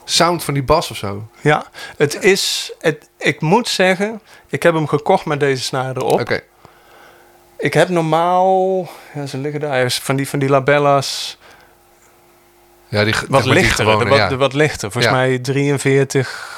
sound 0.09 0.44
van 0.44 0.54
die 0.54 0.62
bas 0.62 0.90
of 0.90 0.96
zo. 0.96 1.28
Ja, 1.40 1.66
het 1.96 2.22
is... 2.22 2.72
Het, 2.78 3.09
ik 3.18 3.40
moet 3.40 3.68
zeggen, 3.68 4.20
ik 4.48 4.62
heb 4.62 4.74
hem 4.74 4.86
gekocht 4.86 5.24
met 5.24 5.40
deze 5.40 5.62
snaar 5.62 5.96
erop. 5.96 6.20
Oké. 6.20 6.40
Ik 7.59 7.74
heb 7.74 7.88
normaal... 7.88 8.88
Ja, 9.14 9.26
ze 9.26 9.38
liggen 9.38 9.61
daar. 9.61 9.90
Van 9.90 10.16
die, 10.16 10.28
van 10.28 10.38
die 10.38 10.48
labella's. 10.48 11.38
Ja, 12.88 13.04
die, 13.04 13.14
Wat 13.28 13.44
lichter. 13.44 13.84
de, 13.84 14.04
wat, 14.04 14.16
ja. 14.18 14.28
de 14.28 14.36
wat 14.36 14.52
lichter. 14.52 14.90
Volgens 14.92 15.12
Ja. 15.12 15.18
mij 15.18 15.38
43, 15.38 16.48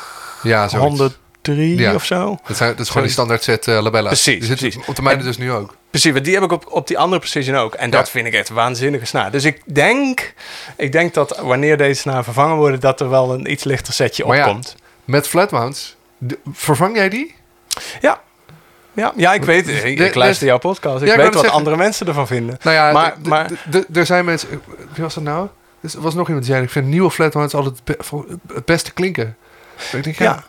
ja, 0.42 0.68
zoiets. 0.68 0.88
103 0.88 1.76
Ja. 1.78 1.94
of 1.94 2.04
zo. 2.04 2.38
Dat, 2.46 2.56
zijn, 2.56 2.70
dat 2.70 2.80
is 2.80 2.88
gewoon 2.88 3.02
die 3.02 3.12
standaard 3.12 3.42
set 3.42 3.66
eh, 3.68 3.80
Labella's. 3.82 4.22
Precies, 4.22 4.46
Die 4.46 4.56
precies. 4.56 4.86
op 4.86 4.96
de 4.96 5.02
mijne 5.02 5.22
dus 5.22 5.36
nu 5.38 5.52
ook. 5.52 5.76
Precies, 5.90 6.12
want 6.12 6.24
die 6.24 6.34
heb 6.34 6.42
ik 6.42 6.52
op, 6.52 6.66
op 6.72 6.86
die 6.86 6.98
andere 6.98 7.20
Precision 7.20 7.56
ook. 7.56 7.74
En 7.74 7.90
dat 7.90 8.06
Ja. 8.06 8.12
vind 8.12 8.26
ik 8.26 8.32
echt 8.34 8.48
een 8.48 8.54
waanzinnige 8.54 9.04
snaar. 9.04 9.30
Dus 9.30 9.44
ik 9.44 9.62
denk, 9.64 10.34
ik 10.76 10.92
denk 10.92 11.14
dat 11.14 11.38
wanneer 11.38 11.76
deze 11.76 12.00
snaar 12.00 12.24
vervangen 12.24 12.56
worden... 12.56 12.80
dat 12.80 13.00
er 13.00 13.08
wel 13.10 13.32
een 13.32 13.50
iets 13.50 13.64
lichter 13.64 13.92
setje 13.92 14.24
Maar 14.26 14.36
ja, 14.36 14.46
opkomt. 14.46 14.76
Met 15.04 15.28
flatmounts, 15.28 15.96
vervang 16.52 16.96
jij 16.96 17.08
die? 17.08 17.34
Ja. 18.00 18.20
Ja, 18.92 19.12
ja, 19.16 19.34
ik 19.34 19.44
weet 19.44 19.68
ik, 19.68 19.98
ik 19.98 20.14
luister 20.14 20.46
jouw 20.46 20.58
podcast. 20.58 21.02
Ik 21.02 21.08
Ja, 21.08 21.16
weet 21.16 21.24
wat 21.24 21.34
zeggen. 21.34 21.52
andere 21.52 21.76
mensen 21.76 22.06
ervan 22.06 22.26
vinden. 22.26 22.58
Nou 22.62 22.76
ja, 22.76 22.92
Maar- 23.22 23.50
er 23.92 24.06
zijn 24.06 24.24
mensen... 24.24 24.48
Wie 24.94 25.02
was 25.04 25.14
dat 25.14 25.24
nou? 25.24 25.48
Dus 25.80 25.94
Er 25.94 26.00
was 26.00 26.14
nog 26.14 26.26
iemand 26.26 26.44
die 26.44 26.52
zei... 26.54 26.64
Ik 26.66 26.72
vind 26.72 26.86
nieuwe 26.86 27.10
flatmounts 27.10 27.54
altijd 27.54 27.74
het, 27.74 27.84
be- 27.84 28.04
voor- 28.04 28.26
het 28.54 28.64
beste 28.64 28.92
klinken. 28.92 29.36
Ik 29.92 30.04
denk, 30.04 30.18
ja, 30.18 30.24
Ja. 30.24 30.44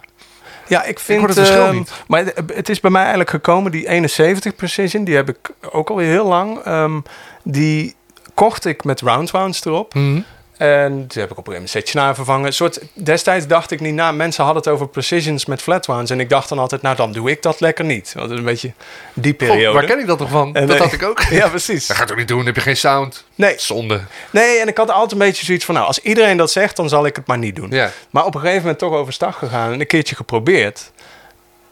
Ja, 0.70 0.84
ik 0.84 0.99
vind... 0.99 1.22
het 1.22 1.34
verschil 1.34 1.65
ehm, 1.65 1.76
niet. 1.76 1.91
Maar 2.07 2.24
het, 2.53 2.70
is 2.70 2.80
bij 2.80 2.91
mij 2.91 3.01
eigenlijk 3.01 3.30
gekomen, 3.30 3.72
die 3.72 3.88
71 3.88 4.55
Precision, 4.55 5.03
die 5.03 5.15
heb 5.15 5.30
ik 5.30 5.38
ook 5.72 5.89
alweer 5.89 6.07
heel 6.07 6.28
lang. 6.28 6.59
ehm, 6.59 6.99
die 7.43 7.95
kocht 8.34 8.65
ik 8.65 8.84
met 8.84 9.01
round 9.01 9.32
wounds 9.32 9.65
erop. 9.65 9.93
Mhm. 9.93 10.22
En 10.60 11.07
toen 11.07 11.22
heb 11.22 11.32
ik 11.32 11.38
op 11.38 11.47
een 11.47 11.53
gegeven 11.53 11.70
moment 11.74 11.93
naar 11.93 12.16
vervangen. 12.16 12.45
Een 12.45 12.53
soort, 12.53 12.80
destijds 12.93 13.47
dacht 13.47 13.72
ik 13.72 13.80
niet 13.80 13.93
na, 13.93 14.12
mensen 14.12 14.43
hadden 14.43 14.64
het 14.64 14.72
over 14.72 14.88
precisions 14.88 15.45
met 15.45 15.62
flat 15.62 15.86
wounds. 15.86 16.12
En 16.12 16.20
ik 16.20 16.30
dacht 16.30 16.49
dan 16.49 16.60
altijd, 16.60 16.82
nou 16.82 16.95
dan 16.95 17.12
doe 17.12 17.30
ik 17.30 17.41
dat 17.41 17.60
lekker 17.60 17.86
niet. 17.86 18.12
Want 18.14 18.30
dat 18.30 18.38
is 18.38 18.43
een 18.43 18.51
beetje 18.51 18.72
die 19.14 19.34
periode. 19.34 19.74
waar 19.74 19.86
ken 19.86 19.99
ik 19.99 20.07
dat 20.07 20.18
toch 20.18 20.30
van? 20.30 20.47
En 20.55 20.68
dat 20.68 20.78
nee. 20.78 20.88
had 20.88 20.93
ik 20.93 21.03
ook. 21.03 21.22
Ja, 21.39 21.47
precies. 21.47 21.88
Dat 21.88 21.95
ga 21.95 22.01
je 22.01 22.07
toch 22.07 22.18
niet 22.18 22.28
doen? 22.28 22.38
Dan 22.38 22.45
heb 22.45 22.55
je 22.55 22.62
geen 22.62 22.78
sound. 22.78 23.26
Nee, 23.36 23.53
Zonde. 23.57 24.01
nee, 24.32 24.60
en 24.60 24.68
ik 24.68 24.78
had 24.78 24.91
altijd 24.91 25.12
een 25.12 25.18
beetje 25.18 25.45
zoiets 25.45 25.66
van, 25.66 25.76
nou, 25.76 25.88
als 25.88 25.99
iedereen 25.99 26.38
dat 26.38 26.51
zegt, 26.51 26.76
dan 26.76 26.89
zal 26.89 27.05
ik 27.05 27.16
het 27.16 27.28
maar 27.28 27.38
niet 27.38 27.55
doen. 27.55 27.70
Ja. 27.70 27.91
Maar 28.10 28.26
op 28.26 28.36
een 28.36 28.41
gegeven 28.41 28.62
moment 28.62 28.80
toch 28.80 28.93
overstag 28.93 29.38
gegaan 29.38 29.74
en 29.74 29.80
een 29.80 29.88
keertje 29.88 30.16
geprobeerd. 30.16 30.91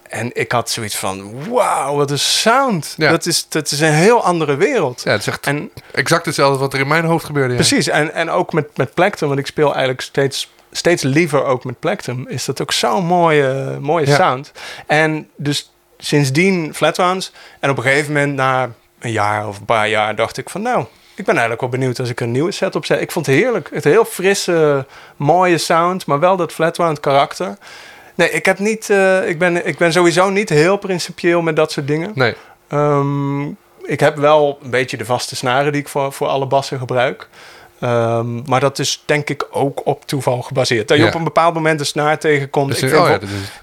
En 0.09 0.29
ik 0.33 0.51
had 0.51 0.69
zoiets 0.69 0.95
van, 0.95 1.49
wauw, 1.49 1.95
wat 1.95 2.11
een 2.11 2.19
sound. 2.19 2.93
Ja. 2.97 3.09
Dat, 3.09 3.25
is, 3.25 3.45
dat 3.49 3.71
is 3.71 3.79
een 3.79 3.93
heel 3.93 4.23
andere 4.23 4.55
wereld. 4.55 5.01
ja, 5.03 5.11
het 5.11 5.21
is 5.21 5.27
echt 5.27 5.45
En 5.45 5.71
exact 5.91 6.25
hetzelfde 6.25 6.59
wat 6.59 6.73
er 6.73 6.79
in 6.79 6.87
mijn 6.87 7.05
hoofd 7.05 7.25
gebeurde. 7.25 7.49
Ja. 7.49 7.55
precies, 7.55 7.87
en, 7.87 8.13
en 8.13 8.29
ook 8.29 8.53
met, 8.53 8.77
met 8.77 8.93
Plectrum, 8.93 9.27
want 9.27 9.39
ik 9.39 9.47
speel 9.47 9.69
eigenlijk 9.69 10.01
steeds, 10.01 10.51
steeds 10.71 11.03
liever 11.03 11.43
ook 11.43 11.63
met 11.63 11.79
Plectrum, 11.79 12.25
is 12.27 12.45
dat 12.45 12.61
ook 12.61 12.71
zo'n 12.71 13.05
mooie, 13.05 13.77
mooie 13.81 14.05
sound. 14.05 14.51
En 14.85 15.29
dus 15.35 15.71
sindsdien 15.97 16.73
Flatwounds. 16.73 17.31
En 17.59 17.69
op 17.69 17.77
een 17.77 17.83
gegeven 17.83 18.13
moment, 18.13 18.35
na 18.35 18.69
een 18.99 19.11
jaar 19.11 19.47
of 19.47 19.59
een 19.59 19.65
paar 19.65 19.89
jaar, 19.89 20.15
dacht 20.15 20.37
ik 20.37 20.49
van, 20.49 20.61
nou, 20.61 20.85
ik 21.15 21.25
ben 21.25 21.37
eigenlijk 21.37 21.61
wel 21.61 21.69
benieuwd 21.69 21.99
als 21.99 22.09
ik 22.09 22.19
een 22.19 22.31
nieuwe 22.31 22.51
set 22.51 22.75
opzet. 22.75 23.01
Ik 23.01 23.11
vond 23.11 23.25
het 23.25 23.35
heerlijk. 23.35 23.69
Het 23.73 23.83
heel 23.83 24.05
frisse, 24.05 24.85
mooie 25.15 25.57
sound, 25.57 26.05
maar 26.05 26.19
wel 26.19 26.37
dat 26.37 26.53
Flatwound 26.53 26.99
karakter. 26.99 27.57
Nee, 28.17 28.29
ik 28.31 28.45
heb 28.45 28.59
niet. 28.59 28.89
eh, 28.89 29.29
ik, 29.29 29.39
ben, 29.39 29.67
ik 29.67 29.77
ben 29.77 29.91
sowieso 29.91 30.29
niet 30.29 30.49
heel 30.49 30.77
principieel 30.77 31.41
met 31.41 31.55
dat 31.55 31.71
soort 31.71 31.87
dingen. 31.87 32.11
Nee. 32.15 32.33
Ehm, 32.67 33.41
ik 33.83 33.99
heb 33.99 34.15
wel 34.17 34.59
een 34.63 34.69
beetje 34.69 34.97
de 34.97 35.05
vaste 35.05 35.35
snaren 35.35 35.71
die 35.71 35.81
ik 35.81 35.87
voor, 35.87 36.11
voor 36.13 36.27
alle 36.27 36.45
bassen 36.45 36.79
gebruik. 36.79 37.27
Ehm, 37.79 38.41
maar 38.49 38.59
dat 38.59 38.79
is 38.79 39.03
denk 39.05 39.29
ik 39.29 39.47
ook 39.51 39.81
op 39.85 40.05
toeval 40.05 40.41
gebaseerd. 40.41 40.87
Dat 40.87 40.97
je 40.97 41.03
Ja. 41.03 41.09
op 41.09 41.15
een 41.15 41.23
bepaald 41.23 41.53
moment 41.53 41.79
een 41.79 41.85
snaar 41.85 42.19
tegenkomt. 42.19 42.71
Dus, 42.71 42.81
ik 42.81 42.99
oh 42.99 43.09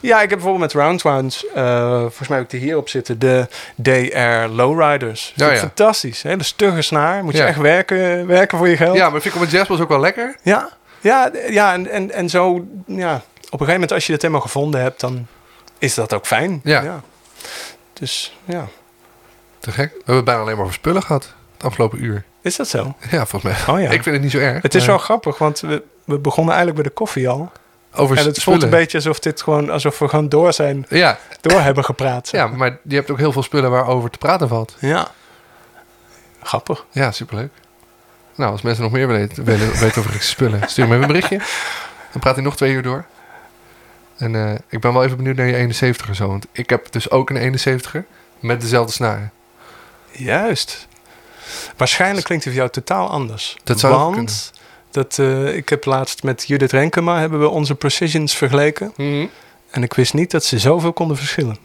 ja, 0.00 0.14
ik 0.22 0.30
heb 0.30 0.38
bijvoorbeeld 0.38 0.72
met 0.74 0.82
Roundwounds, 0.82 1.46
eh 1.54 1.98
volgens 2.00 2.28
mij 2.28 2.40
ik 2.40 2.50
die 2.50 2.60
hierop 2.60 2.88
zitten, 2.88 3.18
de 3.18 3.46
DR 3.76 4.54
Lowriders. 4.54 5.32
Ja, 5.36 5.46
Ja, 5.46 5.52
ja. 5.52 5.58
Fantastisch. 5.58 6.22
Hele 6.22 6.42
stugge 6.42 6.82
snaar. 6.82 7.24
Moet 7.24 7.36
je 7.36 7.42
echt 7.42 7.58
werken, 7.58 8.26
werken 8.26 8.58
voor 8.58 8.68
je 8.68 8.76
geld. 8.76 8.96
ja, 8.96 9.10
maar 9.10 9.20
vind 9.20 9.34
ik 9.34 9.40
op 9.40 9.46
een 9.46 9.52
jazzbas 9.52 9.80
ook 9.80 9.88
wel 9.88 10.00
lekker. 10.00 10.36
Ja, 10.42 10.68
ja, 11.00 11.30
ja 11.48 11.72
en, 11.72 11.90
en, 11.90 12.10
en 12.10 12.28
zo, 12.28 12.64
ja, 12.86 13.22
een 13.60 13.66
gegeven 13.66 13.72
moment 13.72 13.92
als 13.92 14.06
je 14.06 14.12
het 14.12 14.22
helemaal 14.22 14.42
gevonden 14.42 14.80
hebt, 14.80 15.00
dan 15.00 15.26
is 15.78 15.94
dat 15.94 16.12
ook 16.14 16.26
fijn. 16.26 16.60
Ja. 16.64 17.00
Dus 17.92 18.36
ja, 18.44 18.66
Te 19.58 19.70
gek. 19.72 19.90
We 19.92 20.02
hebben 20.04 20.24
bijna 20.24 20.40
alleen 20.40 20.54
maar 20.54 20.62
over 20.62 20.74
spullen 20.76 21.02
gehad. 21.02 21.34
Het 21.54 21.64
afgelopen 21.64 22.04
uur. 22.04 22.24
is 22.42 22.56
dat 22.56 22.68
zo? 22.68 22.94
Ja, 23.10 23.26
volgens 23.26 23.42
mij. 23.66 23.74
Oh 23.74 23.80
ja. 23.82 23.90
Ik 23.90 24.02
vind 24.02 24.14
het 24.14 24.22
niet 24.22 24.30
zo 24.30 24.38
erg. 24.38 24.62
het 24.62 24.74
is 24.74 24.80
maar 24.80 24.90
wel 24.96 25.04
grappig, 25.04 25.38
want 25.38 25.60
we, 25.60 25.82
we 26.04 26.18
begonnen 26.18 26.54
eigenlijk 26.54 26.82
bij 26.82 26.90
de 26.92 26.98
koffie 26.98 27.28
al. 27.28 27.52
over 27.94 28.16
En 28.18 28.24
het 28.24 28.42
voelt 28.42 28.62
een 28.62 28.70
beetje 28.70 28.96
alsof 28.96 29.18
dit 29.18 29.42
gewoon, 29.42 29.70
alsof 29.70 29.98
we 29.98 30.08
gewoon 30.08 30.28
door 30.28 30.52
zijn, 30.52 30.86
Ja, 30.88 31.18
door 31.40 31.60
hebben 31.60 31.84
gepraat. 31.84 32.28
ja, 32.30 32.46
maar 32.46 32.78
je 32.82 32.94
hebt 32.94 33.10
ook 33.10 33.18
heel 33.18 33.32
veel 33.32 33.42
spullen 33.42 33.70
waarover 33.70 34.10
te 34.10 34.18
praten 34.18 34.48
valt. 34.48 34.76
Ja. 34.80 35.10
Grappig. 36.42 36.84
Ja, 36.90 37.12
superleuk. 37.12 37.50
Nou, 38.34 38.52
als 38.52 38.62
mensen 38.62 38.82
nog 38.82 38.92
meer 38.92 39.06
weten, 39.08 39.44
willen 39.44 39.78
weten 39.78 40.02
over 40.02 40.22
spullen, 40.22 40.60
stuur 40.66 40.84
me 40.88 40.90
even 40.90 41.02
een 41.02 41.12
berichtje. 41.12 41.38
Dan 42.12 42.20
praat 42.20 42.34
hij 42.34 42.44
nog 42.44 42.56
twee 42.56 42.72
uur 42.72 42.82
door. 42.82 43.04
En 44.16 44.34
eh, 44.34 44.54
ik 44.68 44.80
ben 44.80 44.92
wel 44.92 45.04
even 45.04 45.16
benieuwd 45.16 45.36
naar 45.36 45.46
je 45.46 45.74
71er 45.74 46.10
zo. 46.10 46.28
Want 46.28 46.46
ik 46.52 46.70
heb 46.70 46.92
dus 46.92 47.10
ook 47.10 47.30
een 47.30 47.58
71er 47.58 48.00
met 48.40 48.60
dezelfde 48.60 48.92
snaren. 48.92 49.32
Juist. 50.12 50.88
Waarschijnlijk 51.76 52.26
klinkt 52.26 52.44
hij 52.44 52.52
voor 52.52 52.62
jou 52.62 52.74
totaal 52.74 53.10
anders. 53.10 53.56
Dat 53.64 53.80
zou 53.80 54.14
Want 54.14 54.52
dat, 54.90 55.18
eh, 55.18 55.56
ik 55.56 55.68
heb 55.68 55.84
laatst 55.84 56.22
met 56.22 56.44
Judith 56.46 56.72
Renkema 56.72 57.18
hebben 57.18 57.40
we 57.40 57.48
onze 57.48 57.74
precisions 57.74 58.34
vergeleken. 58.36 58.92
En 59.70 59.82
ik 59.82 59.94
wist 59.94 60.14
niet 60.14 60.30
dat 60.30 60.44
ze 60.44 60.58
zoveel 60.58 60.92
konden 60.92 61.16
verschillen. 61.16 61.58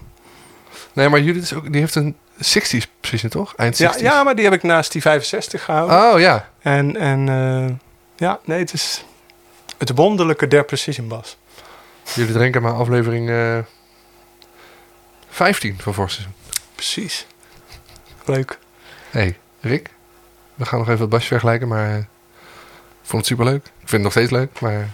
Nee, 0.93 1.10
maar 1.10 1.20
Judith 1.20 1.43
is 1.43 1.54
ook, 1.54 1.72
die 1.72 1.82
heeft 1.82 1.95
een 1.95 2.16
60s 2.38 2.86
precision, 3.00 3.30
toch? 3.30 3.56
Eind 3.56 3.76
60s. 3.76 3.78
Ja, 3.78 3.93
ja, 3.97 4.24
maar 4.24 4.36
die 4.36 4.43
heb 4.43 4.54
ik 4.54 4.64
naast 4.64 4.91
die 4.91 5.02
65 5.02 5.64
gehouden. 5.64 6.14
Oh 6.14 6.20
ja. 6.20 6.50
En, 6.60 6.97
en 6.97 7.30
eh, 7.30 7.76
ja, 8.16 8.39
nee, 8.45 8.60
het 8.60 8.74
is 8.74 9.06
het 9.78 9.91
wonderlijke 9.95 10.47
der 10.47 10.66
precision 10.66 11.08
bas. 11.08 11.38
Jullie 12.16 12.34
drinken 12.34 12.62
maar 12.62 12.74
aflevering 12.74 13.30
eh 13.30 13.57
15 15.30 15.76
van 15.80 15.93
Vorseizoen. 15.93 16.34
Precies. 16.76 17.26
Leuk. 18.26 18.57
hey, 19.10 19.38
Rick. 19.62 19.89
We 20.55 20.66
gaan 20.66 20.80
nog 20.80 20.88
even 20.88 20.99
wat 20.99 21.10
basjes 21.10 21.28
vergelijken, 21.28 21.68
maar 21.68 21.89
eh, 21.89 21.97
ik 21.97 22.05
vond 23.01 23.22
het 23.22 23.26
superleuk. 23.26 23.66
Ik 23.66 23.72
vind 23.78 23.91
het 23.91 24.01
nog 24.01 24.12
steeds 24.12 24.32
leuk, 24.32 24.60
maar 24.60 24.89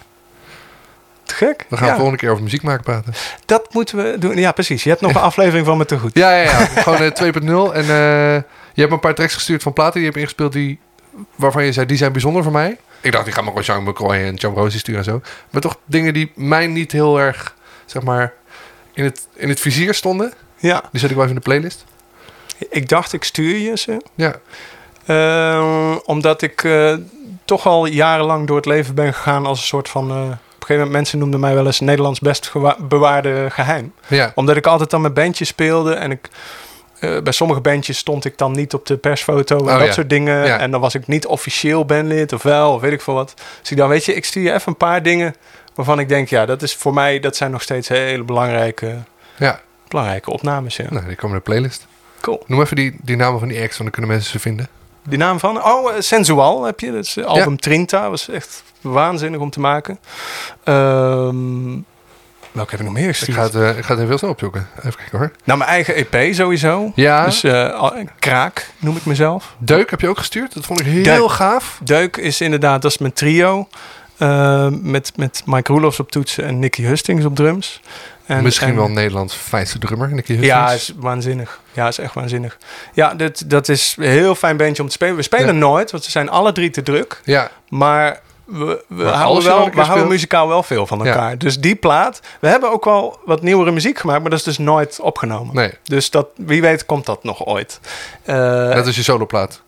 Te 1.24 1.36
gek. 1.36 1.66
we 1.70 1.76
gaan 1.78 1.86
ja, 1.86 1.92
de 1.92 1.98
volgende 1.98 2.20
keer 2.22 2.32
over 2.32 2.44
muziek 2.44 2.62
maken 2.64 2.84
praten. 2.84 3.14
Dat 3.46 3.74
moeten 3.74 3.98
we 3.98 4.18
doen. 4.20 4.38
Ja, 4.38 4.52
precies. 4.52 4.84
Je 4.84 4.90
hebt 4.90 5.02
nog 5.02 5.14
een 5.16 5.22
aflevering 5.32 5.66
van 5.66 5.78
me 5.78 5.86
te 5.86 6.00
goed. 6.00 6.14
Ja, 6.18 6.36
ja, 6.36 6.42
ja. 6.44 6.66
Gewoon 6.66 7.02
eh, 7.02 7.34
2.0. 7.70 7.74
En 7.74 7.82
eh, 7.82 7.88
je 8.74 8.82
hebt 8.82 8.90
me 8.90 8.94
een 8.94 9.00
paar 9.00 9.16
tracks 9.16 9.34
gestuurd 9.34 9.64
van 9.64 9.74
platen 9.74 9.94
die 9.94 10.02
je 10.02 10.08
hebt 10.08 10.20
ingespeeld 10.20 10.54
die, 10.54 10.80
waarvan 11.36 11.66
je 11.66 11.72
zei, 11.72 11.86
die 11.86 11.98
zijn 11.98 12.12
bijzonder 12.12 12.44
voor 12.44 12.52
mij. 12.52 12.78
Ik 13.06 13.12
dacht, 13.12 13.28
ik 13.28 13.34
ga 13.34 13.42
maar 13.42 13.50
gewoon 13.50 13.64
Jean 13.64 13.84
McCoy 13.84 14.16
en 14.16 14.36
John 14.36 14.56
Rosie 14.60 14.80
sturen 14.80 15.00
en 15.00 15.06
zo. 15.06 15.22
Maar 15.50 15.62
toch 15.62 15.78
dingen 15.86 16.14
die 16.14 16.32
mij 16.36 16.68
niet 16.68 16.92
heel 16.92 17.20
erg, 17.20 17.56
zeg 17.86 18.04
maar, 18.04 18.34
in 18.94 19.04
het, 19.04 19.28
in 19.34 19.50
het 19.50 19.60
vizier 19.60 19.94
stonden. 19.94 20.34
Ja, 20.58 20.84
Die 20.92 21.00
zet 21.00 21.10
ik 21.10 21.16
wel 21.16 21.26
even 21.26 21.36
in 21.36 21.42
de 21.44 21.50
playlist. 21.50 21.84
ik 22.70 22.90
dacht 22.90 23.14
ik 23.14 23.24
stuur 23.24 23.58
je 23.58 23.78
ze. 23.78 24.02
Ja, 24.16 24.36
Eh, 25.06 25.96
omdat 26.06 26.42
ik 26.42 26.64
eh, 26.64 26.94
toch 27.46 27.66
al 27.68 27.86
jarenlang 27.86 28.48
door 28.48 28.56
het 28.56 28.66
leven 28.66 28.96
ben 28.96 29.14
gegaan 29.14 29.46
als 29.46 29.60
een 29.60 29.66
soort 29.66 29.90
van... 29.90 30.10
eh, 30.10 30.16
op 30.16 30.22
een 30.32 30.38
gegeven 30.60 30.76
moment, 30.76 30.92
mensen 30.92 31.20
noemden 31.20 31.40
mij 31.40 31.54
wel 31.56 31.66
eens 31.66 31.80
Nederlands 31.80 32.20
best 32.20 32.52
bewaarde 32.88 33.48
geheim. 33.52 33.94
ja. 34.08 34.32
Omdat 34.36 34.56
ik 34.56 34.66
altijd 34.68 34.90
dan 34.90 35.02
met 35.02 35.14
bandjes 35.14 35.48
speelde 35.48 35.94
en 35.94 36.12
ik... 36.12 36.30
eh, 37.00 37.22
bij 37.22 37.34
sommige 37.34 37.62
bandjes 37.62 37.98
stond 37.98 38.26
ik 38.26 38.38
dan 38.38 38.52
niet 38.52 38.74
op 38.74 38.86
de 38.86 38.98
persfoto 38.98 39.58
en 39.58 39.64
Oh, 39.64 39.78
dat 39.78 39.88
ja. 39.88 39.92
soort 39.94 40.10
dingen. 40.10 40.46
Ja. 40.46 40.60
En 40.60 40.72
dan 40.72 40.82
was 40.82 40.96
ik 40.96 41.08
niet 41.08 41.26
officieel 41.26 41.86
bandlid 41.86 42.34
of 42.34 42.44
wel, 42.44 42.74
of 42.74 42.82
weet 42.82 42.92
ik 42.92 43.02
veel 43.02 43.14
wat. 43.14 43.34
Dus 43.62 43.72
ik 43.72 43.78
dan, 43.78 43.90
weet 43.90 44.06
je, 44.06 44.14
ik 44.14 44.26
stuur 44.26 44.44
je 44.44 44.54
even 44.54 44.68
een 44.72 44.78
paar 44.78 45.04
dingen 45.04 45.36
waarvan 45.76 46.00
ik 46.00 46.10
denk, 46.10 46.30
ja, 46.30 46.46
dat 46.46 46.62
is 46.62 46.76
voor 46.76 46.94
mij, 46.94 47.20
dat 47.20 47.36
zijn 47.36 47.52
nog 47.52 47.62
steeds 47.62 47.88
hele 47.88 48.24
belangrijke, 48.24 48.98
ja. 49.38 49.62
belangrijke 49.88 50.32
opnames. 50.32 50.76
Ja. 50.76 50.86
Nou, 50.90 51.06
die 51.06 51.16
komen 51.16 51.38
in 51.38 51.44
de 51.46 51.50
playlist. 51.50 51.88
Cool. 52.22 52.44
Noem 52.48 52.62
even 52.62 52.76
die, 52.76 52.96
die 53.02 53.16
namen 53.16 53.40
van 53.40 53.48
die 53.48 53.58
acts, 53.62 53.78
want 53.78 53.82
dan 53.84 53.92
kunnen 53.92 54.12
mensen 54.12 54.32
ze 54.32 54.40
vinden. 54.40 54.68
Die 55.04 55.18
naam 55.18 55.40
van? 55.40 55.64
Oh, 55.64 55.96
eh, 55.96 56.02
Sensual 56.02 56.64
heb 56.64 56.80
je. 56.80 56.92
Dat 56.92 57.04
is 57.06 57.18
eh, 57.18 57.26
album 57.26 57.58
Trinta. 57.58 58.10
was 58.10 58.30
echt 58.30 58.64
waanzinnig 58.82 59.40
om 59.40 59.50
te 59.50 59.60
maken. 59.60 60.00
Ehm 60.64 61.78
welke 62.56 62.72
heb 62.72 62.80
ik 62.80 62.86
nog 62.86 62.94
meer 62.96 63.10
Ik 63.10 63.16
gestuurd? 63.16 63.38
ga, 63.38 63.44
het, 63.44 63.56
eh, 63.56 63.78
ik 63.78 63.84
ga 63.86 63.94
het 63.96 64.04
even 64.04 64.18
snel 64.18 64.32
opzoeken. 64.32 64.68
Even 64.78 64.96
kijken 64.96 65.18
hoor. 65.18 65.32
Nou, 65.44 65.60
mijn 65.60 65.70
eigen 65.70 65.96
EP 65.96 66.34
sowieso. 66.34 66.92
Ja, 66.96 67.26
Dus 67.26 67.44
eh, 67.44 67.74
al- 67.74 67.94
Kraak 68.20 68.70
noem 68.80 68.96
ik 68.96 69.06
mezelf. 69.06 69.56
Deuk 69.58 69.90
heb 69.90 70.02
je 70.02 70.08
ook 70.08 70.18
gestuurd. 70.18 70.54
Dat 70.54 70.66
vond 70.66 70.80
ik 70.80 70.86
heel 70.86 71.04
Deuk. 71.04 71.30
gaaf. 71.30 71.80
Deuk 71.84 72.18
is 72.18 72.42
inderdaad, 72.42 72.82
dat 72.82 72.92
is 72.92 72.98
mijn 72.98 73.14
trio. 73.14 73.68
Eh, 74.18 74.68
met, 74.72 75.12
met 75.16 75.42
Mike 75.46 75.72
Roelofs 75.72 76.00
op 76.00 76.12
toetsen 76.12 76.44
en 76.46 76.60
Nicky 76.60 76.82
Hustings 76.84 77.26
op 77.26 77.36
drums. 77.36 77.82
En, 78.26 78.44
Misschien 78.44 78.68
en- 78.68 78.76
wel 78.76 78.88
Nederlands 78.90 79.36
fijnste 79.36 79.80
drummer. 79.80 80.14
Nicky 80.14 80.34
Ja, 80.34 80.60
Hustings. 80.62 80.90
is 80.90 80.96
waanzinnig. 81.00 81.60
Ja, 81.74 81.88
is 81.88 81.98
echt 81.98 82.14
waanzinnig. 82.14 82.58
Ja, 82.94 83.14
dat, 83.14 83.44
dat 83.46 83.70
is 83.70 83.96
een 84.00 84.04
heel 84.10 84.36
fijn 84.36 84.58
bandje 84.58 84.82
om 84.82 84.88
te 84.88 84.94
spelen. 84.96 85.16
We 85.16 85.22
spelen 85.22 85.46
Ja. 85.48 85.52
nooit, 85.52 85.92
want 85.92 86.06
we 86.06 86.12
zijn 86.12 86.30
alle 86.30 86.52
drie 86.52 86.70
te 86.70 86.84
druk. 86.84 87.22
ja. 87.24 87.50
Maar 87.70 88.20
we, 88.46 88.84
we 88.88 89.04
houden, 89.04 89.44
wel, 89.44 89.70
we 89.70 89.82
houden 89.82 90.08
muzikaal 90.08 90.48
wel 90.48 90.64
veel 90.64 90.88
van 90.88 91.00
Ja. 91.00 91.06
elkaar. 91.06 91.38
Dus 91.38 91.60
die 91.60 91.76
plaat... 91.76 92.20
We 92.40 92.48
hebben 92.48 92.72
ook 92.72 92.86
wel 92.86 93.20
wat 93.26 93.42
nieuwere 93.42 93.72
muziek 93.72 94.00
gemaakt, 94.00 94.22
maar 94.22 94.30
dat 94.30 94.40
is 94.40 94.46
dus 94.46 94.58
nooit 94.58 95.00
opgenomen. 95.00 95.56
Nee, 95.56 95.72
Dus 95.84 96.10
dat, 96.10 96.28
wie 96.36 96.62
weet 96.62 96.86
komt 96.86 97.06
dat 97.06 97.24
nog 97.24 97.46
ooit. 97.46 97.80
Eh, 98.24 98.72
dat 98.74 98.88
is 98.88 98.96
je 98.96 99.04
soloplaat. 99.04 99.62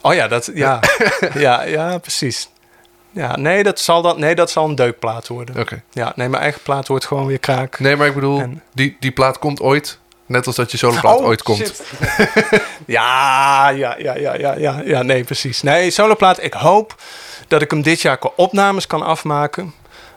Oh 0.00 0.14
ja, 0.14 0.28
dat, 0.28 0.50
ja. 0.54 0.80
ja, 1.34 1.62
ja, 1.62 1.98
precies. 1.98 2.48
Ja, 3.10 3.36
nee, 3.36 3.62
dat 3.62 3.80
zal, 3.80 4.02
dan, 4.02 4.20
nee, 4.20 4.34
dat 4.34 4.50
zal 4.50 4.64
een 4.68 4.74
deukplaat 4.74 5.28
worden. 5.28 5.60
Oké. 5.60 5.82
Ja, 5.90 6.12
nee, 6.16 6.28
mijn 6.28 6.42
eigen 6.42 6.60
plaat 6.62 6.88
wordt 6.88 7.04
gewoon 7.06 7.26
weer 7.26 7.38
kraak. 7.38 7.78
Nee, 7.80 7.96
maar 7.96 8.06
ik 8.06 8.14
bedoel, 8.14 8.40
En- 8.40 8.62
die, 8.74 8.96
die 9.00 9.10
plaat 9.12 9.38
komt 9.38 9.60
ooit. 9.60 9.98
Net 10.26 10.46
als 10.46 10.56
dat 10.56 10.70
je 10.70 10.76
soloplaat 10.76 11.18
Oh, 11.18 11.24
ooit 11.24 11.42
komt. 11.42 11.82
ja, 12.86 13.68
ja, 13.68 13.94
ja, 13.98 14.14
ja, 14.16 14.34
ja, 14.34 14.54
ja, 14.58 14.80
ja, 14.84 15.02
nee, 15.02 15.24
precies. 15.24 15.62
Nee, 15.62 15.90
soloplaat, 15.90 16.42
ik 16.42 16.52
hoop 16.52 16.94
dat 17.52 17.62
ik 17.62 17.70
hem 17.70 17.82
dit 17.82 18.00
jaar 18.00 18.18
qua 18.18 18.30
opnames 18.36 18.86
kan 18.86 19.02
afmaken. 19.02 19.74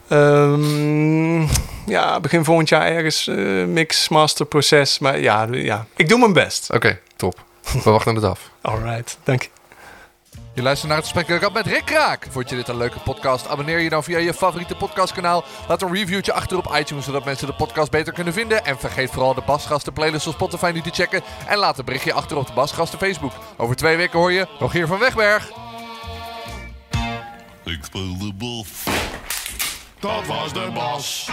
Ehm, 0.08 1.42
ja, 1.86 2.20
begin 2.20 2.44
volgend 2.44 2.70
jaar 2.70 2.88
ergens 2.88 3.28
eh, 3.28 3.66
mix, 3.66 4.10
master, 4.10 4.46
proces. 4.46 5.00
Maar 5.00 5.20
ja, 5.20 5.48
ja, 5.52 5.86
ik 5.96 6.10
doe 6.10 6.20
mijn 6.20 6.34
best. 6.34 6.72
Oké, 6.74 7.00
top. 7.16 7.44
We 7.84 7.90
wachten 7.90 8.16
het 8.16 8.24
af. 8.24 8.50
Alright, 8.62 9.18
dank 9.24 9.42
je. 9.42 9.50
Je 10.54 10.62
luistert 10.62 10.90
naar 10.92 11.02
het 11.02 11.12
gesprek 11.12 11.54
met 11.54 11.66
Rick 11.66 11.86
Kraak. 11.86 12.28
Vond 12.30 12.50
je 12.50 12.56
dit 12.56 12.68
een 12.68 12.78
leuke 12.78 13.00
podcast? 13.00 13.48
Abonneer 13.48 13.80
je 13.80 13.90
dan 13.90 14.04
via 14.04 14.18
je 14.18 14.34
favoriete 14.34 14.76
podcastkanaal. 14.76 15.44
Laat 15.68 15.82
een 15.82 15.94
reviewtje 15.94 16.34
achter 16.34 16.58
op 16.58 16.76
iTunes, 16.80 17.06
zodat 17.06 17.26
mensen 17.26 17.48
de 17.48 17.54
podcast 17.54 17.92
beter 17.92 18.14
kunnen 18.14 18.34
vinden. 18.34 18.66
En 18.66 18.78
vergeet 18.78 19.12
vooral 19.12 19.34
de 19.34 19.44
Basgasten 19.46 19.94
playlist 19.94 20.28
op 20.28 20.34
Spotify 20.34 20.72
niet 20.74 20.84
te 20.84 20.90
checken. 20.90 21.22
En 21.48 21.58
laat 21.58 21.78
een 21.78 21.86
berichtje 21.86 22.14
achter 22.14 22.38
op 22.38 22.48
de 22.48 22.54
Basgasten 22.54 23.00
Facebook. 23.00 23.32
Over 23.58 23.76
twee 23.76 23.98
weken 23.98 24.20
hoor 24.20 24.32
je 24.32 24.48
Rogier 24.60 24.88
van 24.88 25.00
Wegberg. 25.00 25.65
Ik 27.66 27.84
speel 27.84 28.18
de 28.18 28.34
bos. 28.34 28.84
Dat 30.00 30.28
was 30.28 30.54
de 30.54 30.72
bas. 30.74 31.30